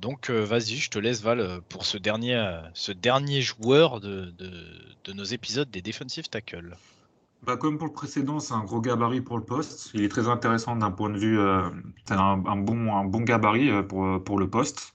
Donc 0.00 0.30
euh, 0.30 0.44
vas-y, 0.44 0.76
je 0.76 0.90
te 0.90 0.98
laisse 0.98 1.20
Val 1.20 1.60
pour 1.68 1.84
ce 1.84 1.98
dernier, 1.98 2.36
euh, 2.36 3.40
joueur 3.40 4.00
de, 4.00 4.32
de, 4.38 5.12
nos 5.12 5.24
épisodes 5.24 5.70
des 5.70 5.82
defensive 5.82 6.28
tackles. 6.28 6.74
Bah, 7.46 7.56
comme 7.56 7.78
pour 7.78 7.86
le 7.86 7.92
précédent, 7.92 8.40
c'est 8.40 8.54
un 8.54 8.64
gros 8.64 8.80
gabarit 8.80 9.20
pour 9.20 9.38
le 9.38 9.44
poste. 9.44 9.90
Il 9.94 10.02
est 10.02 10.08
très 10.08 10.28
intéressant 10.28 10.76
d'un 10.76 10.90
point 10.90 11.10
de 11.10 11.18
vue. 11.18 11.38
Euh, 11.38 11.68
c'est 12.06 12.14
un, 12.14 12.36
bon, 12.36 12.94
un 12.94 13.04
bon 13.04 13.20
gabarit 13.20 13.82
pour, 13.86 14.22
pour 14.24 14.38
le 14.38 14.48
poste. 14.48 14.94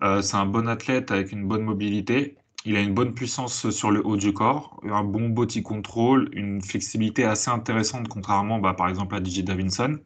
c'est 0.00 0.36
un 0.36 0.46
bon 0.46 0.68
athlète 0.68 1.10
avec 1.10 1.32
une 1.32 1.46
bonne 1.48 1.62
mobilité. 1.62 2.36
Il 2.64 2.76
a 2.76 2.80
une 2.80 2.92
bonne 2.92 3.14
puissance 3.14 3.70
sur 3.70 3.90
le 3.90 4.04
haut 4.06 4.16
du 4.16 4.32
corps, 4.32 4.80
un 4.84 5.04
bon 5.04 5.28
body 5.28 5.62
control, 5.62 6.28
une 6.32 6.60
flexibilité 6.60 7.24
assez 7.24 7.50
intéressante, 7.50 8.08
contrairement 8.08 8.58
bah, 8.58 8.74
par 8.74 8.88
exemple 8.88 9.14
à 9.14 9.24
DJ 9.24 9.44
Davinson. 9.44 9.98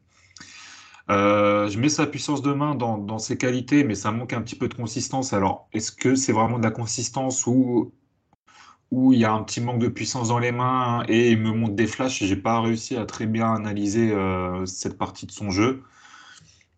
Euh, 1.11 1.69
je 1.69 1.79
mets 1.79 1.89
sa 1.89 2.07
puissance 2.07 2.43
de 2.43 2.53
main 2.53 2.75
dans, 2.75 3.19
ses 3.19 3.37
qualités, 3.37 3.85
mais 3.85 3.95
ça 3.95 4.13
manque 4.13 4.33
un 4.33 4.43
petit 4.43 4.57
peu 4.57 4.69
de 4.69 4.75
consistance. 4.75 5.33
Alors, 5.33 5.69
est-ce 5.73 5.93
que 5.93 6.15
c'est 6.15 6.33
vraiment 6.33 6.59
de 6.59 6.65
la 6.65 6.71
consistance 6.71 7.47
ou 7.47 7.93
où 8.93 9.13
il 9.13 9.19
y 9.19 9.25
a 9.25 9.33
un 9.33 9.43
petit 9.43 9.61
manque 9.61 9.81
de 9.81 9.89
puissance 9.89 10.29
dans 10.29 10.39
les 10.39 10.53
mains 10.53 11.03
et 11.09 11.33
il 11.33 11.39
me 11.39 11.51
montre 11.51 11.75
des 11.75 11.89
flashs 11.89 12.23
J'ai 12.23 12.37
pas 12.37 12.61
réussi 12.61 12.97
à 12.97 13.07
très 13.07 13.27
bien 13.27 13.53
analyser 13.53 14.13
euh, 14.13 14.65
cette 14.67 14.97
partie 14.97 15.27
de 15.27 15.33
son 15.33 15.51
jeu. 15.51 15.83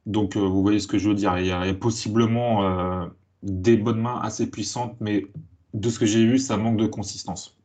Donc, 0.07 0.37
euh, 0.37 0.41
vous 0.41 0.63
voyez 0.63 0.81
ce 0.81 0.87
que 0.87 0.97
je 0.97 1.09
veux 1.09 1.15
dire. 1.15 1.37
Il 1.39 1.47
y 1.47 1.53
a, 1.53 1.75
possiblement 1.75 3.09
des 3.43 3.77
bonnes 3.77 4.01
mains 4.01 4.21
assez 4.23 4.51
puissantes, 4.51 4.97
mais 5.01 5.27
de 5.75 5.91
ce 5.91 5.99
que 5.99 6.07
j'ai 6.07 6.25
vu, 6.25 6.39
ça 6.39 6.57
manque 6.57 6.79
de 6.79 6.87
consistance. 6.87 7.59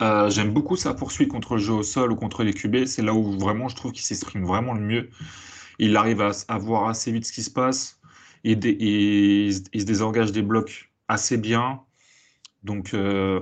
J'aime 0.00 0.52
beaucoup 0.52 0.76
sa 0.76 0.94
poursuite 0.94 1.28
contre 1.28 1.56
le 1.56 1.60
jeu 1.60 1.74
au 1.74 1.82
sol 1.82 2.12
ou 2.12 2.16
contre 2.16 2.44
les 2.44 2.54
QB. 2.54 2.86
C'est 2.86 3.02
là 3.02 3.12
où 3.14 3.38
vraiment 3.38 3.68
je 3.68 3.76
trouve 3.76 3.92
qu'il 3.92 4.04
s'exprime 4.04 4.44
vraiment 4.44 4.74
le 4.74 4.80
mieux. 4.80 5.10
Il 5.80 5.96
arrive 5.96 6.20
à, 6.20 6.58
voir 6.58 6.88
assez 6.88 7.10
vite 7.10 7.24
ce 7.24 7.32
qui 7.32 7.42
se 7.42 7.50
passe. 7.50 7.98
Il, 8.44 8.54
se 9.54 9.84
désengage 9.84 10.30
des 10.30 10.42
blocs 10.42 10.92
assez 11.08 11.38
bien. 11.38 11.80
Donc, 12.62 12.94
euh, 12.94 13.40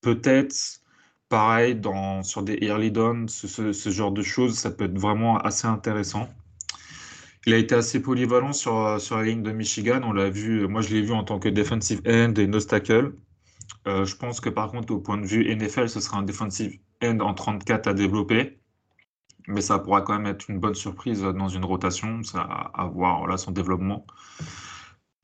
peut-être, 0.00 0.80
pareil, 1.28 1.74
dans, 1.76 2.22
sur 2.22 2.42
des 2.42 2.58
early 2.62 2.90
downs, 2.90 3.28
ce, 3.28 3.90
genre 3.90 4.12
de 4.12 4.22
choses, 4.22 4.58
ça 4.58 4.70
peut 4.70 4.84
être 4.84 4.98
vraiment 4.98 5.38
assez 5.38 5.66
intéressant. 5.66 6.28
Il 7.46 7.54
a 7.54 7.58
été 7.58 7.74
assez 7.74 8.00
polyvalent 8.02 8.52
sur, 8.52 9.00
sur 9.00 9.16
la 9.16 9.24
ligne 9.24 9.42
de 9.42 9.52
Michigan. 9.52 10.00
On 10.04 10.12
l'a 10.12 10.30
vu, 10.30 10.66
moi 10.66 10.80
je 10.80 10.92
l'ai 10.94 11.02
vu 11.02 11.12
en 11.12 11.22
tant 11.22 11.38
que 11.38 11.48
defensive 11.48 12.00
end 12.06 12.34
et 12.36 12.46
no 12.48 12.60
tackle. 12.60 13.14
Euh, 13.86 14.04
je 14.04 14.16
pense 14.16 14.40
que 14.40 14.48
par 14.48 14.72
contre, 14.72 14.92
au 14.92 14.98
point 14.98 15.16
de 15.16 15.26
vue 15.26 15.44
NFL, 15.54 15.88
ce 15.88 16.00
sera 16.00 16.18
un 16.18 16.22
defensive 16.22 16.78
end 17.04 17.20
en 17.20 17.34
34 17.34 17.86
à 17.86 17.94
développer 17.94 18.58
mais 19.46 19.60
ça 19.60 19.78
pourra 19.78 20.02
quand 20.02 20.14
même 20.14 20.26
être 20.26 20.50
une 20.50 20.58
bonne 20.58 20.74
surprise 20.74 21.22
dans 21.22 21.48
une 21.48 21.64
rotation, 21.64 22.20
à 22.34 22.86
voir 22.86 23.26
là, 23.26 23.36
son 23.36 23.52
développement. 23.52 24.04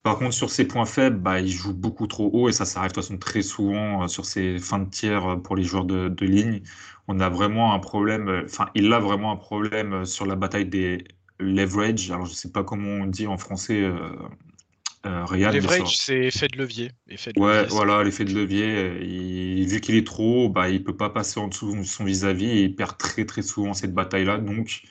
Par 0.03 0.19
contre, 0.19 0.33
sur 0.35 0.51
ses 0.51 0.67
points 0.67 0.85
faibles, 0.85 1.19
bah, 1.19 1.41
il 1.41 1.49
joue 1.49 1.75
beaucoup 1.75 2.07
trop 2.09 2.29
haut 2.33 2.49
et 2.49 2.53
ça, 2.53 2.65
ça 2.65 2.81
arrive 2.81 2.91
de 2.91 2.95
toute 2.97 3.05
façon 3.05 3.19
très 3.19 3.43
souvent 3.43 4.03
euh, 4.03 4.09
sur 4.09 4.25
ses 4.25 4.59
fins 4.59 4.81
de 4.81 4.91
tiers 4.91 5.25
euh, 5.27 5.37
pour 5.37 5.55
les 5.57 5.63
joueurs 5.63 5.85
de, 5.85 6.09
de 6.09 6.27
ligne. 6.27 6.63
On 7.09 7.21
a 7.21 7.29
vraiment 7.29 7.73
un 7.75 7.79
problème, 7.79 8.29
euh, 8.29 8.43
enfin, 8.45 8.69
il 8.75 8.93
a 8.93 8.99
vraiment 8.99 9.31
un 9.33 9.37
problème 9.37 10.05
sur 10.05 10.27
la 10.27 10.35
bataille 10.35 10.67
des 10.67 11.05
leverage. 11.39 12.11
Alors, 12.11 12.27
je 12.27 12.33
ne 12.33 12.37
sais 12.37 12.51
pas 12.51 12.65
comment 12.65 13.03
on 13.03 13.07
dit 13.07 13.27
en 13.27 13.39
français 13.39 13.81
euh, 13.81 15.27
Leverage, 15.33 15.97
c'est 15.97 16.19
effet 16.27 16.47
de 16.47 16.59
levier. 16.59 16.93
Effet 17.09 17.33
ouais, 17.37 17.67
voilà, 17.67 18.05
l'effet 18.05 18.25
de 18.25 18.33
levier. 18.33 19.65
vu 19.65 19.81
qu'il 19.81 19.97
est 19.97 20.07
trop 20.07 20.45
haut, 20.45 20.49
bah, 20.49 20.69
il 20.69 20.79
ne 20.79 20.85
peut 20.85 20.97
pas 20.97 21.11
passer 21.11 21.41
en 21.41 21.49
dessous 21.49 21.75
de 21.77 21.83
son 21.83 22.05
vis-à-vis 22.05 22.47
et 22.47 22.63
il 22.63 22.77
perd 22.77 22.97
très 22.99 23.25
très 23.25 23.43
souvent 23.43 23.75
cette 23.75 23.95
bataille-là. 23.95 24.39
Donc, 24.39 24.83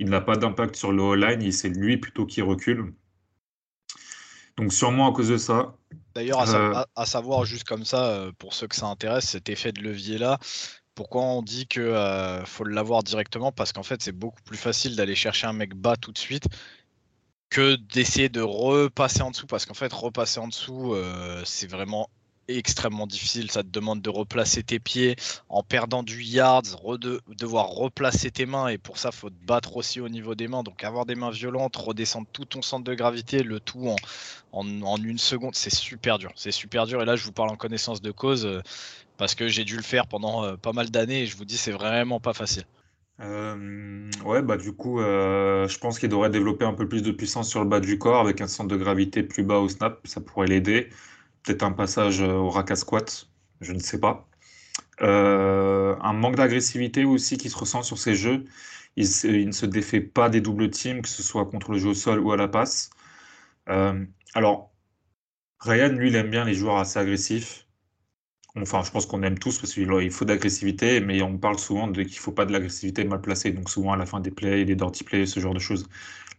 il 0.00 0.08
n'a 0.08 0.20
pas 0.20 0.36
d'impact 0.36 0.74
sur 0.74 0.92
le 0.92 1.14
line 1.14 1.52
c'est 1.52 1.68
lui 1.68 1.96
plutôt 1.96 2.26
qui 2.26 2.42
recule. 2.42 2.92
Donc, 4.56 4.72
sûrement 4.72 5.10
à 5.10 5.12
cause 5.14 5.28
de 5.28 5.38
ça. 5.38 5.74
D'ailleurs, 6.14 6.40
à, 6.40 6.86
euh, 6.98 7.04
savoir, 7.04 7.44
juste 7.44 7.64
comme 7.64 7.84
ça, 7.84 8.06
euh, 8.06 8.32
pour 8.38 8.54
ceux 8.54 8.66
que 8.66 8.76
ça 8.76 8.86
intéresse, 8.86 9.30
cet 9.30 9.48
effet 9.48 9.72
de 9.72 9.80
levier-là, 9.80 10.38
pourquoi 10.94 11.22
on 11.22 11.42
dit 11.42 11.66
qu'il 11.66 11.82
euh, 11.82 12.44
faut 12.44 12.64
l'avoir 12.64 13.02
directement? 13.02 13.50
Parce 13.50 13.72
qu'en 13.72 13.82
fait, 13.82 14.02
c'est 14.02 14.12
beaucoup 14.12 14.42
plus 14.42 14.58
facile 14.58 14.94
d'aller 14.96 15.14
chercher 15.14 15.46
un 15.46 15.52
mec 15.52 15.74
bas 15.74 15.96
tout 15.96 16.12
de 16.12 16.18
suite 16.18 16.48
que 17.48 17.76
d'essayer 17.76 18.28
de 18.28 18.40
repasser 18.40 19.22
en 19.22 19.30
dessous, 19.30 19.46
parce 19.46 19.66
qu'en 19.66 19.74
fait, 19.74 19.92
repasser 19.92 20.40
en 20.40 20.48
dessous, 20.48 20.94
euh, 20.94 21.42
c'est 21.44 21.66
vraiment 21.66 22.08
extrêmement 22.56 23.06
difficile. 23.06 23.50
Ça 23.50 23.62
te 23.62 23.68
demande 23.68 24.02
de 24.02 24.10
replacer 24.10 24.62
tes 24.62 24.78
pieds 24.78 25.16
en 25.48 25.62
perdant 25.62 26.02
du 26.02 26.22
yards, 26.22 26.62
de, 26.62 27.20
devoir 27.28 27.68
replacer 27.68 28.30
tes 28.30 28.46
mains, 28.46 28.68
et 28.68 28.78
pour 28.78 28.98
ça, 28.98 29.12
faut 29.12 29.30
te 29.30 29.44
battre 29.46 29.76
aussi 29.76 30.00
au 30.00 30.08
niveau 30.08 30.34
des 30.34 30.48
mains. 30.48 30.62
Donc, 30.62 30.84
avoir 30.84 31.06
des 31.06 31.14
mains 31.14 31.30
violentes, 31.30 31.76
redescendre 31.76 32.26
tout 32.32 32.44
ton 32.44 32.62
centre 32.62 32.84
de 32.84 32.94
gravité, 32.94 33.42
le 33.42 33.60
tout 33.60 33.88
en, 34.52 34.82
en, 34.82 34.96
une 34.96 35.18
seconde, 35.18 35.54
c'est 35.54 35.74
super 35.74 36.18
dur. 36.18 36.32
C'est 36.36 36.52
super 36.52 36.86
dur. 36.86 37.02
Et 37.02 37.04
là, 37.04 37.16
je 37.16 37.24
vous 37.24 37.32
parle 37.32 37.50
en 37.50 37.56
connaissance 37.56 38.02
de 38.02 38.10
cause, 38.10 38.46
euh, 38.46 38.60
parce 39.16 39.34
que 39.34 39.48
j'ai 39.48 39.64
dû 39.64 39.76
le 39.76 39.82
faire 39.82 40.06
pendant 40.06 40.44
euh, 40.44 40.56
pas 40.56 40.72
mal 40.72 40.90
d'années, 40.90 41.22
et 41.22 41.26
je 41.26 41.36
vous 41.36 41.44
dis, 41.44 41.56
c'est 41.56 41.72
vraiment 41.72 42.20
pas 42.20 42.32
facile. 42.32 42.64
Euh, 43.20 44.10
ouais, 44.24 44.42
bah 44.42 44.56
du 44.56 44.72
coup, 44.72 45.00
euh, 45.00 45.68
je 45.68 45.78
pense 45.78 45.98
qu'il 45.98 46.08
devrait 46.08 46.30
développer 46.30 46.64
un 46.64 46.74
peu 46.74 46.88
plus 46.88 47.02
de 47.02 47.12
puissance 47.12 47.48
sur 47.48 47.62
le 47.62 47.68
bas 47.68 47.78
du 47.78 47.98
corps 47.98 48.20
avec 48.20 48.40
un 48.40 48.48
centre 48.48 48.68
de 48.68 48.76
gravité 48.76 49.22
plus 49.22 49.44
bas 49.44 49.58
au 49.58 49.68
snap, 49.68 50.00
ça 50.04 50.20
pourrait 50.20 50.48
l'aider. 50.48 50.88
Peut-être 51.44 51.62
un 51.64 51.72
passage 51.72 52.20
euh, 52.22 52.34
au 52.34 52.50
rack 52.50 52.76
squat, 52.76 53.28
je 53.60 53.72
ne 53.72 53.80
sais 53.80 54.00
pas. 54.00 54.28
un 55.00 56.12
manque 56.12 56.36
d'agressivité 56.36 57.04
aussi 57.04 57.36
qui 57.38 57.50
se 57.50 57.56
ressent 57.56 57.82
sur 57.82 57.98
ces 57.98 58.14
jeux. 58.14 58.44
Il, 58.96 59.06
ne 59.46 59.52
se 59.52 59.66
défait 59.66 60.00
pas 60.00 60.28
des 60.28 60.40
doubles 60.40 60.70
teams, 60.70 61.02
que 61.02 61.08
ce 61.08 61.22
soit 61.22 61.46
contre 61.46 61.72
le 61.72 61.78
jeu 61.78 61.90
au 61.90 61.94
sol 61.94 62.20
ou 62.20 62.32
à 62.32 62.36
la 62.36 62.48
passe. 62.48 62.90
alors, 64.34 64.72
Ryan, 65.60 65.90
lui, 65.90 66.08
il 66.08 66.16
aime 66.16 66.30
bien 66.30 66.44
les 66.44 66.54
joueurs 66.54 66.76
assez 66.78 66.98
agressifs. 66.98 67.66
Enfin, 68.56 68.82
je 68.84 68.90
pense 68.90 69.06
qu'on 69.06 69.22
aime 69.22 69.38
tous 69.38 69.58
parce 69.58 69.72
qu'il 69.72 70.10
faut 70.10 70.24
d'agressivité, 70.26 71.00
mais 71.00 71.22
on 71.22 71.38
parle 71.38 71.58
souvent 71.58 71.86
de 71.88 72.02
qu'il 72.02 72.16
ne 72.16 72.20
faut 72.20 72.32
pas 72.32 72.44
de 72.44 72.52
l'agressivité 72.52 73.04
mal 73.04 73.20
placée. 73.20 73.52
Donc 73.52 73.70
souvent 73.70 73.92
à 73.92 73.96
la 73.96 74.04
fin 74.06 74.20
des 74.20 74.30
plays, 74.30 74.64
des 74.64 74.74
dirty 74.76 75.04
plays, 75.04 75.26
ce 75.26 75.40
genre 75.40 75.54
de 75.54 75.58
choses. 75.58 75.88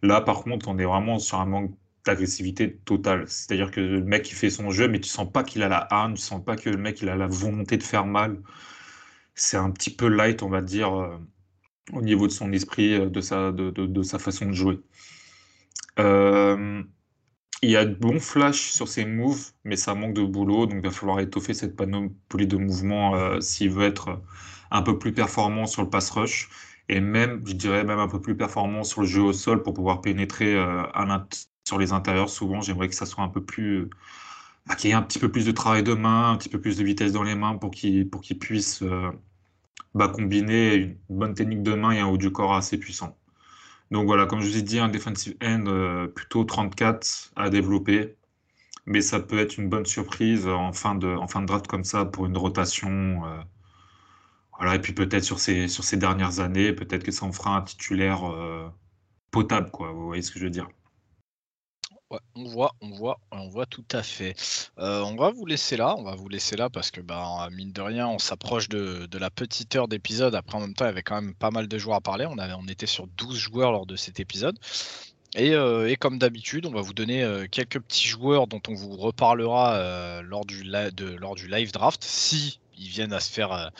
Là, 0.04 0.22
par 0.22 0.44
contre, 0.44 0.68
on 0.68 0.78
est 0.78 0.86
vraiment 0.86 1.20
sur 1.20 1.40
un 1.40 1.46
manque 1.46 1.72
d'agressivité 2.06 2.78
totale. 2.86 3.26
C'est-à-dire 3.28 3.72
que 3.72 3.80
le 3.80 4.02
mec 4.04 4.30
il 4.32 4.36
fait 4.36 4.50
son 4.50 4.72
jeu, 4.72 4.88
mais 4.88 5.00
tu 5.00 5.10
sens 5.10 5.32
pas 5.32 5.44
qu'il 5.44 5.64
a 5.64 5.70
la 5.70 5.88
haine, 5.92 6.16
tu 6.16 6.22
sens 6.22 6.44
pas 6.44 6.56
que 6.56 6.70
le 6.70 6.78
mec 6.78 7.02
il 7.02 7.10
a 7.10 7.16
la 7.16 7.28
volonté 7.28 7.78
de 7.78 7.84
faire 7.84 8.06
mal. 8.06 8.42
C'est 9.36 9.58
un 9.58 9.72
petit 9.72 9.92
peu 9.96 10.08
light, 10.08 10.44
on 10.44 10.50
va 10.50 10.62
dire, 10.62 10.94
euh, 11.00 11.18
au 11.94 12.02
niveau 12.02 12.28
de 12.28 12.32
son 12.34 12.52
esprit, 12.54 12.94
euh, 12.96 13.10
de 13.10 13.22
sa, 13.22 13.52
de, 13.52 13.72
de, 13.72 14.04
sa 14.04 14.20
façon 14.20 14.48
de 14.48 14.54
jouer. 14.54 14.80
Euh, 16.00 16.84
il 17.62 17.70
y 17.72 17.78
a 17.78 17.86
de 17.86 17.94
bons 17.96 18.20
flashs 18.20 18.72
sur 18.72 18.88
ses 18.88 19.06
moves, 19.06 19.52
mais 19.64 19.76
ça 19.78 19.96
manque 19.96 20.14
de 20.14 20.24
boulot, 20.24 20.66
donc 20.66 20.80
il 20.80 20.86
va 20.86 20.92
falloir 20.92 21.20
étoffer 21.20 21.54
cette 21.54 21.76
panoplie 21.76 22.48
de 22.48 22.58
mouvements 22.58 23.40
s'il 23.42 23.70
veut 23.72 23.86
être 23.86 24.22
un 24.72 24.82
peu 24.82 25.00
plus 25.00 25.14
performant 25.14 25.66
sur 25.68 25.84
le 25.84 25.90
pass 25.90 26.10
rush, 26.12 26.50
et 26.90 27.00
même, 27.00 27.42
je 27.48 27.54
dirais, 27.54 27.84
même 27.84 28.00
un 28.00 28.08
peu 28.08 28.20
plus 28.22 28.36
performant 28.36 28.84
sur 28.84 29.02
le 29.02 29.08
jeu 29.08 29.22
au 29.22 29.34
sol 29.34 29.64
pour 29.64 29.74
pouvoir 29.74 30.02
pénétrer 30.02 30.56
euh, 30.56 30.84
sur 31.66 31.80
les 31.80 31.94
intérieurs. 31.94 32.30
Souvent, 32.30 32.62
j'aimerais 32.62 32.90
que 32.90 32.96
ça 32.96 33.06
soit 33.06 33.24
un 33.24 33.30
peu 33.30 33.44
plus. 33.44 33.82
Euh, 33.82 33.90
qu'il 34.78 34.90
y 34.90 34.94
ait 34.94 34.96
un 34.96 35.02
petit 35.02 35.20
peu 35.20 35.30
plus 35.32 35.46
de 35.46 35.52
travail 35.52 35.84
de 35.84 35.94
main, 35.94 36.32
un 36.32 36.38
petit 36.38 36.50
peu 36.50 36.60
plus 36.62 36.78
de 36.78 36.84
vitesse 36.84 37.12
dans 37.12 37.24
les 37.24 37.36
mains 37.36 37.58
pour 37.58 37.72
qu'il 37.72 38.10
puisse 38.40 38.84
bah, 39.94 40.08
combiner 40.08 40.76
une 40.76 40.98
bonne 41.10 41.34
technique 41.34 41.64
de 41.64 41.74
main 41.74 41.92
et 41.92 42.00
un 42.00 42.08
haut 42.08 42.18
du 42.18 42.32
corps 42.32 42.54
assez 42.56 42.78
puissant. 42.78 43.18
Donc 43.92 44.08
voilà, 44.08 44.26
comme 44.26 44.42
je 44.42 44.48
vous 44.50 44.58
ai 44.58 44.62
dit, 44.64 44.80
un 44.80 44.90
defensive 44.90 45.36
end 45.44 45.66
euh, 45.68 46.08
plutôt 46.08 46.44
34 46.46 47.32
à 47.36 47.50
développer. 47.50 48.16
Mais 48.86 49.02
ça 49.02 49.20
peut 49.20 49.40
être 49.40 49.58
une 49.58 49.70
bonne 49.70 49.86
surprise 49.86 50.48
en 50.48 50.74
fin 50.74 50.96
de, 50.96 51.08
en 51.08 51.42
draft 51.44 51.68
comme 51.68 51.84
ça 51.86 52.06
pour 52.06 52.26
une 52.28 52.38
rotation. 52.38 53.26
Euh, 53.26 53.42
voilà, 54.58 54.76
et 54.76 54.82
puis 54.82 54.94
peut-être 54.94 55.24
sur 55.24 55.40
ces, 55.40 55.68
sur 55.68 55.84
ces 55.84 55.98
dernières 55.98 56.40
années, 56.40 56.74
peut-être 56.74 57.04
que 57.04 57.12
ça 57.12 57.26
en 57.26 57.32
fera 57.32 57.56
un 57.58 57.62
titulaire 57.62 58.24
euh, 58.32 58.68
potable, 59.32 59.72
quoi. 59.72 59.92
Vous 59.92 60.06
voyez 60.08 60.22
ce 60.22 60.32
que 60.32 60.40
je 60.40 60.46
veux 60.46 60.52
dire? 60.52 60.70
On 62.36 62.46
voit, 62.46 62.76
on 62.82 62.90
voit, 62.90 63.20
on 63.32 63.48
voit 63.48 63.66
tout 63.66 63.86
à 63.92 64.04
fait. 64.04 64.36
Euh, 64.80 65.02
on 65.02 65.16
va 65.16 65.32
vous 65.32 65.46
laisser 65.46 65.78
là, 65.78 65.96
on 65.98 66.04
va 66.04 66.16
vous 66.16 66.30
laisser 66.30 66.56
là 66.56 66.70
parce 66.70 66.92
que 66.92 67.02
bah, 67.02 67.48
mine 67.52 67.72
de 67.72 67.82
rien, 67.82 68.08
on 68.08 68.20
s'approche 68.20 68.70
de, 68.70 69.08
la 69.18 69.30
petite 69.30 69.76
heure 69.76 69.88
d'épisode. 69.88 70.36
Après, 70.36 70.58
en 70.58 70.62
même 70.62 70.74
temps, 70.74 70.86
il 70.86 70.90
y 70.90 70.92
avait 70.92 71.04
quand 71.04 71.22
même 71.22 71.34
pas 71.34 71.52
mal 71.52 71.68
de 71.68 71.78
joueurs 71.78 71.98
à 71.98 72.02
parler. 72.02 72.26
On, 72.30 72.38
avait, 72.38 72.54
on 72.54 72.68
était 72.68 72.88
sur 72.88 73.08
12 73.08 73.38
joueurs 73.38 73.72
lors 73.72 73.86
de 73.86 73.96
cet 73.96 74.20
épisode. 74.20 74.58
Et, 75.36 75.54
euh, 75.54 75.94
comme 76.00 76.20
d'habitude, 76.20 76.66
on 76.66 76.72
va 76.72 76.82
vous 76.82 76.94
donner 76.94 77.24
euh, 77.24 77.48
quelques 77.50 77.80
petits 77.80 78.08
joueurs 78.08 78.48
dont 78.48 78.62
on 78.68 78.74
vous 78.74 78.96
reparlera 78.96 80.22
lors, 80.22 80.46
du 80.46 80.64
lors 80.64 81.36
du 81.36 81.48
live 81.48 81.72
draft, 81.72 82.04
si 82.04 82.60
ils 82.78 82.88
viennent 82.88 83.14
à 83.14 83.20
se 83.20 83.32
faire 83.32 83.72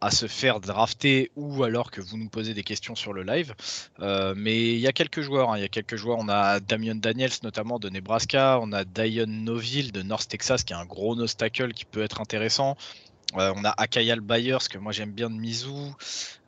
à 0.00 0.10
se 0.10 0.26
faire 0.26 0.60
drafter 0.60 1.30
ou 1.36 1.62
alors 1.62 1.90
que 1.90 2.00
vous 2.00 2.16
nous 2.16 2.28
posez 2.28 2.54
des 2.54 2.62
questions 2.62 2.94
sur 2.94 3.12
le 3.12 3.22
live. 3.22 3.54
Euh, 4.00 4.34
mais 4.36 4.58
il 4.58 4.78
y 4.78 4.86
a 4.86 4.92
quelques 4.92 5.20
joueurs. 5.20 5.50
Hein. 5.50 5.58
Il 5.58 5.60
y 5.60 5.64
a 5.64 5.68
quelques 5.68 5.96
joueurs. 5.96 6.18
On 6.18 6.28
a 6.28 6.60
Damian 6.60 6.94
Daniels 6.94 7.30
notamment 7.42 7.78
de 7.78 7.88
Nebraska. 7.88 8.58
On 8.62 8.72
a 8.72 8.84
Dion 8.84 9.26
Noville 9.26 9.92
de 9.92 10.02
North 10.02 10.28
Texas 10.28 10.64
qui 10.64 10.72
est 10.72 10.76
un 10.76 10.86
gros 10.86 11.14
nose 11.16 11.36
tackle 11.36 11.72
qui 11.72 11.84
peut 11.84 12.02
être 12.02 12.20
intéressant. 12.20 12.76
Euh, 13.36 13.52
on 13.54 13.64
a 13.64 13.70
Akayal 13.76 14.20
Byers 14.20 14.68
que 14.68 14.78
moi 14.78 14.92
j'aime 14.92 15.12
bien 15.12 15.30
de 15.30 15.36
Mizou. 15.36 15.94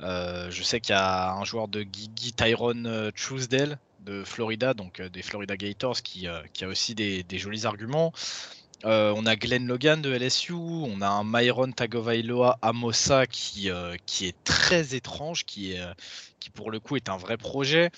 Euh, 0.01 0.51
je 0.51 0.63
sais 0.63 0.81
qu'il 0.81 0.95
y 0.95 0.99
a 0.99 1.33
un 1.33 1.45
joueur 1.45 1.69
de 1.69 1.83
Gigi 1.83 2.33
Tyrone 2.33 3.13
Truesdale 3.15 3.79
de 4.01 4.25
Florida, 4.25 4.75
donc 4.75 5.01
des 5.01 5.23
Florida 5.23 5.57
Gators, 5.57 6.03
qui, 6.03 6.27
a 6.27 6.43
aussi 6.67 6.97
des 6.97 7.39
jolis 7.39 7.67
arguments. 7.67 8.13
Euh, 8.85 9.13
on 9.17 9.27
a 9.27 9.37
Glenn 9.37 9.67
Logan 9.67 10.03
de 10.03 10.11
LSU, 10.11 10.55
on 10.55 11.01
a 11.03 11.09
un 11.09 11.23
Myron 11.25 11.71
Tagovailoa 11.71 12.59
Amosa 12.63 13.27
qui, 13.27 13.71
euh, 13.71 13.97
est 14.21 14.45
très 14.45 14.95
étrange, 14.95 15.45
qui, 15.45 15.79
euh, 15.79 15.93
qui 16.41 16.51
pour 16.51 16.71
le 16.71 16.81
coup 16.81 16.97
est 16.97 17.09
un 17.09 17.17
vrai 17.17 17.37
projet. 17.37 17.91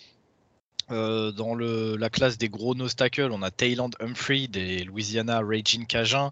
dans 0.91 1.55
la 1.57 2.11
classe 2.11 2.37
des 2.37 2.51
gros 2.51 2.75
nose 2.75 2.95
on 3.19 3.43
a 3.43 3.51
Tayland 3.51 3.91
Humphrey 4.01 4.49
des 4.49 4.85
Louisiana 4.85 5.41
Raging 5.43 5.87
Cajun 5.87 6.31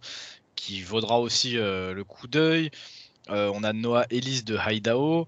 qui 0.57 0.83
vaudra 0.83 1.19
aussi 1.21 1.53
le 1.55 2.03
coup 2.07 2.29
d'œil. 2.29 2.71
on 3.29 3.65
a 3.65 3.73
Noah 3.73 4.05
Ellis 4.11 4.43
de 4.43 4.59
Idaho. 4.59 5.27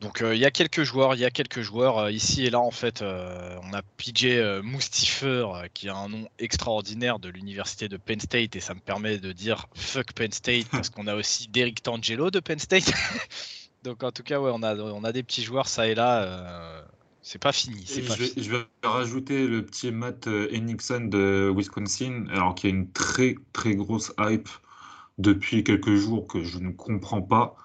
Donc 0.00 0.20
euh, 0.20 0.34
il 0.34 0.40
y 0.40 0.44
a 0.44 0.50
quelques 0.50 0.82
joueurs, 0.82 1.14
il 1.14 1.20
y 1.20 1.24
a 1.24 1.30
quelques 1.30 1.62
joueurs 1.62 1.98
euh, 1.98 2.10
ici 2.12 2.44
et 2.44 2.50
là 2.50 2.60
en 2.60 2.70
fait. 2.70 3.00
Euh, 3.00 3.58
on 3.62 3.72
a 3.72 3.82
PJ 3.82 4.26
Moustifer 4.62 5.46
qui 5.72 5.88
a 5.88 5.96
un 5.96 6.08
nom 6.08 6.28
extraordinaire 6.38 7.18
de 7.18 7.28
l'université 7.28 7.88
de 7.88 7.96
Penn 7.96 8.20
State 8.20 8.56
et 8.56 8.60
ça 8.60 8.74
me 8.74 8.80
permet 8.80 9.18
de 9.18 9.32
dire 9.32 9.66
fuck 9.74 10.12
Penn 10.12 10.32
State 10.32 10.68
parce 10.70 10.90
qu'on 10.90 11.06
a 11.06 11.14
aussi 11.14 11.48
Derek 11.48 11.82
Tangelo 11.82 12.30
de 12.30 12.40
Penn 12.40 12.58
State. 12.58 12.92
Donc 13.84 14.02
en 14.02 14.12
tout 14.12 14.22
cas 14.22 14.38
ouais 14.38 14.50
on 14.52 14.62
a 14.62 14.76
on 14.76 15.04
a 15.04 15.12
des 15.12 15.22
petits 15.22 15.42
joueurs 15.42 15.68
ça 15.68 15.88
et 15.88 15.94
là. 15.94 16.84
c'est 17.22 17.40
pas 17.40 17.52
fini. 17.52 17.84
Je, 17.86 18.00
vais, 18.00 18.42
je, 18.42 18.50
vais, 18.50 18.64
rajouter 18.82 19.46
le 19.46 19.64
petit 19.64 19.90
Matt 19.92 20.26
Henningsen 20.26 21.08
de 21.08 21.50
Wisconsin, 21.56 22.26
alors 22.30 22.54
qui 22.54 22.66
a 22.66 22.70
une 22.70 22.90
très 22.92 23.36
très 23.52 23.74
grosse 23.74 24.12
hype 24.18 24.48
depuis 25.18 25.64
quelques 25.64 25.94
jours 25.94 26.26
que 26.26 26.44
je 26.44 26.58
ne 26.58 26.70
comprends 26.70 27.22
pas. 27.22 27.56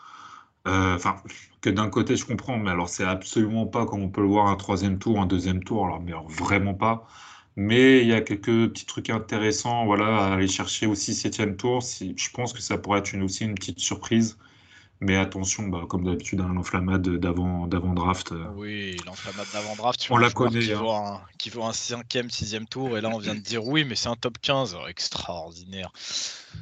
Enfin, 0.66 1.18
que 1.62 1.70
d'un 1.70 1.89
côté, 1.89 2.16
je 2.16 2.26
comprends, 2.26 2.57
mais 2.57 2.72
alors 2.72 2.89
c'est 2.89 3.03
absolument 3.03 3.66
pas 3.68 3.86
comme 3.86 4.01
on 4.03 4.09
peut 4.09 4.22
le 4.22 4.28
voir 4.28 4.47
un 4.47 4.55
troisième 4.55 4.99
tour, 4.99 5.20
un 5.20 5.26
deuxième 5.26 5.64
tour, 5.64 5.86
alors, 5.86 6.01
mais 6.01 6.14
vraiment 6.30 6.74
pas. 6.76 7.07
Mais 7.55 8.01
il 8.01 8.07
y 8.07 8.14
a 8.14 8.22
quelques 8.22 8.45
petits 8.72 8.86
trucs 8.86 9.09
intéressants 9.09 9.86
voilà, 9.86 10.26
à 10.28 10.34
aller 10.36 10.47
chercher 10.47 10.88
aussi 10.88 11.14
septième 11.16 11.57
tour. 11.57 11.84
Si, 11.84 12.16
je 12.18 12.30
pense 12.32 12.53
que 12.53 12.62
ça 12.62 12.78
pourrait 12.78 12.99
être 12.99 13.16
aussi 13.24 13.43
une 13.45 13.55
petite 13.55 13.80
surprise. 13.80 14.38
Mais 15.04 15.18
attention, 15.18 15.68
bah, 15.68 15.82
comme 15.89 16.04
d'habitude, 16.04 16.41
un 16.41 16.54
l'enflammade 16.54 17.02
d'avant, 17.18 17.68
draft. 17.68 18.34
Euh, 18.34 18.45
oui, 18.56 18.95
l'enflammade 19.08 19.47
d'avant 19.52 19.76
draft. 19.76 20.06
On 20.12 20.18
la 20.18 20.30
connaît. 20.30 20.60
Qui, 20.60 20.74
hein. 20.74 20.78
vaut 20.80 20.91
un, 20.91 21.22
qui 21.39 21.49
vaut 21.49 21.64
un 21.64 21.74
cinquième, 21.74 22.30
sixième 22.30 22.68
tour. 22.68 22.95
Et 22.95 23.02
là, 23.02 23.10
on 23.12 23.18
vient 23.18 23.34
de 23.34 23.39
dire 23.39 23.66
oui, 23.66 23.84
mais 23.84 23.95
c'est 23.95 24.10
un 24.10 24.16
top 24.16 24.38
15. 24.39 24.78
extraordinaire. 24.88 25.91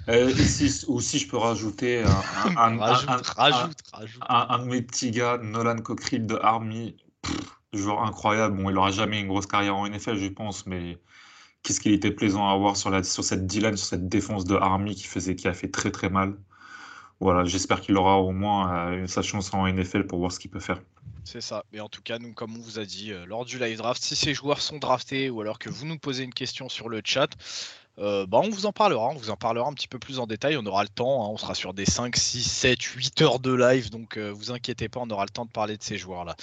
Euh, 0.07 0.33
ou 0.87 1.01
si 1.01 1.19
je 1.19 1.27
peux 1.27 1.35
rajouter 1.35 2.03
un, 2.03 2.57
un, 2.57 2.77
rajoute, 2.79 3.27
rajoute, 3.27 3.77
rajoute. 3.91 4.23
un, 4.29 4.59
de 4.59 4.63
mes 4.69 4.81
petits 4.83 5.11
gars, 5.11 5.37
Nolan 5.43 5.79
Cockerill 5.79 6.25
de 6.25 6.35
Army. 6.41 6.95
joueur 7.73 8.03
incroyable. 8.03 8.55
Bon, 8.55 8.69
il 8.69 8.75
n'aura 8.75 8.91
jamais 8.91 9.19
une 9.19 9.27
grosse 9.27 9.47
carrière 9.47 9.75
en 9.75 9.85
NFL, 9.85 10.15
je 10.15 10.27
pense, 10.29 10.65
mais 10.65 10.97
qu'est-ce 11.63 11.81
qu'il 11.81 11.91
était 11.91 12.11
plaisant 12.11 12.47
à 12.47 12.55
voir 12.55 12.77
sur, 12.77 12.89
la, 12.89 13.03
sur 13.03 13.25
cette 13.25 13.47
D-line, 13.47 13.75
sur 13.75 13.87
cette 13.87 14.07
défense 14.07 14.45
de 14.45 14.55
Army 14.55 14.95
qui, 14.95 15.07
faisait, 15.07 15.35
qui 15.35 15.49
a 15.49 15.53
fait 15.53 15.69
très 15.69 15.91
très 15.91 16.09
mal 16.09 16.37
voilà, 17.19 17.43
j'espère 17.43 17.81
qu'il 17.81 17.97
aura 17.97 18.19
au 18.19 18.31
moins 18.31 18.91
euh, 18.91 19.07
sa 19.07 19.21
chance 19.21 19.53
en 19.53 19.67
NFL 19.67 20.07
pour 20.07 20.19
voir 20.19 20.31
ce 20.31 20.39
qu'il 20.39 20.49
peut 20.49 20.61
faire. 20.61 20.81
C'est 21.25 21.41
ça. 21.41 21.65
Mais 21.73 21.81
en 21.81 21.89
tout 21.89 22.01
cas, 22.01 22.17
nous, 22.17 22.33
comme 22.33 22.55
on 22.55 22.61
vous 22.61 22.79
a 22.79 22.85
dit 22.85 23.11
euh, 23.11 23.25
lors 23.25 23.43
du 23.43 23.59
live 23.59 23.77
draft, 23.77 24.01
si 24.01 24.15
ces 24.15 24.33
joueurs 24.33 24.61
sont 24.61 24.77
draftés 24.77 25.29
ou 25.29 25.41
alors 25.41 25.59
que 25.59 25.69
vous 25.69 25.85
nous 25.85 25.97
posez 25.97 26.23
une 26.23 26.33
question 26.33 26.69
sur 26.69 26.87
le 26.87 27.01
chat, 27.03 27.27
euh, 27.97 28.25
bah, 28.25 28.39
on 28.41 28.49
vous 28.49 28.65
en 28.65 28.71
parlera. 28.71 29.09
On 29.09 29.15
vous 29.15 29.29
en 29.31 29.35
parlera 29.35 29.67
un 29.67 29.73
petit 29.73 29.89
peu 29.89 29.99
plus 29.99 30.19
en 30.19 30.27
détail. 30.27 30.55
On 30.55 30.65
aura 30.65 30.83
le 30.83 30.89
temps. 30.89 31.25
Hein. 31.25 31.29
on 31.29 31.37
sera 31.37 31.55
sur 31.55 31.73
des 31.73 31.85
5, 31.85 32.15
6, 32.15 32.41
7, 32.41 32.81
8 32.81 33.21
heures 33.21 33.39
de 33.39 33.53
live. 33.53 33.89
Donc, 33.89 34.17
vous 34.17 34.51
inquiétez 34.51 34.87
pas, 34.87 35.01
on 35.01 35.09
aura 35.09 35.25
le 35.25 35.29
temps 35.29 35.45
de 35.45 35.51
parler 35.51 35.75
de 35.75 35.83
ces 35.83 35.97
joueurs-là. 35.97 36.37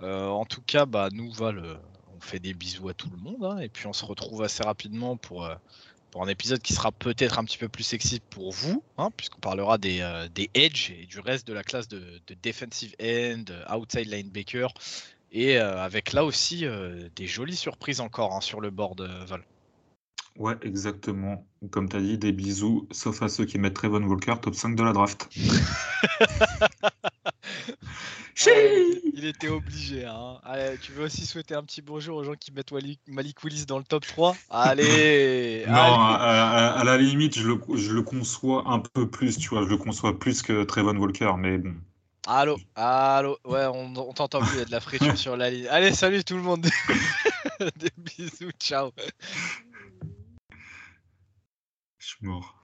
en 0.00 0.46
tout 0.46 0.62
cas, 0.62 0.86
bah, 0.86 1.10
nous, 1.12 1.30
on 1.42 2.20
fait 2.20 2.38
des 2.38 2.54
bisous 2.54 2.88
à 2.88 2.94
tout 2.94 3.10
le 3.10 3.18
monde. 3.18 3.44
Hein, 3.44 3.58
et 3.58 3.68
puis, 3.68 3.86
on 3.86 3.92
se 3.92 4.06
retrouve 4.06 4.42
assez 4.42 4.62
rapidement 4.62 5.18
pour 5.18 5.46
pour 6.12 6.22
un 6.22 6.28
épisode 6.28 6.60
qui 6.60 6.74
sera 6.74 6.92
peut-être 6.92 7.38
un 7.38 7.44
petit 7.44 7.58
peu 7.58 7.68
plus 7.68 7.82
sexy 7.82 8.20
pour 8.30 8.52
vous, 8.52 8.84
hein, 8.98 9.08
puisqu'on 9.16 9.40
parlera 9.40 9.78
des, 9.78 10.00
euh, 10.02 10.28
des 10.28 10.50
edge 10.54 10.90
et 10.90 11.06
du 11.06 11.18
reste 11.18 11.48
de 11.48 11.54
la 11.54 11.64
classe 11.64 11.88
de, 11.88 12.20
defensive 12.42 12.94
end, 13.02 13.44
outside 13.74 14.08
linebacker, 14.08 14.72
et 15.32 15.58
euh, 15.58 15.82
avec 15.82 16.12
là 16.12 16.24
aussi 16.24 16.66
euh, 16.66 17.08
des 17.16 17.26
jolies 17.26 17.56
surprises 17.56 18.00
encore 18.00 18.36
hein, 18.36 18.42
sur 18.42 18.60
le 18.60 18.70
board, 18.70 19.00
Val. 19.26 19.42
Ouais, 20.38 20.54
exactement. 20.62 21.46
Comme 21.70 21.88
tu 21.88 21.96
as 21.96 22.00
dit, 22.00 22.18
des 22.18 22.32
bisous, 22.32 22.86
sauf 22.90 23.22
à 23.22 23.28
ceux 23.28 23.44
qui 23.44 23.58
mettent 23.58 23.74
Trevon 23.74 24.02
Walker 24.02 24.34
top 24.40 24.54
5 24.54 24.76
de 24.76 24.82
la 24.82 24.92
draft. 24.92 25.28
il 29.14 29.24
était 29.24 29.48
obligé. 29.48 30.04
Hein. 30.04 30.40
tu 30.80 30.92
veux 30.92 31.04
aussi 31.04 31.26
souhaiter 31.26 31.54
un 31.54 31.62
petit 31.62 31.82
bonjour 31.82 32.16
aux 32.16 32.24
gens 32.24 32.34
qui 32.34 32.52
mettent 32.52 32.72
Malik 33.06 33.44
Willis 33.44 33.66
dans 33.66 33.78
le 33.78 33.84
top 33.84 34.06
3 34.06 34.36
Allez 34.50 35.64
Non, 35.68 35.74
À, 35.74 36.82
la 36.84 36.98
limite, 36.98 37.38
je 37.38 37.48
le, 37.48 37.60
je 37.74 37.92
le, 37.92 38.02
conçois 38.02 38.64
un 38.66 38.80
peu 38.80 39.08
plus, 39.08 39.38
tu 39.38 39.48
vois, 39.48 39.64
je 39.64 39.68
le 39.68 39.76
conçois 39.76 40.18
plus 40.18 40.42
que 40.42 40.64
Trevon 40.64 40.96
Walker, 40.96 41.32
mais 41.38 41.58
bon. 41.58 41.74
Allô 42.26 42.56
Allô 42.76 43.38
Ouais, 43.44 43.66
on, 43.66 43.94
on 43.96 44.12
t'entend 44.12 44.40
plus, 44.40 44.54
il 44.54 44.58
y 44.58 44.62
a 44.62 44.64
de 44.64 44.70
la 44.70 44.80
friture 44.80 45.18
sur 45.18 45.36
la 45.36 45.50
ligne. 45.50 45.66
Allez, 45.68 45.92
salut 45.92 46.24
tout 46.24 46.36
le 46.36 46.42
monde 46.42 46.62
Des 47.76 47.90
bisous, 47.96 48.50
ciao 48.60 48.92
Je 51.98 52.06
suis 52.06 52.26
mort. 52.26 52.61